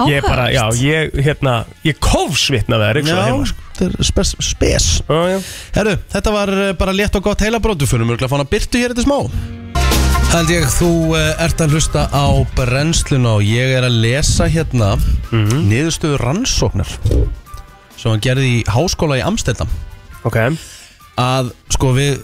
ég 0.05 0.19
er 0.19 0.25
bara, 0.25 0.47
já, 0.53 0.63
ég, 0.78 1.15
hérna, 1.25 1.57
ég 1.86 1.97
kofsvitna 2.03 2.78
við 2.78 2.86
það 2.86 2.95
riksuga 2.99 3.28
heima 3.28 3.47
sko. 3.49 3.69
þetta 3.78 3.88
er 3.88 4.09
spes, 4.11 4.34
spes. 4.45 4.89
Já, 5.07 5.21
já. 5.34 5.38
Herru, 5.80 5.95
þetta 6.13 6.36
var 6.36 6.53
eh, 6.55 6.73
bara 6.78 6.95
létt 6.95 7.17
og 7.17 7.25
gott 7.25 7.41
heila 7.45 7.61
brotu 7.63 7.89
Fyrir 7.89 8.05
mjög 8.07 8.28
að 8.28 8.32
fá 8.32 8.38
hana 8.38 8.51
byrtu 8.51 8.84
hér 8.84 8.93
þetta 8.93 9.07
smá 9.07 9.17
Held 10.28 10.51
ég, 10.51 10.65
þú 10.69 10.89
uh, 11.15 11.19
ert 11.41 11.61
að 11.63 11.73
hlusta 11.78 12.03
á 12.11 12.25
brennsluna 12.57 13.38
og 13.39 13.45
ég 13.47 13.71
er 13.78 13.86
að 13.88 13.95
lesa 14.03 14.45
hérna 14.51 14.93
niðurstöðu 15.32 16.19
rannsóknar 16.21 16.89
sem 17.97 18.11
hann 18.11 18.21
gerði 18.21 18.49
í 18.59 18.65
háskóla 18.69 19.17
í 19.17 19.23
Amsterdam. 19.25 19.71
Ok, 20.28 20.38
að 21.17 21.51
sko 21.73 21.93
við, 21.95 22.19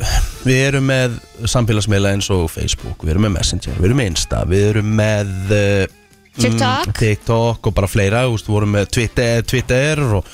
við 0.46 0.60
erum 0.68 0.86
með 0.92 1.16
samfélagsmiðla 1.50 2.14
eins 2.14 2.30
og 2.34 2.46
Facebook 2.54 3.02
við 3.06 3.16
erum 3.16 3.26
með 3.30 3.36
Messenger, 3.40 3.80
við 3.80 3.90
erum 3.90 4.02
með 4.04 4.12
Insta 4.12 4.44
við 4.52 4.66
erum 4.74 4.92
með 5.00 5.34
uh, 5.58 6.00
TikTok. 6.44 6.94
TikTok 7.00 7.72
og 7.72 7.78
bara 7.80 7.90
fleira 7.90 8.26
við 8.30 8.52
erum 8.60 8.76
með 8.78 8.92
Twitter, 9.00 9.48
Twitter 9.48 10.04
og, 10.20 10.30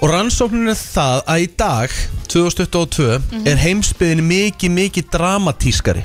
og 0.00 0.10
rannsóknin 0.12 0.68
er 0.72 0.76
það 0.78 1.20
að 1.32 1.42
í 1.42 1.48
dag 1.58 1.94
2022 2.32 3.06
er 3.48 3.60
heimsbyðin 3.62 4.22
mikið 4.26 4.74
mikið 4.76 5.08
dramatískari. 5.14 6.02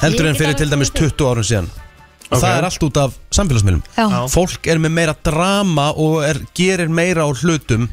Heldur 0.00 0.26
Ég 0.26 0.30
en 0.30 0.34
get 0.34 0.40
fyrir 0.40 0.56
til 0.60 0.70
dæmis 0.70 0.90
skilið 0.92 1.14
20 1.18 1.30
árum 1.32 1.46
síðan. 1.46 1.70
Og 2.30 2.36
Ok. 2.38 2.42
það 2.44 2.56
er 2.60 2.64
allt 2.68 2.84
út 2.86 2.96
af 3.02 3.14
samfélagsmiðlum. 3.34 3.82
Já. 3.96 4.06
fólk 4.30 4.66
er 4.70 4.78
með 4.78 4.92
meira 4.94 5.14
drama 5.24 5.88
og 5.98 6.22
er, 6.22 6.38
gerir 6.54 6.88
meira 6.88 7.26
á 7.26 7.28
hlutum 7.34 7.88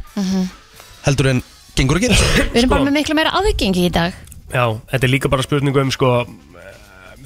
heldur 1.07 1.28
en 1.32 1.41
gengur 1.76 1.97
að 1.97 2.01
gera. 2.05 2.15
Við 2.53 2.59
erum 2.61 2.70
bara 2.70 2.86
með 2.86 2.93
miklu 2.99 3.15
meira 3.18 3.32
aðgengi 3.34 3.88
í 3.88 3.91
dag. 3.91 4.13
Já, 4.53 4.78
þetta 4.91 5.03
er 5.03 5.09
líka 5.11 5.28
bara 5.30 5.41
spurningu 5.43 5.82
um 5.82 5.89
sko 5.91 6.28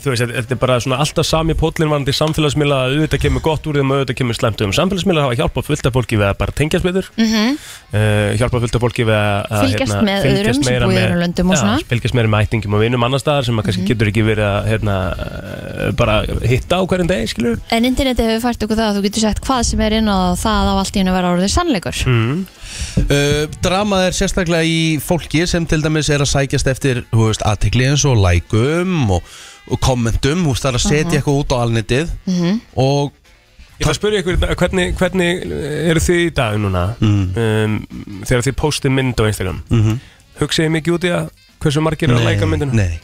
þú 0.01 0.09
veist, 0.13 0.23
þetta- 0.25 0.51
er 0.55 0.59
bara 0.61 0.77
svona 0.81 0.97
alltaf 1.03 1.25
sami 1.25 1.53
pótlinn 1.53 1.89
varandi 1.91 2.13
samfélagsmiðla 2.17 2.77
að 2.85 2.95
auðvitað 2.95 3.21
kemur 3.25 3.41
gott 3.45 3.67
úr 3.69 3.77
þeim 3.79 3.91
og 3.91 3.99
auðvitað 4.01 4.17
kemur 4.21 4.37
slemt 4.37 4.61
um 4.65 4.71
samfélagsmiðla 4.73 5.25
hafa 5.27 5.37
hjálpað 5.39 5.67
fullt 5.69 5.85
af 5.85 5.93
fólki 5.93 6.17
við 6.17 6.27
að 6.31 6.37
bara 6.41 6.51
tengjast 6.57 6.85
með 6.87 6.97
þur 6.97 7.07
Mhm. 7.17 7.57
uh, 7.93 8.29
hjálpað 8.41 8.61
fullt 8.65 8.75
af 8.75 8.81
fólki 8.85 9.03
við 9.05 9.15
að 9.15 9.39
að, 9.51 9.61
Fylgjast 9.61 10.01
með 10.01 10.25
öðrum 10.31 10.53
sem 10.57 10.65
meira 10.71 10.87
með- 10.87 11.01
öðrum 11.05 11.21
löndum 11.21 11.49
og 11.51 11.55
Já, 11.55 11.59
svona. 11.61 11.77
Mhm. 11.77 11.87
fylgjast 11.91 12.13
meira 12.17 12.27
með 12.33 12.41
ættingum 12.47 12.73
og 12.73 12.79
vinum 12.81 13.03
annar 13.03 13.19
staðar 13.21 13.45
sem 13.45 13.55
maður 13.55 13.67
kannski 13.69 13.85
getur 13.91 14.07
ekki 14.11 14.23
verið 14.25 14.47
að 14.49 14.61
hérna, 14.71 14.95
uh, 15.21 15.91
bara 15.91 16.15
hitta 16.47 16.75
á 16.77 16.81
hverjum 16.87 17.07
degi 17.07 17.27
skilur 17.35 17.59
En 17.71 17.83
internetið 17.85 18.25
hefur 18.31 18.45
fært 18.49 18.63
okkur 18.65 18.77
það 18.77 18.87
að 18.89 18.97
þú 18.97 19.03
getur 19.07 19.21
sett 19.27 19.41
hvað 19.41 19.63
sem 19.65 19.79
er 19.81 19.93
inn 19.99 20.07
á 20.09 20.33
það 20.33 20.65
á 20.65 20.73
allt 20.81 20.95
í 20.95 20.99
hennu 21.01 21.13
vera 21.13 21.31
orðið 21.35 21.53
sannleikur 21.53 22.05
mm. 22.07 22.47
Uh, 23.11 23.47
dramað 23.61 24.05
er 24.07 24.13
sérstaklega 24.15 24.63
í 24.63 24.97
fólki 25.03 25.45
sem 25.45 25.65
til 25.67 25.81
dæmis 25.83 26.07
er 26.09 26.19
að 26.23 26.29
sækjast 26.31 26.67
eftir 26.71 27.03
aðtekli 27.11 27.83
eins 27.89 28.05
og 28.07 28.15
lækum 28.15 29.11
og, 29.11 29.19
og 29.19 29.23
kommentum, 29.82 30.43
þú 30.45 30.51
veist, 30.53 30.64
það 30.64 30.70
er 30.72 30.78
að 30.80 30.86
setja 30.88 31.05
Mhm. 31.05 31.16
eitthvað 31.18 31.39
út 31.41 31.51
á 31.51 31.57
alnetið 31.64 32.07
Mhm. 32.28 32.62
og 32.76 33.12
Ég 33.82 33.88
ætla 33.88 33.93
að 33.93 33.99
spyrja 33.99 34.20
ykkur, 34.22 34.55
hvernig, 34.55 34.95
hvernig 34.95 35.41
eru 35.89 35.99
þið 35.99 36.20
í 36.28 36.34
dag 36.34 36.57
núna 36.59 36.95
Mm. 37.01 37.38
um, 37.38 37.88
þegar 38.26 38.43
þið 38.45 38.55
postið 38.55 38.91
mynd 38.91 39.16
á 39.18 39.24
Instagram 39.26 39.64
Mhm. 39.70 39.99
Hugsið 40.39 40.66
þið 40.66 40.72
mikið 40.76 40.93
út 40.93 41.03
í 41.03 41.09
að 41.09 41.30
hversu 41.59 41.82
margir 41.82 42.09
eru 42.09 42.20
að 42.20 42.26
læka 42.30 42.45
myndina? 42.47 42.74
Nei, 42.74 42.99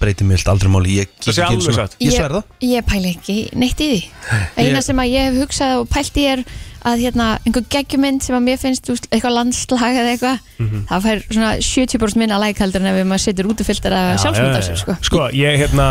breytir 0.00 0.24
mig 0.26 0.38
allt 0.38 0.46
aldrei 0.54 0.70
máli 0.70 0.94
Ég. 1.02 1.08
Ég 1.26 2.12
sver 2.12 2.30
það 2.30 2.44
Ég 2.62 2.82
pæli 2.86 3.16
ekki 3.16 3.54
neitt 3.56 3.78
í 3.80 3.88
því 3.90 4.04
Eina 4.56 4.78
Ég- 4.78 4.82
sem 4.84 4.96
að 4.96 5.10
ég 5.10 5.32
hef 5.32 5.34
hugsað 5.48 5.80
og 5.80 5.88
pælt 5.90 6.14
í 6.16 6.26
er 6.32 6.44
að 6.88 7.02
hérna, 7.06 7.26
einhver 7.46 7.64
geggjumynd 7.70 8.22
sem 8.24 8.36
að 8.38 8.44
mér 8.48 8.58
finnst 8.62 8.88
eitthvað 9.10 9.34
landslag 9.38 9.98
eða 10.02 10.12
eitthvað 10.14 10.38
Mhm. 10.58 10.80
það 10.90 11.02
fær 11.04 11.20
svona 11.30 11.50
70% 11.62 12.16
minna 12.18 12.38
like 12.42 12.58
heldur 12.58 12.80
en 12.82 12.86
ef 12.90 13.06
maður 13.06 13.22
setur 13.28 13.46
útufilter 13.52 13.92
að 13.94 14.08
sjálfsmynda 14.24 14.58
Já, 14.58 14.62
já, 14.62 14.68
sér 14.68 14.78
sko. 14.82 14.96
Sko, 15.06 15.20
ég, 15.30 15.58
hérna, 15.62 15.86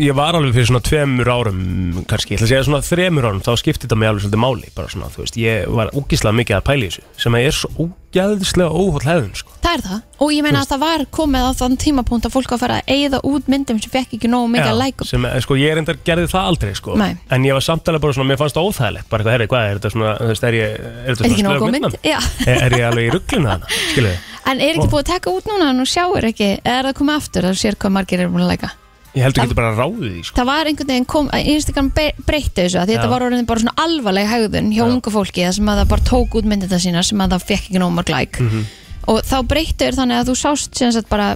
ég 0.00 0.14
var 0.16 0.32
alveg 0.38 0.54
fyrir 0.56 0.70
svona 0.70 0.80
tveimur 0.86 1.28
árum, 1.28 1.60
kannski, 2.08 2.32
ég 2.34 2.40
ætla 2.40 2.46
að 2.46 2.52
segja 2.54 2.64
svona 2.64 2.82
þremur 2.86 3.28
árum, 3.28 3.42
þá 3.44 3.52
skipti 3.60 3.84
þetta 3.86 3.98
mig 4.00 4.08
alveg 4.08 4.24
svolítið 4.24 4.42
máli, 4.46 4.70
bara 4.74 4.88
svona, 4.88 5.10
þú 5.12 5.24
veist, 5.26 5.36
ég 5.36 5.68
var 5.76 5.92
ógislega 5.92 6.38
mikið 6.40 6.56
að 6.56 6.66
pæla 6.70 6.82
í 6.86 6.88
þessu, 6.88 7.04
sem 7.26 7.36
að 7.36 7.46
er 7.50 7.56
svo 7.60 7.90
ógæðislega 8.16 8.70
óhóll 8.72 9.04
hefðun, 9.04 9.32
sko. 9.36 9.52
Það 9.62 9.76
er 9.76 9.82
það 9.86 10.00
og 10.24 10.30
ég 10.32 10.44
meina 10.46 10.60
að 10.62 10.70
það 10.70 10.80
var 10.82 11.02
komið 11.12 11.46
á 11.46 11.50
þann 11.58 11.76
tímapunkt 11.82 12.26
að 12.28 12.32
fólk 12.36 12.52
að 12.54 12.60
fara 12.62 12.76
að 12.80 12.92
eigða 12.94 13.18
út 13.28 13.48
myndum 13.52 13.80
sem 13.82 13.92
fekk 13.92 14.14
ekki 14.16 14.30
nógu 14.32 14.48
mikið 14.54 14.70
að 14.70 14.78
like 14.80 15.08
sem, 15.08 15.26
eh, 15.26 15.36
sko, 15.44 15.56
ég 15.60 15.74
reyndar 15.76 15.98
gerði 16.06 16.30
það 16.32 16.48
aldrei, 16.52 16.72
sko, 16.78 16.96
Nei. 16.96 17.16
en 17.30 17.44
ég 17.44 17.52
var 17.52 17.66
samtalið 17.66 18.00
bara 18.06 18.16
svona, 18.16 18.30
mér 18.30 18.40
fannst 18.40 18.56
það 18.56 18.70
óþægilegt, 18.70 19.08
bara 19.10 19.22
eitthvað, 19.22 19.34
herri, 19.36 19.48
hvað 19.52 19.66
er 19.68 19.76
þetta 19.80 19.92
svona, 19.92 20.14
þú 20.22 20.30
veist, 20.32 20.46
er 20.48 20.56
ég, 20.56 20.80
er 20.80 21.12
þetta 21.12 21.26
Er 21.26 21.34
ekki 21.36 21.46
nógu 21.46 21.60
góð 21.60 21.76
mynd? 21.76 21.88
mynd? 21.90 22.00
Já. 22.06 22.18
Er, 22.46 22.62
er 22.62 22.78
ég 22.78 22.88
alveg 22.88 23.04
í 23.04 23.12
rugglinu 23.12 23.50
þarna, 23.52 23.70
skilu 23.92 24.08
þið? 24.14 24.32
En 24.46 24.60
er 24.62 24.76
ekki 24.76 24.88
búið 24.88 25.02
að 25.04 25.12
taka 25.12 25.30
út 25.36 25.48
núna 25.50 25.70
en 25.74 25.80
þú 25.82 25.86
sjáur 25.90 26.24
ekki 26.30 26.50
er 26.62 26.86
það 26.86 26.98
komið 27.02 27.16
aftur 27.20 27.44
að 27.44 27.56
þú 27.56 27.62
sér 27.66 27.76
hvað 27.82 27.96
margir 27.98 28.20
eru 28.22 28.30
búin 28.32 28.46
að 28.46 28.52
læka 28.54 28.70
Ég 29.16 29.24
held 29.24 29.38
að 29.38 29.46
getur 29.46 29.56
bara 29.56 29.72
ráðið 29.78 30.10
því, 30.12 30.22
sko. 30.28 30.36
Það 30.36 30.48
var 30.50 30.68
einhvern 30.70 30.90
veginn 30.92 31.06
kom, 31.08 31.28
Instagram 31.32 31.86
breytti 31.96 32.66
þessu 32.66 32.80
að 32.82 32.90
því 32.90 32.92
Já. 32.92 32.98
þetta 33.00 33.12
var 33.14 33.24
orðin 33.30 33.46
bara 33.48 33.62
svona 33.64 33.76
alvarleg 33.86 34.26
hegðun 34.28 34.72
hjá 34.76 34.82
ungu 34.86 35.12
fólki 35.14 35.46
það 35.46 35.54
sem 35.56 35.70
að 35.72 35.80
það 35.80 35.88
bara 35.94 36.06
tók 36.10 36.36
út 36.36 36.50
myndina 36.52 36.80
sína 36.84 37.04
sem 37.06 37.22
að 37.24 37.32
það 37.36 37.46
fekk 37.50 37.70
ekki 37.70 37.80
nóg 37.80 37.94
marg 37.96 38.12
like 38.12 38.42
Mhm. 38.44 38.66
og 39.08 39.22
þá 39.24 39.36
breytti 39.48 39.80
þér 39.86 39.96
þannig 40.02 40.20
að 40.20 40.28
þú 40.28 40.36
sást 40.42 40.76
sem 40.76 40.92
sagt 40.92 41.08
bara 41.08 41.30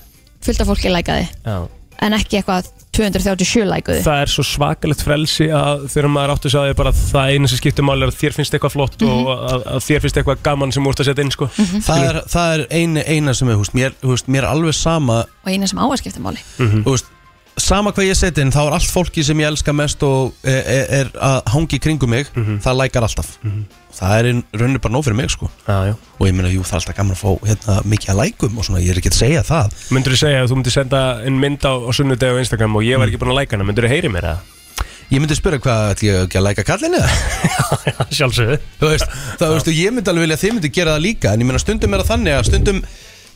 fullt 0.44 0.60
af 0.60 0.68
fólki 0.68 0.92
lækaði 0.92 1.26
Já. 1.46 1.56
en 2.04 2.12
ekki 2.20 2.40
eitthvað 2.42 2.68
237 2.90 3.64
lækuði 3.70 4.00
það 4.02 4.20
er 4.24 4.30
svo 4.32 4.42
svakalegt 4.44 5.02
frelsi 5.06 5.46
að 5.54 5.84
þegar 5.92 6.08
maður 6.10 6.32
áttu 6.34 6.48
að 6.50 6.54
segja 6.56 6.76
bara 6.80 6.90
það 6.96 7.30
eina 7.36 7.48
sem 7.52 7.60
skiptir 7.60 7.86
máli 7.86 8.02
er 8.02 8.10
að 8.10 8.18
þér 8.18 8.34
finnst 8.34 8.56
eitthvað 8.56 8.74
flott 8.74 9.04
og 9.06 9.28
að, 9.30 9.62
að 9.76 9.84
þér 9.86 10.02
finnst 10.04 10.18
eitthvað 10.20 10.42
gaman 10.42 10.72
sem 10.74 10.82
þú 10.84 10.90
ert 10.90 11.02
að 11.04 11.08
setja 11.10 11.24
inn 11.24 11.30
sko. 11.30 11.48
það, 11.86 12.02
er, 12.08 12.18
það 12.34 12.54
er 12.56 12.64
eina, 12.80 13.04
eina 13.06 13.34
sem 13.38 13.48
er, 13.54 13.60
húst, 13.62 13.76
mér, 13.78 13.94
húst, 14.02 14.26
mér 14.26 14.42
er 14.42 14.50
alveg 14.50 14.74
sama 14.74 15.20
og 15.22 15.52
eina 15.54 15.70
sem 15.70 15.78
á 15.78 15.86
að 15.86 15.96
skipta 16.02 16.20
máli 16.24 16.42
Þú 16.58 16.90
veist, 16.90 17.12
sama 17.58 17.92
hvað 17.94 18.08
ég 18.10 18.18
seti 18.18 18.44
inn 18.44 18.52
þá 18.54 18.60
er 18.66 18.76
allt 18.78 18.92
fólki 18.92 19.24
sem 19.26 19.40
ég 19.42 19.50
elska 19.50 19.74
mest 19.76 20.02
og 20.06 20.34
er, 20.46 20.60
er, 20.60 20.84
er 21.00 21.10
að 21.16 21.40
hangi 21.54 21.80
kringum 21.82 22.12
mig 22.14 22.30
það 22.62 22.78
lækar 22.82 23.06
alltaf. 23.06 23.32
Það 23.90 24.14
er 24.16 24.28
í 24.30 24.34
rauninni 24.54 24.80
bara 24.82 24.94
nóg 24.94 25.04
fyrir 25.06 25.18
mig 25.18 25.32
sko. 25.34 25.50
Já, 25.66 25.90
já. 25.90 25.96
og 26.18 26.28
ég 26.28 26.36
meina, 26.36 26.52
jú, 26.52 26.62
það 26.62 26.76
er 26.76 26.80
alltaf 26.80 26.96
gaman 27.00 27.16
að 27.16 27.24
fá 27.24 27.48
hérna, 27.48 27.76
mikið 27.90 28.12
að 28.14 28.20
lækum 28.22 28.60
og 28.60 28.68
svona, 28.68 28.84
ég 28.84 28.94
er 28.94 29.02
ekki 29.02 29.10
að 29.10 29.18
segja 29.18 29.42
það. 29.46 29.74
Myndur 29.90 30.14
þú 30.14 30.20
segja 30.22 30.44
að 30.44 30.52
þú 30.52 30.60
myndir 30.60 30.76
senda 30.76 31.02
einn 31.26 31.42
mynd 31.42 31.66
á, 31.66 31.72
á 31.74 31.90
sunnudegi 31.98 32.38
á 32.38 32.42
Instagram 32.44 32.78
og 32.78 32.86
ég 32.86 33.02
var 33.02 33.10
ekki 33.10 33.20
búin 33.20 33.34
að 33.34 33.40
læka 33.42 33.58
hana, 33.58 33.66
myndur 33.66 33.88
þú 33.88 33.92
heyri 33.96 34.12
mér 34.14 34.30
það? 34.30 34.48
ég 35.10 35.18
myndi 35.18 35.34
spyrja 35.34 35.58
hvað, 35.62 35.88
ætli 35.94 36.06
ég 36.06 36.24
ekki 36.26 36.38
að 36.38 36.44
læka 36.46 36.64
kallinu 36.68 37.00
Sjálfsögðu. 38.16 38.58
Þú 38.78 38.90
veist, 38.92 39.14
það 39.40 39.54
veist, 39.56 39.70
og 39.72 39.78
ég 39.80 39.94
myndi 39.94 40.12
alveg 40.12 40.26
vilja 40.26 40.36
að 40.38 40.44
þið 40.44 40.52
myndi 40.56 40.70
gera 40.76 40.94
það 40.94 41.06
líka 41.06 41.32
en 41.32 41.42
ég 41.42 41.48
meina 41.48 41.62
stundum 41.62 41.96
er 41.96 42.02
það 42.04 42.12
þannig 42.12 42.36
að 42.36 42.46
stundum 42.46 42.78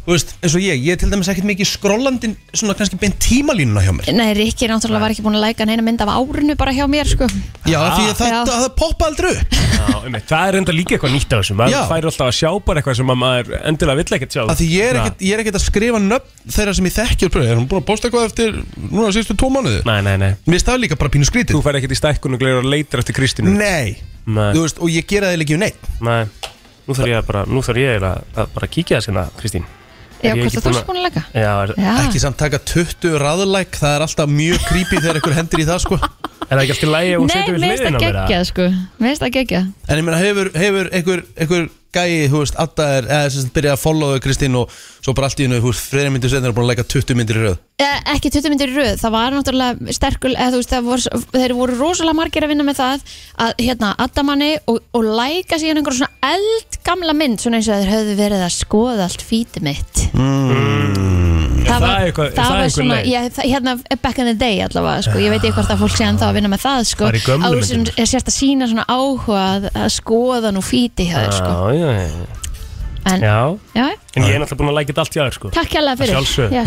þú 0.04 0.12
veist, 0.12 0.34
eins 0.44 0.54
og 0.56 0.62
ég, 0.64 0.80
ég 0.84 0.94
er 0.94 1.00
til 1.00 1.08
dæmis 1.12 1.28
ekkert 1.32 1.46
mikið 1.48 1.68
skrollandi 1.70 2.30
svona 2.52 2.74
kannski 2.78 2.98
beint 3.00 3.16
tímalínuna 3.24 3.82
hjá 3.84 3.92
mér. 3.96 4.10
Nei, 4.14 4.30
Rikki 4.36 4.68
náttúrulega 4.68 5.00
var 5.04 5.14
ekki 5.14 5.24
búin 5.24 5.38
að 5.38 5.44
læka 5.46 5.66
neina 5.68 5.84
mynd 5.86 6.02
af 6.04 6.12
árinu 6.12 6.56
bara 6.60 6.74
hjá 6.76 6.84
mér 6.90 7.08
sko. 7.08 7.28
Já, 7.64 7.78
því 7.96 8.04
að 8.10 8.18
það, 8.20 8.32
Já. 8.34 8.40
það, 8.50 8.66
poppa 8.80 9.08
aldrei 9.08 9.32
upp. 9.32 9.56
Já, 9.74 9.86
einmitt. 10.04 10.26
það 10.28 10.48
er 10.50 10.58
enda 10.60 10.74
líka 10.76 10.96
eitthvað 10.96 11.14
nýtt 11.16 11.32
af 11.32 11.42
þessu. 11.44 11.56
Maður 11.58 11.74
Já. 11.74 11.80
fær 11.90 12.08
alltaf 12.10 12.28
að 12.28 12.36
sjá 12.38 12.50
bara 12.68 12.80
eitthvað 12.82 12.98
sem 13.00 13.12
að 13.14 13.20
maður 13.24 13.52
endilega 13.72 14.00
vill 14.02 14.16
ekkert 14.18 14.36
sjá. 14.36 14.42
Að 14.44 14.60
því 14.60 14.68
ég 14.74 14.90
er 14.92 15.00
ekkert, 15.00 15.24
ég 15.24 15.34
er 15.38 15.44
ekkert 15.44 15.58
að 15.60 15.64
skrifa 15.64 16.00
nöfn 16.04 16.54
þeirra 16.54 16.74
sem 16.78 16.88
ég 16.90 16.96
þekki 16.98 17.28
og 17.28 17.34
pröfa, 17.34 17.50
er 17.54 17.60
hún 17.60 17.68
búin 17.68 17.82
að 17.82 17.88
posta 17.88 18.08
eitthvað 18.08 18.28
eftir 18.30 18.58
núna 18.92 19.12
síðustu 19.16 19.36
tvo 19.40 19.50
mánuði? 19.56 19.80
Nei, 19.88 20.00
nei, 20.04 20.16
nei. 20.20 20.32
Mér 20.48 20.60
er 20.60 20.66
það 20.68 20.82
líka 20.84 20.98
bara 21.00 21.12
pínu 21.16 21.28
skrítið. 21.28 21.56
Þú 21.56 21.62
fær 21.64 21.78
ekkert 21.80 21.96
í 21.96 22.00
stækkun 22.00 22.36
og 22.36 22.42
gleður 22.44 22.64
að 22.64 22.72
leita 22.76 23.00
eftir 23.00 23.16
Kristínu. 23.16 23.54
Nei, 23.56 23.96
Nei. 24.26 24.50
þú 24.56 24.64
veist, 24.64 24.80
og 24.80 24.92
ég 24.92 25.08
gera 25.08 25.32
það 25.32 25.44
ekki 25.44 25.56
um 25.58 25.64
neitt 25.64 25.88
Nei, 26.00 26.24
nú 26.88 26.96
þarf 26.96 27.10
ég 27.10 27.18
að 27.20 27.26
bara, 27.28 27.42
nú 27.48 27.60
þarf 27.64 27.80
ég 27.82 28.06
að, 28.08 28.22
að 28.40 28.52
bara 28.56 28.68
kíkja 28.72 28.96
það 29.00 29.08
sinna, 29.08 29.24
Kristín 29.40 29.66
Já, 30.22 30.30
Er 30.30 30.38
hvort 30.40 30.56
að 30.56 30.64
þú 30.64 30.74
ert 30.78 30.86
búin 30.88 31.00
að 31.00 31.06
læka 31.08 31.22
Já, 31.34 31.50
er, 31.64 31.72
Já, 31.78 31.90
Ekki 32.04 32.20
samt 32.22 32.38
taka 32.40 32.58
20 32.70 33.18
raðlæk, 33.24 33.78
það 33.80 33.96
er 33.98 34.04
alltaf 34.06 34.30
mjög 34.30 34.62
creepy 34.68 35.00
þegar 35.02 35.18
einhver 35.20 35.36
hendur 35.40 35.62
í 35.64 35.66
það 35.68 35.80
sko 35.84 35.98
er 36.48 36.54
það 36.54 36.62
ekki 36.64 36.74
alltaf 36.76 36.92
lægi 36.94 37.14
að 37.14 37.20
hún 37.24 37.30
Nei, 37.30 37.36
setur 37.36 37.54
við 37.54 37.60
mér 37.64 37.72
finnst 37.74 37.84
hliðina 37.84 37.98
það 37.98 38.04
á 38.04 38.04
mér? 38.04 38.14
eða? 38.14 38.26
geggjað 38.28 38.44
sko 38.50 38.68
Mér 38.70 39.08
finnst 39.10 39.24
það 39.24 39.34
geggjað 39.38 39.64
En 39.88 40.00
ég 40.00 40.06
meina, 40.08 40.20
hefur, 40.24 40.50
hefur 40.64 40.92
einhver, 41.00 41.24
einhver 41.44 41.66
gæi, 41.94 42.28
þú 42.32 42.42
veist, 42.42 42.58
Adda 42.60 42.88
er, 42.98 43.08
eða 43.18 43.32
sem 43.34 43.52
byrjaði 43.54 43.76
að 43.76 43.82
followa 43.82 44.22
Kristín 44.24 44.58
og 44.58 44.72
svo 44.74 45.14
bara 45.16 45.30
allt 45.30 45.40
í 45.40 45.46
hennu, 45.46 45.60
þú 45.62 45.70
veist, 45.72 45.86
freyri 45.92 46.12
myndir 46.14 46.32
setna 46.32 46.50
er 46.50 46.56
búin 46.56 46.66
að 46.66 46.72
leika 46.72 46.86
20 46.94 47.18
myndir 47.18 47.40
í 47.40 47.44
röð. 47.44 47.58
Eh, 47.82 48.00
ekki 48.14 48.32
20 48.34 48.52
myndir 48.52 48.72
í 48.72 48.76
röð, 48.78 48.94
það 49.02 49.14
var 49.16 49.36
náttúrulega 49.36 49.96
sterkul, 49.98 50.34
eða 50.34 50.50
þú 50.54 50.62
veist, 50.62 50.74
það 50.74 50.88
voru, 50.90 51.22
þeir 51.34 51.56
voru 51.58 51.78
rosalega 51.80 52.18
margir 52.20 52.46
að 52.46 52.54
vinna 52.54 52.68
með 52.68 52.80
það 52.80 53.06
að 53.46 53.54
hérna, 53.64 53.92
addamanni 54.06 54.50
og, 54.70 54.80
og 54.94 55.12
læka 55.20 55.60
síðan 55.60 55.82
einhver 55.82 55.98
svona 55.98 56.34
eldgamla 56.34 57.18
mynd 57.18 57.42
svona 57.42 57.60
eins 57.60 57.70
og 57.70 57.82
þeir 57.82 57.94
höfðu 57.94 58.18
verið 58.22 58.46
að 58.48 58.56
skoða 58.58 59.08
allt 59.08 59.26
fítið 59.32 59.70
mitt. 59.70 60.04
Er 60.14 61.33
það 61.64 61.74
það 61.74 61.86
var, 61.88 62.04
eitthvað- 62.08 62.28
er 62.28 62.36
það 62.36 62.44
það 62.44 62.60
var 62.60 62.72
svona, 62.76 63.00
ég, 63.08 63.32
það, 63.38 63.50
hérna 63.54 63.74
back 64.04 64.18
in 64.18 64.30
the 64.30 64.36
day 64.44 64.60
allavega, 64.66 65.02
sko, 65.08 65.18
ég 65.24 65.34
veit 65.34 65.42
ekki 65.42 65.54
hvort 65.58 65.74
að 65.74 65.82
fólk 65.84 65.96
sé 65.98 66.04
ennþá 66.10 66.28
að 66.30 66.38
vinna 66.38 66.52
með 66.54 66.62
það, 66.68 66.86
sko, 66.92 67.04
Það 67.04 67.14
er 67.14 67.18
í 67.18 67.24
þú 67.24 67.64
sem 67.64 67.84
er 67.96 68.08
sérst 68.14 68.30
að 68.30 68.38
sína 68.38 68.70
svona 68.70 68.86
áhuga 68.88 69.42
að, 69.56 69.68
að 69.74 69.90
skoða 69.98 70.54
nú 70.54 70.62
fítið 70.64 71.12
hjá 71.12 71.18
þeir, 71.24 71.36
sko. 71.40 71.52
Já, 71.54 71.74
já, 71.74 71.90
já. 72.04 72.40
en, 73.04 73.20
já, 73.20 73.36
Já, 73.76 73.86
en 74.16 74.22
ég 74.24 74.32
er 74.32 74.40
náttúrulega 74.40 74.60
búin 74.62 74.70
að 74.70 74.76
lækja 74.78 74.92
þetta 74.94 75.02
allt 75.04 75.16
hjá 75.16 75.22
þér 75.24 75.34
sko. 75.36 75.50
Takk 75.52 75.74
hérlega 75.76 75.98
fyrir, 76.00 76.14
já, 76.14 76.62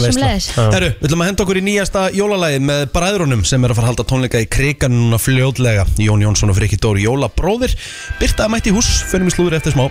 Já. 0.53 0.67
Herru, 0.75 0.89
við 0.99 1.07
ætlum 1.07 1.23
að 1.23 1.29
henda 1.31 1.43
okkur 1.47 1.57
í 1.57 1.63
nýjasta 1.65 2.03
jólalagið 2.13 2.61
með 2.69 2.83
bræðrunum 2.93 3.41
sem 3.49 3.63
er 3.65 3.73
að 3.73 3.79
fara 3.79 3.87
að 3.87 3.91
halda 3.95 4.05
tónleika 4.11 4.43
í 4.43 4.49
krigan 4.57 4.93
núna 4.93 5.17
fljóðlega 5.17 5.87
Jón 5.97 6.21
Jónsson 6.21 6.53
og 6.53 6.59
Frikki 6.59 6.77
Dóri 6.77 7.07
Jólabróðir. 7.07 7.73
Byrtaði 8.21 8.53
mætti 8.53 8.69
í 8.69 8.77
hús, 8.77 8.91
fyrir 9.09 9.25
mig 9.25 9.33
slúður 9.33 9.57
eftir 9.57 9.73
smá 9.73 9.89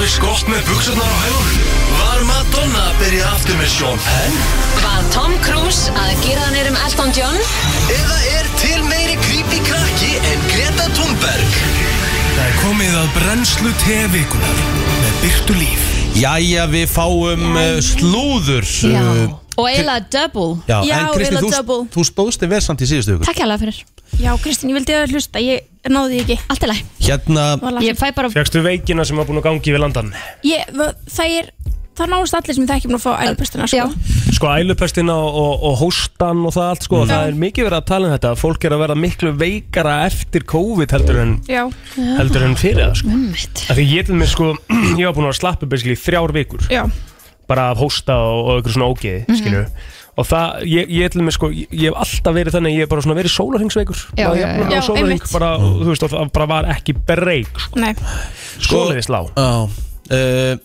Var 0.00 0.06
Travis 0.06 0.16
Scott 0.16 0.48
með 0.48 0.62
buksurnar 0.64 1.04
á 1.04 1.16
hælunum? 1.20 1.64
Var 1.92 2.22
Madonna 2.24 2.84
að 2.88 2.94
byrja 3.02 3.24
aftur 3.34 3.58
með 3.58 3.66
Sean 3.68 3.98
Penn? 4.00 4.38
Var 4.78 5.02
Tom 5.12 5.34
Cruise 5.44 5.92
að 5.92 6.22
gera 6.24 6.46
hann 6.46 6.70
um 6.70 6.78
Elton 6.86 7.12
John 7.12 7.36
Eða 7.92 8.16
er 8.30 8.48
til 8.62 8.80
meiri 8.86 9.18
creepy 9.26 9.60
krakki 9.66 10.14
en 10.30 10.46
Greta 10.48 10.88
Thunberg? 10.96 11.60
Það 12.30 12.40
er 12.46 12.56
komið 12.62 12.96
að 13.02 13.12
brennslu 13.18 13.74
tevikunar 13.84 14.64
með 14.88 15.20
byrtu 15.26 15.60
líf 15.60 15.84
Jæja, 16.16 16.64
við 16.72 16.88
fáum 16.96 17.44
uh, 17.52 17.76
slúður 17.84 18.72
Já, 18.80 19.04
uh, 19.04 19.39
og 19.56 19.66
eiginlega 19.70 20.06
double. 20.14 20.60
Já, 20.68 20.76
Já, 20.86 20.94
en 21.00 21.08
Kristi, 21.14 21.24
eiginlega 21.34 21.46
þú, 21.46 21.52
double. 21.56 21.88
þú 21.94 22.04
stóðst 22.10 22.44
þig 22.44 22.52
vel 22.54 22.60
samt 22.66 22.84
í 22.84 22.90
síðustu 22.90 23.16
hugur 23.16 23.26
Takk 23.30 23.42
hérlega 23.42 23.62
fyrir, 23.64 23.80
Já, 24.20 24.32
Kristín, 24.42 24.70
ég 24.72 24.78
vildi 24.80 24.96
að 24.98 25.12
hlusta, 25.14 25.40
ég 25.42 25.90
náði 25.90 26.18
því 26.18 26.22
ekki. 26.24 26.38
Allt 26.50 26.64
er 26.66 26.72
læg 26.72 26.84
Hérna, 27.06 27.44
Ég 27.86 27.98
fæ 28.00 28.08
bara 28.16 28.30
Fjöxtu 28.32 28.62
veikina 28.64 29.04
sem 29.06 29.16
var 29.20 29.28
búin 29.28 29.38
að 29.40 29.46
gangi 29.50 29.72
við 29.74 29.82
landan 29.84 30.10
ég, 30.44 30.66
Það 31.10 31.36
er, 31.38 31.50
það 32.00 32.10
náðust 32.14 32.36
allir 32.38 32.56
sem 32.58 32.66
það 32.68 32.80
ekki 32.80 32.90
búin 32.90 32.98
að 32.98 33.04
fá 33.04 33.12
ælupestina 33.28 33.68
Já, 33.70 33.84
sko. 33.86 34.16
Sko 34.36 34.50
ælupestina 34.56 35.14
og, 35.14 35.38
og, 35.40 35.64
og 35.70 35.78
hóstan 35.84 36.42
og 36.48 36.54
það 36.56 36.68
allt 36.74 36.86
sko 36.88 37.00
Það 37.06 37.28
er 37.30 37.38
mikið 37.44 37.68
verið 37.68 37.78
að 37.78 37.86
tala 37.92 38.08
um 38.10 38.14
þetta 38.16 38.32
Fólk 38.40 38.64
er 38.68 38.74
að 38.76 38.82
vera 38.84 38.96
miklu 38.98 39.32
veikara 39.40 39.94
eftir 40.08 40.44
COVID 40.52 40.94
heldur 40.96 41.20
en, 41.22 41.36
Já, 41.50 41.62
heldur 42.18 42.46
en 42.48 42.56
fyrir 42.60 42.82
það 42.88 42.98
sko. 43.02 43.14
Ummitt 43.14 43.64
Af 43.70 43.78
Því 43.78 43.86
ég 43.94 44.10
til 44.10 44.18
mig 44.20 44.32
sko, 44.34 44.50
ég 45.00 45.06
var 45.06 45.16
búin 45.16 45.30
að 45.30 45.38
slappa 45.40 45.70
basically 45.70 45.96
í 45.96 46.02
þrjár 46.02 46.34
vikur. 46.36 46.66
Já, 46.72 46.82
bara 47.50 47.70
af 47.74 47.80
hósta 47.82 48.16
og, 48.22 48.38
og 48.46 48.52
eitthvað 48.60 48.76
svona 48.78 48.92
ógeði 48.94 49.24
mm 49.26 49.40
Mhm. 49.50 49.66
og 50.20 50.26
það, 50.26 50.56
ég, 50.68 50.88
ég 50.92 51.10
til 51.14 51.22
mig 51.24 51.32
sko 51.32 51.48
ég, 51.54 51.68
ég 51.72 51.86
hef 51.90 52.00
alltaf 52.02 52.34
verið 52.36 52.52
þannig, 52.56 52.74
ég 52.76 52.82
hef 52.84 52.90
bara 52.90 53.04
svona 53.04 53.16
verið 53.20 53.32
sólarhengsveikur 53.32 54.00
Já, 54.18 54.26
já, 54.36 54.46
já. 54.58 54.80
Já, 54.80 54.80
einmitt. 54.98 55.28
bara, 55.32 55.52
og, 55.56 55.78
þú 55.80 55.92
veist, 55.92 56.02
og 56.04 56.10
það 56.12 56.32
bara 56.34 56.46
var 56.50 56.68
ekki 56.74 56.92
breyk 57.08 57.62
sko. 57.62 57.80
nei 57.80 57.94
Svoleiðis 58.60 59.08
lá 59.08 59.20
á, 59.38 59.48
uh, 59.64 59.68
Ke 60.10 60.18
uh, 60.18 60.58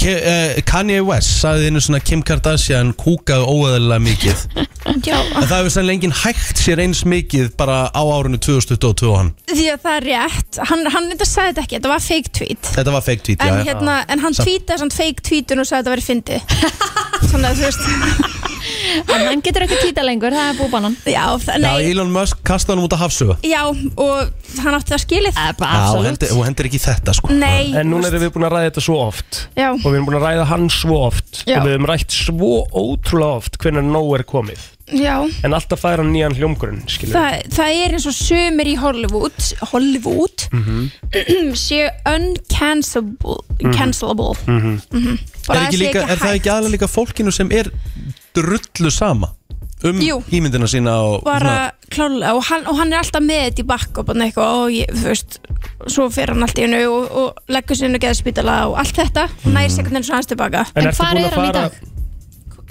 Kanye 0.00 1.00
West 1.04 1.40
sagði 1.42 1.68
einu 1.70 1.80
svona 1.84 2.00
Kim 2.04 2.22
Kardashian 2.26 2.92
kúkaði 2.98 3.44
óeðalega 3.44 4.00
mikið. 4.04 4.44
Já, 5.06 5.16
En 5.20 5.44
það 5.44 5.56
hefur 5.58 5.72
sannlega 5.74 5.98
enginn 5.98 6.14
hægt 6.22 6.60
sér 6.62 6.80
eins 6.82 7.02
mikið 7.08 7.50
bara 7.60 7.82
á 7.92 8.00
árinu 8.00 8.40
2022 8.40 9.12
hann. 9.18 9.32
Því 9.50 9.66
að 9.74 9.82
það 9.84 9.98
er 9.98 10.06
rétt. 10.08 10.60
Hann, 10.70 10.86
hann 10.94 11.10
þetta 11.12 11.28
sagði 11.28 11.52
þetta 11.52 11.64
ekki, 11.66 11.76
þetta 11.78 11.92
var 11.92 12.04
fake 12.06 12.34
tweet. 12.40 12.70
Þetta 12.78 12.94
var 12.96 13.06
fake 13.06 13.26
tweet, 13.28 13.44
En, 13.44 13.60
já, 13.60 13.68
hérna, 13.70 13.98
en 14.08 14.24
hann 14.24 14.38
tweetaði 14.40 14.82
svona 14.84 14.96
fake 14.96 15.26
tweetun 15.28 15.62
og 15.64 15.68
sagði 15.68 15.82
þetta 15.82 15.94
verið 15.96 16.10
fyndið. 16.10 16.40
Svona 17.30 17.52
þú 17.54 17.68
veist 17.68 18.59
En 19.10 19.26
hann 19.26 19.42
getur 19.44 19.64
ekki 19.66 19.78
týta 19.82 20.04
lengur, 20.06 20.32
það 20.34 20.50
er 20.52 20.58
búið 20.60 20.70
bannan. 20.74 20.96
Já, 21.04 21.24
það, 21.42 21.58
Já, 21.60 21.64
nei, 21.66 21.90
Elon 21.90 22.12
Musk 22.14 22.40
kastaði 22.46 22.76
hann 22.78 22.84
út 22.86 22.96
af 22.96 23.02
hafsuga 23.04 23.36
já, 23.46 23.62
og 23.68 24.32
hann 24.64 24.74
átti 24.78 24.94
það 24.94 25.04
skilið. 25.04 25.40
Já, 25.40 25.84
og 25.94 26.04
hendur, 26.08 26.34
og 26.38 26.44
hendur 26.48 26.70
ekki 26.70 26.80
í 26.80 26.84
þetta 26.86 27.14
sko. 27.20 27.32
Nei, 27.34 27.70
En 27.76 27.90
núna 27.92 28.08
erum 28.10 28.24
við 28.26 28.34
búin 28.34 28.48
að 28.48 28.56
ræða 28.56 28.70
þetta 28.70 28.84
svo 28.88 28.98
oft. 29.06 29.44
Já. 29.58 29.70
Og 29.74 29.86
við 29.86 29.94
erum 30.00 30.10
búin 30.10 30.18
að 30.20 30.26
ræða 30.28 30.48
hann 30.54 30.68
svo 30.70 31.00
oft. 31.06 31.44
Já. 31.46 31.58
Og 31.60 31.66
við 31.68 31.76
hefum 31.76 31.88
rætt 31.92 32.10
svo 32.16 32.52
ótrúlega 32.72 33.36
oft 33.40 33.58
Hvernig 33.60 33.84
nóg 33.90 34.14
er 34.18 34.24
komið. 34.24 34.68
Já. 34.90 35.20
En 35.46 35.52
alltaf 35.54 35.78
fær 35.84 36.00
hann 36.02 36.08
nýjan 36.10 36.34
hljómgrunn 36.34 36.80
skilur 36.90 37.14
Það, 37.14 37.44
það 37.54 37.76
er 37.84 37.92
eins 37.94 38.06
og 38.10 38.14
sömur 38.16 38.66
í 38.66 38.72
Hollywood 38.80 39.50
Hollywood 39.70 40.46
Mhm. 40.50 40.88
séu 41.54 41.86
uncancelable 42.10 43.36
Mhm. 43.60 43.72
cancelable. 43.76 44.34
Mhm. 44.46 44.80
Mhm. 44.90 45.12
Er, 45.12 45.46
Bara 45.46 45.60
ekki 45.68 45.76
sé 45.78 45.84
líka, 45.84 46.02
er 46.10 46.16
það 46.16 46.34
ekki 46.40 46.50
aðlega 46.50 46.74
líka 46.74 46.88
fólkinu 46.90 47.32
sem 47.32 47.50
er 47.52 47.70
drullu 48.36 48.90
sama 48.94 49.34
um 49.84 50.00
Jú. 50.04 50.18
ímyndina 50.28 50.68
sína 50.68 50.92
og 51.00 51.22
bara 51.24 51.72
klálega 51.90 52.34
og 52.36 52.44
hann, 52.50 52.66
og 52.68 52.76
hann 52.78 52.92
er 52.92 53.00
alltaf 53.00 53.22
með 53.24 53.46
þetta 53.46 53.62
í 53.62 53.68
bakk 53.70 54.00
og 54.02 54.08
bara 54.10 54.26
eitthvað 54.26 54.58
og 54.64 54.74
ég, 54.74 54.90
þú 54.92 55.06
veist 55.08 55.38
svo 55.88 56.08
fer 56.12 56.34
hann 56.34 56.44
allt 56.44 56.60
í 56.60 56.66
hennu 56.66 56.82
og, 56.90 57.06
og 57.22 57.52
leggur 57.52 57.78
sér 57.78 57.88
inn 57.88 57.96
og 57.96 58.04
geða 58.04 58.18
spítala 58.18 58.58
og 58.68 58.76
allt 58.82 59.00
þetta 59.00 59.24
og 59.30 59.54
næri 59.54 59.72
sig 59.72 59.88
svo 60.04 60.18
hans 60.18 60.28
tilbaka 60.28 60.66
En 60.74 60.84
En 60.84 60.90
ertu 60.90 61.00
hvar 61.00 61.16
búin 61.16 61.24
að 61.24 61.30
er 61.30 61.38
hann 61.38 61.48
í 61.48 61.54
fara- 61.54 61.64
dag? 61.70 61.80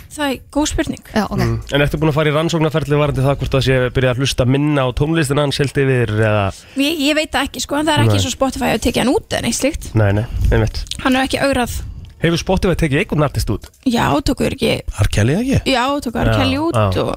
Það 0.09 0.31
er 0.33 0.39
góð 0.51 0.65
spurning 0.67 1.03
Já, 1.13 1.23
okay. 1.29 1.45
Mm. 1.45 1.57
En 1.73 1.81
ertu 1.85 1.97
búin 2.01 2.09
að 2.11 2.17
fara 2.17 2.29
í 2.29 2.33
rannsóknarferðli 2.35 2.97
varandi 2.99 3.25
það 3.25 3.37
hvort 3.41 3.53
það 3.55 3.65
sé 3.67 3.75
byrjað 3.95 4.13
að 4.15 4.23
hlusta 4.23 4.45
minna 4.49 4.85
á 4.85 4.89
tónlistina 4.97 5.45
hans 5.45 5.61
held 5.61 5.77
yfir 5.83 6.13
eða 6.17 6.47
ég, 6.81 7.03
ég 7.09 7.17
veit 7.17 7.31
það 7.33 7.45
ekki 7.49 7.63
sko, 7.65 7.77
en 7.79 7.87
það 7.89 7.93
er 7.95 8.03
ekki 8.05 8.17
Nei. 8.17 8.23
svo 8.25 8.33
Spotify 8.33 8.73
að 8.73 8.81
tekja 8.85 9.05
hann 9.05 9.13
út 9.13 9.37
en 9.37 9.47
eitt 9.49 9.59
slíkt 9.59 9.93
Nei, 9.95 10.09
nei, 10.17 10.25
einmitt 10.51 10.81
hann 11.05 11.15
er 11.15 11.29
ekki 11.29 11.39
augrað 11.45 11.77
Hefur 12.19 12.37
Spotify 12.41 12.75
tekið 12.75 12.99
einhvern 13.03 13.23
artist 13.23 13.49
út? 13.53 13.69
já, 13.87 14.05
tókuður 14.27 14.55
ekki 14.57 14.71
Arkelli 14.99 15.35
ekki? 15.39 15.59
já, 15.71 15.83
tókuður 16.03 16.31
Já, 16.33 16.37
Kelly 16.39 16.57
út 16.59 16.75
já. 16.75 17.03
og 17.03 17.15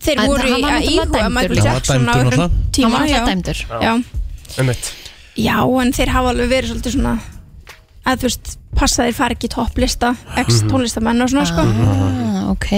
þeir 0.00 0.18
En 0.22 0.28
voru 0.30 0.40
hann 0.40 0.48
var 0.48 0.48
í 0.48 0.52
að 0.52 0.62
náttúrulega 0.62 0.88
íhuga 0.88 1.18
dæmdur 1.18 1.34
Michael 1.34 1.56
líka. 1.58 1.64
Jackson 1.74 1.96
á 1.96 1.98
Hann 1.98 2.06
var 2.06 2.14
dæmdur 2.14 2.32
öðrum 2.32 2.38
náttúrulega. 2.38 2.72
tíma 2.72 2.88
Hann 2.88 2.92
var 2.92 3.08
já. 3.08 3.18
náttúrulega 3.18 3.28
dæmdur. 3.28 3.58
Já. 3.82 3.92
Einmitt 4.58 4.92
Já, 5.38 5.58
en 5.82 5.92
þeir 5.92 6.08
hafa 6.14 6.28
alveg 6.32 6.48
verið 6.50 6.70
svolítið 6.72 6.94
svona 6.96 7.12
að 8.08 8.16
þú 8.18 8.22
veist, 8.28 8.58
passa 8.78 9.04
þeir 9.04 9.14
fara 9.18 9.34
ekki 9.36 9.48
í 9.50 9.52
topplista 9.52 10.14
ex 10.40 10.62
Mhm. 10.62 10.70
tónlistamenn 10.72 11.22
og 11.22 11.28
svona 11.28 11.46
sko 11.46 11.62
Ah, 11.68 12.50
ok 12.50 12.72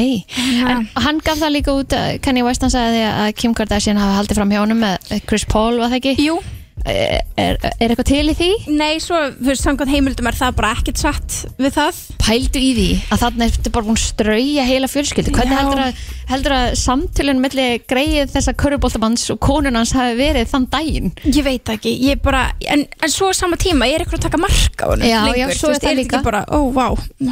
En 0.67 0.89
hann 0.97 1.21
gaf 1.21 1.39
það 1.39 1.53
líka 1.55 1.71
út 1.73 1.93
uh, 1.95 2.19
Kanye 2.19 2.43
West 2.45 2.61
hann 2.63 2.71
sagði 2.71 3.05
að 3.07 3.35
Kim 3.37 3.55
Kardashian 3.55 3.97
hafi 3.97 4.17
haldið 4.19 4.35
fram 4.41 4.51
hjá 4.51 4.59
honum 4.65 4.81
með 4.83 5.23
Chris 5.27 5.45
Paul, 5.45 5.79
var 5.79 5.89
það 5.91 6.01
ekki? 6.03 6.17
Jú 6.27 6.41
Er, 6.89 7.21
er, 7.37 7.57
er 7.61 7.91
eitthvað 7.93 8.07
til 8.09 8.33
í 8.33 8.35
því? 8.37 8.49
Nei, 8.73 8.95
svo, 9.03 9.19
þú 9.37 9.51
veist, 9.51 9.65
samkvæmt 9.67 9.93
heimildum 9.93 10.29
er 10.31 10.37
það 10.39 10.55
bara 10.57 10.71
ekkert 10.79 11.01
satt 11.03 11.37
við 11.61 11.75
það 11.77 11.99
Pældu 12.21 12.63
í 12.63 12.71
því 12.77 12.87
að 13.13 13.23
þarna 13.25 13.49
ertu 13.51 13.73
bara 13.75 13.89
búin 13.89 14.01
strauja 14.01 14.65
heila 14.69 14.89
fjölskyldu 14.91 15.35
Hvernig 15.35 15.53
Já. 15.53 15.61
heldur 15.61 15.83
að, 15.85 16.01
heldur 16.31 16.55
að 16.57 16.67
samtölun 16.81 17.43
milli 17.43 17.67
greið 17.91 18.33
þessa 18.33 18.55
köruboltamanns 18.61 19.27
og 19.35 19.41
konun 19.45 19.77
hans 19.77 19.93
hafi 19.97 20.17
verið 20.21 20.49
þann 20.55 20.69
daginn? 20.73 21.13
Ég 21.29 21.45
veit 21.47 21.73
ekki, 21.75 21.93
ég 22.07 22.23
bara 22.25 22.47
en, 22.65 22.87
en 22.89 23.13
svo 23.13 23.33
sama 23.37 23.61
tíma, 23.61 23.89
ég 23.91 23.99
er 23.99 24.07
eitthvað 24.07 24.23
að 24.23 24.29
taka 24.31 24.41
marka 24.41 24.89
á 24.89 24.91
Já, 25.01 25.21
lengur, 25.27 25.41
já, 25.43 25.47
þú 25.51 25.59
svo 25.59 25.73
er 25.73 25.77
veist, 25.77 25.85
það 25.85 25.99
líka 26.01 26.21
ekki 26.21 26.29
bara, 26.31 26.45
ó, 26.49 26.59
vá, 26.73 26.87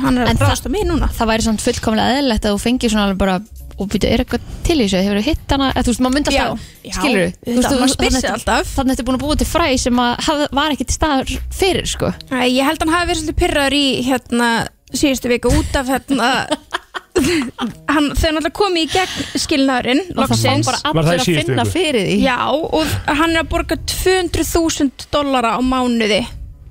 hann 0.04 0.20
er 0.20 0.28
að 0.28 0.44
ráðast 0.44 0.68
á 0.68 0.70
mig 0.72 0.84
núna 0.88 1.08
Það 1.14 1.32
væri 1.32 1.48
svona 1.48 1.64
fullkomlega 1.64 2.18
eðlilegt 2.18 2.48
að 2.48 2.56
þú 2.56 2.62
fengir 2.68 2.92
svona 2.92 3.08
alveg 3.08 3.22
bara 3.24 3.38
og 3.78 3.88
byrju, 3.92 4.08
er 4.10 4.22
eitthvað 4.24 4.46
til 4.66 4.76
í 4.78 4.86
þessu, 4.88 5.02
hefur 5.06 5.20
þú 5.20 5.24
hitt 5.28 5.52
hana? 5.54 5.68
Eða 5.74 5.84
þú 5.86 5.92
veist, 5.92 6.02
maður 6.04 6.16
myndi 6.18 6.34
Já, 6.34 6.42
alltaf, 6.48 6.64
já, 6.84 6.92
skilur 6.98 7.22
auðvitað, 7.26 7.76
maður 7.78 7.92
spyr 7.94 8.16
sig 8.18 8.30
alltaf. 8.32 8.72
þannig 8.78 8.96
ertu 8.96 9.06
búin 9.08 9.18
að 9.18 9.24
búa 9.26 9.36
til 9.38 9.48
fræ 9.52 9.68
sem 9.78 10.00
að 10.02 10.12
haf, 10.28 10.42
var 10.58 10.74
ekki 10.74 10.86
til 10.88 10.96
staðar 10.98 11.32
fyrir, 11.60 11.86
sko. 11.86 12.10
Æ, 12.32 12.38
Ég 12.50 12.66
held 12.66 12.82
hann 12.84 12.94
hafi 12.96 13.10
verið 13.12 13.22
svolítið 13.22 13.38
pyrraður 13.44 13.78
í 13.78 13.84
hérna 14.08 14.48
síðustu 14.88 15.30
viku 15.30 15.52
út 15.52 15.76
af 15.78 15.90
hérna 15.92 16.30
hann, 17.92 18.10
þau 18.14 18.30
náttúrulega 18.30 18.54
komið 18.56 18.84
í 18.84 18.90
gegn 18.92 19.40
skilnaðurinn 19.42 20.02
Og 20.14 20.28
það 20.30 20.42
fá 20.42 20.68
bara 20.68 20.80
allir 20.82 20.98
Var 20.98 21.08
það 21.08 21.14
í 21.14 21.18
að 21.18 21.24
síðustu 21.26 21.48
finna 21.52 21.64
viku? 21.66 21.74
fyrir 21.74 22.06
því. 22.08 22.18
Já, 22.22 22.36
og 22.48 23.16
hann 23.20 23.34
er 23.34 23.42
að 23.42 23.48
borga 23.54 23.78
200.000 23.94 25.08
dollara 25.14 25.54
á 25.58 25.60
mánuði 25.64 26.20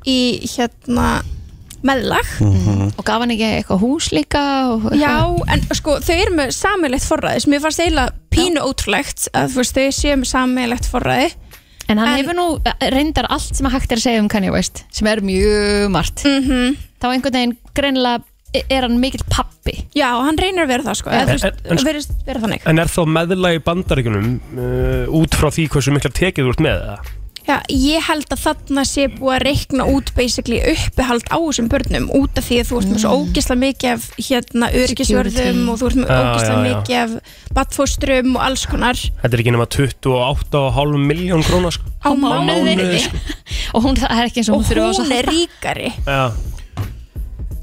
í 0.08 0.18
hérna 0.54 1.08
meðlag. 1.86 2.30
Og 2.98 3.04
gaf 3.06 3.22
hann 3.24 3.34
ekki 3.36 3.50
eitthvað 3.60 3.82
hús 3.84 4.12
líka 4.16 4.44
og, 4.74 4.88
Já, 4.98 5.14
en 5.54 5.66
sko, 5.78 5.98
þau 6.04 6.16
eru 6.16 6.36
með 6.38 6.54
sammeilegt 6.58 7.06
forræði. 7.10 7.44
Sem 7.44 7.54
ég 7.58 7.62
fannst 7.66 7.84
eiginlega 7.84 8.16
pínu 8.34 8.64
ótrúlegt 8.66 9.28
að 9.34 9.52
þú 9.54 9.62
veist, 9.62 9.78
þau 9.78 9.92
séu 10.00 10.16
með 10.22 10.32
sammeilegt 10.32 10.90
forræði. 10.92 11.28
En 11.88 12.02
hann 12.02 12.18
hefur 12.18 12.36
nú 12.36 12.48
eh, 12.68 12.90
reyndar 12.92 13.30
allt 13.32 13.56
sem 13.56 13.68
að 13.70 13.78
hægt 13.78 13.92
er 13.96 14.02
að 14.02 14.04
segja 14.08 14.24
um 14.24 14.28
Kanye 14.28 14.52
West 14.52 14.84
sem 14.92 15.08
er 15.08 15.22
mjög 15.24 15.92
margt. 15.94 16.24
-hmm. 16.26 16.76
þá 17.00 17.06
einhvern 17.14 17.34
veginn 17.38 17.58
greinilega 17.74 18.24
er 18.70 18.82
hann 18.82 19.00
mikill 19.00 19.24
pappi. 19.30 19.86
Já, 19.96 20.08
hann 20.24 20.38
reynir 20.40 20.64
að 20.66 20.68
vera 20.68 20.84
það 20.84 20.96
sko, 20.96 21.10
En- 21.10 21.30
en- 21.30 21.78
en- 21.78 21.86
verið 21.86 22.08
vera 22.26 22.40
þannig. 22.40 22.62
En 22.66 22.80
er 22.80 22.88
þá 22.88 23.02
meðlag 23.06 23.56
í 23.56 23.64
bandaríkunum 23.64 24.40
uh, 24.58 25.20
út 25.20 25.36
frá 25.36 25.50
því 25.52 25.68
hversu 25.70 25.92
mikla 25.94 26.12
tekið 26.12 26.44
þú 26.48 26.50
ert 26.56 26.64
með 26.64 26.80
það? 26.88 27.12
Já, 27.48 27.62
ég 27.72 28.04
held 28.04 28.28
að 28.36 28.42
þarna 28.44 28.84
sé 28.84 29.06
búið 29.08 29.34
að 29.38 29.44
reikna 29.48 29.86
út 29.88 30.10
basically 30.18 30.58
uppihald 30.74 31.30
á 31.32 31.38
þessum 31.40 31.70
börnum 31.72 32.10
út 32.18 32.36
af 32.36 32.44
því 32.50 32.58
að 32.60 32.68
þú 32.68 32.80
ert 32.82 32.90
með 32.92 33.00
svo 33.04 33.14
ógislega 33.22 33.62
mikið 33.62 33.94
af 33.94 34.08
hérna 34.28 34.70
öryggisvörðum 34.82 35.62
og 35.72 35.80
þú 35.80 35.88
ert 35.88 36.00
með 36.02 36.12
ógislega 36.18 36.58
mikið 36.66 36.98
af 37.06 37.16
badfóstrum 37.56 38.36
og 38.36 38.44
alls 38.50 38.68
konar. 38.68 39.00
Þetta 39.24 39.32
er 39.32 39.46
ekki 39.46 39.56
nema 39.56 39.70
28,5 39.78 41.08
miljón 41.08 41.48
krónar 41.48 41.78
sko. 41.78 41.96
á 42.04 42.12
mánuði. 42.12 43.00
sko. 43.08 43.24
og 43.80 43.88
hún 43.88 44.00
það 44.04 44.18
er 44.18 44.28
ekki 44.28 44.44
eins 44.44 44.52
og 44.52 44.58
og 44.58 44.62
hún 44.62 44.70
þurfa 44.74 44.92
á 44.92 44.98
hún 45.00 45.18
er 45.22 45.32
ríkari. 45.32 45.96
Já 46.04 46.22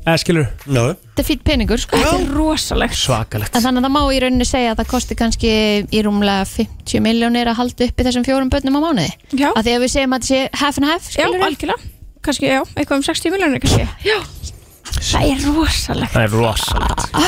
Eða 0.04 0.20
skilur 0.20 0.48
no. 0.68 0.82
þetta 1.14 1.22
er 1.22 1.26
fýtt 1.30 1.44
peningur 1.48 1.80
sko. 1.80 1.96
Þetta 1.96 2.16
er 2.18 2.32
rosalegt. 2.36 2.96
Svakalegt. 3.00 3.54
En 3.56 3.64
þannig 3.64 3.80
að 3.80 3.86
það 3.86 3.94
má 3.94 4.00
í 4.12 4.18
rauninni 4.20 4.46
segja 4.48 4.74
að 4.74 4.82
það 4.82 4.90
kosti 4.90 5.16
kannski 5.16 5.52
í 5.88 6.02
rúmlega 6.04 6.44
50 6.50 7.04
miljónir 7.06 7.48
að 7.48 7.58
halda 7.62 7.88
uppi 7.88 8.04
þessum 8.08 8.26
fjórum 8.26 8.50
börnum 8.52 8.76
á 8.76 8.80
mánuði. 8.84 9.08
Já, 9.32 9.48
Að 9.54 9.62
því 9.64 9.76
að 9.78 9.84
við 9.86 9.92
segjum 9.94 10.16
að 10.16 10.26
þetta 10.26 10.32
sé 10.34 10.60
half 10.60 10.80
and 10.80 10.88
half, 10.90 11.08
já 11.08 11.24
skilur 11.24 11.46
algjörlega. 11.48 11.92
Kannski, 12.24 12.50
já, 12.52 12.60
eitthvað 12.74 13.00
um 13.00 13.06
60 13.08 13.32
miljónir 13.32 13.64
kannski. 13.64 13.88
Já, 14.04 14.18
það 14.98 15.30
er 15.30 15.46
rosalegt. 15.54 16.12
Það 16.12 16.28
er 16.28 16.36
rosalegt. 16.36 17.18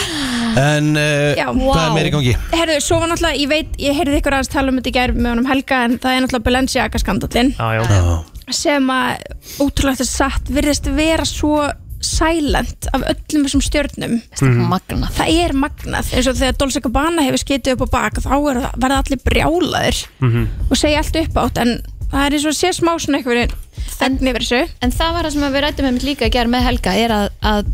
En 0.57 0.93
uh, 0.97 1.33
Já. 1.37 1.49
hvað 1.53 1.83
er 1.83 1.97
meira 1.97 2.09
í 2.09 2.13
gangi? 2.15 2.37
Herðu, 2.53 2.77
svo 2.85 3.01
var 3.03 3.11
náttúrulega, 3.11 3.41
ég 3.43 3.51
veit, 3.51 3.75
ég 3.81 3.97
heyrði 3.99 4.21
ykkur 4.23 4.37
aðeins 4.39 4.53
tala 4.53 4.73
um 4.73 4.79
þetta 4.81 4.89
í 4.89 4.95
gær 4.97 5.13
með 5.17 5.33
honum 5.35 5.49
Helga 5.51 5.81
en 5.85 5.99
það 6.01 6.15
er 6.15 6.25
náttúrulega 6.25 6.47
Balenciaga 6.47 7.01
skandallinn. 7.03 7.53
Já, 7.57 7.83
já. 7.83 8.15
Sem 8.57 8.89
að 8.95 9.27
ótrúlegt 9.61 10.05
er 10.05 10.09
satt 10.09 10.49
virðist 10.55 10.89
vera 10.97 11.27
svo 11.29 11.67
silent 12.05 12.89
af 12.95 13.03
öllum 13.13 13.47
þessum 13.47 13.63
stjörnum 13.65 14.17
mm. 14.41 15.09
Það 15.17 15.33
er 15.45 15.55
magnað 15.57 16.13
eins 16.15 16.29
og 16.31 16.37
þegar 16.39 16.59
Dolce 16.61 16.83
Gabbana 16.85 17.25
hefur 17.27 17.43
skitið 17.43 17.77
upp 17.77 17.87
á 17.87 17.95
bak 17.97 18.21
þá 18.25 18.33
er, 18.37 18.61
það- 18.67 18.79
verða 18.85 19.01
allir 19.03 19.23
brjálaðir 19.27 20.03
Mhm. 20.21 20.47
og 20.71 20.77
segja 20.77 20.99
allt 21.03 21.17
upp 21.23 21.35
átt 21.45 21.59
en 21.65 21.75
það 22.13 22.27
er 22.27 22.37
eins 22.37 22.47
og 22.47 22.55
sé 22.55 22.71
smá 22.77 22.93
svona 22.99 23.19
eitthvað 23.23 23.57
þegni 23.99 24.31
yfir 24.31 24.45
þessu 24.47 24.69
En 24.83 24.93
það 24.93 25.13
var 25.17 25.25
það 25.25 25.33
sem 25.33 25.43
við 25.53 25.63
rættum 25.67 25.89
um 25.91 25.99
líka 25.99 26.27
að 26.29 26.33
gera 26.37 26.49
með 26.53 26.67
Helga 26.69 26.93
er 26.95 27.11
að, 27.11 27.29
að 27.43 27.67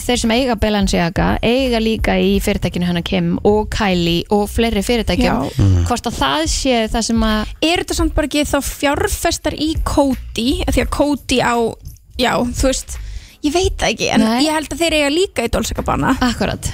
þeir 0.00 0.16
sem 0.22 0.30
eiga 0.32 0.54
Balenciaga 0.56 1.26
eiga 1.44 1.78
líka 1.80 2.14
í 2.20 2.38
fyrirtækinu 2.40 2.86
hennar 2.88 3.04
Kim 3.04 3.34
og 3.44 3.68
Kylie 3.70 4.24
og 4.32 4.46
fleiri 4.48 4.80
fyrirtækjum. 4.82 5.50
Mm. 5.58 5.84
hvort 5.88 6.06
að 6.08 6.16
það 6.16 6.44
sé 6.48 6.76
það 6.88 7.02
sem 7.04 7.20
að 7.26 7.52
er 7.62 7.82
þetta 7.82 7.94
samt 7.98 8.14
bara 8.16 8.26
ekki 8.30 8.44
þá 8.48 8.58
fjárfestar 8.64 9.56
í 9.60 9.74
Coty 9.84 10.62
af 10.66 10.74
því 10.74 10.84
að 10.86 10.90
Coty 10.96 11.38
á 11.44 11.54
já, 12.20 12.32
þú 12.40 12.66
veist, 12.70 12.96
ég 13.42 13.52
veit 13.52 13.76
það 13.80 13.92
ekki 13.94 14.08
en 14.14 14.20
Nei. 14.20 14.40
ég 14.46 14.52
held 14.56 14.68
að 14.74 14.82
þeir 14.84 14.98
eiga 15.00 15.10
líka 15.14 15.44
í 15.46 15.50
Dolce 15.52 15.74
Gabbana 15.74 16.16
Akkurat 16.20 16.72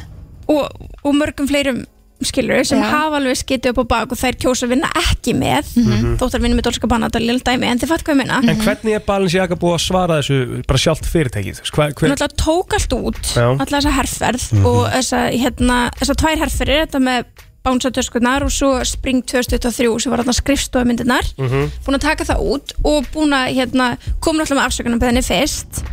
og, 0.48 0.68
og 1.04 1.14
mörgum 1.14 1.46
fleirum 1.50 1.84
skilur 2.24 2.64
sem 2.64 2.80
Já. 2.80 2.86
hafa 2.88 3.18
alveg 3.18 3.36
skitið 3.36 3.74
upp 3.74 3.80
á 3.84 3.86
bak 3.92 4.12
og 4.14 4.18
þær 4.18 4.36
kjósa 4.40 4.64
að 4.64 4.70
vinna 4.72 4.88
ekki 4.96 5.34
með 5.36 5.66
Mhm. 5.76 6.14
þóttar 6.16 6.40
vinna 6.40 6.56
með 6.56 6.64
Dolce 6.64 6.80
Gabbana 6.80 7.10
þetta 7.10 7.20
er 7.20 7.26
lilla 7.26 7.44
dæmi 7.44 7.66
en 7.68 7.78
þið 7.82 7.88
fatt 7.92 8.04
hvað 8.06 8.14
ég 8.14 8.20
minna 8.22 8.38
En 8.40 8.62
hvernig 8.64 8.94
er 8.96 9.02
Balenciaga 9.04 9.54
búið 9.60 9.74
að 9.76 9.82
svara 9.84 10.16
þessu 10.22 10.62
bara 10.66 10.78
sjálft 10.80 11.04
fyrirtækið? 11.12 11.58
Þú 11.58 11.62
veist, 11.66 11.74
Hver, 11.76 11.92
hún 11.92 12.00
hver, 12.00 12.14
alltaf 12.16 12.36
tók 12.40 12.72
allt 12.78 12.92
út 12.96 13.20
Já. 13.36 13.44
alla 13.52 13.66
þessa 13.80 13.92
herferð 13.98 14.46
Mhm. 14.56 14.64
og 14.66 14.88
þessa, 14.96 15.20
hérna, 15.44 15.90
þessa 16.00 16.14
tvær 16.22 16.38
herferðir 16.40 16.80
þetta 16.86 17.02
með 17.04 17.24
bánsatöskurnar 17.66 18.42
og 18.46 18.50
svo 18.54 18.72
Spring 18.86 19.22
2023 19.26 20.00
sem 20.00 20.10
var 20.12 20.22
þarna 20.22 20.36
skrifstofmyndirnar 20.40 21.26
Mhm. 21.36 21.70
búin 21.84 21.96
að 21.98 22.00
taka 22.00 22.24
það 22.24 22.40
út 22.40 22.72
og 22.84 23.04
búin 23.12 23.34
að 23.36 23.52
hérna, 23.54 23.98
koma 24.20 24.40
náttúrulega 24.42 24.56
með 24.56 24.66
afsökunum 24.70 25.00
beðinni 25.02 25.24
fyrst 25.26 25.84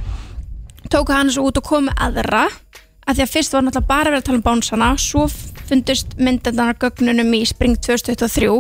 tóku 0.94 1.16
hann 1.16 1.32
svo 1.34 1.48
út 1.50 1.58
og 1.58 1.66
komu 1.66 1.94
aðra 1.98 2.46
að 3.04 3.18
því 3.18 3.24
að 3.26 3.32
fyrst 3.34 3.56
var 3.56 3.66
náttúrulega 3.66 3.90
bara 3.90 4.12
verið 4.12 4.22
að 4.22 4.28
tala 4.28 4.40
um 4.40 4.46
bánsana 4.46 4.90
svo 5.02 5.26
fundust 5.64 6.14
myndirnar 6.20 6.78
gögnunum 6.80 7.32
í 7.34 7.42
Spring 7.48 7.80
2023 7.80 8.52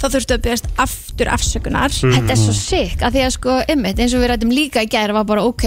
þá 0.00 0.06
þurftu 0.06 0.36
að 0.36 0.44
byggast 0.44 0.68
aftur 0.84 1.30
afsökunar. 1.34 1.94
Þetta 1.94 2.34
er 2.34 2.40
svo 2.40 2.54
sick 2.56 3.02
að 3.02 3.16
því 3.16 3.24
að 3.26 3.34
sko, 3.36 3.56
ymmit, 3.74 4.00
eins 4.00 4.14
og 4.14 4.22
við 4.22 4.32
rættum 4.32 4.54
líka 4.54 4.84
í 4.84 4.90
gæri 4.92 5.16
var 5.16 5.26
bara 5.28 5.46
ok, 5.48 5.66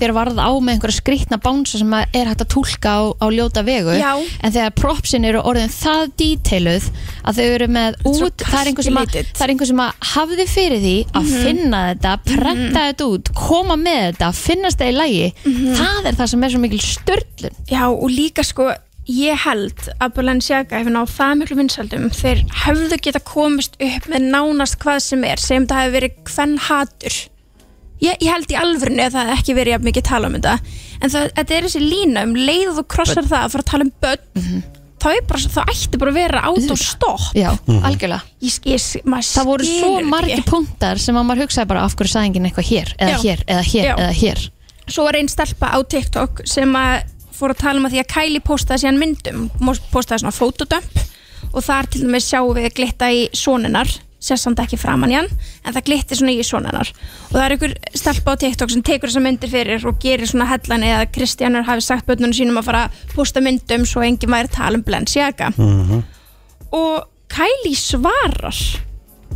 þér 0.00 0.12
varð 0.16 0.38
á 0.40 0.50
með 0.58 0.72
einhverja 0.74 0.98
skrýtna 1.00 1.38
bánsa 1.44 1.78
sem 1.80 1.94
að 1.96 2.16
er 2.20 2.30
hægt 2.30 2.44
að 2.44 2.50
túlka 2.54 2.90
á, 2.96 3.00
á 3.20 3.26
ljóta 3.30 3.62
vegu. 3.66 3.94
Já. 4.00 4.12
en 4.42 4.52
þegar 4.52 4.74
propsin 4.80 5.24
eru 5.28 5.40
orðin 5.44 5.70
það 5.70 6.10
detailuð 6.20 6.90
að 7.24 7.38
þau 7.40 7.46
eru 7.54 7.68
með 7.68 7.98
út 8.10 8.44
það 8.44 8.60
er 8.60 8.70
einhver 8.72 8.84
sem 8.88 9.00
að, 9.00 9.16
það 9.36 9.44
er 9.46 9.52
einhver 9.54 9.70
sem 9.70 9.82
að 9.84 10.10
hafði 10.14 10.46
fyrir 10.50 10.80
því 10.84 10.96
að 11.12 11.22
Mhm. 11.30 11.42
finna 11.44 11.80
þetta, 11.94 12.12
prenta 12.24 12.84
þetta 12.90 13.08
út 13.14 13.32
koma 13.34 13.76
með 13.76 14.02
þetta, 14.10 14.32
finnast 14.34 14.78
það 14.78 14.92
í 14.92 14.96
lægi 15.00 15.32
Mhm. 15.44 15.74
það 15.80 16.06
er 16.06 16.14
það 16.20 16.28
sem 16.34 16.44
er 16.44 16.50
svo 16.50 16.60
mikil 16.60 16.80
störlun 16.80 17.54
Já, 17.70 17.84
og 17.90 18.08
líka 18.10 18.42
sko, 18.44 18.72
ég 19.10 19.36
held 19.44 19.74
að 20.00 20.12
Balenciaga 20.14 20.78
hefur 20.78 20.92
náð 20.94 21.10
það 21.16 21.34
miklu 21.40 21.56
vinsaldum 21.58 22.10
þeir 22.14 22.44
hefðu 22.64 22.98
geta 23.02 23.20
komist 23.20 23.74
upp 23.80 24.04
með 24.08 24.28
nánast 24.30 24.78
hvað 24.78 25.00
sem 25.02 25.24
er, 25.24 25.36
sem 25.36 25.66
það 25.66 25.82
hefur 25.82 25.96
verið 26.00 26.12
hvern 26.30 26.58
hatur 26.68 27.16
ég, 28.00 28.16
ég 28.20 28.30
held 28.32 28.50
í 28.52 28.58
alvörinu 28.60 29.04
að 29.06 29.14
það 29.16 29.30
hefði 29.30 29.38
ekki 29.40 29.54
verið 29.60 29.74
jafn 29.76 29.88
mikið 29.90 30.06
tala 30.10 30.26
um 30.30 30.36
þetta 30.38 30.54
en 31.00 31.10
það, 31.14 31.30
þetta 31.38 31.54
er 31.56 31.66
þessi 31.68 31.80
lína 31.84 32.22
um 32.28 32.34
leið 32.36 32.68
og 32.72 32.76
þú 32.80 32.84
krossar 32.96 33.24
það 33.30 33.42
að 33.46 33.54
fara 33.54 33.64
að 33.64 33.70
tala 33.72 33.86
um 33.88 33.92
börn 34.04 34.62
þá, 35.00 35.06
er 35.16 35.22
bara, 35.30 35.40
þá 35.56 35.60
ætti 35.72 35.98
bara 36.02 36.10
að 36.12 36.18
vera 36.20 36.40
át 36.44 36.70
og 36.74 36.80
stopp 36.80 37.28
Já, 37.36 37.50
Mhm. 37.66 37.84
algjörlega 37.88 38.22
ég, 38.44 38.58
ég, 38.68 38.88
maður 39.04 39.28
Það 39.34 39.46
voru 39.50 39.64
svo 39.64 39.92
skilur 39.94 40.10
margi 40.10 40.34
ekki. 40.36 40.50
punktar 40.50 40.98
sem 41.00 41.16
að 41.16 41.24
maður 41.30 41.42
hugsaði 41.46 41.68
bara 41.70 41.84
af 41.84 41.94
hverju 41.96 42.12
sagði 42.12 42.26
enginn 42.30 42.48
eitthvað 42.50 42.68
hér, 42.72 42.92
eða 42.98 43.14
Já. 43.14 43.22
hér, 43.24 43.44
eða 43.46 43.64
hér, 43.72 43.84
Já. 43.84 43.94
eða 43.96 44.12
hér 44.20 44.50
Svo 44.90 45.04
var 45.06 45.14
einn 45.14 45.28
stelpa 45.30 45.70
á 45.70 45.78
TikTok 45.86 46.40
sem 46.50 46.72
að 46.74 47.02
fór 47.40 47.50
að 47.54 47.58
tala 47.62 47.78
um 47.78 47.86
að 47.86 47.92
því 47.94 48.00
að 48.02 48.08
Kylie 48.12 48.40
postaði 48.44 48.82
síðan 48.84 48.98
myndum 49.00 49.50
postaði 49.92 50.20
svona 50.24 50.34
fotodömp 50.34 51.00
og 51.54 51.62
þar 51.64 51.86
til 51.88 52.02
dæmis 52.04 52.26
sjáum 52.28 52.52
við 52.58 52.74
glitta 52.74 53.08
í 53.14 53.28
sonunar 53.32 53.88
sérst 54.20 54.46
samt 54.46 54.60
ekki 54.62 54.78
framan 54.80 55.12
í 55.12 55.16
hann 55.16 55.28
en 55.30 55.74
það 55.74 55.86
glitti 55.88 56.18
svona 56.18 56.34
í 56.34 56.44
sonunar 56.46 56.90
og 56.92 57.34
það 57.34 57.44
er 57.46 57.54
ykkur 57.56 57.74
stelpa 58.02 58.34
á 58.36 58.40
TikTok 58.42 58.74
sem 58.74 58.84
tekur 58.86 59.10
þessa 59.10 59.24
myndir 59.24 59.52
fyrir 59.52 59.86
og 59.88 59.98
gerir 60.02 60.28
svona 60.28 60.48
hellan 60.50 60.84
eða 60.86 61.08
Kristjánur 61.14 61.66
hafi 61.68 61.86
sagt 61.86 62.08
bönnunum 62.08 62.36
sínum 62.36 62.60
að 62.60 62.68
fara 62.68 62.84
að 62.86 63.14
posta 63.14 63.42
myndum 63.44 63.88
svo 63.88 64.04
enginn 64.04 64.32
væri 64.32 64.52
tala 64.52 64.78
um 64.78 64.84
Balenciaga. 64.86 65.50
Og 66.76 66.94
Kylie 67.30 67.78
svarar. 67.78 68.56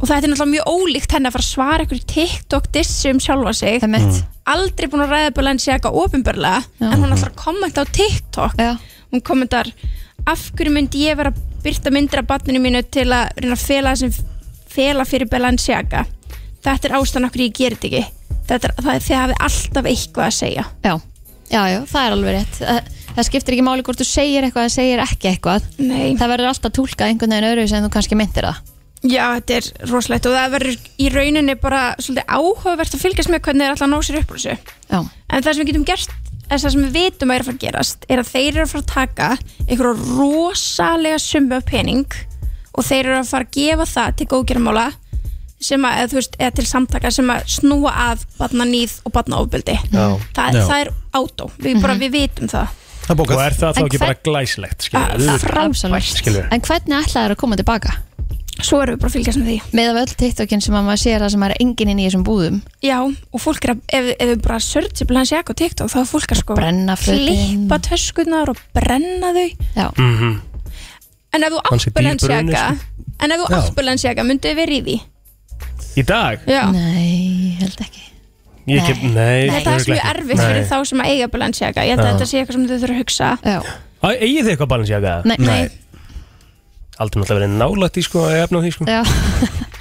Og 0.01 0.09
það 0.09 0.17
er 0.17 0.33
náttúrulega 0.33 0.51
mjög 0.51 0.71
ólíkt 0.75 1.13
henni 1.15 1.31
að 1.31 1.37
fara 1.37 1.45
að 1.45 1.53
svara 1.53 1.85
ykkur 1.87 2.01
TikTok 2.11 2.67
dissi 2.75 3.13
um 3.15 3.21
sjálfa 3.23 3.53
sig. 3.55 3.85
Mm. 3.87 4.09
aldrei 4.45 4.89
búin 4.93 5.05
að 5.07 5.15
ræða 5.15 5.35
Balenciaga 5.39 5.93
ofinbörlega 5.95 6.65
en 6.85 6.99
hún 7.01 7.15
ætlar 7.15 7.31
að 7.31 7.39
kommenta 7.41 7.87
á 7.87 7.87
TikTok. 7.89 8.59
Já. 8.61 8.75
hún 9.15 9.23
kommentar 9.23 9.71
af 10.27 10.51
hverju 10.57 10.73
myndi 10.75 11.07
ég 11.07 11.19
vera 11.19 11.31
að 11.31 11.41
byrta 11.65 11.93
myndir 11.95 12.23
af 12.23 12.29
barninu 12.29 12.61
mínu 12.61 12.83
til 12.93 13.07
að 13.15 13.31
reyna 13.39 13.57
að 13.57 13.63
fela, 13.63 13.95
sem, 13.97 14.13
fela 14.75 15.07
fyrir 15.09 15.31
Balenciaga. 15.31 16.05
Þetta 16.65 16.89
er 16.89 16.97
ástæðan 16.99 17.29
okkur 17.29 17.45
ég 17.45 17.57
gerir 17.57 17.81
þetta 17.81 17.91
ekki. 17.91 18.39
Þetta 18.49 18.69
er, 18.69 18.77
það 18.81 18.93
er 18.95 19.07
þið 19.07 19.19
hafið 19.21 19.43
alltaf 19.49 19.89
eitthvað 19.91 20.27
að 20.27 20.37
segja. 20.39 20.67
Já, 20.85 20.95
já, 21.49 21.63
já, 21.73 21.79
það 21.89 22.05
er 22.05 22.17
alveg 22.19 22.37
rétt. 22.39 22.61
Það, 22.61 22.93
það 23.15 23.29
skiptir 23.29 23.57
ekki 23.57 23.67
máli 23.69 23.87
hvort 23.87 24.01
þú 24.01 24.07
segir 24.09 24.47
eitthvað 24.47 24.69
eða 24.69 24.75
segir 24.77 25.03
ekki 25.05 25.31
eitthvað. 25.33 25.69
Nei. 25.81 26.15
Það 26.21 26.33
verður 26.35 26.53
alltaf 26.53 26.77
túlkað 26.77 27.11
einhvern 27.11 27.37
veginn 27.37 27.51
öðru 27.53 27.67
sem 27.73 27.85
þú 27.85 27.93
kannski 27.97 28.19
myndir 28.21 28.49
það. 28.51 28.63
Já, 29.05 29.25
þetta 29.37 29.57
er 29.59 29.67
rosalegt 29.91 30.27
og 30.29 30.33
það 30.33 30.53
verður 30.55 30.77
í 30.97 31.09
rauninni 31.13 31.55
bara 31.61 31.81
svolítið 32.01 32.31
áhugavert 32.39 32.95
að 32.97 33.03
fylgjast 33.03 33.33
með 33.33 33.43
hvernig 33.45 33.67
þeir 33.67 33.75
alltaf 33.75 33.91
ná 33.91 33.97
sér 34.07 34.21
upp 34.23 34.31
úr 34.33 34.41
þessu. 34.41 34.77
Já. 34.89 34.99
En 35.29 35.45
það 35.45 35.51
sem 35.51 35.61
við 35.61 35.71
getum 35.71 35.85
gert, 35.91 36.15
það 36.49 36.63
sem 36.65 36.87
við 36.87 36.95
vitum 36.97 37.33
að 37.33 37.37
er 37.37 37.45
að 37.45 37.49
fara 37.51 37.59
að 37.59 37.65
gerast, 37.67 38.07
er 38.09 38.23
að 38.23 38.31
þeir 38.31 38.49
eru 38.49 38.65
að 38.65 38.73
fara 38.73 38.85
að 38.85 38.93
taka 38.95 39.29
einhverja 39.67 40.09
rosalega 40.15 41.21
summa 41.21 41.61
pening 41.69 42.17
og 42.75 42.85
þeir 42.85 43.05
eru 43.07 43.19
að 43.21 43.29
fara 43.33 43.45
að 43.49 43.57
gefa 43.59 43.87
það 43.95 44.15
til 44.21 44.27
góðgerðamála 44.35 44.87
sem 45.65 45.85
að, 45.89 45.99
eða, 46.01 46.09
þú 46.13 46.19
veist, 46.19 46.35
eða 46.39 46.55
til 46.59 46.65
samtaka 46.69 47.11
sem 47.15 47.31
að 47.33 47.45
snúa 47.49 47.93
að 48.11 48.25
batna 48.39 48.65
nýð 48.69 48.97
og 49.07 49.13
batna 49.15 49.39
ofbeldi. 49.41 49.77
Já. 49.95 50.07
Það, 50.37 50.59
Já. 50.59 50.65
það 50.69 50.81
er 50.83 50.91
átó, 51.17 51.47
við, 51.65 51.79
bara, 51.81 51.95
við 52.03 52.11
vitum 52.19 52.51
það. 52.53 52.69
Það 53.05 53.21
Og 53.21 53.31
er 53.37 53.53
það 53.53 53.73
þá 53.77 53.79
En 53.81 53.85
ekki 53.87 53.99
hvern- 54.01 54.09
bara 54.09 54.25
glæsilegt, 54.25 54.89
Ah, 54.95 55.09
skilur 55.15 55.39
frábært. 55.45 56.11
Skilur 56.19 56.47
En 56.53 56.61
hvernig 56.61 56.99
ætlaði 57.05 57.13
það 57.15 57.31
að 57.35 57.37
koma 57.37 57.57
tilbaka? 57.61 57.93
Svo 58.65 58.79
erum 58.81 58.95
við 58.95 59.01
bara 59.03 59.11
að 59.11 59.17
fylgjast 59.19 59.39
með 59.43 59.49
því 59.51 59.57
Með 59.75 59.89
af 59.91 59.97
öll 60.01 60.15
TikTokin 60.23 60.63
sem 60.63 60.75
að 60.79 60.85
maður 60.87 61.01
sér 61.03 61.21
það 61.25 61.31
sem 61.35 61.43
er 61.43 61.55
enginn 61.61 61.89
inn 61.91 61.99
í 62.01 62.07
þessum 62.07 62.25
búðum 62.25 62.61
Já, 62.87 62.99
og 63.03 63.41
fólk 63.43 63.65
er 63.67 63.73
að, 63.75 63.81
ef, 63.99 64.05
ef 64.21 64.29
við 64.31 64.43
bara 64.47 64.59
searchi 64.63 65.05
Balenciaga 65.11 65.53
á 65.53 65.55
TikTok, 65.59 65.91
þá 65.91 65.99
er 66.01 66.09
fólk 66.13 66.33
að 66.33 66.39
sko 66.41 66.55
Brenna 66.55 66.95
fötin. 66.97 67.27
klippa 67.69 67.79
töskunar 67.89 68.49
og 68.55 68.57
brenna 68.73 69.33
þau 69.35 69.49
Já. 69.75 69.89
Mhm. 69.99 70.41
En 71.35 71.47
ef 71.47 71.55
þú 71.55 71.61
átt 71.65 71.91
Balenciaga 71.97 72.41
dýrbrunni, 72.47 72.95
En 73.25 73.35
ef 73.35 73.43
þú 73.43 73.51
átt 73.59 73.75
Balenciaga, 73.79 74.25
myndið 74.27 74.57
verið 74.59 74.79
í 74.79 74.83
því? 74.89 74.97
Í 75.95 76.05
dag? 76.09 76.43
Já. 76.51 76.65
Nei, 76.75 77.55
held 77.61 77.85
ekki 77.85 78.03
Ég 78.65 78.81
ekki, 78.81 79.11
nei 79.13 79.51
Þetta 79.53 79.73
er 79.75 79.83
svo 79.85 79.93
mjög 79.93 80.11
erfitt 80.15 80.41
fyrir 80.41 80.69
þá 80.71 80.77
sem 80.89 81.03
að 81.05 81.11
eiga 81.13 81.31
Balenciaga 81.35 81.85
Ég 81.85 81.95
held 81.95 82.05
að 82.05 82.13
þetta 82.15 82.29
sé 82.31 82.39
eitthvað 82.41 82.57
sem 82.57 82.67
þau 82.71 82.77
þurfa 82.79 82.95
að 82.95 83.01
hugsa 83.03 83.33
Eigið 84.05 84.41
þið 84.45 84.53
eitthvað 84.55 84.71
Balenciaga? 84.73 85.15
Nei. 85.29 85.37
Nei. 85.45 85.65
Aldrei 86.95 87.21
náttúrulega 87.21 87.41
verið 87.43 87.55
nálægt 87.59 87.99
í 87.99 88.05
sko 88.07 88.25
að 88.29 88.39
efna 88.45 88.61
á 88.61 88.65
því 88.65 88.73
sko 88.77 88.89
Já. 88.89 89.01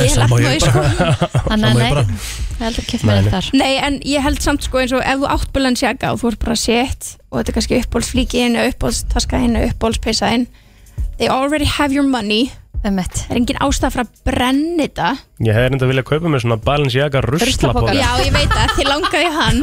Ég 0.00 0.10
Sama 0.12 0.36
lefna 0.36 0.52
ég 0.54 0.60
því 0.60 0.68
sko 0.68 0.82
Þannig 1.50 1.66
að 1.66 1.70
ég 1.70 1.80
nei, 1.80 1.90
bara. 1.94 2.04
ég 2.04 2.62
held 2.64 2.80
að 2.82 2.88
kemur 2.90 3.12
nei. 3.14 3.30
þar 3.34 3.50
Nei, 3.56 3.72
en 3.86 3.98
ég 4.10 4.24
held 4.26 4.42
samt 4.44 4.66
sko 4.66 4.82
eins 4.82 4.94
og 4.96 5.04
ef 5.04 5.20
þú 5.22 5.30
átt 5.34 5.52
Balenciaga 5.56 6.12
og 6.14 6.20
þú 6.22 6.32
ert 6.32 6.42
bara 6.44 6.58
sett 6.60 7.12
og 7.30 7.38
þetta 7.38 7.52
er 7.52 7.56
kannski 7.58 7.78
uppbólsflíkin 7.80 8.58
uppbólstaskaðin, 8.66 9.60
uppbólspeysaðin 9.70 10.48
They 11.20 11.28
already 11.28 11.68
have 11.68 11.92
your 11.92 12.06
money 12.06 12.50
Emmett 12.86 13.16
Það 13.20 13.32
er 13.34 13.40
engin 13.40 13.60
ástæð 13.66 13.94
fyrir 13.94 14.06
að 14.06 14.12
brenna 14.30 14.86
þetta? 14.86 15.08
Ég 15.44 15.56
hefði 15.56 15.72
reynda 15.72 15.88
viljað 15.90 16.06
kaupa 16.10 16.32
mér 16.32 16.44
svona 16.44 16.60
Balenciaga 16.64 17.22
ruslapoka. 17.26 17.96
Já, 17.96 18.10
ég 18.24 18.32
veit 18.36 18.54
að 18.56 18.76
þið 18.78 18.88
langaði 18.88 19.32
hann. 19.36 19.60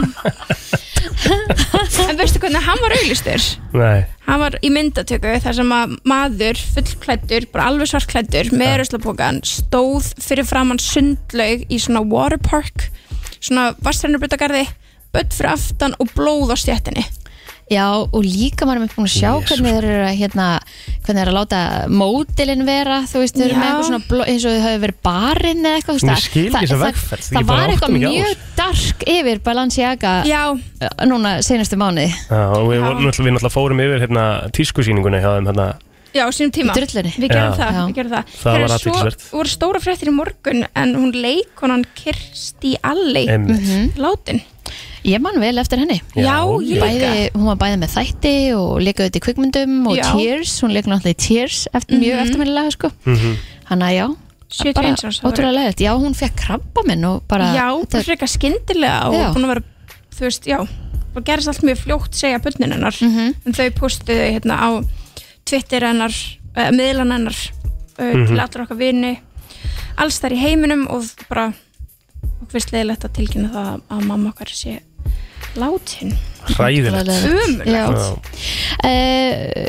En 2.08 2.20
veistu 2.20 2.40
hvernig 2.44 2.62
hann 2.64 2.84
var 2.84 2.94
auðlistur? 2.94 3.48
Nei. 3.74 4.06
Hann 4.28 4.42
var 4.44 4.58
í 4.62 4.70
myndatöku 4.72 5.34
þar 5.44 5.58
sem 5.58 5.74
að 5.74 5.96
maður 6.08 6.62
fullklættur, 6.76 7.48
bara 7.52 7.72
alveg 7.72 7.90
svartklættur 7.90 8.52
með 8.56 8.76
ruslapokan, 8.84 9.42
stóð 9.48 10.12
fyrir 10.22 10.48
framann 10.48 10.82
sundlaug 10.82 11.66
í 11.74 11.82
svona 11.82 12.06
waterpark 12.06 12.90
svona 13.40 13.72
vastrænubrutagarði 13.84 14.66
bött 15.16 15.36
fyrir 15.36 15.54
aftan 15.54 15.96
og 16.02 16.12
blóð 16.16 16.54
á 16.54 16.58
stjættinni 16.60 17.06
Já, 17.68 17.84
og 18.00 18.22
líka 18.24 18.64
maður 18.64 18.86
er 18.86 18.92
búin 18.96 19.08
að 19.10 19.12
sjá 19.12 19.32
hvernig 19.44 19.74
þeir 19.76 19.86
eru 19.92 20.04
að, 20.08 20.14
hérna, 20.22 20.46
hvernig 21.04 21.18
þeir 21.18 21.22
eru 21.26 21.32
að 21.34 21.38
láta 21.38 21.60
mótilinn 21.92 22.64
vera, 22.64 23.00
þú 23.12 23.20
veist, 23.24 23.36
þeir 23.36 23.48
eru 23.50 23.58
með 23.60 23.68
eitthvað 23.68 23.88
svona 23.90 24.00
bló, 24.08 24.22
eins 24.32 24.46
og 24.48 24.54
þau 24.56 24.62
hafi 24.68 24.80
verið 24.86 25.00
barinn 25.04 25.66
eða 25.68 25.80
eitthvað, 25.82 25.98
þú 25.98 26.08
veist, 26.08 26.08
Ég 26.08 26.24
skil 26.30 26.44
ekki 26.46 26.54
það- 26.54 26.64
þessa 26.64 26.78
það- 26.78 26.86
vegferð, 26.88 27.26
ég 27.28 27.36
Það 27.38 27.48
bara 27.48 27.58
var 27.58 27.68
átta 27.68 27.74
eitthvað 27.76 27.92
mig 27.92 28.02
ekki 28.04 28.08
á 28.08 28.24
mjög 28.24 28.38
dark 28.62 29.04
yfir 29.18 29.42
Balenciaga 29.44 30.14
Já. 30.24 30.44
núna 31.12 31.34
senastu 31.44 31.76
mánuði 31.84 32.08
Já, 32.08 32.40
og 32.56 32.64
við, 32.72 32.80
vorum 32.88 33.04
náttúrulega, 33.04 33.28
við 33.28 33.36
náttúrulega 33.36 33.58
fórum 33.58 33.84
yfir 33.84 34.00
hérna 34.08 34.26
tískusýningunni 34.56 35.20
hjá 35.20 35.30
þeim 35.36 35.52
hérna 35.52 35.68
Já, 36.16 36.24
á 36.24 36.32
sínum 36.32 36.52
tíma 36.56 36.72
Í 36.72 36.80
drullunni. 36.80 37.12
Við 37.20 37.30
gerum 37.30 37.52
Já. 37.52 37.58
það, 37.60 37.72
Já. 37.76 37.82
við 37.84 37.96
gerum 38.00 38.12
það 38.16 38.24
Það 38.32 38.48
var 38.48 38.62
Heyrðu, 38.64 38.76
athyglisvert. 38.80 39.20
Svo 39.28 39.38
voru 39.38 39.52
stóra 39.52 39.80
fréttir 39.84 40.08
í 40.08 40.14
morgun 40.16 40.64
en 40.74 40.94
hún 40.96 41.12
leikonan 41.14 41.84
Kirsti 42.00 42.78
Alley 42.82 43.28
Einmitt. 43.28 43.60
Mhm. 43.60 43.92
látin 44.00 44.42
Ég 45.06 45.20
man 45.22 45.40
vel 45.40 45.58
eftir 45.62 45.78
henni 45.80 46.00
Já, 46.16 46.38
ég 46.62 46.82
bæði, 46.82 47.00
líka. 47.00 47.32
Hún 47.38 47.46
var 47.46 47.58
bæði 47.62 47.78
með 47.84 47.92
þætti 47.96 48.34
og 48.58 48.80
leikaði 48.82 49.10
þetta 49.10 49.20
í 49.20 49.26
kvikmyndum 49.28 49.76
og 49.88 49.98
Já. 49.98 50.06
Tears, 50.14 50.56
hún 50.64 50.74
leikaði 50.74 50.94
náttúrulega 50.94 51.16
í 51.16 51.22
Tears 51.28 51.68
eftir, 51.74 52.00
mjög 52.02 52.16
Mhm. 52.18 52.24
eftirminnilega 52.26 52.72
sko. 52.72 52.92
Mhm. 53.06 53.36
Hann 53.66 53.80
að 53.82 53.94
já 53.98 54.08
71 54.50 55.04
árs, 55.06 55.20
það 55.20 55.24
var- 55.24 55.32
Ótrúlega 55.32 55.56
leðilt, 55.58 55.82
já 55.86 55.92
hún 56.00 56.16
fekk 56.16 56.36
krabba 56.36 56.82
minn 56.88 57.04
og 57.06 57.28
bara 57.28 57.54
Já, 57.54 57.68
bara 57.92 58.04
frekar 58.04 58.28
skyndilega 58.28 59.06
og 59.08 59.14
Já. 59.14 59.34
búin 59.34 59.44
að 59.46 59.48
vera, 59.54 59.64
þú 60.16 60.20
veist, 60.26 60.44
já 60.48 60.60
og 61.18 61.24
gerist 61.26 61.48
allt 61.48 61.62
mjög 61.64 61.78
fljótt 61.84 62.14
segja 62.14 62.40
bönnin 62.40 62.72
hennar 62.74 62.94
Mhm. 63.02 63.36
en 63.46 63.54
þau 63.54 63.70
postuðu 63.72 64.32
hérna 64.34 64.56
á 64.60 64.86
Twitter 65.46 65.80
hennar, 65.82 66.14
uh, 66.56 66.72
miðlan 66.72 67.12
hennar 67.12 67.36
uh, 68.00 68.04
Mhm. 68.14 68.28
til 68.28 68.40
allra 68.40 68.66
okkar 68.68 68.78
vini 68.78 69.20
alls 69.98 70.20
þar 70.20 70.32
í 70.32 70.38
heiminum 70.40 70.88
og 70.90 71.04
bara 71.30 71.54
og 72.42 72.48
fyrst 72.50 72.72
leiðilegt 72.72 73.04
að 73.04 73.14
tilkynna 73.14 73.50
það 73.52 73.82
að 73.90 74.06
mamma 74.06 74.30
okkar 74.34 74.48
sé 74.48 74.80
látin 75.56 76.18
Hræðilegt 76.48 77.10
Ömurlegt. 77.28 77.68
Já. 77.68 78.88
Eh, 78.88 79.68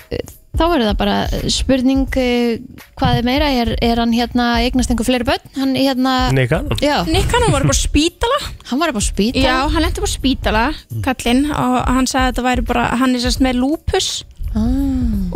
Þá 0.58 0.64
er 0.74 0.82
það 0.88 0.96
bara 0.98 1.16
spurning 1.54 2.16
eh, 2.18 2.58
hvað 2.98 3.20
er 3.20 3.26
meira, 3.26 3.48
er, 3.60 3.68
er 3.84 4.00
hann 4.00 4.14
hérna 4.16 4.46
eignast 4.64 4.90
einhver 4.90 5.06
fleiri 5.06 5.26
börn? 5.28 5.44
Hann 5.54 5.76
hérna 5.78 6.14
Nick 6.34 6.50
Cannon? 6.50 6.80
Já. 6.82 6.96
Nick 7.06 7.28
Cannon 7.30 7.52
var 7.54 7.66
upp 7.66 7.70
á 7.70 7.78
spítala 7.78 8.38
Hann 8.70 8.80
var 8.80 8.90
upp 8.90 8.98
á 8.98 9.04
spítala? 9.04 9.44
Já, 9.44 9.58
hann 9.70 9.84
lendi 9.84 10.02
upp 10.02 10.08
á 10.08 10.10
spítala, 10.10 10.64
kallinn 11.04 11.44
og 11.52 11.76
hann 11.86 12.10
sagði 12.10 12.24
að 12.24 12.32
þetta 12.32 12.46
væri 12.48 12.66
bara, 12.72 12.88
hann 12.98 13.14
er 13.14 13.22
sérst 13.22 13.44
með 13.44 13.60
lúpus 13.60 14.10
ah. 14.56 14.66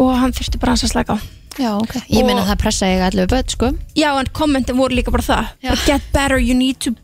og 0.00 0.10
hann 0.18 0.34
þurfti 0.34 0.62
bara 0.62 0.74
hans 0.74 0.86
að 0.88 0.94
slaka 0.96 1.14
á 1.14 1.18
Já, 1.60 1.70
ok 1.76 1.98
Ég 2.08 2.24
meina 2.24 2.46
það 2.48 2.60
pressa 2.64 2.88
ég 2.88 3.06
allir 3.06 3.30
börn, 3.30 3.50
sko 3.52 3.70
Já, 3.94 4.08
en 4.16 4.32
kommentin 4.34 4.78
voru 4.80 4.96
líka 4.96 5.14
bara 5.14 5.28
það 5.28 5.52
bara, 5.60 5.78
Get 5.86 6.10
better, 6.16 6.40
you 6.42 6.56
need 6.56 6.80
to 6.82 6.96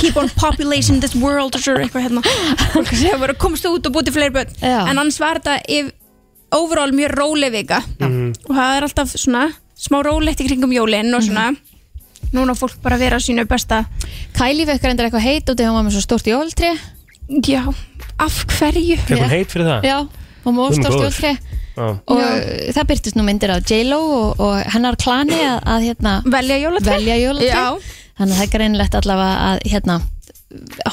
keep 0.00 0.16
on 0.20 0.28
populating 0.38 1.00
this 1.02 1.14
world 1.18 1.54
og 1.54 1.62
svo 1.62 1.76
eitthvað 1.78 2.08
hérna 2.08 2.22
Fólk 2.74 2.92
að 2.92 2.98
segja 3.04 3.18
bara 3.20 3.36
komast 3.38 3.66
út 3.70 3.86
og 3.88 3.94
búið 3.94 4.10
til 4.10 4.16
fleiri 4.18 4.34
börn 4.34 4.52
Já. 4.60 4.80
En 4.88 4.96
annars 4.98 5.18
var 5.22 5.40
þetta 5.40 5.58
yf, 5.78 5.90
overall 6.58 6.92
mjög 6.96 7.14
róleg 7.18 7.52
vika 7.54 7.82
og 8.02 8.52
það 8.54 8.76
er 8.76 8.86
alltaf 8.88 9.14
svona 9.14 9.48
smá 9.78 10.00
rólegt 10.06 10.40
í 10.42 10.48
kringum 10.48 10.72
jólinn 10.74 11.12
og 11.14 11.22
svona 11.26 11.50
núna 12.34 12.52
á 12.52 12.60
fólk 12.60 12.78
bara 12.82 12.96
að 12.98 13.04
vera 13.06 13.18
á 13.20 13.22
sínu 13.22 13.44
besta 13.48 13.84
Kylie 14.36 14.66
fekk 14.68 14.88
reyndar 14.88 15.08
eitthvað 15.08 15.26
heit 15.28 15.48
og 15.48 15.56
þegar 15.58 15.70
hún 15.70 15.78
var 15.78 15.86
með 15.86 15.98
svo 15.98 16.04
stórt 16.04 16.28
jóltri 16.28 16.72
Já, 17.44 17.62
af 18.18 18.40
hverju? 18.56 18.96
Fekk 19.04 19.20
hún 19.20 19.32
heit 19.32 19.52
fyrir 19.52 19.68
það? 19.68 19.86
Já, 19.86 19.98
og 20.48 20.54
móð 20.56 20.70
Guð 20.72 20.78
minn 20.78 20.84
stórt 20.86 20.96
góður. 20.96 21.08
jóltré 21.08 21.32
Já. 21.78 21.88
og 22.10 22.22
það 22.74 22.88
byrtist 22.90 23.18
nú 23.18 23.24
myndir 23.26 23.52
af 23.54 23.68
J-Lo 23.68 23.98
og, 24.16 24.40
og 24.42 24.72
hennar 24.74 24.96
klani 24.98 25.36
að, 25.38 25.58
að 25.74 25.84
hérna, 25.86 26.14
velja 26.26 26.56
jólatré 26.64 26.96
velja 26.96 27.18
jólatré. 27.20 27.52
Já. 27.52 27.66
Þannig 28.18 28.34
að 28.34 28.38
það 28.38 28.44
er 28.46 28.52
greinlegt 28.56 28.98
allavega 28.98 29.48
að 29.48 29.64
hérna, 29.72 29.98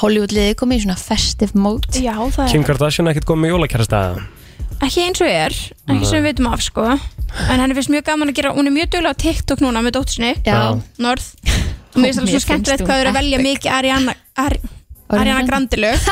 Hollywood-liði 0.01 0.55
komið 0.59 0.81
í 0.81 0.85
svona 0.85 0.97
festive 0.99 1.57
mode. 1.59 1.91
Já, 1.97 2.15
það 2.35 2.51
Kim 2.51 2.63
er 2.65 2.69
Kardashian 2.69 3.11
ekkert 3.11 3.27
komið 3.29 3.45
með 3.47 3.55
jólakærastæða 3.55 4.25
ekki 4.83 5.05
eins 5.05 5.21
og 5.23 5.29
er 5.31 5.55
ekki 5.55 6.07
sem 6.07 6.19
við 6.19 6.27
veitum 6.29 6.49
af 6.51 6.63
sko. 6.65 6.85
En 7.51 7.61
henni 7.61 7.75
finnst 7.77 7.91
mjög 7.91 8.05
gaman 8.09 8.31
að 8.31 8.37
gera, 8.39 8.51
hún 8.55 8.69
er 8.69 8.75
mjög 8.75 8.91
duglega 8.95 9.15
á 9.15 9.21
TikTok 9.23 9.63
núna 9.63 9.81
með 9.83 9.97
dóttur 9.97 10.17
sinni, 10.17 10.33
Já. 10.45 10.75
Norð. 11.01 11.25
Og 11.95 11.99
mér 12.03 12.11
finnst 12.11 12.19
það 12.19 12.25
Mér 12.25 12.27
svo 12.27 12.27
finnst 12.27 12.47
skemmtilegt 12.47 12.83
hún 12.83 12.89
hvað 12.89 12.99
þau 12.99 13.03
eru 13.05 13.11
að 13.11 13.19
velja 13.19 13.39
epic. 13.39 13.49
mikið 13.49 13.75
Ariana, 13.79 14.15
Ari, 14.45 14.61
Ariana 14.61 15.21
Ariana 15.21 15.49
Grande 15.49 15.81
lög. 15.81 16.07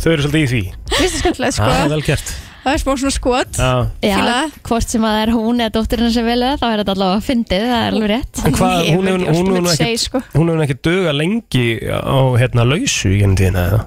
Þau 0.00 0.12
eru 0.12 0.26
svolítið 0.26 0.44
í 0.44 0.50
því. 0.52 0.62
Mér 0.90 1.00
finnst 1.00 1.14
það 1.14 1.24
skemmtilegt 1.24 1.58
sko. 1.58 1.70
Það 1.70 1.84
er 1.86 1.92
vel 1.94 2.04
gert 2.10 2.34
það 2.64 2.72
er 2.74 2.80
smá 2.82 2.92
svona 3.00 3.14
skot 3.14 3.60
Já. 3.60 3.70
Já, 4.04 4.16
Fíla 4.16 4.38
hvort 4.68 4.88
sem 4.92 5.04
að 5.06 5.14
það 5.16 5.22
er 5.26 5.32
hún 5.36 5.62
eða 5.64 5.74
dóttirinn 5.76 6.12
sem 6.14 6.26
velja 6.28 6.50
það, 6.50 6.58
þá 6.60 6.66
er 6.74 6.82
þetta 6.82 6.94
allavega 6.96 7.24
fyndið, 7.28 7.64
það 7.70 7.84
er 7.86 7.94
alveg 7.94 8.10
rétt 8.14 8.42
En 8.44 8.56
hvað, 8.58 8.74
Ég 8.84 8.98
hún 8.98 9.06
veit 9.06 9.14
hefur 9.14 9.20
ekki, 9.20 9.30
hún 9.30 9.46
hefur 9.46 9.54
myndi 9.54 9.70
ekki, 9.70 9.84
segja, 9.84 10.02
sko. 10.04 10.22
hún 10.36 10.52
hefur 10.52 10.66
ekki 10.66 10.78
duga 10.90 11.14
lengi 11.16 11.64
á 11.88 12.18
hérna 12.42 12.66
lausu 12.68 13.08
í 13.14 13.22
henni 13.24 13.38
tíðina 13.40 13.64
eða? 13.70 13.80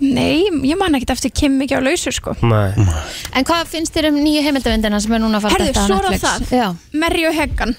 Nei, 0.00 0.48
ég 0.64 0.78
man 0.80 0.94
ekkert 0.96 1.10
eftir 1.18 1.28
Kim 1.36 1.58
mikið 1.60 1.76
á 1.76 1.82
lausu 1.84 2.08
sko 2.16 2.32
Nei 2.40 2.72
En 3.36 3.44
hvað 3.44 3.66
finnst 3.68 3.92
þér 3.92 4.06
um 4.08 4.16
nýju 4.24 4.40
heimildavindina 4.46 4.96
sem 5.04 5.12
er 5.12 5.20
núna 5.20 5.36
að 5.36 5.44
fara 5.44 5.58
Herðu, 5.58 5.66
detta 5.74 5.82
á 5.84 5.88
svo 5.90 5.98
er 5.98 6.06
Netflix? 6.08 6.24
það 6.24 6.56
Já. 6.56 6.68
Merri 7.02 7.26
og 7.28 7.36
Hegan 7.36 7.76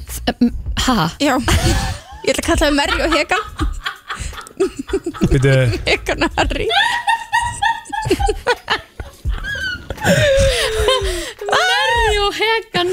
Ha? 0.85 1.07
Já, 1.17 1.33
ég 2.21 2.29
ætla 2.29 2.37
að 2.37 2.45
kalla 2.45 2.61
það 2.61 2.77
Merri 2.77 2.99
og 3.01 3.17
Hegan 3.17 3.43
Býtu, 5.31 5.55
Hegan 5.89 6.27
og 6.27 6.37
Harry 6.37 6.67
Merri 11.51 12.17
og 12.21 12.33
Hegan. 12.39 12.89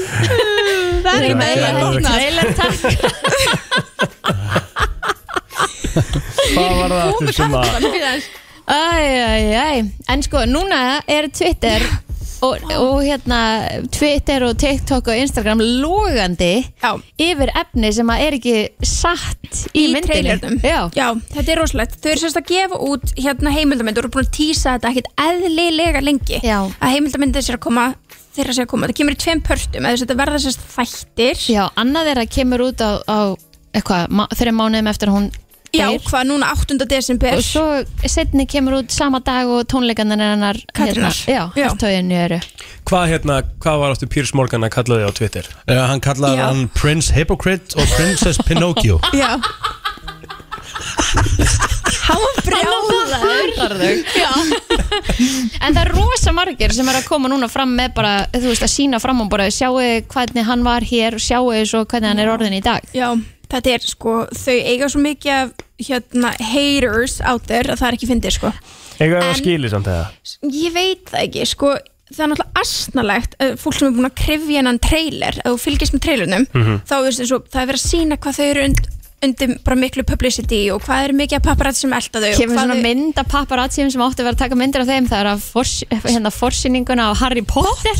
Það 1.03 1.13
er 1.13 1.21
ekki 1.23 1.37
með 1.39 1.51
Geðveikt. 1.63 2.05
Trailer 2.09 2.47
takk. 2.59 2.79
Hvað 6.49 6.71
var 6.79 6.89
það 6.93 7.01
aftur 7.07 7.33
sem 7.35 7.51
að 7.57 7.65
Æjæjæj 8.69 9.79
En 10.13 10.19
sko, 10.23 10.37
núna 10.45 10.79
er 11.09 11.23
Twitter 11.33 11.81
og, 12.45 12.65
og 12.75 13.01
hérna 13.03 13.39
Twitter 13.93 14.45
og 14.47 14.57
TikTok 14.61 15.09
og 15.11 15.21
Instagram 15.23 15.63
logandi 15.81 16.51
Já. 16.81 16.91
yfir 17.19 17.51
efni 17.59 17.91
sem 17.95 18.11
að 18.11 18.23
er 18.25 18.37
ekki 18.39 18.55
satt 18.85 19.49
í, 19.73 19.85
í 19.85 19.87
myndinni 19.93 20.05
trailernum 20.07 20.59
Já. 20.63 21.09
þetta 21.33 21.55
er 21.55 21.61
rosalegt 21.61 21.97
Þau 21.99 22.11
eru 22.13 22.23
sérst 22.23 22.39
að 22.39 22.51
gefa 22.53 22.79
út 22.89 23.13
hérna 23.17 23.53
heimildamönd 23.55 23.99
og 23.99 24.05
eru 24.05 24.13
búin 24.15 24.29
að 24.29 24.37
tísa 24.39 24.77
þetta 24.77 24.93
ekkit 24.93 25.11
eðlilega 25.25 26.03
lengi 26.05 26.39
Já. 26.43 26.61
að 26.67 26.95
heimildamöndið 26.95 27.49
sér 27.49 27.59
að 27.59 27.65
koma 27.67 27.89
þeirra 28.37 28.55
sér 28.55 28.67
að 28.67 28.71
koma, 28.71 28.87
það 28.89 28.99
kemur 29.01 29.17
í 29.17 29.19
tveim 29.19 29.43
pörtum 29.43 29.89
eða 29.89 30.01
þetta 30.03 30.17
verða 30.21 30.41
sérst 30.45 30.65
þættir 30.75 31.45
Já, 31.49 31.63
annað 31.79 32.13
er 32.13 32.23
að 32.23 32.33
kemur 32.37 32.65
út 32.69 32.83
á, 32.83 32.91
á 33.03 33.19
eitthvað, 33.75 34.17
þeirra 34.37 34.55
mánuðum 34.55 34.91
eftir 34.91 35.11
að 35.11 35.17
hún 35.17 35.29
Já, 35.73 35.85
hvað 36.09 36.23
núna 36.31 36.47
8. 36.55 36.77
desember 36.89 37.35
og 37.37 37.43
svo 37.45 37.63
setni 38.09 38.45
kemur 38.49 38.79
út 38.79 38.91
sama 38.91 39.19
dag 39.21 39.47
og 39.47 39.67
tónleikarnir 39.69 40.17
hennar 40.17 40.57
Katrínar. 40.73 41.13
já, 41.29 41.43
Já. 41.55 41.67
hartöginu 41.69 42.15
eru 42.25 42.39
Hvað 42.89 43.07
hérna, 43.11 43.35
hvað 43.61 43.79
var 43.83 43.91
aftur 43.93 44.09
Piers 44.09 44.33
Morgan 44.33 44.63
að 44.65 44.71
kalla 44.73 44.97
þig 44.97 45.05
á 45.05 45.11
Twitter? 45.19 45.49
Uh, 45.69 45.83
hann 45.91 46.01
kallaði 46.01 46.37
Já. 46.41 46.45
hann 46.49 46.67
Prince 46.73 47.13
Hypocrite 47.13 47.77
og 47.77 47.85
Princess 47.97 48.41
Pinocchio 48.47 48.99
Já 49.13 49.37
Hann 52.09 52.21
var 52.23 52.39
brjálaður 52.45 54.03
Já 54.17 54.31
En 55.61 55.75
það 55.75 55.81
er 55.83 55.91
rosa 55.93 56.31
margir 56.33 56.73
sem 56.73 56.87
er 56.89 56.97
að 57.01 57.07
koma 57.09 57.29
núna 57.31 57.49
fram 57.51 57.71
með 57.77 57.93
bara, 57.97 58.13
þú 58.33 58.47
veist, 58.49 58.63
að 58.65 58.71
sína 58.73 58.99
fram 59.03 59.21
og 59.25 59.29
bara 59.31 59.49
sjáu 59.53 59.77
hvernig 60.09 60.47
hann 60.47 60.63
var 60.65 60.85
hér 60.87 61.17
og 61.19 61.23
sjáu 61.23 61.51
svo 61.69 61.83
hvernig 61.85 62.09
hann 62.13 62.23
er 62.23 62.31
orðin 62.33 62.57
í 62.57 62.61
dag 62.65 62.85
Já, 62.95 63.11
þetta 63.49 63.73
er 63.75 63.85
sko, 63.89 64.15
þau 64.35 64.57
eiga 64.71 64.89
svo 64.89 65.01
mikið 65.01 65.31
af 65.35 65.53
hérna 65.89 66.33
haters 66.51 67.19
out 67.25 67.47
there 67.47 67.71
að 67.73 67.79
það 67.81 67.87
er 67.91 67.97
ekki 67.99 68.09
fyndið 68.11 68.35
sko 68.39 68.51
Eitthvað 68.99 69.21
að 69.23 69.29
En- 69.29 69.39
skili 69.39 69.69
samt 69.71 69.87
eða? 69.87 70.09
Ég 70.43 70.73
veit 70.75 71.05
það 71.07 71.21
ekki, 71.23 71.45
sko 71.47 71.69
það 72.09 72.23
er 72.25 72.29
náttúrulega 72.33 72.61
astnalegt 72.63 73.35
að 73.39 73.51
fólk 73.61 73.75
sem 73.77 73.87
er 73.87 73.93
búin 73.95 74.09
að 74.09 74.15
krifja 74.19 74.57
hennan 74.59 74.79
trailer, 74.81 75.37
að 75.45 75.53
þú 75.53 75.59
fylgist 75.63 75.93
með 75.93 76.01
trailernum 76.07 76.47
Mhm. 76.53 76.79
þá 76.89 76.95
veist 77.05 77.19
eins 77.23 77.31
og 77.31 77.45
það 77.53 77.61
er 77.61 77.69
verið 77.71 77.83
að 77.83 77.91
sína 77.93 78.17
hvað 78.17 78.37
þau 78.39 78.47
eru 78.49 78.63
und, 78.65 78.79
undir 79.25 79.57
bara 79.65 79.75
miklu 79.75 80.03
publicity 80.07 80.59
og 80.71 80.79
hvað 80.85 81.03
eru 81.09 81.15
mikið 81.19 81.41
paparazzi 81.43 81.81
sem 81.83 81.93
elda 81.97 82.21
þau 82.23 82.29
Kemur 82.37 82.55
svona 82.55 82.75
þau- 82.77 82.83
mynd 82.85 83.17
af 83.19 83.27
paparazzium 83.33 83.89
sem 83.91 84.01
átti 84.05 84.21
að 84.23 84.27
vera 84.29 84.35
að 84.37 84.41
taka 84.43 84.55
myndir 84.55 84.83
af 84.85 84.87
þeim 84.87 85.09
það 85.11 85.19
er 85.25 85.29
að 85.33 85.41
fors, 85.43 85.73
hérna 85.91 86.31
forsýninguna 86.31 87.07
á 87.11 87.13
Harry 87.19 87.43
Potter 87.43 87.99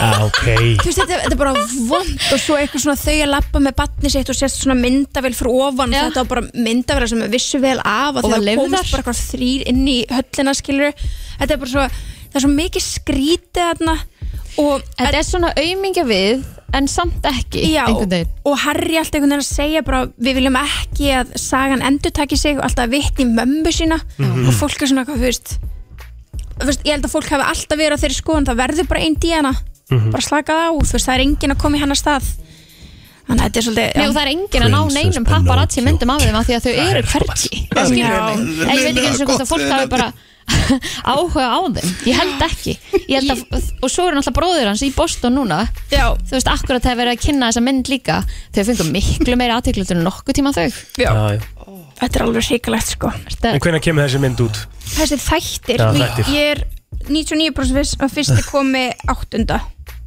Ah, 0.00 0.24
ok 0.26 0.42
Þú 0.80 0.88
veist, 0.88 0.98
þetta, 0.98 1.20
þetta 1.22 1.32
er 1.36 1.40
bara 1.40 1.54
vond 1.86 2.26
og 2.34 2.40
svo 2.42 2.56
eitthvað 2.58 2.82
svona 2.84 2.98
þau 3.04 3.16
að 3.20 3.30
lappa 3.34 3.62
með 3.62 3.76
batni 3.78 4.10
sitt 4.10 4.30
og 4.32 4.38
sést 4.40 4.62
svona 4.64 4.78
myndavel 4.80 5.34
fyrir 5.38 5.54
ofan 5.68 5.94
Já. 5.94 6.02
þetta 6.08 6.24
var 6.24 6.30
bara 6.34 6.46
myndavel 6.66 7.08
sem 7.12 7.22
við 7.26 7.34
vissu 7.38 7.60
vel 7.62 7.78
af 7.84 8.16
Og 8.18 8.24
og 8.24 8.38
lifðar. 8.42 8.64
komst 8.64 8.90
bara 8.94 9.02
eitthvað 9.04 9.22
þrýr 9.30 9.66
inn 9.70 9.84
í 9.86 9.98
höllina 10.10 10.54
skilur 10.58 10.94
þetta 11.38 11.52
er 11.54 11.60
bara 11.62 11.74
svo, 11.76 11.86
það 12.30 12.40
er 12.40 12.44
svo 12.46 12.52
mikið 12.58 12.88
skrítið 12.90 13.90
og 14.58 14.82
Þetta 14.98 15.16
er 15.20 15.24
svona 15.24 15.52
aumingja 15.56 16.02
við 16.04 16.42
en 16.76 16.86
samt 16.88 17.24
ekki. 17.26 17.62
Já, 17.74 17.84
einhvern 17.86 18.10
veginn. 18.12 18.30
og 18.46 18.58
Harry 18.64 18.96
alltaf 19.00 19.18
einhvern 19.18 19.34
veginn 19.34 19.44
að 19.44 19.48
segja 19.48 19.82
bara 19.86 20.04
við 20.18 20.38
viljum 20.38 20.58
ekki 20.60 21.08
að 21.20 21.32
sagan 21.40 21.82
endur 21.82 22.12
taki 22.14 22.36
sig 22.38 22.58
og 22.58 22.64
alltaf 22.68 22.90
vitni 22.92 23.26
í 23.26 23.30
mömmu 23.34 23.72
sína. 23.74 23.98
Og 24.20 24.52
fólk 24.58 24.82
er 24.82 24.90
svona 24.92 25.04
eitthvað, 25.04 25.18
þú 25.20 25.26
veist, 25.28 25.56
þú 26.60 26.68
veist 26.70 26.86
ég 26.86 26.94
held 26.94 27.08
að 27.08 27.14
fólk 27.16 27.32
hafi 27.34 27.48
alltaf 27.54 27.78
verið 27.80 27.96
á 27.98 28.02
þeirri 28.04 28.18
skoðan 28.20 28.46
það 28.50 28.60
verður 28.62 28.88
bara 28.92 29.00
einn 29.06 29.18
díana, 29.20 29.52
bara 29.90 30.22
slakað 30.22 30.62
á 30.62 30.70
þú 30.76 30.94
veist, 30.94 31.06
það 31.08 31.14
er 31.16 31.24
enginn 31.26 31.54
að 31.56 31.60
koma 31.64 31.76
í 31.76 31.82
hennar 31.82 31.98
stað. 32.00 32.30
Þannig 33.30 33.44
að 33.44 33.46
þetta 33.46 33.60
er 33.60 33.64
svolítið 33.66 33.90
Nei, 33.94 34.06
og 34.08 34.14
það 34.16 34.24
er 34.24 34.30
enginn 34.34 34.64
að 34.64 34.70
ná 34.70 34.78
Princess 34.80 34.96
neinum 35.04 35.24
paparazzi 35.28 35.78
Pinocchio. 35.78 35.86
myndum 35.86 36.10
af 36.10 36.22
þeim 36.24 36.38
af 36.40 36.46
því 36.48 36.54
að 36.56 36.64
þau 36.64 36.72
eru 36.82 37.02
hvergi. 37.10 37.58
Það 37.70 37.84
skilur 37.90 38.10
Já. 38.10 38.22
mig 38.26 38.40
En 38.64 38.72
ég 38.74 38.82
veit 38.82 38.96
ekki 38.96 39.10
eins 39.10 39.20
og 39.20 39.28
hvort 39.30 39.44
að 39.44 39.50
fólk 39.52 39.66
hafi 39.70 39.86
bara 39.92 40.08
áhuga 41.12 41.44
á 41.50 41.58
þeim? 41.76 41.90
Ég 42.08 42.16
held 42.20 42.42
ekki. 42.46 42.74
Ég 43.10 43.16
held 43.20 43.44
að, 43.54 43.68
Og 43.82 43.90
svo 43.92 44.06
er 44.08 44.16
náttúrulega 44.16 44.36
bróður 44.38 44.68
hans 44.70 44.82
í 44.86 44.90
Boston 44.96 45.36
núna. 45.38 45.60
Já, 45.92 46.10
Þú 46.26 46.36
veist, 46.36 46.50
akkurat 46.52 46.82
það 46.84 46.92
er 46.94 47.00
verið 47.02 47.14
að 47.16 47.22
kynna 47.26 47.50
þessa 47.50 47.62
mynd 47.66 47.90
líka? 47.92 48.18
Þau 48.54 48.62
fengum 48.70 48.92
miklu 48.94 49.36
meira 49.40 49.58
aðteklut 49.60 49.94
en 49.94 50.02
nokkuð 50.06 50.38
tíma 50.40 50.52
þau. 50.56 50.66
Já, 51.00 51.10
Já, 51.10 51.24
já. 51.36 51.40
þetta 52.02 52.20
er 52.20 52.26
alveg 52.26 52.48
hrikalegt 52.50 52.92
sko. 52.96 53.12
Þetta- 53.28 53.54
En 53.54 53.60
hvenær 53.66 53.84
kemur 53.84 54.06
þessi 54.08 54.20
mynd 54.22 54.44
út? 54.46 54.62
þessi 54.90 55.18
þættir, 55.22 55.78
Já, 55.78 55.90
ég- 55.94 56.14
þættir. 56.16 56.32
ég 56.34 56.50
er 56.56 56.64
99% 57.10 57.76
viss 57.78 57.96
að 58.02 58.10
fyrsti 58.16 58.42
komi 58.50 58.86
áttunda 59.08 59.60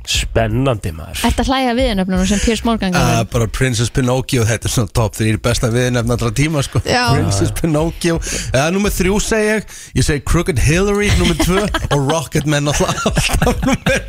Spennandi 0.03 0.91
maður. 0.95 1.21
Þetta 1.23 1.45
hlæja 1.47 1.75
viðnöfnum 1.77 2.25
sem 2.27 2.41
Piers 2.43 2.63
Morgan 2.67 2.91
Uh, 2.93 3.23
bara 3.31 3.47
Princess 3.47 3.89
Pinocchio, 3.93 4.43
þetta 4.47 4.67
er 4.67 4.73
svona 4.73 4.91
top 4.93 5.15
3 5.17 5.37
besta 5.43 5.69
viðnefn 5.73 6.13
allra 6.13 6.31
tíma 6.35 6.61
sko. 6.65 6.81
Já. 6.85 7.07
Princess 7.15 7.53
Pinocchio. 7.57 8.19
Uh, 8.51 8.67
Númer 8.75 8.93
þrjú 8.93 9.17
segi 9.23 9.47
ég, 9.49 9.73
ég 9.97 10.05
segi 10.05 10.23
Crooked 10.27 10.59
Hillary 10.61 11.09
Númer 11.19 11.39
tvö 11.39 11.63
og 11.63 12.11
Rocketman 12.11 12.69
alltaf, 12.69 13.07
alltaf 13.09 13.63
númer 13.63 14.03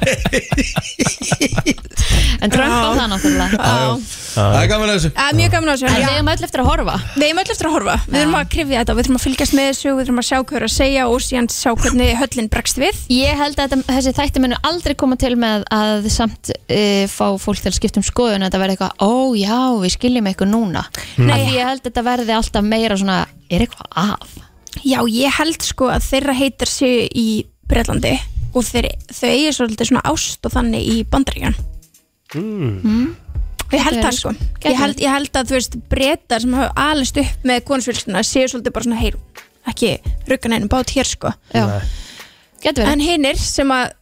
En 2.42 2.50
Trump 2.52 2.74
á 2.74 2.90
það 2.92 3.08
náttúrulega. 3.14 3.56
Það 4.34 4.56
er 4.58 4.68
gaman 4.68 4.90
að 4.90 4.96
þessu. 4.98 5.10
Að, 5.14 5.36
Mjög 5.38 5.52
gaman 5.54 5.70
á 5.70 5.72
þessu. 5.74 5.86
En 5.86 5.94
en 5.94 6.02
við 6.04 6.16
erum 6.18 6.30
öll 6.32 6.44
eftir 6.48 6.62
að 6.62 6.68
horfa. 6.68 6.96
Við 7.14 7.26
erum 7.28 7.40
öll 7.42 7.52
eftir 7.54 7.68
að 7.68 7.74
horfa, 7.76 7.94
við 8.08 8.20
erum 8.20 8.36
að 8.38 8.48
krifja 8.54 8.80
þetta. 8.80 8.94
Og 8.94 8.98
við 8.98 9.04
erum 9.06 9.18
að 9.18 9.24
fylgjast 9.24 9.54
með 9.56 9.68
þessu. 9.70 9.88
Og 9.92 9.98
við 9.98 10.04
erum 10.08 10.20
að 10.20 10.26
sjá 10.28 10.38
hvað 10.40 10.58
er 10.58 10.66
að 10.66 10.72
segja 10.74 11.06
og 11.08 11.18
síðan 11.24 11.48
sjá 11.54 11.70
hvernig 11.84 12.10
höllin 12.20 12.50
bregst 12.52 12.80
við. 12.82 13.00
Ég 13.14 13.40
held 13.40 13.54
að 13.62 13.74
þetta, 13.76 13.94
þessi 13.94 14.14
þætti 14.18 14.42
munu 14.44 14.58
aldrei 14.70 14.94
koma 15.04 15.18
til 15.20 15.34
með 15.40 15.64
að 15.74 15.83
samt 16.12 16.50
uh, 16.54 17.04
fá 17.10 17.26
fólk 17.40 17.62
til 17.62 17.70
að 17.72 17.78
skipta 17.78 18.00
um 18.00 18.06
skoðun 18.06 18.42
að 18.42 18.50
þetta 18.50 18.62
verði 18.62 18.76
eitthvað, 18.76 18.94
ó 19.04 19.14
já, 19.38 19.58
við 19.82 19.94
skiljum 19.96 20.30
eitthvað 20.30 20.52
núna. 20.52 20.84
Nei. 21.18 21.30
Af 21.30 21.42
því 21.42 21.56
ég 21.56 21.70
held 21.70 21.80
að 21.80 21.88
þetta 21.88 22.06
verði 22.10 22.36
alltaf 22.38 22.68
meira 22.68 23.00
svona, 23.00 23.18
er 23.48 23.66
eitthvað 23.66 23.98
að? 24.04 24.38
Já, 24.82 24.98
ég 25.06 25.36
held 25.38 25.66
sko 25.66 25.90
að 25.94 26.08
þeirra 26.08 26.38
heitar 26.38 26.70
sig 26.70 27.10
í 27.14 27.28
Breitlandi 27.70 28.14
og 28.54 28.64
þeir, 28.66 28.90
þau 29.10 29.28
eigi 29.30 29.52
svolítið 29.56 29.90
svona 29.90 30.04
ást 30.10 30.46
og 30.46 30.54
þannig 30.54 30.88
í 30.90 30.96
bandaríkjan 31.10 31.56
mm. 32.38 33.06
Ég 33.74 33.82
held 33.82 34.00
það 34.04 34.16
sko. 34.18 34.32
ég 34.62 34.78
held, 34.78 35.00
ég 35.02 35.10
held 35.10 35.38
að 35.38 35.50
þú 35.50 35.56
veist 35.56 35.76
breytar 35.90 36.42
sem 36.44 36.54
hafa 36.54 36.90
alist 36.92 37.18
upp 37.18 37.46
með 37.48 37.64
konusfylgstuna 37.70 38.22
séu 38.26 38.46
svolítið 38.50 38.74
bara 38.76 38.86
svona 38.86 39.00
heyr 39.00 39.16
ekki 39.70 39.94
ruggan 40.28 40.54
einum 40.54 40.70
bát 40.70 40.92
hér 40.94 41.08
sko. 41.08 41.32
Já, 41.54 41.80
getur 42.62 42.84
verið. 42.84 42.92
En 42.92 43.02
hinnir 43.02 43.40
sem 43.40 43.70
að 43.74 43.94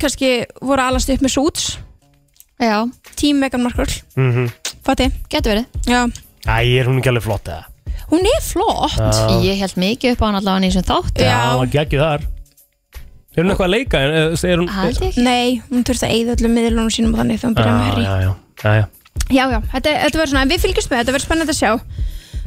kannski 0.00 0.30
voru 0.60 0.82
alast 0.82 1.10
upp 1.12 1.24
með 1.24 1.36
súts 1.38 1.78
Já, 2.56 2.88
tím 3.20 3.36
Megan 3.36 3.62
Markle. 3.62 3.84
Mm 4.16 4.32
-hmm. 4.32 4.52
fatti, 4.84 5.10
getur 5.28 5.52
verið. 5.52 5.66
Já. 5.84 6.06
Æ, 6.48 6.80
er 6.80 6.86
hún 6.88 6.98
ekki 6.98 7.08
alveg 7.08 7.22
flott 7.22 7.48
eða? 7.48 7.64
hún 8.10 8.26
er 8.26 8.42
flott. 8.42 8.96
Já. 8.96 9.42
Ég 9.42 9.60
held 9.60 9.76
mikið 9.76 10.14
upp 10.14 10.22
á 10.22 10.26
hann 10.28 10.38
allavega 10.40 10.66
í 10.66 10.70
þessum 10.70 10.86
þátt 10.90 11.20
Já, 11.20 11.26
Já. 11.26 11.38
hún 11.50 11.62
var 11.62 11.72
geggjuð 11.74 12.02
þar. 12.04 12.26
Er 13.36 13.42
hún 13.42 13.50
eitthvað 13.52 13.66
að 13.66 13.74
leika? 13.74 14.00
Er, 14.00 14.12
er 14.32 14.60
hún, 14.62 14.68
Held 14.72 15.00
ég 15.00 15.08
ekki. 15.10 15.24
Nei, 15.26 15.62
hún 15.70 15.84
þurfti 15.84 16.06
að 16.06 16.14
eyða 16.16 16.36
öllum 16.36 16.54
miðlunum 16.56 16.92
sínum 16.94 17.12
og 17.12 17.20
þannig 17.20 17.40
þegar 17.40 17.50
hún 17.50 17.56
byrjaði 17.58 17.76
með 17.76 17.86
já, 17.86 17.90
Harry. 17.90 18.04
já, 18.06 18.14
já, 18.22 18.32
já, 18.62 18.70
já. 18.80 18.84
Já, 19.26 19.44
já, 19.50 19.58
þetta, 19.72 19.92
þetta 20.04 20.20
verður 20.20 20.30
svona, 20.32 20.44
en 20.46 20.52
við 20.52 20.62
fylgjumst 20.62 20.90
með, 20.90 20.98
þetta 21.00 21.14
verður 21.16 21.26
spennandi 21.26 21.52
að 21.52 21.60
sjá 21.60 21.72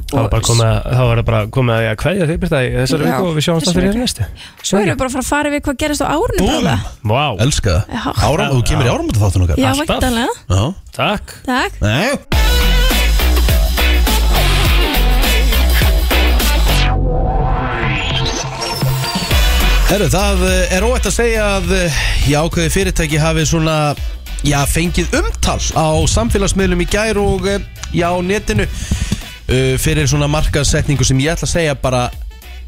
Þá 0.09 0.15
var 0.17 0.29
bara 0.33 0.41
komið 0.41 0.65
að- 0.65 0.85
það 0.97 1.23
bara 1.25 1.41
komið 1.53 1.73
að 1.75 1.83
ég 1.83 1.91
að 1.93 1.99
kveðja 2.03 2.27
þig 2.29 2.39
Birta 2.39 2.61
í 2.65 2.69
þessari 2.73 3.05
viku 3.05 3.27
og 3.29 3.35
við 3.35 3.45
sjáumst 3.45 3.67
það 3.69 3.77
fyrir 3.77 3.99
næstu. 3.99 4.23
Svo 4.63 4.79
erum 4.79 4.89
við 4.89 4.97
bara 4.97 5.09
að 5.09 5.13
fara 5.13 5.23
að 5.23 5.29
fara 5.29 5.49
við 5.53 5.61
hvað 5.67 5.77
gerist 5.83 6.01
á 6.01 6.07
árunum 6.09 6.49
bráðlega. 6.49 6.79
Vá. 7.03 7.25
Elska 7.45 7.69
það. 7.69 7.83
Já. 7.93 8.01
Áram, 8.29 8.49
Þú 8.55 8.63
kemur 8.71 8.85
í 8.85 8.93
áramönda 8.95 9.19
þáttun 9.21 9.45
okkar. 9.45 9.57
Já, 9.61 9.71
væntanlega. 9.77 10.33
Já. 10.49 10.73
Takk. 10.97 11.35
Takk. 11.45 11.81
Nei. 11.81 12.39
Herru, 19.89 20.05
það 20.13 20.41
eh, 20.45 20.73
er 20.77 20.85
óætt 20.85 21.07
að 21.09 21.15
segja 21.15 21.45
að 21.57 21.71
eh, 21.73 21.95
já, 22.29 22.43
ákveði 22.45 22.69
fyrirtæki 22.75 23.17
hafi 23.17 23.45
svona 23.49 23.77
já, 24.45 24.59
fengið 24.69 25.15
umtal 25.17 25.57
á 25.73 25.87
samfélagsmiðlum 26.13 26.83
í 26.85 26.87
gær 26.93 27.17
og 27.17 27.47
eh, 27.49 27.63
já, 27.97 28.05
á 28.13 28.21
netinu 28.21 28.67
uh, 29.49 29.75
fyrir 29.81 30.09
svona 30.09 30.29
markasetningu 30.31 31.05
sem 31.07 31.19
ég 31.23 31.35
ætla 31.35 31.49
að 31.49 31.55
segja 31.57 31.77
bara 31.79 32.07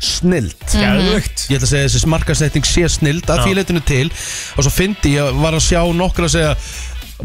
snild. 0.02 0.58
Geðveikt. 0.74 1.46
Ég 1.52 1.60
ætla 1.60 1.68
að 1.68 1.74
segja 1.76 1.86
að 1.86 1.92
þessi 1.94 2.10
markasetning 2.10 2.66
sé 2.66 2.88
snild 2.90 3.30
að 3.30 3.44
því 3.46 3.58
leitinu 3.60 3.84
til. 3.86 4.08
Og 4.58 4.66
svo 4.66 4.74
fyndi 4.74 5.16
ég 5.16 5.42
var 5.42 5.54
að 5.58 5.68
sjá 5.68 5.82
nokkur 5.94 6.26
að 6.26 6.34
segja 6.36 6.56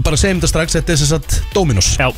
bara 0.04 0.18
segjum 0.20 0.42
þetta 0.42 0.50
strax, 0.52 0.76
þetta 0.76 0.92
er 0.92 1.00
sem 1.00 1.10
sagt 1.14 1.38
Dominos. 1.54 1.94
Já. 1.96 2.10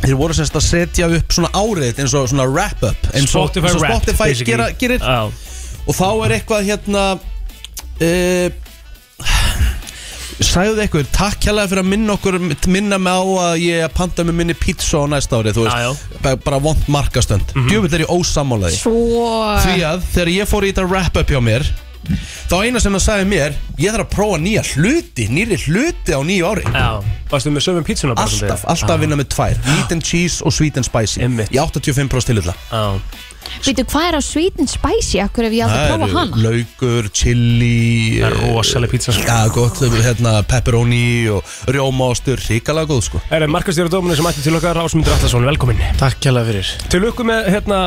Þeir 0.00 0.16
voru 0.16 0.36
semst 0.36 0.56
að 0.56 0.64
setja 0.64 1.10
upp 1.12 1.34
svona 1.36 1.50
árið 1.52 2.00
eins 2.00 2.14
og 2.16 2.30
svona 2.30 2.46
wrap-up 2.48 3.10
eins 3.12 3.34
og 3.34 3.50
Spotify 3.50 3.68
eins 3.68 3.76
og 3.76 3.82
Wrapped, 3.84 3.98
Spotify 3.98 4.30
basically. 4.30 4.54
gera, 4.54 4.68
gerir. 4.80 5.04
Já. 5.04 5.28
og 5.84 5.98
þá 5.98 6.06
er 6.24 6.34
eitthvað 6.38 6.70
hérna 6.70 7.02
uh, 8.00 8.48
sagðu 10.40 10.80
eitthvað 10.80 11.10
takk 11.12 11.44
hérlega 11.48 11.70
fyrir 11.70 11.82
að 11.84 11.90
minna 11.92 12.14
okkur 12.16 12.38
minna 12.72 12.98
mig 13.02 13.12
á 13.12 13.22
að 13.50 13.58
ég 13.64 13.92
panta 13.96 14.24
með 14.24 14.38
minni 14.40 14.56
pizza 14.56 15.02
á 15.02 15.04
næsta 15.10 15.40
ári 15.40 15.52
þú 15.56 15.66
Já, 15.68 15.90
veist, 15.90 16.16
bara, 16.24 16.40
bara 16.46 16.62
vond 16.64 16.88
markastönd 16.88 17.52
mm 17.54 17.68
djúvill 17.70 17.92
er 17.98 18.04
ég 18.06 18.10
ósammálaði 18.14 18.80
Svo 18.80 18.96
því 19.60 19.76
að 19.86 20.02
þegar 20.14 20.32
ég 20.34 20.50
fór 20.50 20.66
í 20.66 20.72
þetta 20.72 20.88
wrap-up 20.88 21.30
hjá 21.30 21.40
mér 21.44 21.68
þá 22.50 22.54
eina 22.64 22.80
sem 22.80 22.94
það 22.96 23.02
sagði 23.04 23.26
mér 23.30 23.56
ég 23.78 23.92
þarf 23.92 24.06
að 24.06 24.12
prófa 24.14 24.38
nýja 24.40 24.62
hluti 24.72 25.26
nýri 25.30 25.58
hluti 25.66 26.16
á 26.16 26.20
nýju 26.24 26.48
ári. 26.48 26.64
Já. 26.72 26.88
Varstu 27.30 27.52
með 27.52 27.66
sömum 27.66 27.84
pítsuna 27.86 28.16
bara 28.16 28.26
Alltaf, 28.26 28.64
alltaf 28.72 28.94
að 28.96 29.04
vinna 29.04 29.18
með 29.20 29.28
tvær. 29.36 29.60
Meat 29.68 29.92
and 29.94 30.02
cheese 30.02 30.40
og 30.42 30.54
sweet 30.56 30.80
and 30.80 30.88
spicy. 30.88 31.20
Einmitt. 31.22 31.52
Í 31.52 31.60
85% 31.60 32.32
tilhilla 32.32 32.56
Já 32.72 32.96
Veitu, 33.64 33.84
hvað 33.90 34.06
er 34.10 34.16
á 34.18 34.22
sweet 34.24 34.60
and 34.62 34.70
spicy? 34.70 35.18
Akkur 35.22 35.46
hef 35.46 35.54
ég 35.56 35.64
aldrei 35.66 35.80
Það 35.80 35.90
prófað 35.90 36.06
eru 36.08 36.18
hana? 36.18 36.42
laukur, 36.44 37.08
chili 37.16 38.20
Það 38.20 38.26
er 38.30 38.36
rosaleg 38.54 38.92
pizza, 38.94 39.14
sko. 39.16 39.24
Já, 39.26 39.40
gott, 39.54 39.80
hérna, 40.06 40.32
pepperoni 40.48 41.02
og 41.34 41.54
rjómaostur 41.70 42.40
Ríkalega 42.46 42.90
góð, 42.90 43.02
sko. 43.08 43.22
Það 43.28 43.46
er 43.46 43.52
markastjóra 43.54 43.92
dóminu 43.92 44.16
sem 44.18 44.28
ætti 44.30 44.44
til 44.46 44.56
okkar 44.58 44.80
Ásmundur 44.84 45.14
Allarsson, 45.16 45.46
velkomin. 45.50 45.82
Takk 46.00 46.20
kjærlega 46.24 46.50
fyrir. 46.50 46.72
Til 46.92 47.02
lukku 47.04 47.26
með, 47.28 47.50
hérna, 47.56 47.80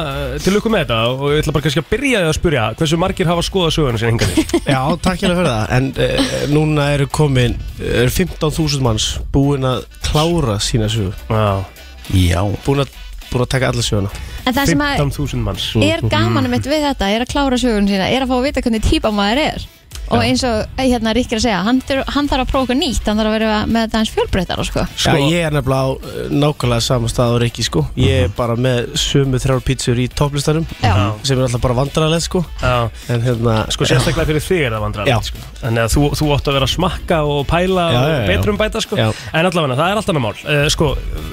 til 0.44 0.56
lukku 0.58 0.72
með 0.74 0.86
þetta 0.86 1.00
og 1.14 1.26
ég 1.34 1.44
ætla 1.44 1.56
bara 1.58 1.68
kannski 1.68 1.84
að 1.84 1.90
byrja 1.94 2.24
því 2.24 2.32
að 2.32 2.38
spyrja 2.40 2.66
hversu 2.80 3.00
margir 3.02 3.30
hafa 3.32 3.46
skoðað 3.48 3.76
söguna 3.78 4.02
sinni 4.02 4.14
hingað? 4.18 4.56
Já, 4.74 4.82
takk 5.06 5.22
kjærlega 5.24 5.40
fyrir 5.40 5.54
það. 5.54 5.74
En 5.78 5.92
uh, 5.94 6.34
núna 6.54 6.90
eru 6.98 7.08
komin 7.14 7.58
er 7.84 8.12
15.000 8.14 8.84
manns 8.86 9.10
búin 9.34 9.66
að 9.68 9.86
klára 10.10 10.60
sína 10.64 10.90
sögu. 10.92 11.14
Já 11.30 11.64
Já. 12.12 12.42
Búin 12.66 12.82
að, 12.84 12.90
búin 13.34 13.46
að 13.46 13.54
taka 13.56 13.72
alla 13.74 13.86
söguna. 13.86 14.12
En 14.44 14.56
það 14.56 14.74
sem 14.74 14.84
að 14.88 15.04
15.000 15.04 15.46
manns. 15.48 15.70
Er 15.84 16.04
gaman 16.14 16.50
mitt 16.52 16.68
við 16.70 16.86
þetta 16.88 17.14
er 17.14 17.26
að 17.26 17.32
klára 17.34 17.60
sögun 17.62 17.90
sína, 17.90 18.10
er 18.10 18.26
að 18.26 18.34
fá 18.34 18.38
að 18.40 18.46
vita 18.48 18.66
hvernig 18.66 18.86
típa 18.88 19.14
maður 19.14 19.44
er 19.48 19.66
og 20.10 20.20
eins 20.24 20.44
og 20.48 20.66
hérna 20.78 21.14
Ríkir 21.16 21.40
að 21.40 21.46
segja 21.46 21.62
hann, 21.66 21.80
þur- 21.88 22.04
hann 22.16 22.28
þarf 22.30 22.44
að 22.46 22.50
prófa 22.52 22.64
okkur 22.68 22.78
nýtt, 22.80 23.06
hann 23.08 23.18
þarf 23.22 23.30
að 23.32 23.36
vera 23.38 23.52
með 23.68 23.86
þetta 23.88 23.98
hans 24.02 24.12
fjölbreytar 24.14 24.64
sko. 24.68 24.84
Já, 25.00 25.14
ég 25.18 25.48
er 25.48 25.56
nefnilega 25.56 25.84
á 25.84 25.90
uh, 25.94 26.30
nákvæmlega 26.34 26.82
sama 26.86 27.08
stað 27.12 27.34
á 27.34 27.42
Reykji 27.44 27.66
sko 27.68 27.86
Ég 28.00 28.26
er 28.28 28.34
bara 28.38 28.56
með 28.60 28.94
sömu 29.00 29.40
þrjár 29.42 29.64
pítsur 29.66 30.00
í 30.04 30.08
topplistanum 30.12 30.66
Já. 30.84 30.94
sem 31.24 31.38
er 31.40 31.46
alltaf 31.48 31.62
bara 31.64 31.78
vandrarlegt 31.78 32.28
sko 32.28 32.44
Já 32.62 32.90
En 33.14 33.22
hérna 33.26 33.56
Sko 33.74 33.88
sérstaklega 33.90 34.28
fyrir 34.30 34.44
þig 34.44 34.62
er 34.68 34.72
það 34.74 34.78
Já. 34.78 34.84
vandrarlegt 34.86 35.30
sko. 35.32 35.44
Þannig 35.64 35.84
að 35.86 35.94
þú, 35.96 36.04
þú 36.20 36.30
átt 36.36 36.48
að 36.52 36.58
vera 36.58 36.68
að 36.68 36.74
smakka 36.76 37.20
og 37.34 37.42
pæla 37.50 37.86
Já, 37.88 37.94
já, 37.94 38.04
og 38.04 38.14
já. 38.14 38.28
betrum 38.34 38.58
bæta 38.60 38.82
sko. 38.84 38.98
Já. 39.00 39.08
En 39.34 39.46
allavega, 39.50 39.78
það 39.80 39.92
er 39.94 40.02
allt 40.02 40.12
annað 40.14 40.26
mál 40.28 40.34
uh, 40.44 40.68
Sko, 40.74 40.90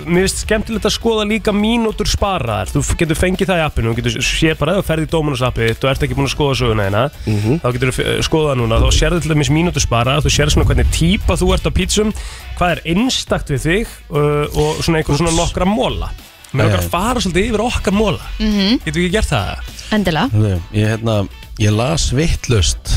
mér 0.07 0.25
finnst 0.27 0.43
skemmtilegt 0.47 0.87
að 0.91 0.95
skoða 0.97 1.27
líka 1.31 1.55
mínútur 1.57 2.09
sparaðar 2.11 2.71
Þú 2.73 2.85
getur 3.01 3.19
fengið 3.19 3.51
það 3.51 3.61
í 3.63 3.65
appinu 3.67 3.93
Þú 3.95 3.99
getur 4.01 4.27
séð 4.31 4.59
bara 4.61 4.77
ef 4.77 4.83
þú 4.85 4.89
ferð 4.91 5.07
í 5.07 5.11
Dominus 5.13 5.43
appið 5.47 5.75
Þú 5.83 5.91
ert 5.91 6.05
ekki 6.07 6.19
búin 6.19 6.29
að 6.31 6.35
skoða 6.37 6.59
söguna 6.63 6.87
hérna 6.89 7.05
Mhm. 7.31 7.59
Þá 7.63 7.69
getur 7.77 7.91
þú 7.95 8.07
skoða 8.27 8.51
það 8.53 8.60
núna 8.63 8.79
Þá 8.83 8.91
sérðu 8.99 9.21
til 9.25 9.33
dæmis 9.35 9.51
mínútur 9.55 9.83
sparaðar 9.85 10.25
Þú 10.27 10.33
sérðu 10.37 10.55
svona 10.57 10.69
hvernig 10.71 10.91
típa 10.95 11.37
þú 11.41 11.49
ert 11.57 11.69
á 11.69 11.73
pítsum 11.77 12.13
Hvað 12.59 12.75
er 12.77 12.83
einstakt 12.95 13.51
við 13.55 13.65
þig 13.67 13.95
uh, 14.11 14.47
Og 14.55 14.83
svona 14.85 15.01
einhver 15.01 15.21
svona 15.21 15.35
nokkra 15.37 15.69
móla 15.69 16.11
Mér 16.51 16.67
okkar 16.67 16.81
að 16.83 16.89
fara 16.91 17.21
svolítið 17.23 17.49
yfir 17.53 17.63
okkar 17.63 17.95
móla 17.95 18.31
Mhm. 18.43 18.81
Getur 18.87 19.03
ekki 19.05 19.13
gert 19.15 19.31
það? 19.31 19.75
Endilega. 19.95 20.47
Ég, 20.75 20.89
hérna, 20.91 21.17
ég 21.63 21.75
las 21.77 22.09
vittlust 22.17 22.97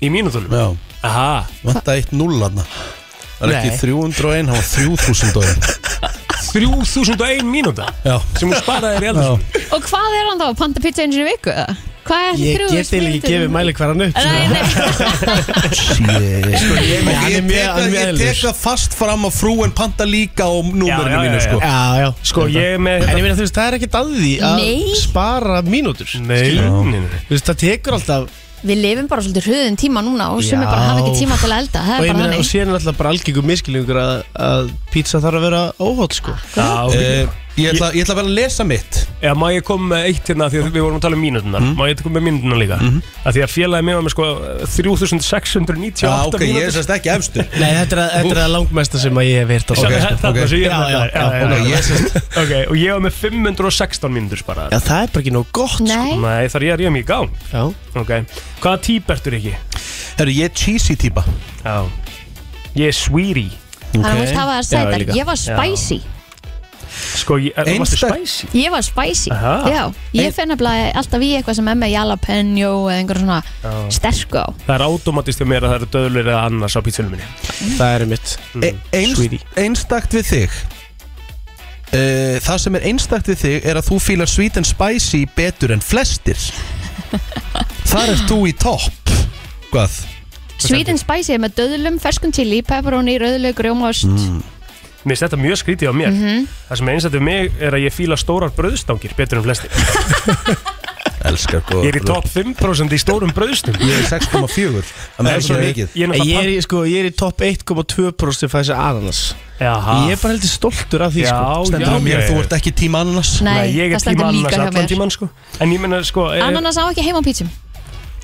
Í 0.00 0.08
mínútunum? 0.14 0.48
Já. 0.52 0.68
Aha. 1.08 1.30
Vanta 1.66 1.94
eitt 1.98 2.12
null 2.16 2.38
aðna 2.46 2.64
Það 3.38 3.48
er 3.48 3.54
ekki 3.58 3.70
301, 3.78 4.48
hann 4.48 4.56
var 4.58 4.66
3000 4.74 5.36
og 5.38 5.46
3001 6.48 7.44
mínúta 7.46 7.86
Já 8.06 8.16
sem 8.38 8.48
hún 8.50 8.56
sparaði 8.62 9.04
í 9.04 9.10
eldur 9.12 9.38
Og 9.74 9.84
hvað 9.90 10.16
er 10.18 10.24
hann 10.32 10.40
þá? 10.42 10.48
Panta 10.58 10.80
pizza 10.82 11.04
eins 11.04 11.16
og 11.18 11.22
í 11.22 11.28
viku? 11.28 11.50
eða? 11.52 11.76
Hvað 12.08 12.20
er 12.24 12.38
Ég 12.40 12.54
þrjú 12.56 12.68
get 12.72 12.72
þúsund 12.72 12.94
eiginlega 12.96 13.18
ekki 13.18 13.32
gefið 13.34 13.50
mæli 13.52 13.72
hverjan 13.76 14.02
upp 14.06 14.14
Nei, 14.16 14.44
nei, 14.48 14.62
Sko, 16.56 16.74
ég, 16.78 17.02
Nei, 17.04 17.14
hann 17.14 17.26
er 17.26 17.34
ég, 17.34 17.42
mjög- 17.44 17.58
tek 17.58 17.68
hann 17.68 17.78
er 17.78 17.84
það- 17.84 17.90
mjög 17.90 17.98
ég 17.98 18.06
eðlilegur. 18.08 18.22
tek 18.24 18.38
það 18.46 18.56
fast 18.62 18.96
fram 18.96 19.26
að 19.28 19.34
frúin 19.38 19.74
panta 19.76 20.04
líka 20.08 20.44
og 20.48 20.64
Já, 20.64 20.70
já, 20.70 20.78
númerinu 20.80 21.14
já, 21.14 21.20
mínu 21.26 21.36
já. 21.36 21.44
sko 21.44 21.60
Já, 21.60 22.00
já 22.00 22.08
Sko 22.32 22.46
ég 22.48 22.74
er 22.74 22.78
með 22.78 23.02
En 23.08 23.16
ég 23.18 23.22
meina 23.22 23.36
þú 23.36 23.44
veist, 23.44 23.54
það 23.58 23.66
er 23.68 23.78
ekkert 23.78 23.98
að 24.00 24.12
því 24.16 24.32
að 24.40 24.56
Nei. 24.56 24.94
spara 24.96 25.62
mínútur 25.62 26.08
Nei, 26.20 26.54
nei, 26.56 27.00
nei. 27.04 27.20
Þú 27.28 27.34
veist, 27.36 27.46
það 27.52 27.60
tekur 27.66 27.92
alltaf 27.98 28.28
Við 28.66 28.80
lifum 28.82 29.06
bara 29.10 29.22
svolítið 29.22 29.44
hröðum 29.48 29.76
tíma 29.78 30.00
núna 30.02 30.24
og 30.34 30.40
sem 30.42 30.58
Já. 30.58 30.66
bara 30.66 30.86
hafa 30.88 31.02
ekki 31.04 31.18
tíma 31.20 31.36
til 31.38 31.50
að 31.52 31.58
elda 31.62 31.82
Það 31.86 31.98
Og 31.98 32.02
er 32.02 32.08
ég 32.08 32.12
bara 32.12 32.18
meina, 32.18 32.28
og 32.28 32.32
hannig 32.34 32.48
síðan 32.48 32.72
er 32.72 32.78
alltaf 32.80 32.96
bara 32.98 33.12
algengur 33.14 33.46
miskilningur 33.46 34.00
að, 34.02 34.14
að 34.48 34.72
pizza 34.90 35.20
þarf 35.22 35.38
að 35.38 35.46
vera 35.46 35.60
óhótt 35.78 36.16
sko. 36.18 36.34
Já, 36.56 36.66
Eh, 36.98 37.28
Ég 37.58 37.72
ætla, 37.74 37.88
ég 37.92 38.04
ætla 38.04 38.14
að 38.14 38.18
vera 38.20 38.28
að 38.30 38.34
lesa 38.38 38.64
mitt. 38.64 38.98
Já, 39.22 39.32
má 39.34 39.48
ég 39.50 39.64
koma 39.66 39.88
með 39.96 40.04
eitt 40.12 40.28
hérna 40.30 40.46
því 40.52 40.58
að 40.62 40.66
við 40.70 40.82
vorum 40.84 40.98
að 40.98 41.02
tala 41.02 41.16
um 41.18 41.22
mínútunar 41.24 41.60
Mhm. 41.64 41.72
Má 41.74 41.84
ég 41.90 42.02
koma 42.02 42.20
með 42.20 42.24
mínútunar 42.28 42.58
líka? 42.62 42.76
Af 43.26 43.34
Því 43.34 43.42
að 43.42 43.50
félagi 43.54 43.84
mig 43.88 43.94
var 43.98 44.02
með 44.06 44.12
sko 44.14 44.26
3698 45.02 46.02
Já, 46.06 46.10
ok, 46.26 46.38
ég 46.38 46.48
er 46.48 46.54
mínútur. 46.54 46.74
sérst 46.76 46.92
ekki 46.94 47.10
efstur. 47.12 47.46
Nei, 47.62 47.70
þetta 47.80 47.96
er, 47.96 48.02
að- 48.04 48.12
þetta 48.18 48.34
er 48.36 48.40
að 48.44 48.52
langmesta 48.54 48.98
sem 49.02 49.18
að 49.18 49.26
ég 49.28 49.40
hef 49.42 49.48
heyrt 49.54 49.68
á 49.68 49.74
Ok, 49.74 49.94
þetta 49.98 50.30
ok. 50.30 50.38
sem 50.48 50.58
ég 50.58 50.66
er 50.66 50.70
Já, 50.70 50.80
já, 50.88 51.00
já, 51.10 51.24
ok, 51.26 51.54
ég 51.68 51.82
sérst 51.88 52.16
Ok, 52.42 52.52
og 52.70 52.76
ég 52.78 52.92
var 52.94 53.02
með 53.08 53.14
516 53.18 54.12
mínútur 54.14 54.42
sparaðar 54.42 54.70
Já, 54.76 54.80
það 54.88 55.02
er 55.02 55.12
bara 55.14 55.22
ekki 55.24 55.34
nóg 55.34 55.46
gott 55.58 55.74
sko. 55.74 55.88
Nei, 55.88 56.16
Nei, 56.22 56.44
þar 56.54 56.66
ég 56.68 56.72
er 56.76 56.84
ég 56.86 56.92
mikið 56.94 57.04
í 57.04 57.08
gang. 57.08 57.30
Já, 57.52 57.62
Ok, 57.98 58.12
hvaða 58.62 58.82
típ 58.86 59.10
ertur 59.16 59.38
ekki? 59.38 59.54
Herru, 60.18 60.34
ég 60.34 60.44
er 60.48 60.54
cheesy 60.54 60.94
típa. 60.98 61.24
Já. 61.64 61.76
Ég 62.78 62.86
er 62.92 62.94
sweetie. 62.96 63.50
Þannig 63.92 64.04
að 64.04 64.14
þú 64.14 64.22
vilt 64.22 64.38
hafa 64.38 64.52
það 64.52 64.62
Já, 64.62 64.68
sætar 64.68 64.98
líka. 65.02 65.14
Ég 65.18 65.26
var 65.26 65.38
spicy 65.40 66.00
Sko, 67.18 67.36
ég, 67.42 67.52
er, 67.56 67.68
varstu 67.78 67.96
Einstakt- 67.96 68.14
spicy? 68.16 68.48
Ég 68.62 68.70
var 68.74 68.82
spicy 68.86 69.30
Aha. 69.34 69.52
Já, 69.72 69.82
ég 70.18 70.32
finn 70.36 70.50
nefnilega 70.52 70.90
alltaf 71.00 71.24
í 71.24 71.30
eitthvað 71.38 71.58
sem 71.58 71.68
er 71.72 71.78
með 71.80 71.92
jalapeno 71.94 72.72
eða 72.88 72.96
einhver 72.98 73.20
svona 73.22 73.38
sterku 73.94 74.40
á 74.42 74.46
Það 74.66 74.74
er 74.78 74.84
automatist 74.88 75.42
hjá 75.42 75.46
mér 75.50 75.66
að 75.66 75.72
það 75.74 75.78
eru 75.80 75.90
döðlir 75.98 76.30
eða 76.32 76.42
annars 76.48 76.76
á 76.76 76.80
pítsunum 76.86 77.14
minni 77.14 77.76
það 77.78 77.94
er 77.98 78.06
mitt 78.12 78.34
e 78.62 78.72
einst, 79.02 79.16
Sweetie. 79.20 79.40
Einstakt 79.64 80.16
við 80.18 80.28
þig 80.32 80.58
uh, 81.94 82.36
Það 82.44 82.60
sem 82.64 82.78
er 82.78 82.86
einstakt 82.92 83.30
við 83.32 83.40
þig 83.44 83.68
er 83.72 83.80
að 83.80 83.88
þú 83.90 83.98
fílar 84.04 84.30
sweet 84.30 84.58
and 84.60 84.68
spicy 84.68 85.24
betur 85.38 85.72
en 85.76 85.82
flestir 85.84 86.38
Þar 87.90 88.12
ert 88.14 88.26
þú 88.28 88.42
í 88.50 88.54
topp 88.60 89.14
Hvað? 89.72 89.98
Sweet 90.58 90.88
and 90.90 90.98
spicy 90.98 91.36
er 91.36 91.42
með 91.44 91.52
döðlum, 91.60 91.98
ferskun 92.02 92.32
chili, 92.34 92.62
pepperoni, 92.66 93.18
rauðlaug, 93.22 93.60
rjómaost 93.62 94.08
Mm. 94.10 94.40
Mér 95.08 95.16
finnst 95.16 95.24
þetta 95.26 95.40
mjög 95.40 95.60
skrítið 95.62 95.88
á 95.88 95.94
mér. 95.96 96.12
Mhm. 96.12 96.48
Það 96.68 96.80
sem 96.82 96.88
er 96.88 96.98
einstaklega 96.98 97.18
við 97.18 97.28
mig 97.28 97.62
er 97.68 97.76
að 97.78 97.84
ég 97.86 97.96
fíla 97.96 98.18
stórar 98.20 98.52
brauðstangir 98.56 99.16
betur 99.16 99.40
en 99.40 99.46
flestir. 99.48 99.70
Elskar 101.28 101.62
góð 101.66 101.82
Ég 101.82 101.90
er 101.90 101.98
í 101.98 102.04
topp 102.06 102.28
5% 102.30 102.94
í 102.94 102.98
stórum 103.00 103.32
brauðstum. 103.34 103.74
Ég 103.82 103.96
er 103.96 104.06
6,4 104.06 104.82
Það 105.16 105.30
er 105.32 105.44
svo 105.44 105.58
mikið. 105.58 105.96
Ég 105.98 106.12
er 106.14 106.22
Ég 106.22 106.38
er, 106.38 106.50
í- 106.52 106.62
sko, 106.62 106.84
ég 106.86 107.02
er 107.02 107.10
í 107.10 107.14
topp 107.18 107.42
1,2% 107.42 108.38
sem 108.38 108.52
fæði 108.52 108.68
sér 108.70 108.78
ananas. 108.78 109.22
Jaha. 109.58 109.96
Ég 110.06 110.14
er 110.14 110.20
bara 110.22 110.36
heldur 110.36 110.52
stoltur 110.52 111.02
af 111.02 111.14
því 111.16 111.24
Já, 111.24 111.32
sko. 111.34 111.64
Stendur 111.72 111.90
já, 111.90 111.98
á 111.98 112.00
mér, 112.06 112.20
þú 112.28 112.36
ert 112.44 112.52
ekki 112.60 112.72
tíma 112.78 113.00
annars 113.02 113.32
Nei, 113.42 113.54
Nei, 113.58 113.72
ég 113.74 113.90
er 113.90 113.98
annars 113.98 114.54
hjá 114.54 114.66
allan 114.68 114.86
tíman 114.92 115.10
sko. 115.10 115.28
En 115.58 115.72
ég 115.74 115.82
menna 115.82 115.98
sko 116.06 116.28
Ananas 116.30 116.78
á 116.78 116.86
ekki 116.86 117.02
heima 117.02 117.18
á 117.18 117.26
pítsum 117.26 117.50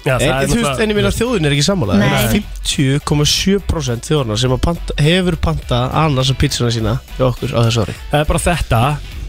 já, 0.04 0.14
En, 0.20 0.48
þú 0.50 0.60
veist, 0.60 0.82
en 0.84 0.92
ég 0.92 0.98
meina 0.98 1.12
þjóðin 1.14 1.48
er 1.48 1.56
ekki 1.56 1.66
sammála. 1.66 1.98
Nei. 2.00 2.08
Það 2.12 2.22
er 2.22 2.36
50,7% 2.36 4.08
þjóðina 4.10 4.38
sem 4.40 4.54
að 4.54 4.62
panta, 4.68 4.96
hefur 5.00 5.36
panta 5.48 5.82
ananas 6.04 6.32
á 6.32 6.34
pizzuna 6.38 6.72
sína 6.74 6.94
hjá 7.16 7.26
okkur 7.30 7.54
á 7.56 7.60
þessu 7.66 7.84
ári. 7.86 7.98
Það 8.12 8.24
er 8.24 8.30
bara 8.30 8.44
þetta 8.44 8.80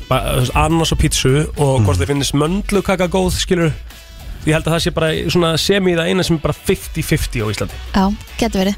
bara, 0.09 0.35
þú 0.35 0.43
veist, 0.43 0.55
Ananas 0.59 0.93
og 0.93 1.01
pítsu 1.01 1.33
og 1.55 1.75
hvort 1.85 1.99
þið 2.01 2.11
finnist 2.13 2.35
möndlukaka 2.37 3.07
góð 3.11 3.31
skilur 3.39 3.71
Ég 4.45 4.53
held 4.53 4.67
að 4.67 4.73
það 4.75 4.83
sé 4.85 4.91
bara 4.93 5.09
svona 5.33 5.53
semi 5.57 5.95
það 5.97 6.09
eina 6.11 6.23
sem 6.23 6.35
er 6.37 6.41
bara 6.43 6.53
50-50 6.67 7.41
á 7.41 7.47
Íslandi. 7.49 7.77
Já, 7.95 8.05
getur 8.39 8.61
verið. 8.61 8.75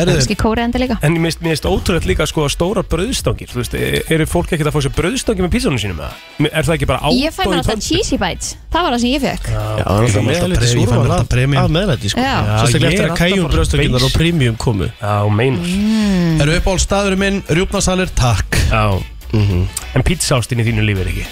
Kannski 0.00 0.36
kóriðandi 0.38 0.78
líka. 0.80 0.96
En 1.02 1.16
mér 1.18 1.32
finnst- 1.34 1.66
ótrúlega 1.66 2.06
líka 2.06 2.24
sko 2.28 2.44
stórar 2.48 2.84
brauðstangir 2.86 3.48
Þú 3.50 3.58
veist, 3.58 3.74
eru 4.08 4.24
fólk 4.30 4.52
ekkert 4.54 4.68
að 4.70 4.76
fá 4.76 4.80
sér 4.86 4.92
brauðstangir 4.94 5.42
með 5.44 5.50
pítsunum 5.56 5.80
sínum 5.82 5.98
eða? 5.98 6.12
Er 6.46 6.62
það 6.62 6.74
ekki 6.76 6.86
bara 6.86 7.10
Ég 7.10 7.34
fæ 7.34 7.42
mér 7.44 7.56
í 7.56 7.58
alltaf 7.58 7.82
cheesy 7.82 8.16
bites. 8.16 8.54
Það 8.70 8.82
var 8.86 8.92
það 8.94 9.00
sem 9.00 9.10
ég 9.10 9.20
fekk 9.20 9.44
Já, 9.50 9.58
er 9.60 9.80
Ég 9.80 9.86
alltaf 9.90 10.14
fæ 10.14 10.22
mér 10.22 11.10
alltaf 11.10 11.28
premium. 11.28 11.64
af 11.64 11.70
meðlæti 11.74 12.08
sko. 12.14 12.20
Já. 12.20 12.36
Sérstaklega 12.62 12.86
ég 12.86 12.94
eftir 12.94 13.04
er 13.04 13.10
að 13.10 13.10
alltaf 13.10 13.18
kæjum 13.18 13.92
base. 13.92 14.04
og 14.04 14.12
premium 14.12 14.56
komu. 14.56 14.88
Já, 15.02 15.28
meinar 15.28 15.66
Mm. 15.66 16.40
Eru 16.40 16.56
uppáhald 16.60 16.80
staður 16.86 17.16
minn, 17.18 17.42
rjúpnasalir, 17.50 18.08
takk. 18.14 18.56
Já. 18.70 19.02
En 19.34 20.02
pítsaástin 20.06 20.60
í 20.62 20.64
þínu 20.70 20.82
lífi 20.86 21.00
er 21.00 21.06
ekki 21.12 21.26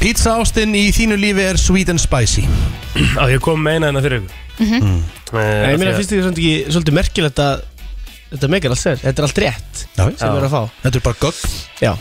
Pizza 0.00 0.32
ástin 0.40 0.72
í 0.78 0.86
þínu 0.96 1.16
lífi 1.20 1.42
er 1.44 1.58
sweet 1.60 1.90
and 1.92 2.00
spicy. 2.00 2.46
Já, 2.96 3.24
ég 3.28 3.40
kom 3.44 3.60
með 3.60 3.76
eina 3.78 3.90
hérna 3.90 4.02
fyrir 4.04 4.22
ykkur. 4.22 4.38
Mhm. 4.60 4.86
Eh, 5.30 5.72
Ég 5.72 5.76
meina, 5.76 5.76
af 5.76 5.80
því 5.80 5.90
að- 5.90 5.98
finnst 6.00 6.10
þið 6.10 6.30
ekki 6.30 6.54
svolítið 6.74 6.96
merkilegt 6.96 7.38
að 7.44 7.60
þetta 8.32 8.48
meikar 8.50 8.70
allt 8.74 8.80
sér, 8.82 8.96
þetta 9.00 9.18
er 9.22 9.26
allt 9.28 9.40
rétt 9.44 9.82
Já, 9.96 10.04
sem 10.16 10.28
við 10.28 10.36
erum 10.40 10.48
að 10.48 10.54
fá. 10.56 10.62
Þetta 10.82 10.96
er 10.96 11.04
bara 11.06 11.20
gögn. 11.20 11.54
Já, 11.80 11.92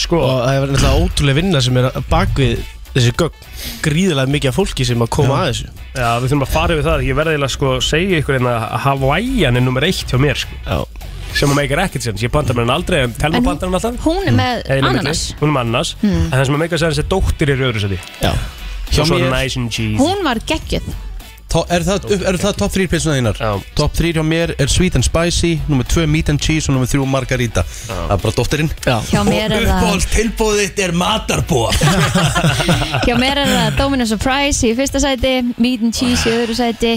Sko, 0.00 0.16
og 0.22 0.46
það 0.46 0.54
er 0.54 0.66
náttúrulega 0.70 1.00
ótrúlega 1.02 1.34
vinna 1.34 1.60
sem 1.60 1.76
er 1.76 1.90
að 1.90 2.04
bakvið 2.08 2.62
þessi 2.94 3.12
gögn. 3.20 3.44
Gríðilega 3.82 4.30
mikið 4.30 4.48
af 4.48 4.56
fólki 4.56 4.86
sem 4.86 4.98
að 5.02 5.10
koma 5.10 5.34
að 5.42 5.50
þessu. 5.50 5.66
Já, 5.94 6.08
við 6.20 6.28
þurfum 6.30 6.42
að 6.46 6.52
fara 6.54 6.74
yfir 6.74 6.86
það. 6.88 7.04
Ég 7.10 7.14
verði 7.18 7.34
eiginlega 7.34 7.50
sko 7.50 7.66
að 7.76 7.82
segja 7.90 8.22
ykkur 8.22 8.34
en 8.38 8.46
að 8.46 8.78
Hawaiian 8.86 9.56
er 9.56 9.60
nummer 9.60 9.82
eitt 9.84 10.06
hjá 10.08 10.18
mér 10.18 10.36
sko. 10.38 10.54
Já 10.66 10.86
sem 11.34 11.50
að 11.52 11.56
meikar 11.60 11.82
ekkert 11.86 12.02
sens, 12.08 12.22
ég 12.24 12.32
panta 12.34 12.54
mér 12.56 12.66
hann 12.66 12.74
aldrei 12.78 13.02
en 13.06 13.12
Telma 13.18 13.42
panta 13.44 13.66
hann 13.68 13.74
alltaf. 13.78 14.00
Hún 14.04 14.24
er 14.26 14.32
með 14.36 14.64
Einu 14.70 14.88
milli. 14.88 14.98
ananas. 15.00 15.22
Hún 15.40 15.48
er 15.50 15.54
með 15.58 15.60
ananas. 15.66 15.94
Hmm. 16.00 16.24
En 16.30 16.34
það 16.38 16.44
sem 16.50 16.54
að 16.58 16.64
meika 16.64 16.78
sens 16.84 16.98
er 16.98 17.10
dóttir 17.10 17.54
í 17.54 17.58
röður 17.60 17.80
seti 17.86 18.00
Já. 18.22 18.32
Hjá 18.90 19.04
svo 19.06 19.16
mér- 19.20 19.30
nice 19.30 19.56
and 19.60 19.70
cheese 19.70 19.98
Hún 20.02 20.24
var 20.26 20.40
geggjöð 20.46 20.90
To, 21.50 21.64
er 21.66 21.82
það, 21.82 22.04
er 22.30 22.36
það 22.38 22.52
top 22.60 22.70
3 22.70 22.84
pilsuna 22.86 23.14
þínar? 23.16 23.38
Já. 23.42 23.62
Top 23.74 23.94
3 23.98 24.12
hjá 24.14 24.22
mér 24.22 24.52
er 24.62 24.68
sweet 24.70 24.94
and 24.94 25.02
spicy 25.02 25.56
Númer 25.66 25.82
2 25.90 26.04
meat 26.06 26.28
and 26.30 26.38
cheese 26.38 26.68
og 26.70 26.76
númer 26.76 26.86
3 26.86 27.02
margarita. 27.10 27.64
Það 27.88 28.12
er 28.14 28.20
bara 28.22 28.34
dóttirinn 28.36 28.70
Já. 28.86 29.00
Hjá 29.10 29.24
mér 29.26 29.56
er 29.56 29.66
það 29.66 30.06
tilbúðið 30.14 30.60
þitt 30.68 30.78
er 30.86 30.92
matarbúa 30.94 31.72
Hjá 33.06 33.16
mér 33.18 33.40
er 33.42 33.50
það 33.50 33.78
Domino 33.80 34.06
Surprise 34.06 34.62
í 34.68 34.76
fyrsta 34.78 35.02
sæti 35.02 35.32
Meat 35.58 35.82
and 35.86 35.94
Cheese 35.96 36.30
í 36.30 36.36
öðru 36.38 36.54
sæti 36.58 36.94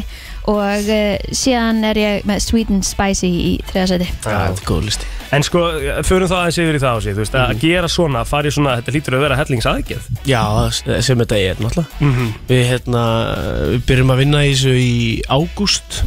og 0.51 0.59
uh, 0.91 1.15
síðan 1.31 1.83
er 1.87 1.99
ég 2.01 2.25
með 2.27 2.41
Sweet 2.43 2.71
and 2.73 2.83
Spicy 2.87 3.29
í 3.31 3.51
þriða 3.69 3.85
sæti. 3.93 4.07
Það 4.25 4.41
er 4.49 4.63
góð 4.67 4.81
listi. 4.89 5.07
En 5.33 5.45
sko, 5.47 5.61
förum 6.05 6.29
það 6.29 6.39
aðeins 6.43 6.59
yfir 6.61 6.75
í 6.77 6.81
það 6.83 6.93
á 6.93 6.99
sig 7.01 7.13
Þú 7.15 7.21
veist, 7.23 7.33
Mhm. 7.33 7.53
að 7.55 7.61
gera 7.63 7.87
svona, 7.89 8.19
fara 8.29 8.47
í 8.47 8.51
svona 8.53 8.75
Þetta 8.81 8.91
lítur 8.93 9.15
að 9.17 9.23
vera 9.23 9.37
hellingsaðgerð. 9.39 10.09
Já, 10.29 10.43
sem 11.01 11.17
þetta 11.23 11.39
er 11.39 11.55
náttúrulega. 11.63 11.87
Mhm. 11.99 12.33
Við, 12.51 12.61
hérna, 12.69 13.03
við 13.73 13.81
byrjum 13.89 14.13
að 14.13 14.21
vinna 14.23 14.43
í 14.45 14.51
þessu 14.53 14.73
í 14.77 15.21
ágúst. 15.29 16.03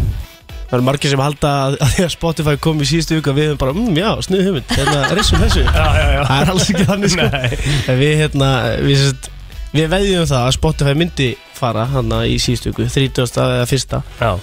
Það 0.66 0.76
eru 0.80 0.82
margir 0.82 1.10
sem 1.10 1.20
halda 1.22 1.50
að, 1.66 1.76
að 1.78 1.90
því 1.94 2.04
að 2.04 2.10
Spotify 2.10 2.56
kom 2.58 2.80
í 2.82 2.86
síðustu 2.90 3.14
vika 3.20 3.32
við 3.36 3.48
höfum 3.52 3.58
bara, 3.58 3.72
mm, 3.72 3.96
já, 3.96 4.08
snuð 4.26 4.46
hugmynd, 4.48 4.72
hérna, 4.74 5.02
resum 5.14 5.38
þessu. 5.44 5.62
Já, 5.78 5.86
já, 5.94 6.06
já. 6.16 6.22
Það 6.26 6.40
er 6.42 6.50
alls 6.54 6.70
ekki 6.72 6.86
þannig 6.88 7.12
sko. 7.12 7.26
Nei. 7.36 7.58
En 7.86 7.98
Við, 8.00 8.14
hérna, 8.22 8.48
við, 8.82 9.30
við 9.76 9.88
veðjum 9.94 10.26
það 10.26 10.42
að 10.46 10.54
Spotify 10.58 10.94
myndi 10.98 11.28
fara 11.56 11.86
hana 11.90 12.22
í 12.28 12.36
síðustu 12.42 12.72
viku, 12.72 12.86
30. 12.92 13.40
eða 13.42 13.66
fyrsta. 13.70 14.02
Já. 14.20 14.36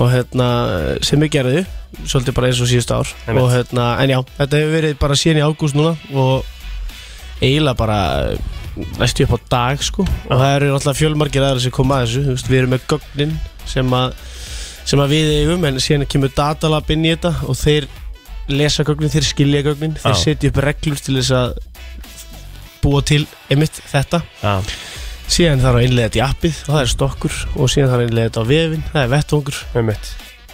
Og 0.00 0.08
hérna, 0.12 0.46
sem 1.04 1.20
við 1.20 1.34
gerðu 1.34 1.66
svolítið 2.06 2.36
bara 2.36 2.50
eins 2.50 2.62
og 2.62 2.70
síðustu 2.70 2.96
ár. 2.96 3.12
Einmitt. 3.26 3.42
og 3.42 3.52
hérna, 3.52 3.86
en 4.02 4.14
já, 4.14 4.18
þetta 4.38 4.60
hefur 4.60 4.74
verið 4.76 4.96
bara 5.00 5.18
síðan 5.18 5.40
í 5.40 5.44
ágúst 5.46 5.78
núna 5.78 5.94
og 6.14 6.48
eiginlega 7.40 7.76
bara 7.78 8.00
næstu 9.00 9.26
upp 9.26 9.34
á 9.36 9.38
dag 9.50 9.82
sko. 9.84 10.04
Og 10.28 10.34
það 10.36 10.52
eru 10.56 10.68
náttúrulega 10.70 11.00
fjölmargir 11.00 11.46
aðra 11.46 11.64
sem 11.64 11.74
koma 11.74 12.00
að 12.00 12.06
þessu 12.06 12.26
þú 12.26 12.36
veist, 12.36 12.50
við 12.50 12.60
erum 12.60 12.74
með 12.76 12.86
gögnin 12.92 13.34
sem 13.68 13.96
að 13.96 14.14
sem 14.90 15.02
að 15.02 15.12
við 15.14 15.32
eigum 15.40 15.66
en 15.68 15.82
síðan 15.82 16.08
kemur 16.10 16.32
datalab 16.36 16.94
inn 16.94 17.04
í 17.04 17.12
þetta 17.12 17.34
og 17.46 17.58
þeir 17.58 17.88
lesa 18.50 18.86
gögnin, 18.86 19.12
þeir 19.12 19.26
skilja 19.26 19.64
gögnin 19.66 19.98
þeir 20.00 20.16
setja 20.18 20.50
upp 20.50 20.62
reglur 20.64 21.02
til 21.02 21.18
þess 21.18 21.34
að 21.36 21.58
búa 22.80 23.02
til 23.04 23.26
einmitt 23.50 23.82
þetta. 23.90 24.22
Já 24.40 24.56
síðan 25.36 25.62
þarf 25.64 25.80
að 25.80 25.86
innlega 25.88 26.10
þetta 26.10 26.20
í 26.20 26.24
appið 26.26 26.58
og 26.64 26.72
það 26.72 26.82
er 26.82 26.90
stokkur 26.94 27.38
og 27.54 27.70
síðan 27.74 27.92
þarf 27.92 28.00
að 28.02 28.08
innlega 28.08 28.30
þetta 28.30 28.42
á 28.42 28.50
vefin 28.50 28.84
það 28.90 29.04
er 29.04 29.14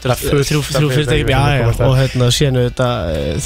er 0.06 0.44
þrjú, 0.46 0.60
já, 1.56 1.86
og 1.86 1.94
hérna 1.96 2.28
síðan 2.34 2.60
þetta 2.60 2.88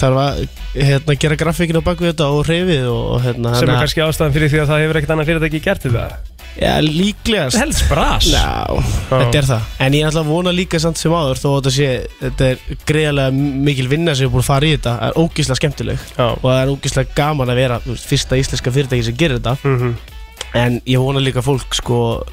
þarf 0.00 0.20
að 0.24 0.40
hérna, 0.74 1.16
gera 1.22 1.38
grafíkin 1.40 1.78
á 1.78 1.82
baku 1.86 2.08
þetta 2.08 2.26
og 2.34 2.42
hreyfið 2.48 2.90
og, 2.90 3.14
hérna 3.24 3.54
Sem 3.56 3.70
er 3.70 3.80
kannski 3.80 4.04
ástæðan 4.04 4.34
fyrir 4.36 4.52
því 4.52 4.60
að 4.64 4.72
það 4.72 4.84
hefur 4.84 5.00
ekkert 5.00 5.14
annað 5.14 5.30
fyrirtæki 5.30 5.62
gert 5.64 5.86
þetta 5.86 6.10
Já, 6.58 6.80
líklegast 6.82 7.56
Helst 7.60 7.86
bras. 7.88 8.26
Já, 8.26 8.66
þetta 9.06 9.38
er 9.38 9.46
það. 9.46 9.66
En 9.86 9.96
ég 9.96 10.08
ætla 10.08 10.24
að 10.24 10.30
vona 10.32 10.52
líka 10.54 10.80
samt 10.82 10.98
sem 10.98 11.14
áður 11.14 11.38
þó 11.38 11.48
að 11.50 11.58
þetta 11.60 11.72
sé, 11.76 11.90
þetta 12.24 12.48
er 12.48 12.80
greiðlega 12.90 13.44
mikil 13.68 13.86
vinna 13.90 14.16
sem 14.18 14.26
er 14.26 14.32
búin 14.34 14.42
að 14.42 14.48
fara 14.50 14.66
í 14.66 14.72
þetta 14.74 14.94
Það 14.96 15.12
er 15.12 15.20
ógíslega 15.22 15.60
skemmtileg. 15.60 16.06
Já. 16.16 16.26
og 16.26 16.46
það 16.48 16.62
er 16.62 16.72
ógíslega 16.74 17.16
gaman 17.20 17.52
að 17.54 17.60
vera 17.62 17.78
veist, 17.86 18.08
fyrsta 18.10 18.40
íslenska 18.40 18.74
fyrirtæki 18.74 19.06
sem 19.06 19.20
gerir 19.22 19.38
þetta. 19.38 19.56
Mhm. 19.62 20.18
En 20.54 20.80
ég 20.86 20.98
vona 20.98 21.20
líka 21.22 21.42
fólk 21.42 21.74
sko 21.74 22.24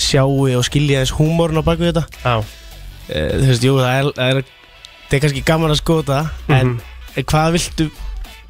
sjáu 0.00 0.48
og 0.56 0.64
skilja 0.64 1.02
þess 1.04 1.12
húmórn 1.18 1.60
á 1.60 1.62
baku 1.66 1.90
þetta 1.90 2.06
Já 2.24 2.42
Eh, 3.10 3.32
Þú 3.40 3.46
veist, 3.48 3.64
jú, 3.66 3.72
það 3.80 3.94
er, 3.98 4.08
það 4.14 4.28
er, 4.30 4.42
það 5.08 5.14
er 5.16 5.20
kannski 5.24 5.40
gaman 5.44 5.70
að 5.74 5.78
skota 5.80 6.18
En 6.48 6.66
Mhm. 6.68 6.80
en 7.16 7.24
hvað 7.24 7.52
viltu, 7.56 7.86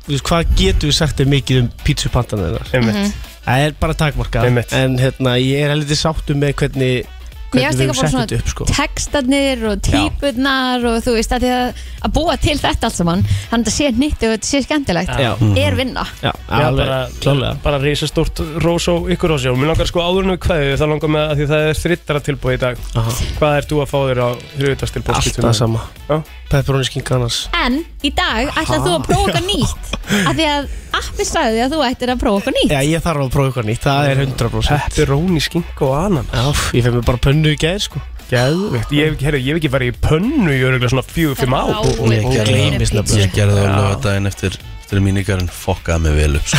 þú 0.04 0.10
veist, 0.12 0.24
hvað 0.28 0.50
getur 0.58 0.88
við 0.90 0.96
sagt 0.98 1.18
mikið 1.24 1.60
um 1.62 1.70
pítsupantanir 1.84 2.58
Einmitt. 2.74 2.94
Mhm. 2.94 3.12
Það 3.46 3.64
er 3.66 3.72
bara 3.80 3.94
takmarkað 3.94 4.44
Einmitt. 4.44 4.72
En 4.76 4.98
hérna, 4.98 5.38
ég 5.40 5.64
er 5.64 5.70
heldur 5.72 5.96
sáttu 5.96 6.34
með 6.36 6.52
hvernig 6.60 7.06
Mér 7.50 7.66
finnst 7.66 7.80
líka 7.82 7.94
bara 7.98 8.10
svona 8.12 8.40
sko 8.52 8.66
textarnir 8.70 9.64
og 9.70 9.80
típurnar 9.82 10.84
og 10.86 10.98
þú 11.04 11.14
veist 11.16 11.32
að, 11.34 11.46
að, 11.50 11.80
að 12.06 12.14
búa 12.14 12.36
til 12.40 12.56
þetta 12.60 12.90
allt 12.90 12.98
saman 12.98 13.24
þannig 13.26 13.50
að 13.50 13.56
þetta 13.58 13.74
sé 13.76 13.90
nýtti 13.98 14.28
og 14.28 14.34
þetta 14.36 14.50
sé 14.50 14.62
skemmtilegt 14.66 15.22
Já. 15.24 15.30
er 15.64 15.78
vinna 15.78 16.06
Já, 16.22 16.30
Já, 16.30 16.60
alveg, 16.68 16.92
bara, 17.24 17.52
bara 17.64 17.80
risastórt 17.82 18.42
rós 18.62 18.86
á 18.86 18.94
ykkur 19.16 19.36
sig 19.38 19.50
og 19.50 19.58
mér 19.58 19.72
langar 19.72 19.90
sko 19.90 20.04
áður 20.04 20.28
en 20.28 20.34
við 20.36 20.42
kveðið 20.46 20.76
það 20.82 20.92
langar 20.94 21.14
með 21.16 21.26
að 21.26 21.40
því 21.40 21.48
það 21.52 21.70
er 21.70 21.80
þrittara 21.84 22.24
tilbúið 22.30 22.58
í 22.58 22.62
dag 22.66 22.84
Aha. 23.02 23.16
Hvað 23.40 23.58
ert 23.60 23.72
þú 23.74 23.82
að 23.82 23.90
fá 23.90 23.98
þér 24.00 24.22
á 24.22 24.28
þriðutastilbúið? 24.60 25.20
Alltaf 25.20 25.58
sama 25.58 25.88
Já. 26.06 26.22
Pepperoni 26.50 26.86
skinkanas 26.88 27.44
en 27.54 27.80
í 28.02 28.10
dag 28.16 28.50
ætlar 28.58 28.80
þú 28.82 28.94
að 28.96 29.04
prófa 29.06 29.26
okkar 29.28 29.44
nýtt. 29.46 29.90
Af 30.26 30.32
því 30.34 30.46
að 30.50 30.70
appi 30.98 31.26
sagði 31.28 31.60
að 31.64 31.74
þú 31.74 31.82
ættir 31.86 32.10
að 32.10 32.22
prófa 32.24 32.40
okkar 32.40 32.56
nýtt. 32.56 32.72
Já, 32.74 32.80
ég 32.90 33.04
þarf 33.04 33.24
að 33.24 33.34
prófa 33.36 33.50
eitthvað 33.50 33.68
nýtt, 33.68 33.84
það 33.84 34.08
er 34.10 34.22
100% 34.24 34.88
Pepperoni, 34.88 35.42
skink 35.44 35.84
og 35.86 35.92
ananas. 36.00 36.32
Já, 36.34 36.64
ég 36.78 36.86
fef 36.86 36.96
mér 36.96 37.06
bara 37.12 37.22
pönnu 37.28 37.54
í 37.54 37.60
gær 37.60 37.84
sko. 37.86 38.02
Geðvegt, 38.30 38.92
ég 38.94 39.08
hef 39.08 39.16
ekki, 39.16 39.26
herri, 39.26 39.40
ég 39.42 39.54
hef 39.54 39.60
ekki 39.60 39.70
farið 39.74 39.90
í 39.90 39.96
pönnu 40.04 40.52
í 40.54 40.60
öruglega 40.62 40.90
svona 40.92 41.06
fjögur, 41.06 41.38
fimm 41.38 41.56
Ráu 41.56 41.80
Og 41.82 42.12
ég 42.14 42.26
gerði 43.34 43.56
það 43.56 43.70
alveg 43.74 44.04
daginn 44.06 44.30
eftir 44.30 44.58
mínigarinn. 44.98 45.50
Fokkaði 45.50 46.04
mig 46.06 46.16
vel 46.18 46.38
upp 46.38 46.50
sko. 46.50 46.58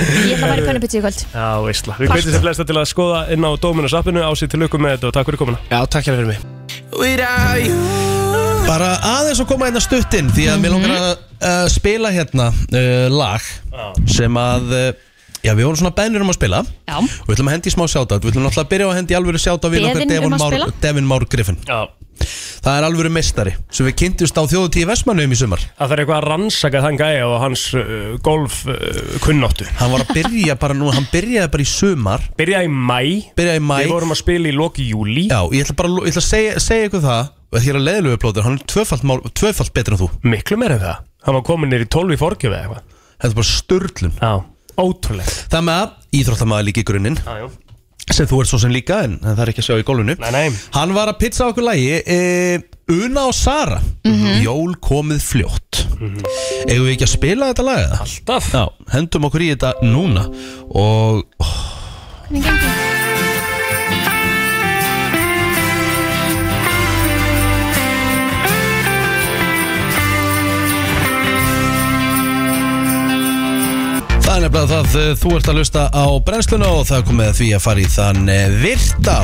ég 0.00 0.34
ætla 0.34 0.36
að 0.36 0.46
fara 0.46 0.60
í 0.62 0.68
pönnupizza 0.68 0.98
í 0.98 1.02
kvöld. 1.02 1.26
Já, 1.34 1.48
veistla. 1.66 1.98
Við 1.98 2.14
kveitum 2.14 2.36
sér 2.36 2.46
flesta 2.46 2.66
til 2.70 2.78
að 2.78 2.88
skoða 2.92 3.26
inn 3.34 3.46
á 3.46 3.50
Dominus 3.62 3.98
appinu. 3.98 4.22
Ásið 4.26 4.54
til 4.54 4.64
lukku 4.64 4.82
með 4.82 4.98
þetta 4.98 5.10
og 5.10 5.18
takk 5.18 5.30
fyrir 5.30 5.44
komuna. 5.44 5.62
Já, 5.70 5.82
takk 5.86 6.10
fyrir 6.10 6.30
mig 6.30 6.59
Bara 8.66 8.90
aðeins 9.18 9.40
að 9.42 9.48
koma 9.50 9.68
hérna 9.68 9.82
stuttinn 9.82 10.30
Því 10.34 10.48
að 10.52 10.58
mér 10.62 10.74
langar 10.74 10.96
að 10.96 11.06
uh, 11.10 11.62
spila 11.72 12.10
hérna 12.14 12.50
uh, 12.50 13.06
lag 13.12 13.46
Sem 14.10 14.40
að 14.40 14.74
uh, 14.74 14.90
Já, 15.40 15.54
við 15.56 15.64
vorum 15.64 15.78
svona 15.80 15.94
bænir 15.96 16.20
um 16.20 16.28
að 16.28 16.36
spila. 16.36 16.58
Já. 16.84 16.98
Og 17.00 17.30
við 17.30 17.38
ætlum 17.38 17.48
að 17.48 17.54
hendi 17.54 17.70
í 17.70 17.72
smá 17.72 17.86
sjátat 17.88 18.20
Við 18.20 18.34
ætlum 18.34 18.44
náttúrulega 18.44 18.66
að 18.66 18.72
byrja 18.74 18.84
á 18.84 18.90
að 18.90 18.98
hendi 18.98 19.14
í 19.14 19.16
alvöru 19.16 19.40
sjátat 19.40 19.72
Við 19.72 19.86
Beðin 19.88 20.26
um 20.26 20.34
að 20.36 20.42
Már, 20.42 20.52
spila? 20.52 20.66
Devin 20.84 21.08
Már 21.08 21.24
Griffin. 21.32 21.56
Já 21.64 21.78
Það 22.60 22.76
er 22.76 22.86
alvöru 22.86 23.10
meistari 23.12 23.54
Sem 23.72 23.88
við 23.88 23.96
kynntust 24.02 24.36
á 24.36 24.42
þjóðutíi 24.44 24.84
Vestmannum 24.90 25.32
í 25.32 25.38
sumar. 25.40 25.62
Það 25.78 25.92
þarf 25.92 26.02
eitthvað 26.02 26.18
að 26.18 26.26
rannsaka 26.28 26.82
þann 26.84 27.00
gæja 27.00 27.24
og 27.30 27.36
hans 27.44 27.64
uh, 27.78 28.14
golf 28.26 28.60
uh, 28.68 29.66
Hann 29.80 29.94
var 29.94 30.04
að 30.04 30.14
byrja 30.18 30.56
bara 30.60 30.76
nú 30.76 30.92
Hann 30.92 31.08
byrjaði 31.12 31.52
bara 31.54 31.64
í 31.64 31.70
sumar. 31.70 32.24
Byrjaði 32.36 32.68
í 32.68 32.74
mæ 32.76 33.00
Byrjaði 33.38 33.62
í 33.62 33.66
mæ 33.66 33.76
Við 33.80 33.94
vorum 33.96 34.14
að 34.16 34.22
spila 34.22 34.50
í 34.52 34.56
loki 34.56 34.88
júli 34.92 35.26
Já, 35.30 35.40
ég 35.54 35.64
ætla 35.64 35.78
bara 35.80 35.94
ég 36.04 36.12
ætla 36.12 36.24
að 36.24 36.28
segja, 36.28 36.56
segja 36.62 36.90
ykkur 36.90 37.04
það 37.08 37.22
Og 37.50 37.64
því 37.64 37.72
að 37.74 37.84
leiðilegu 37.88 38.22
plótur 38.22 38.46
Hann 38.46 38.60
er 38.60 38.66
tvöfalt, 38.70 39.06
mál, 39.08 39.18
tvöfalt 39.34 39.72
betur 39.74 39.96
en 39.96 40.02
þú. 40.04 40.10
Miklu 40.22 40.58
meira 40.60 40.76
en 40.76 40.84
það. 40.84 41.00
Hann 41.26 41.36
var 41.36 41.46
komin 41.48 41.72
nýr 41.72 41.82
í 41.82 41.88
12 41.90 42.14
í 42.14 42.18
forgjöf 42.20 42.52
eða 42.52 42.60
eitthvað. 42.60 42.98
Þetta 43.20 43.28
er 43.28 43.36
bara 43.36 43.50
störlun 43.50 44.14
Já, 44.16 44.30
ótrúlega 44.80 45.34
Það 45.52 45.66
með 45.66 45.80
að 45.82 46.20
íþróttamaður 46.20 46.68
líka 46.70 46.80
í 46.80 46.86
grunninn 46.88 47.18
sem 48.16 48.28
þú 48.30 48.42
ert 48.42 48.50
svo 48.50 48.60
sem 48.62 48.72
líka 48.74 49.02
en, 49.06 49.16
en 49.22 49.34
það 49.36 49.44
er 49.44 49.52
ekki 49.52 49.62
að 49.64 49.68
sjá 49.68 49.78
í 49.80 49.86
gólfinu. 49.86 50.16
Nei, 50.20 50.30
nei. 50.34 50.58
Hann 50.76 50.94
var 50.96 51.12
að 51.12 51.20
pizza 51.22 51.48
okkur 51.50 51.66
lægi 51.68 52.00
e, 52.02 52.18
Una 52.90 53.28
og 53.30 53.36
Sara. 53.36 53.78
Jól 54.42 54.74
komið 54.82 55.22
fljótt. 55.22 55.82
Eigum 56.66 56.88
við 56.88 56.94
ekki 56.96 57.06
að 57.06 57.14
spila 57.14 57.50
þetta 57.52 57.66
lag 57.68 57.82
eða? 57.86 58.00
Alltaf. 58.06 58.52
Já, 58.56 58.64
hendum 58.96 59.28
okkur 59.30 59.46
í 59.46 59.50
þetta 59.54 59.74
núna. 59.86 60.26
Og 60.74 61.24
Hvernig 62.30 62.46
gengur? 62.46 62.79
Er 74.40 74.48
nefnilega 74.48 74.80
það 74.84 74.98
eh, 75.00 75.14
Þú 75.20 75.32
ert 75.36 75.48
að 75.50 75.58
lusta 75.60 75.86
á 75.92 76.04
brennsluna 76.24 76.68
Og 76.74 76.84
það 76.88 77.06
komið 77.10 77.30
að 77.30 77.38
því 77.40 77.48
að 77.56 77.64
fara 77.64 77.82
í 77.82 77.88
þann 77.94 78.28
eh, 78.32 78.58
virta 78.62 79.16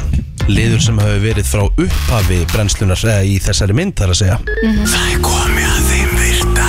liður 0.46 0.82
sem 0.84 0.98
hefur 1.02 1.22
verið 1.24 1.48
frá 1.48 1.62
upphafi 1.66 2.38
brennslunar 2.52 3.00
eða 3.02 3.24
í 3.26 3.36
þessari 3.42 3.76
mynd 3.76 3.96
þar 3.98 4.12
að 4.12 4.18
segja 4.20 4.36
Það 4.46 5.06
er 5.10 5.22
komið 5.26 5.70
að 5.70 5.88
þeim 5.90 6.12
virta 6.20 6.68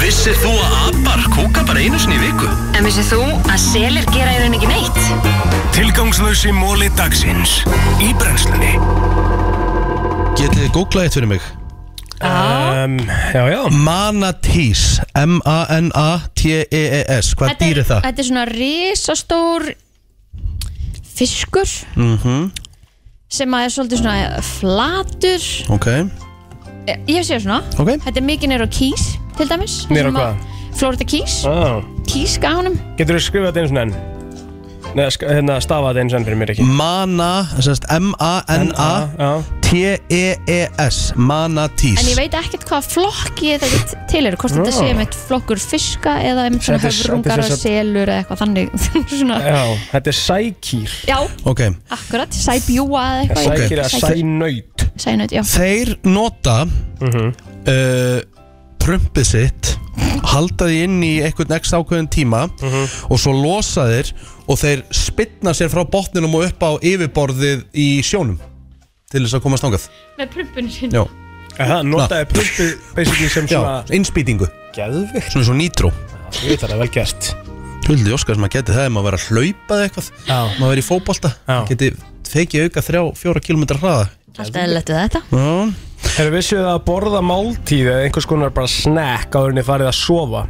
Vissir 0.00 0.36
þú 0.38 0.52
að 0.54 0.76
abar 0.90 1.24
kúka 1.34 1.64
bara 1.66 1.82
einu 1.82 1.98
sinni 2.00 2.18
í 2.18 2.22
viku? 2.22 2.50
En 2.78 2.86
vissið 2.86 3.10
þú 3.10 3.22
að 3.50 3.62
selir 3.64 4.10
gera 4.14 4.34
í 4.36 4.42
raun 4.44 4.58
ekki 4.58 4.70
neitt? 4.70 5.00
Tilgangslösi 5.76 6.54
móli 6.54 6.90
dagsins 6.98 7.60
Í 7.98 8.12
brennslunni 8.20 8.76
Getið 10.38 10.62
þið 10.62 10.70
googlað 10.76 11.08
eitt 11.08 11.18
fyrir 11.18 11.34
mig? 11.34 11.50
Um, 12.24 12.98
Já, 13.34 13.42
já. 13.50 13.68
Manatís 13.70 15.00
M-A-N-A-T-E-E-S 15.14 17.34
Hvað 17.38 17.48
Þetta 17.54 17.64
dýr 17.64 17.78
er 17.78 17.84
það? 17.88 18.00
Þetta 18.06 18.20
er 18.20 18.24
svona 18.30 18.44
risastór 18.50 19.62
fiskur 21.20 21.68
Mm 21.96 22.50
sem 23.30 23.46
að 23.54 23.62
er 23.62 23.70
svolítið 23.70 23.98
svona 24.00 24.42
flatur. 24.42 25.42
Ok, 25.70 25.86
Eh, 26.90 26.98
Ég 27.06 27.22
sé 27.22 27.38
svona. 27.38 27.60
Ok. 27.78 27.86
Þetta 28.02 28.18
er 28.18 28.24
mikið 28.26 28.48
nýr 28.50 28.64
á 28.66 28.68
Keys 28.72 29.04
til 29.36 29.46
dæmis. 29.46 29.86
Niður 29.92 30.10
á 30.10 30.12
hvað? 30.16 30.34
Florida 30.74 31.04
Keys 31.04 31.44
ah. 31.46 31.82
Keys 32.08 32.38
gánum 32.40 32.74
Getur 32.98 33.14
þú 33.18 33.22
skrifað 33.26 33.46
þetta 33.50 33.60
eins 33.62 33.72
og 33.74 33.78
enn? 33.84 33.92
Nei, 34.90 35.06
hérna 35.06 35.60
stafa 35.62 35.92
þetta 35.92 36.02
eins 36.02 36.14
og 36.14 36.18
enn 36.18 36.24
fyrir 36.26 36.38
mér 36.40 36.50
ekki. 36.54 36.64
Mana, 36.66 37.28
sérst 37.62 37.84
M-A-N-A 37.94 39.30
T-E-E-S 39.70 41.12
Manatís 41.14 42.00
En 42.00 42.08
ég 42.10 42.16
veit 42.18 42.34
ekkert 42.34 42.64
hvað 42.66 42.88
flokki 42.90 43.52
þetta 43.62 44.00
til 44.10 44.24
er 44.26 44.34
Hvort 44.40 44.56
þetta 44.56 44.72
sé 44.74 44.88
með 44.98 45.14
flokkur 45.28 45.60
fiska 45.62 46.16
Eða 46.26 46.48
með 46.50 46.64
svona 46.66 46.80
höfrungar 46.82 47.42
og 47.44 47.52
selur 47.54 48.10
Eða 48.10 48.16
eitthvað 48.24 48.42
þannig 48.42 48.72
svona, 49.20 49.38
Já, 49.46 49.60
þetta 49.92 50.10
er 50.14 50.18
sækýr. 50.24 50.96
Já, 51.12 51.18
akkurat, 51.94 52.40
sæbjúa 52.40 53.04
eða 53.06 53.22
eitthvað. 53.22 53.46
Sækýr 53.46 53.84
eða 53.84 54.02
sænaut. 54.08 54.86
Sænaut, 55.06 55.36
já. 55.38 55.42
Þeir 55.54 55.94
nota 56.10 56.58
Mhm. 57.00 57.30
uh, 57.70 58.18
prumpið 58.82 59.24
sitt 59.28 59.76
halda 60.30 60.66
því 60.68 60.82
inn 60.84 60.98
í 61.04 61.14
einhvern 61.24 61.54
x 61.56 61.70
ákveðin 61.76 62.08
tíma 62.12 62.42
Mhm. 62.60 62.84
og 63.10 63.18
svo 63.22 63.32
losa 63.36 63.86
þeir 63.88 64.10
og 64.50 64.58
þeir 64.60 64.84
spytna 64.94 65.54
sér 65.56 65.70
frá 65.72 65.84
botninum 65.86 66.34
og 66.38 66.46
upp 66.48 66.64
á 66.66 66.70
yfirborðið 66.82 67.64
í 67.78 67.88
sjónum 68.06 68.38
til 69.10 69.24
þess 69.24 69.38
að 69.38 69.44
komast 69.46 69.66
nángað 69.66 69.88
Með 70.18 70.32
prumpinu 70.34 70.72
sinni 70.74 70.98
Já, 70.98 71.04
Það 71.60 71.82
notaði 71.90 72.28
prumpið 72.30 72.72
basically 72.96 73.30
sem 73.32 73.48
Já 73.50 73.58
svona 73.58 73.98
innspýtingu. 73.98 74.48
Geðvikt 74.76 75.32
Svona 75.34 75.48
svo 75.48 75.56
nýtró 75.58 75.90
Ég 76.40 76.52
veit 76.52 76.62
það 76.62 76.74
er 76.76 76.80
vel 76.84 76.92
gert. 76.94 77.30
Huldi 77.88 78.12
Óskar 78.14 78.36
sem 78.38 78.46
að 78.46 78.52
geti 78.54 78.74
það 78.76 78.84
ef 78.86 78.92
maður 78.94 79.16
að 79.16 79.24
hlaupa 79.26 79.76
eða 79.76 79.86
eitthvað. 79.88 80.10
Já. 80.28 80.36
maður 80.60 80.70
verið 80.70 80.82
í 80.82 80.86
fótbolta. 80.86 81.30
Já. 81.48 81.56
geti 81.66 81.88
fekið 82.30 82.66
auka 82.68 82.84
þrjá, 82.86 83.00
fjóra 83.18 83.42
kilometrar 83.42 83.80
hraða. 83.82 84.04
Alltaf 84.36 84.60
eðlilegt 84.62 84.92
við 84.92 85.00
þetta. 85.00 85.22
Já, 85.34 85.50
Hefur 86.10 86.32
vissuð 86.36 86.68
að 86.70 86.78
borða 86.86 87.20
máltíð 87.24 87.90
eða 87.90 88.04
einhvers 88.06 88.28
konar 88.30 88.54
bara 88.54 88.70
snack 88.70 89.34
áður 89.34 89.52
en 89.52 89.60
þið 89.60 89.66
farið 89.72 89.90
að 89.90 89.98
sofa 89.98 90.44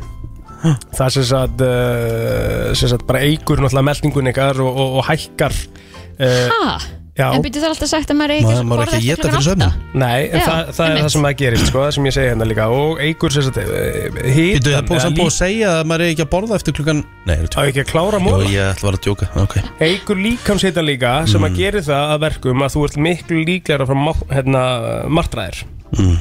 Það 0.96 1.12
sem 1.16 1.24
sagt, 1.30 1.60
uh, 1.64 2.70
sem 2.76 2.88
sagt 2.92 3.06
bara 3.08 3.24
eigur 3.24 3.60
náttúrulega 3.64 3.88
meldingun 3.90 4.28
ykkar 4.34 4.60
og, 4.60 4.70
og, 4.76 4.96
og 5.00 5.06
hækkar 5.10 5.54
uh, 5.56 6.48
Ha? 6.54 6.80
Já, 7.20 7.26
En 7.34 7.42
byrju 7.42 7.60
það 7.60 7.72
alltaf 7.74 7.88
sagt 7.90 8.10
að 8.12 8.16
maður 8.16 8.32
ekki 8.36 8.46
maður 8.48 8.66
maður 8.70 8.80
er 8.80 8.90
ekki 8.94 8.98
að 9.00 9.08
geta 9.10 9.28
fyrir 9.32 9.44
sömnum 9.44 9.72
nei, 9.98 10.20
en 10.30 10.38
Já, 10.38 10.44
það, 10.46 10.60
það 10.76 10.84
er 10.84 10.90
einmitt. 10.90 11.02
það 11.02 11.10
sem 11.14 11.24
það 11.26 11.34
gerist 11.40 11.66
sko, 11.68 11.80
það 11.82 11.90
sem 11.96 12.06
ég 12.08 12.14
segi 12.16 12.28
hérna 12.30 12.46
líka. 12.48 12.66
Og 12.76 13.00
eigur 13.04 13.34
sem 13.34 13.44
sagt 13.48 13.58
uh, 13.60 13.66
Býtu, 14.14 14.70
það 14.70 14.76
er 14.78 14.86
búið 14.88 15.02
samt 15.04 15.18
búið 15.18 15.28
að 15.32 15.34
segja 15.36 15.72
að 15.74 15.82
maður 15.90 16.04
er 16.06 16.12
ekki 16.14 16.24
að 16.24 16.30
borða 16.36 16.56
eftir 16.60 16.76
klukkan 16.78 17.02
Nei, 17.28 17.34
er 17.34 17.50
Á 17.50 17.60
ekki 17.66 17.82
að 17.82 17.90
klára 17.90 18.20
Jó, 18.20 18.24
móla 18.24 18.46
ég 18.54 18.70
ætla 18.70 18.86
að 18.86 18.86
vera 18.88 19.00
að 19.00 19.04
djóka, 19.08 19.28
ok. 19.42 19.56
Eigur 19.88 20.22
líkamshita 20.22 20.86
líka 20.86 21.12
sem 21.28 21.40
Mm. 21.42 21.48
að 21.50 21.58
gera 21.60 21.82
það 21.90 22.14
að 22.14 22.22
verkum 22.28 22.64
að 22.64 22.72
þú 22.76 22.86
ert 22.88 22.96
miklu 23.08 23.42
líklega 23.50 23.90
frá 23.90 24.00
má- 24.06 24.24
hérna, 24.30 24.62
martræðir 25.10 25.60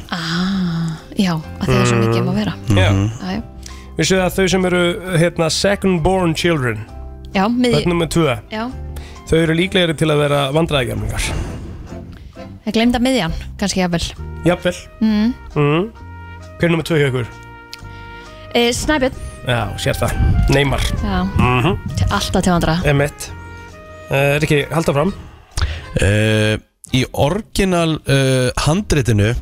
Ah, 0.09 0.97
já, 1.15 1.35
að 1.37 1.69
það 1.69 1.79
er 1.79 1.87
svo 1.93 2.01
mikið 2.01 2.19
um 2.25 2.33
að 2.33 2.41
vera. 2.41 2.57
Já. 2.73 2.89
Já. 3.99 4.03
Vissuð 4.05 4.21
að 4.23 4.35
þau 4.37 4.43
sem 4.47 4.65
eru 4.69 4.81
hérna, 5.19 5.49
second 5.51 5.99
born 6.05 6.31
children? 6.31 6.77
Já, 7.35 7.49
miði 7.51 7.81
Börn 7.81 7.91
nummer 7.91 8.07
2 8.07 8.21
Já, 8.47 8.61
Þau 9.27 9.37
eru 9.41 9.55
líklegri 9.59 9.95
til 9.99 10.07
að 10.07 10.21
vera 10.23 10.37
vandræðigjafningar 10.55 11.25
það 12.63 12.75
glemda 12.77 13.01
miðjan, 13.01 13.33
kannski 13.59 13.81
jafnvel. 13.81 14.05
Jafnvel? 14.47 14.73
Mm. 15.03 15.33
mm. 15.51 15.89
Hver 16.59 16.67
er 16.69 16.71
nummer 16.71 16.87
2 16.87 17.01
hjá 17.01 17.07
ykkur? 17.09 17.27
e, 18.55 18.63
Snæbjörn, 18.73 19.19
Já, 19.49 19.59
sér 19.83 19.99
það. 19.99 20.15
Neymar. 20.55 20.79
Já, 21.03 21.19
mm 21.25 21.59
-hmm. 21.65 21.77
til- 21.97 22.07
alltaf 22.11 22.43
til 22.43 22.51
vandra 22.51 22.79
Emmett 22.85 23.31
uh, 24.11 24.15
Er 24.15 24.43
ekki, 24.43 24.65
halda 24.71 24.93
fram 24.93 25.13
uh, 26.01 26.55
Í 26.93 27.05
orginal 27.13 27.99
uh, 28.07 28.49
handritinu 28.57 29.35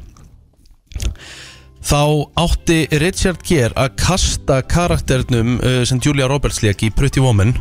þá 1.88 2.02
átti 2.42 2.80
Richard 3.00 3.44
Gere 3.48 3.76
að 3.80 3.94
kasta 4.02 4.60
karakternum 4.68 5.58
uh, 5.62 5.82
sem 5.88 6.02
Julia 6.04 6.28
Roberts 6.28 6.60
leik 6.66 6.84
í 6.84 6.92
Pretty 6.92 7.24
Woman 7.24 7.54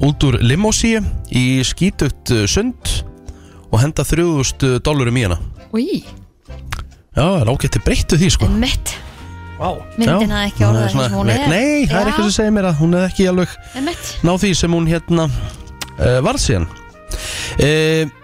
út 0.00 0.24
úr 0.26 0.40
limósíu 0.42 1.02
í 1.30 1.60
skítugt 1.66 2.32
uh, 2.34 2.46
sund 2.50 2.96
og 3.70 3.78
henda 3.82 4.02
3000 4.02 4.80
dólarum 4.82 5.20
í 5.20 5.28
hana. 5.28 5.38
Új, 5.70 6.00
Já, 7.10 7.22
það 7.22 7.38
er 7.40 7.50
ágætt 7.52 7.72
til 7.76 7.82
breyttu 7.86 8.18
því 8.18 8.34
sko. 8.34 8.50
Mitt 8.58 8.96
Vá. 9.60 9.74
Myndin 10.00 10.30
hafði 10.32 10.46
ekki 10.48 10.62
Já, 10.62 10.66
orðað 10.70 10.84
það 10.86 10.92
sem 10.94 11.16
hún 11.18 11.28
nei, 11.28 11.34
er. 11.36 11.50
Nei, 11.50 11.88
það 11.90 11.98
er 12.00 12.10
eitthvað 12.10 12.26
sem 12.26 12.36
segir 12.38 12.54
mér 12.56 12.68
að 12.70 12.78
hún 12.80 12.94
hefði 12.96 13.10
ekki 13.10 13.26
alveg 13.28 13.56
Mitt, 13.86 14.12
ná 14.24 14.30
því 14.40 14.52
sem 14.56 14.76
hún 14.78 14.86
hérna 14.88 15.26
uh, 15.28 16.20
varð 16.24 16.42
síðan. 16.46 16.66
Uh, 16.70 17.66
uh, 17.66 18.19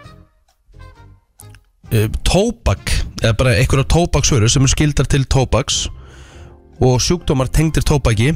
Tóbak 2.27 2.91
eða 3.23 3.37
bara 3.39 3.55
einhverja 3.61 3.87
tóbaksvöru 3.89 4.49
sem 4.51 4.67
er 4.67 4.73
skildar 4.73 5.09
til 5.11 5.25
tóbaks 5.31 5.87
og 6.83 6.99
sjúkdómar 7.01 7.49
tengdir 7.49 7.87
tóbaki 7.87 8.33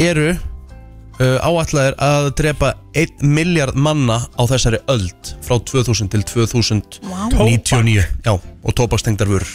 eru 0.00 0.30
uh, 0.32 1.38
áallar 1.44 1.96
að 2.00 2.30
drepa 2.38 2.72
1 2.98 3.22
miljard 3.26 3.76
manna 3.76 4.22
á 4.38 4.42
þessari 4.48 4.80
öld 4.92 5.34
frá 5.44 5.58
2000 5.58 6.12
til 6.14 6.24
2099 6.28 8.06
Já, 8.24 8.32
og 8.38 8.74
tóbakstengdar 8.78 9.28
vörur. 9.28 9.52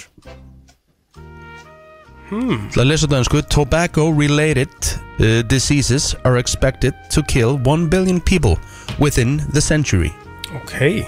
Hmm. 2.28 2.68
Það 2.74 2.82
að 2.82 2.90
lesa 2.90 3.08
þetta 3.08 3.20
einsku 3.22 3.42
Tobacco 3.48 4.10
related 4.12 4.90
uh, 5.24 5.42
diseases 5.48 6.12
are 6.28 6.38
expected 6.38 6.94
to 7.14 7.24
kill 7.24 7.56
1 7.64 7.88
billion 7.90 8.20
people 8.20 8.60
within 9.00 9.40
the 9.54 9.62
century. 9.62 10.12
Ok 10.56 11.08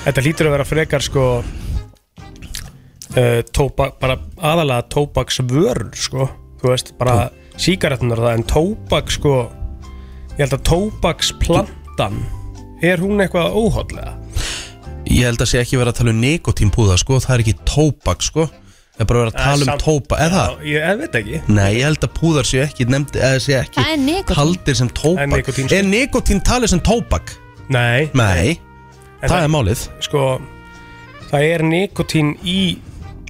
Þetta 0.00 0.22
lítur 0.24 0.48
að 0.48 0.54
vera 0.54 0.64
frekar 0.64 1.04
sko 1.04 1.24
uh, 1.44 3.40
tóbak, 3.52 3.98
bara 4.00 4.16
aðalega 4.36 4.86
tóbaksvörur 4.94 5.90
sko 5.98 6.28
Þú 6.60 6.68
veist, 6.72 6.94
bara 7.00 7.30
sígarettunar 7.60 8.20
það 8.20 8.38
en 8.38 8.46
tóbak 8.48 9.12
sko 9.12 9.34
Ég 10.38 10.46
held 10.46 10.56
að 10.56 10.64
tóbaksplantan 10.70 12.16
Er 12.80 13.02
hún 13.02 13.20
eitthvað 13.20 13.52
óhóðlega? 13.60 14.16
Ég 15.10 15.26
held 15.26 15.42
að 15.42 15.50
sé 15.50 15.60
ekki 15.60 15.76
verið 15.80 15.92
að 15.92 16.00
tala 16.00 16.14
um 16.14 16.22
nikotínpúða 16.22 16.96
sko, 17.00 17.18
það 17.20 17.34
er 17.34 17.44
ekki 17.44 17.56
tóbak 17.68 18.24
sko 18.24 18.46
Það 18.48 19.04
er 19.04 19.08
bara 19.10 19.20
verið 19.20 19.34
að 19.34 19.44
tala 19.44 19.66
um 19.66 19.84
tóbak, 19.84 20.16
eða 20.20 20.32
það? 20.38 20.64
Ég, 20.70 20.80
ég 20.80 20.98
veit 21.02 21.20
ekki 21.20 21.42
Nei, 21.52 21.68
ég 21.76 21.84
held 21.88 22.08
að 22.08 22.16
púðar 22.16 22.48
sé 22.48 22.64
ekki 22.64 22.88
nefndi, 22.88 23.20
eða 23.20 23.44
sé 23.44 23.60
ekki 23.60 23.80
það 23.80 23.92
er 23.92 24.02
nikotín 24.06 24.40
taldir 24.40 24.80
sem 24.80 24.90
er 24.96 25.30
nikótín, 25.34 25.68
sko. 25.68 25.76
Er 25.76 25.86
nikotín 25.88 26.42
talið 26.44 26.74
sem 26.74 26.82
tóbak? 26.84 27.36
Nei, 27.70 28.10
Nei, 28.16 28.58
það 29.28 29.28
það- 29.36 29.44
er 29.44 29.54
málið. 29.56 29.88
sko 30.00 30.24
Það 31.30 31.42
er 31.54 31.62
nikotín 31.62 32.30
í 32.42 32.78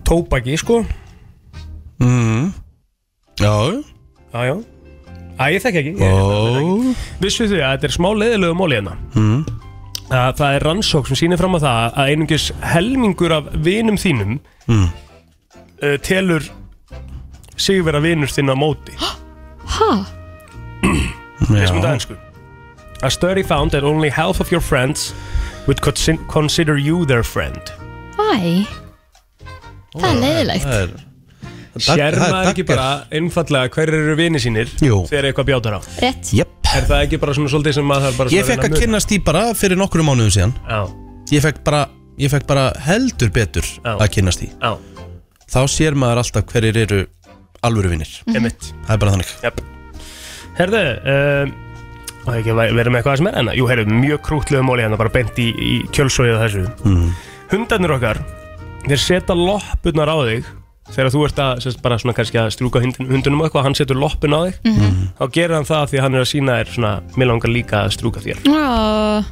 tóbaki 0.08 0.54
sko. 0.58 0.84
Mm. 2.00 2.52
Já, 3.40 3.82
Já, 4.32 4.40
já. 4.46 4.54
Æ, 5.40 5.44
ég 5.56 5.62
þekki 5.64 5.80
ekki, 5.80 5.92
ó. 6.04 6.94
Vissu 7.20 7.44
þið 7.48 7.60
að 7.64 7.72
þetta 7.74 7.84
er 7.88 7.94
smá 7.96 8.08
leiðilegu 8.16 8.54
móli 8.56 8.76
hérna? 8.78 8.96
Mm. 9.14 9.44
að 10.10 10.32
það 10.40 10.54
er 10.56 10.64
rannsók 10.66 11.06
sem 11.06 11.16
sýnir 11.16 11.38
fram 11.38 11.54
á 11.54 11.58
það 11.62 11.94
að 11.94 12.08
einungis 12.10 12.46
helmingur 12.72 13.32
af 13.32 13.44
vinum 13.54 13.96
þínum 13.96 14.40
Mm. 14.66 14.88
uh, 15.82 15.96
telur 16.02 16.42
sig 17.56 17.84
vera 17.84 18.00
vinur 18.00 18.26
þinn 18.28 18.50
á 18.50 18.56
móti. 18.58 18.92
Ha? 19.70 20.04
Lesum 21.50 21.78
þetta 21.80 21.92
ennsku 21.94 22.16
A 23.02 23.08
study 23.10 23.42
found 23.42 23.70
that 23.70 23.84
only 23.84 24.08
half 24.10 24.40
of 24.40 24.50
your 24.50 24.60
friends 24.60 25.14
would 25.66 25.80
consi- 25.84 26.18
consider 26.28 26.76
you 26.78 27.04
their 27.06 27.22
friend. 27.22 27.60
Æ 28.18 28.66
Það 29.90 30.10
er 30.10 30.18
leiðilegt 30.22 30.66
það 30.66 30.82
er 30.84 30.90
Sér 31.80 32.16
maður 32.18 32.48
ekki 32.50 32.64
bara 32.66 32.86
einfallega 33.14 33.70
hver 33.74 33.90
eru 33.94 34.14
vinið 34.18 34.42
sínir 34.44 34.70
Jú. 34.82 34.96
þegar 35.08 35.28
eitthvað 35.30 35.46
bjátar 35.50 35.76
á? 35.78 35.80
Rétt. 36.02 36.30
Jep. 36.34 36.50
Er 36.70 36.84
það 36.86 37.04
ekki 37.06 37.18
bara 37.22 37.34
svona 37.34 37.50
svolítið 37.50 37.74
sem 37.78 37.86
maður 37.88 38.04
þarf 38.08 38.18
bara 38.20 38.30
Ég 38.34 38.44
svona 38.44 38.50
fekk 38.50 38.60
að 38.60 38.68
reyna 38.74 38.80
kynnast 38.84 39.14
í 39.14 39.18
bara 39.26 39.42
fyrir 39.58 39.78
nokkru 39.80 40.04
mánuðum 40.06 40.34
síðan. 40.34 40.52
Já, 40.66 40.80
Ég 41.30 41.42
fekk 41.46 41.62
bara, 41.66 41.80
ég 42.18 42.30
fekk 42.34 42.46
bara 42.50 42.64
heldur 42.86 43.30
betur 43.34 43.66
Já. 43.66 43.92
að 43.96 44.08
kynnast 44.16 44.42
í 44.46 44.50
já, 44.50 44.72
Þá 45.50 45.60
sér 45.70 45.94
maður 45.98 46.22
alltaf 46.24 46.46
hverjir 46.52 46.76
eru 46.84 47.00
alvöru 47.66 47.90
vinnir 47.94 48.12
emitt 48.34 48.70
Það 48.86 48.94
er 48.94 48.98
bara 49.02 49.14
þannig. 49.16 49.32
Jep. 49.42 49.60
Herðu, 50.58 50.84
uh, 51.00 51.54
og 52.26 52.32
ekki 52.36 52.54
vera 52.54 52.90
með 52.92 53.00
eitthvað 53.00 53.18
sem 53.20 53.28
er 53.30 53.38
enna 53.40 53.56
Jú, 53.56 53.66
heyrðu, 53.70 53.98
mjög 54.02 54.22
krútlega 54.26 54.62
móli 54.66 54.84
hérna 54.84 54.98
bara 55.00 55.12
bent 55.14 55.38
í, 55.40 55.48
í 55.56 55.74
kjölsóið 55.94 56.36
af 56.36 56.42
þessu. 56.46 56.64
Mm. 56.84 57.10
Hundarnir 57.50 57.94
okkar, 57.96 58.20
þeir 58.86 59.02
setja 59.02 59.36
loppurnar 59.38 60.12
á 60.12 60.16
þig. 60.28 60.50
Þegar 60.90 61.12
þú 61.14 61.20
ert 61.28 61.38
að, 61.38 61.60
sérst, 61.62 61.80
bara 61.84 61.98
svona 62.02 62.16
kannski 62.18 62.38
að 62.40 62.48
strúka 62.56 62.80
hundin, 62.82 63.06
hundunum 63.12 63.44
og 63.44 63.46
eitthvað, 63.46 63.66
hann 63.68 63.76
setur 63.78 63.98
loppun 64.00 64.34
á 64.34 64.40
þig. 64.48 64.56
Mhm. 64.66 65.02
þá 65.20 65.24
gerir 65.36 65.54
hann 65.54 65.68
það 65.68 65.84
því 65.92 65.98
að 66.00 66.02
hann 66.02 66.14
er 66.18 66.24
að 66.24 66.30
sína 66.32 66.56
þér 66.58 66.72
svona, 66.74 66.90
mér 67.14 67.30
langar 67.30 67.52
líka 67.54 67.84
að 67.84 67.92
strúka 67.94 68.22
þér. 68.24 68.42
Ó, 68.50 69.22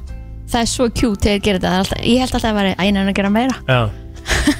Það 0.49 0.63
er 0.65 0.69
svo 0.71 0.87
cute 0.89 1.27
þegar 1.27 1.41
gera 1.45 1.59
þetta. 1.59 1.69
Það 1.69 1.75
er 1.75 1.83
alltaf, 1.83 2.05
Ég 2.09 2.23
held 2.23 2.35
alltaf 2.39 2.51
að 2.51 2.59
vera 2.59 2.75
einan 2.81 3.11
að 3.11 3.17
gera 3.19 3.31
meira. 3.33 3.57
Já. 3.69 3.81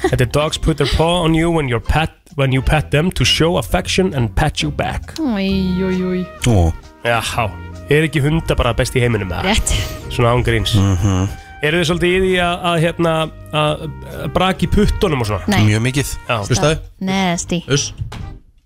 Þetta 0.09 0.21
er 0.21 0.31
dogs 0.35 0.57
put 0.61 0.77
their 0.77 0.89
paw 0.97 1.23
on 1.23 1.33
you 1.33 1.49
when, 1.49 1.69
you're 1.69 1.81
pet, 1.81 2.11
when 2.35 2.53
you 2.53 2.61
pet 2.61 2.91
them 2.91 3.09
to 3.17 3.25
show 3.25 3.57
affection 3.57 4.13
and 4.13 4.35
pat 4.35 4.61
you 4.61 4.69
back. 4.69 5.15
Új, 5.17 5.81
új, 5.81 5.97
új 6.11 6.21
Ó. 6.45 6.69
Jáhá, 7.05 7.47
er 7.89 8.07
ekki 8.07 8.21
hunda 8.23 8.55
bara 8.55 8.73
best 8.77 8.95
í 8.95 9.01
heiminum 9.03 9.29
með 9.31 9.47
Rétt. 9.49 9.73
Svona 10.13 10.33
ángríns 10.35 10.75
mm 10.77 10.95
-hmm. 10.95 11.29
Eru 11.61 11.79
þið 11.81 11.87
svolítið 11.89 12.13
í 12.15 12.19
því 12.23 12.35
að, 12.39 12.61
að, 12.69 12.77
hérna, 12.85 13.13
að 13.51 13.81
að 14.23 14.29
braki 14.33 14.67
puttunum 14.71 15.21
og 15.21 15.27
svona? 15.27 15.43
Nei. 15.51 15.63
Mjög 15.67 15.81
mikið. 15.81 16.13
Já. 16.29 16.37
Hlustaðu. 16.47 16.77
Nasty. 17.03 17.59
Uss. 17.67 17.93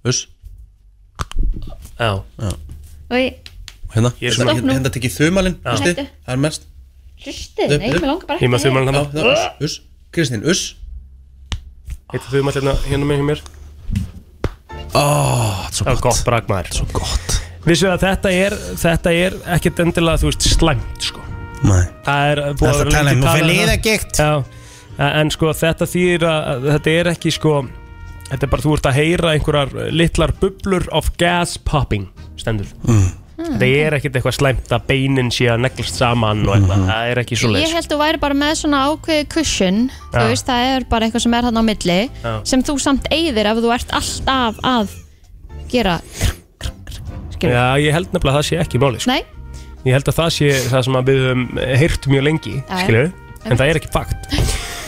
Uss. 0.06 0.28
Já. 1.98 2.22
Já. 2.38 2.52
Új, 3.10 3.34
Hérna. 3.94 4.10
Ég 4.20 4.28
er 4.28 4.34
Hérna, 4.34 4.36
svona- 4.36 4.54
hérna, 4.54 4.74
hérna 4.74 4.90
tekið 4.94 5.12
þumalinn. 5.18 5.56
Já. 5.64 5.70
Hlusti 5.72 5.90
Hættu. 5.90 6.06
Það 6.26 6.34
er 6.34 6.38
mest. 6.38 6.62
Hlustið, 7.24 7.78
nei, 7.80 7.90
mér 7.90 8.06
langar 8.06 8.28
bara 8.28 8.40
Ég 8.40 8.50
með 8.50 8.64
þumalinn 8.66 8.94
Já, 8.94 9.04
þarna. 9.04 9.22
hérna, 9.22 9.34
uss. 9.34 9.50
Uss. 9.62 9.82
Kristín 10.12 10.46
Uss. 10.46 10.76
Þau 12.14 12.42
maður 12.44 12.62
hérna, 12.62 12.74
hérna 12.86 13.06
með 13.06 13.24
mér? 13.26 13.42
Ó, 14.94 15.02
þetta 15.02 15.70
er 15.70 15.74
svo 15.74 15.86
Það 15.86 15.96
er 15.96 16.02
gott. 16.02 16.24
brak 16.26 16.48
maður. 16.48 16.74
Svo 16.74 16.86
gott 16.94 17.43
Vissu 17.66 17.88
að 17.88 18.02
þetta 18.04 18.32
er, 18.36 18.56
þetta 18.82 19.14
er 19.16 19.38
ekkert 19.56 19.80
endilega, 19.86 20.20
þú 20.24 20.30
veist, 20.32 20.48
slæmt 20.58 21.06
sko. 21.08 21.22
Nei 21.64 21.84
Það 22.04 22.26
er 22.34 22.42
búið 22.60 22.68
Það 22.68 22.82
er 22.82 22.90
að 22.90 22.92
tala 22.92 23.06
lengi 23.08 23.16
um 23.16 23.24
að 23.24 23.30
talað 23.30 23.40
fyrir 23.40 23.48
það. 23.48 23.56
liðagigt 23.56 24.20
Já, 24.20 24.34
en 25.24 25.32
sko 25.32 25.54
þetta 25.64 25.88
þýr 25.94 26.26
að 26.28 26.48
að 26.54 26.66
þetta 26.74 26.96
er 27.00 27.10
ekki 27.14 27.32
sko 27.38 27.54
Þetta 28.30 28.46
er 28.48 28.52
bara, 28.52 28.64
þú 28.66 28.74
ert 28.78 28.88
að 28.90 28.98
heyra 29.00 29.32
einhverjar 29.38 29.72
litlar 29.94 30.32
bublur 30.42 30.86
of 30.96 31.12
gas 31.22 31.58
popping 31.58 32.08
stendur 32.40 32.72
Mm. 33.34 33.48
Þetta 33.58 33.68
er 33.82 33.96
ekkert 33.98 34.18
eitthvað 34.20 34.36
slæmt 34.38 34.70
að 34.76 34.84
beinin 34.88 35.32
sé 35.34 35.48
að 35.50 35.64
neglast 35.66 35.98
saman 35.98 36.44
og 36.46 36.54
eitthvað, 36.54 36.84
það 36.86 37.08
er 37.10 37.20
ekki 37.24 37.38
svo 37.42 37.50
Ég 37.58 37.72
held 37.74 37.88
þú 37.90 37.98
væri 38.04 38.20
bara 38.22 38.38
með 38.38 38.52
svona 38.60 38.82
ákveði 38.92 39.26
cushion 39.34 39.80
Þú 40.14 40.22
Já. 40.22 40.28
veist, 40.30 40.46
það 40.52 40.68
er 40.76 40.86
bara 40.92 41.08
eitthvað 41.08 41.24
sem 41.26 41.34
er 41.40 41.48
hann 41.50 41.58
á 41.58 41.64
milli 41.66 41.98
Já. 42.22 42.34
sem 42.52 42.64
þú 42.64 42.76
samt 42.86 43.10
eigðir 43.10 43.50
ef 43.50 43.58
þú 43.66 43.74
ert 43.74 43.96
alltaf 44.00 44.62
að 44.64 44.94
gera 45.74 45.96
skilur. 47.44 47.56
Já, 47.60 47.66
ég 47.84 47.96
held 48.00 48.10
nefnilega 48.16 48.34
að 48.34 48.40
það 48.42 48.50
sé 48.50 48.60
ekki 48.64 48.82
máli 48.84 49.04
sko. 49.04 49.14
Nei, 49.14 49.24
Ég 49.84 49.92
held 49.98 50.08
að 50.08 50.16
það 50.16 50.30
sé 50.32 50.50
það 50.72 50.84
sem 50.88 50.96
að 50.96 51.10
við 51.12 51.18
höfum 51.28 51.42
heyrt 51.84 52.06
mjög 52.08 52.22
lengi 52.24 52.52
Já, 52.56 52.62
já. 52.70 52.78
skilur, 52.86 53.10
en 53.44 53.58
það 53.60 53.72
er 53.74 53.80
ekki 53.82 53.90
fakt. 53.92 54.30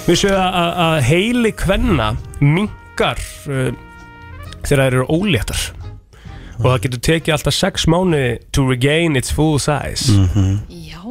Vissu 0.06 0.30
að, 0.32 0.46
að, 0.62 0.70
að 0.86 1.00
heili 1.10 1.52
kvenna 1.60 2.06
minkar 2.40 3.20
uh, 3.52 3.74
þegar 4.64 4.86
þær 4.86 4.86
eru 4.86 5.08
óléttar. 5.12 5.66
Og 6.56 6.70
það 6.70 6.80
getur 6.86 7.02
tekið 7.10 7.36
alltaf 7.36 7.58
6 7.58 7.88
mánu 7.92 8.22
to 8.56 8.64
regain 8.70 9.20
its 9.20 9.34
full 9.36 9.58
size. 9.60 10.16
Já, 10.72 11.02
er 11.04 11.04
magna 11.04 11.05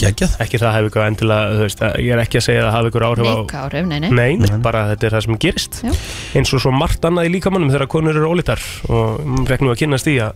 Gægjað 0.00 0.36
ekki 0.44 0.60
það 0.62 0.72
hafi 0.76 0.88
eitthvað 0.88 1.08
endilega 1.10 1.50
þú 1.56 1.62
veist, 1.66 1.82
að- 1.86 1.96
ég 2.06 2.12
er 2.16 2.22
ekki 2.22 2.38
að 2.40 2.44
segja 2.46 2.60
að 2.62 2.66
það 2.68 2.76
hafi 2.76 2.88
eitthvað 2.90 3.06
áhrif 3.10 3.26
á 3.26 3.34
Neika 3.36 3.58
áhrif, 3.66 3.86
nei, 3.90 3.98
nei. 4.00 4.10
Nei, 4.10 4.36
nei, 4.40 4.58
bara 4.64 4.84
þetta 4.92 5.06
er 5.10 5.16
það 5.16 5.24
sem 5.26 5.38
gerist. 5.46 5.80
Já. 5.84 5.92
eins 6.40 6.54
og 6.56 6.60
svo 6.64 6.72
margt 6.72 7.04
annað 7.08 7.28
í 7.28 7.32
líkamannum 7.36 7.70
þegar 7.74 7.86
konur 7.92 8.16
eru 8.16 8.30
ólítar 8.32 8.62
og 8.88 9.20
maður 9.26 9.50
fekk 9.52 9.60
nú 9.66 9.72
að 9.74 9.78
kynast 9.84 10.08
því 10.08 10.16
að 10.26 10.32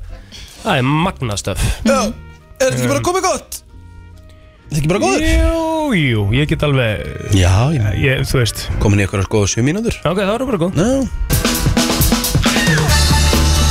það 0.64 0.76
er 0.76 0.82
magnastöf 0.82 1.66
Já 1.88 2.00
Er 2.60 2.68
þetta 2.68 2.76
ekki 2.76 2.88
bara 2.92 3.00
komið 3.08 3.22
gott? 3.24 3.60
Er 4.70 4.74
þetta 4.76 4.80
ekki 4.80 4.90
bara 4.92 5.00
góður? 5.00 5.24
Jú, 5.24 5.94
jú, 5.96 6.24
ég 6.36 6.46
get 6.52 6.62
alveg 6.62 7.32
Já, 7.34 7.54
ég 7.72 7.96
ég, 8.04 8.20
þú 8.28 8.38
veist. 8.42 8.66
Komin 8.78 9.00
í 9.00 9.06
eitthvað 9.08 9.24
skoða 9.26 9.48
7 9.56 9.64
mínútur. 9.66 9.96
Ok, 10.04 10.20
það 10.20 10.34
eru 10.36 10.46
bara 10.52 10.60
góð. 10.60 10.76
Já 10.76 11.69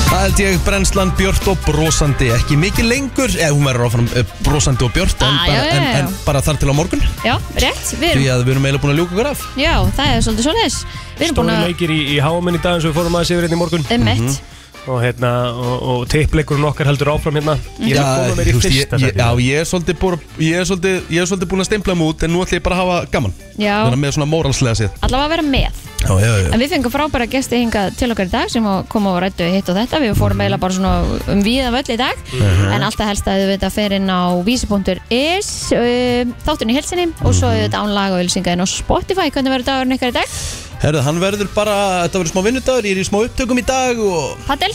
Það 0.09 0.21
held 0.23 0.39
ég 0.41 0.55
brennslan 0.65 1.11
björt 1.17 1.47
og 1.51 1.59
brosandi 1.67 2.31
Ekki 2.33 2.55
mikið 2.57 2.87
lengur. 2.89 3.29
Eða 3.37 3.53
hún 3.53 3.67
verður 3.69 3.85
áfram 3.89 4.07
uh, 4.09 4.31
brosandi 4.45 4.87
og 4.87 4.93
björt 4.95 5.21
en, 5.21 5.35
Ah, 5.37 5.43
bara, 5.45 5.53
já, 5.53 5.61
já, 5.61 5.75
en, 5.75 5.85
já. 5.85 5.99
en 5.99 6.15
bara 6.25 6.41
þar 6.45 6.57
til 6.61 6.69
á 6.69 6.73
morgun. 6.73 7.03
Já, 7.25 7.35
rétt, 7.61 7.83
við 8.01 8.15
Því 8.17 8.23
erum, 8.25 8.29
að 8.33 8.43
við 8.47 8.53
erum 8.55 8.65
eiginlega 8.65 8.83
búin 8.85 8.93
að 8.95 8.99
ljúka 9.03 9.13
okkur 9.15 9.29
af. 9.29 9.43
Já, 9.61 9.73
það 9.99 10.13
er 10.15 10.23
svolítið 10.25 10.47
svoleiðis. 10.47 10.77
Við 11.19 11.25
erum 11.27 11.37
búin 11.39 11.51
Stóri 11.51 11.59
að, 11.59 11.67
leikir 11.69 11.93
í, 11.93 11.99
í 12.09 12.17
háaminn 12.25 12.57
í 12.57 12.63
dag 12.63 12.79
eins 12.79 12.87
og 12.87 12.91
við 12.93 12.97
fórum 12.99 13.19
aðeins 13.19 13.33
yfir 13.35 13.45
hérna 13.47 13.59
í 13.59 13.61
morgun. 13.61 13.85
Emitt 13.93 14.41
og, 14.87 15.01
hérna, 15.03 15.31
og, 15.51 15.75
og 15.91 16.07
tippleikurinn 16.11 16.67
okkar 16.69 16.89
heldur 16.89 17.11
áfram 17.15 17.39
hérna. 17.39 17.57
Ég 17.81 17.97
er 17.97 18.01
að 18.03 18.23
koma 18.23 18.39
mér 18.39 18.49
í 18.49 18.55
þú 18.55 18.61
veist, 18.61 18.77
fyrsta 18.77 19.01
ég. 19.03 19.19
Já, 19.19 19.29
ég 19.43 19.61
er 19.61 19.69
svolítið 19.69 19.99
búin 20.01 20.25
Ég 20.39 20.55
er 20.61 20.69
svolítið, 20.69 20.97
ég 21.11 21.21
er 21.23 21.29
svolítið 21.29 21.51
búin 21.51 21.63
að 21.65 21.69
stempla 21.69 21.95
mig 21.99 22.09
út 22.13 22.25
En 22.25 22.33
nú 22.33 22.43
ætlum 22.45 22.59
ég 22.59 22.65
bara 22.65 22.79
að 22.79 22.83
hafa 22.85 23.11
gaman. 23.13 23.35
Já, 23.59 23.75
Þannig 23.83 23.97
að 23.97 24.03
með 24.05 24.13
svona 24.15 24.29
móralslega 24.31 24.79
séð. 24.79 24.99
Allavega 25.03 25.27
að 25.27 25.33
vera 25.35 25.45
með. 25.49 25.79
Já, 25.99 26.13
já, 26.23 26.29
já. 26.39 26.49
En 26.55 26.61
við 26.61 26.71
fengum 26.71 26.93
frábæra 26.93 27.25
gesti 27.27 27.59
hingað 27.59 27.97
til 27.99 28.07
okkar 28.13 28.29
í 28.29 28.31
dag 28.31 28.51
sem 28.53 28.69
að 28.71 28.85
koma 28.93 29.11
og 29.17 29.19
rættu 29.25 29.49
hitt 29.51 29.67
og 29.67 29.75
þetta. 29.75 29.99
Við 29.99 30.13
fórum 30.15 30.39
eiginlega 30.39 30.63
bara 30.63 30.77
svona 30.77 31.19
um 31.33 31.43
víða 31.43 31.73
völl 31.75 31.91
í 31.91 31.99
dag. 31.99 32.23
En 32.71 32.87
alltaf 32.87 33.11
helst 33.11 33.27
að 33.27 33.43
við 33.43 33.51
þetta 33.57 33.71
fer 33.75 33.97
inn 33.99 34.07
á 34.07 34.31
vísi.is 34.47 35.51
um, 35.75 36.33
Þátturinn 36.47 36.71
í 36.71 36.79
helsinni 36.79 37.09
Og 37.25 37.35
svo 37.35 37.51
þetta 37.51 37.83
án 37.83 37.91
laga 37.97 38.15
og 38.15 38.23
ylsinga 38.23 38.55
inn 38.55 38.63
á 38.63 38.67
Spotify. 38.69 39.27
Hvernig 39.27 39.57
verður 39.57 39.71
dagurinn 39.73 39.99
ykkar 39.99 40.15
í 40.15 40.19
dag? 40.21 40.39
Herðu, 40.79 41.01
hann 41.03 41.17
verður 41.19 41.49
bara, 41.51 41.75
þetta 42.05 42.21
verður 42.21 42.31
smá 42.31 42.43
vinnudagur 42.45 42.87
Ég 42.87 42.95
er 42.95 43.01
í 43.01 43.07
smá 43.07 43.19
upptökum 43.25 43.59
í 43.59 43.65
dag 43.67 43.99
og 43.99 44.39
Paddel? 44.47 44.71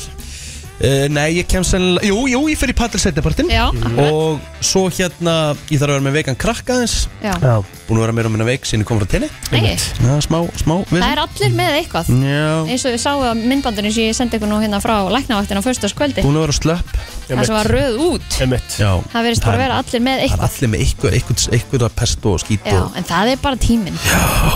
Uh, 0.74 1.04
nei, 1.06 1.36
ég 1.38 1.46
kem 1.46 1.62
sennilega, 1.62 2.08
jú, 2.08 2.24
jú, 2.26 2.40
ég 2.50 2.58
fer 2.58 2.72
í 2.72 2.74
paddel 2.74 2.98
setjapartin 2.98 3.46
Já, 3.52 3.68
akkurat. 3.70 4.08
Og 4.10 4.64
svo 4.64 4.88
hérna, 4.90 5.54
ég 5.70 5.78
þarf 5.78 5.92
að 5.92 5.94
vera 5.94 6.04
með 6.08 6.16
vegan 6.18 6.38
krakka 6.40 6.74
aðeins. 6.74 6.96
Já. 7.22 7.30
Já. 7.38 7.54
Búin 7.86 8.00
að 8.00 8.04
vera 8.06 8.14
meira 8.16 8.30
á 8.30 8.34
minna 8.34 8.46
veik 8.48 8.66
sinni 8.66 8.86
kom 8.88 8.98
frá 8.98 9.06
tenni 9.12 9.28
Nei, 9.52 9.76
Já, 9.76 10.14
smá, 10.24 10.38
smá 10.58 10.74
það 10.88 11.04
er 11.06 11.20
allir 11.22 11.54
með 11.54 11.78
eitthvað. 11.78 12.10
Já, 12.26 12.46
eins 12.74 12.86
og 12.88 12.94
við 12.96 13.02
sáum 13.04 13.22
á 13.22 13.32
myndbandinu 13.38 13.92
sem 13.94 14.08
ég 14.08 14.16
sendi 14.18 14.38
ykkur 14.40 14.50
nú 14.50 14.58
hérna 14.62 14.80
frá 14.82 14.96
læknavaktin 15.14 15.60
á 15.60 15.66
föstaskvöldi 15.66 16.24
búin 16.24 16.40
að 16.40 16.46
vera 16.48 16.56
slöpp. 16.58 16.96
Það 17.28 17.44
sem 17.44 17.58
var 17.58 17.70
röð 17.70 18.00
út. 18.08 18.40
Einmitt. 18.40 18.78
Já, 18.80 18.90
það 19.12 19.28
verðist 19.28 19.46
bara 19.46 19.54
að 19.60 19.62
vera 19.64 19.78
allir 19.84 20.04
með 20.08 20.18
það 20.18 20.24
er 20.24 20.26
eitthvað. 20.26 20.48
allir 20.48 20.72
með 20.74 20.84
eitthvað, 20.84 21.16
eitthvað, 21.20 21.46
eitthvað 21.58 21.86
að 21.86 21.96
pest 22.00 22.28
og 22.32 22.42
skít 22.42 22.66
Já, 22.68 22.80
og 22.80 22.98
en 22.98 23.08
það 23.12 23.32
er 23.34 23.40
bara 23.44 23.60
tíminn. 23.68 24.02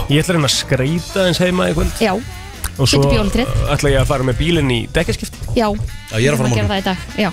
Ég 0.08 0.24
ætla 0.24 0.34
að 0.34 0.36
reyna 0.38 0.50
að 0.50 0.56
skreita 0.56 1.28
eins 1.28 1.40
heima 1.44 1.70
í 1.70 1.76
kvöld. 1.78 1.94
Já, 2.02 2.16
og 2.78 2.90
svo 2.90 3.02
ætla 3.08 3.92
ég 3.92 4.00
að 4.00 4.08
fara 4.08 4.26
með 4.26 4.38
bílinn 4.40 4.70
í 4.74 4.80
dekkaskipti 4.94 5.56
já, 5.58 5.68
Já, 5.68 6.16
ég 6.18 6.28
er 6.30 6.36
að 6.36 6.42
fara 6.42 6.50
á 6.50 6.56
gera 6.56 6.66
morgun 6.66 6.70
það 6.72 6.82
í 6.82 6.86
dag 6.86 6.98
Já, 7.18 7.30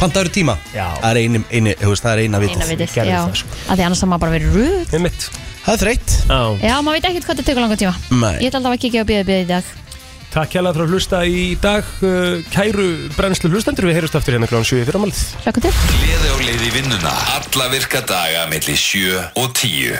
Pantaður 0.00 0.32
tíma? 0.34 0.56
Já. 0.74 0.86
Það 1.00 1.10
er 1.10 1.20
eini, 1.22 1.42
eini, 1.50 1.76
þú 1.80 1.92
veist, 1.92 2.06
það 2.06 2.12
er 2.12 2.22
eina 2.24 2.40
eina 2.40 2.42
vitið 2.46 2.72
vitið 2.74 2.96
gerði 2.96 3.14
Já, 3.14 3.20
það, 3.20 3.36
sko. 3.42 3.60
að 3.66 3.80
því 3.80 3.86
annars 3.88 4.02
það 4.02 4.10
maður 4.12 4.24
bara 4.24 4.34
verið 4.36 4.56
röð. 4.58 4.96
Einmitt. 4.98 5.28
Það 5.60 5.74
er 5.74 5.82
þreytt. 5.84 6.16
Já. 6.30 6.40
Já, 6.64 6.74
maður 6.80 6.96
veit 6.96 7.08
ekkert 7.10 7.28
hvað 7.28 7.40
það 7.40 7.48
tekur 7.50 7.64
langa 7.66 7.78
tíma. 7.80 7.94
Nei. 8.10 8.34
Ég 8.40 8.50
ætla 8.50 8.60
alltaf 8.60 8.74
að 8.76 8.82
kíkja 8.84 9.04
á 9.04 9.08
bíða 9.10 9.28
bíða 9.28 9.44
í 9.44 9.48
dag. 9.50 9.70
Takk 10.30 10.52
hérlega 10.54 10.76
fyrir 10.76 10.86
að 10.86 10.92
hlusta 10.94 11.20
í 11.26 11.40
dag 11.58 11.88
uh, 12.06 12.36
Kæru 12.54 12.84
brennslu 13.16 13.50
hlustendur. 13.50 13.88
Við 13.90 13.96
heyrjumst 13.98 14.14
aftur 14.20 14.36
hérna 14.36 14.46
kláðan 14.46 14.68
7 14.68 14.84
fyrir 14.86 14.98
amalið 15.00 15.22
Hlökkum 15.42 15.64
til. 15.64 15.72
Gleði 15.90 16.30
á 16.30 16.36
leið 16.46 16.62
í 16.68 16.70
vinnuna. 16.76 17.14
Alla 17.40 17.66
virka 17.72 18.02
daga 18.06 18.44
millir 18.52 18.78
7 18.78 19.18
og 19.42 19.50
10 19.58 19.98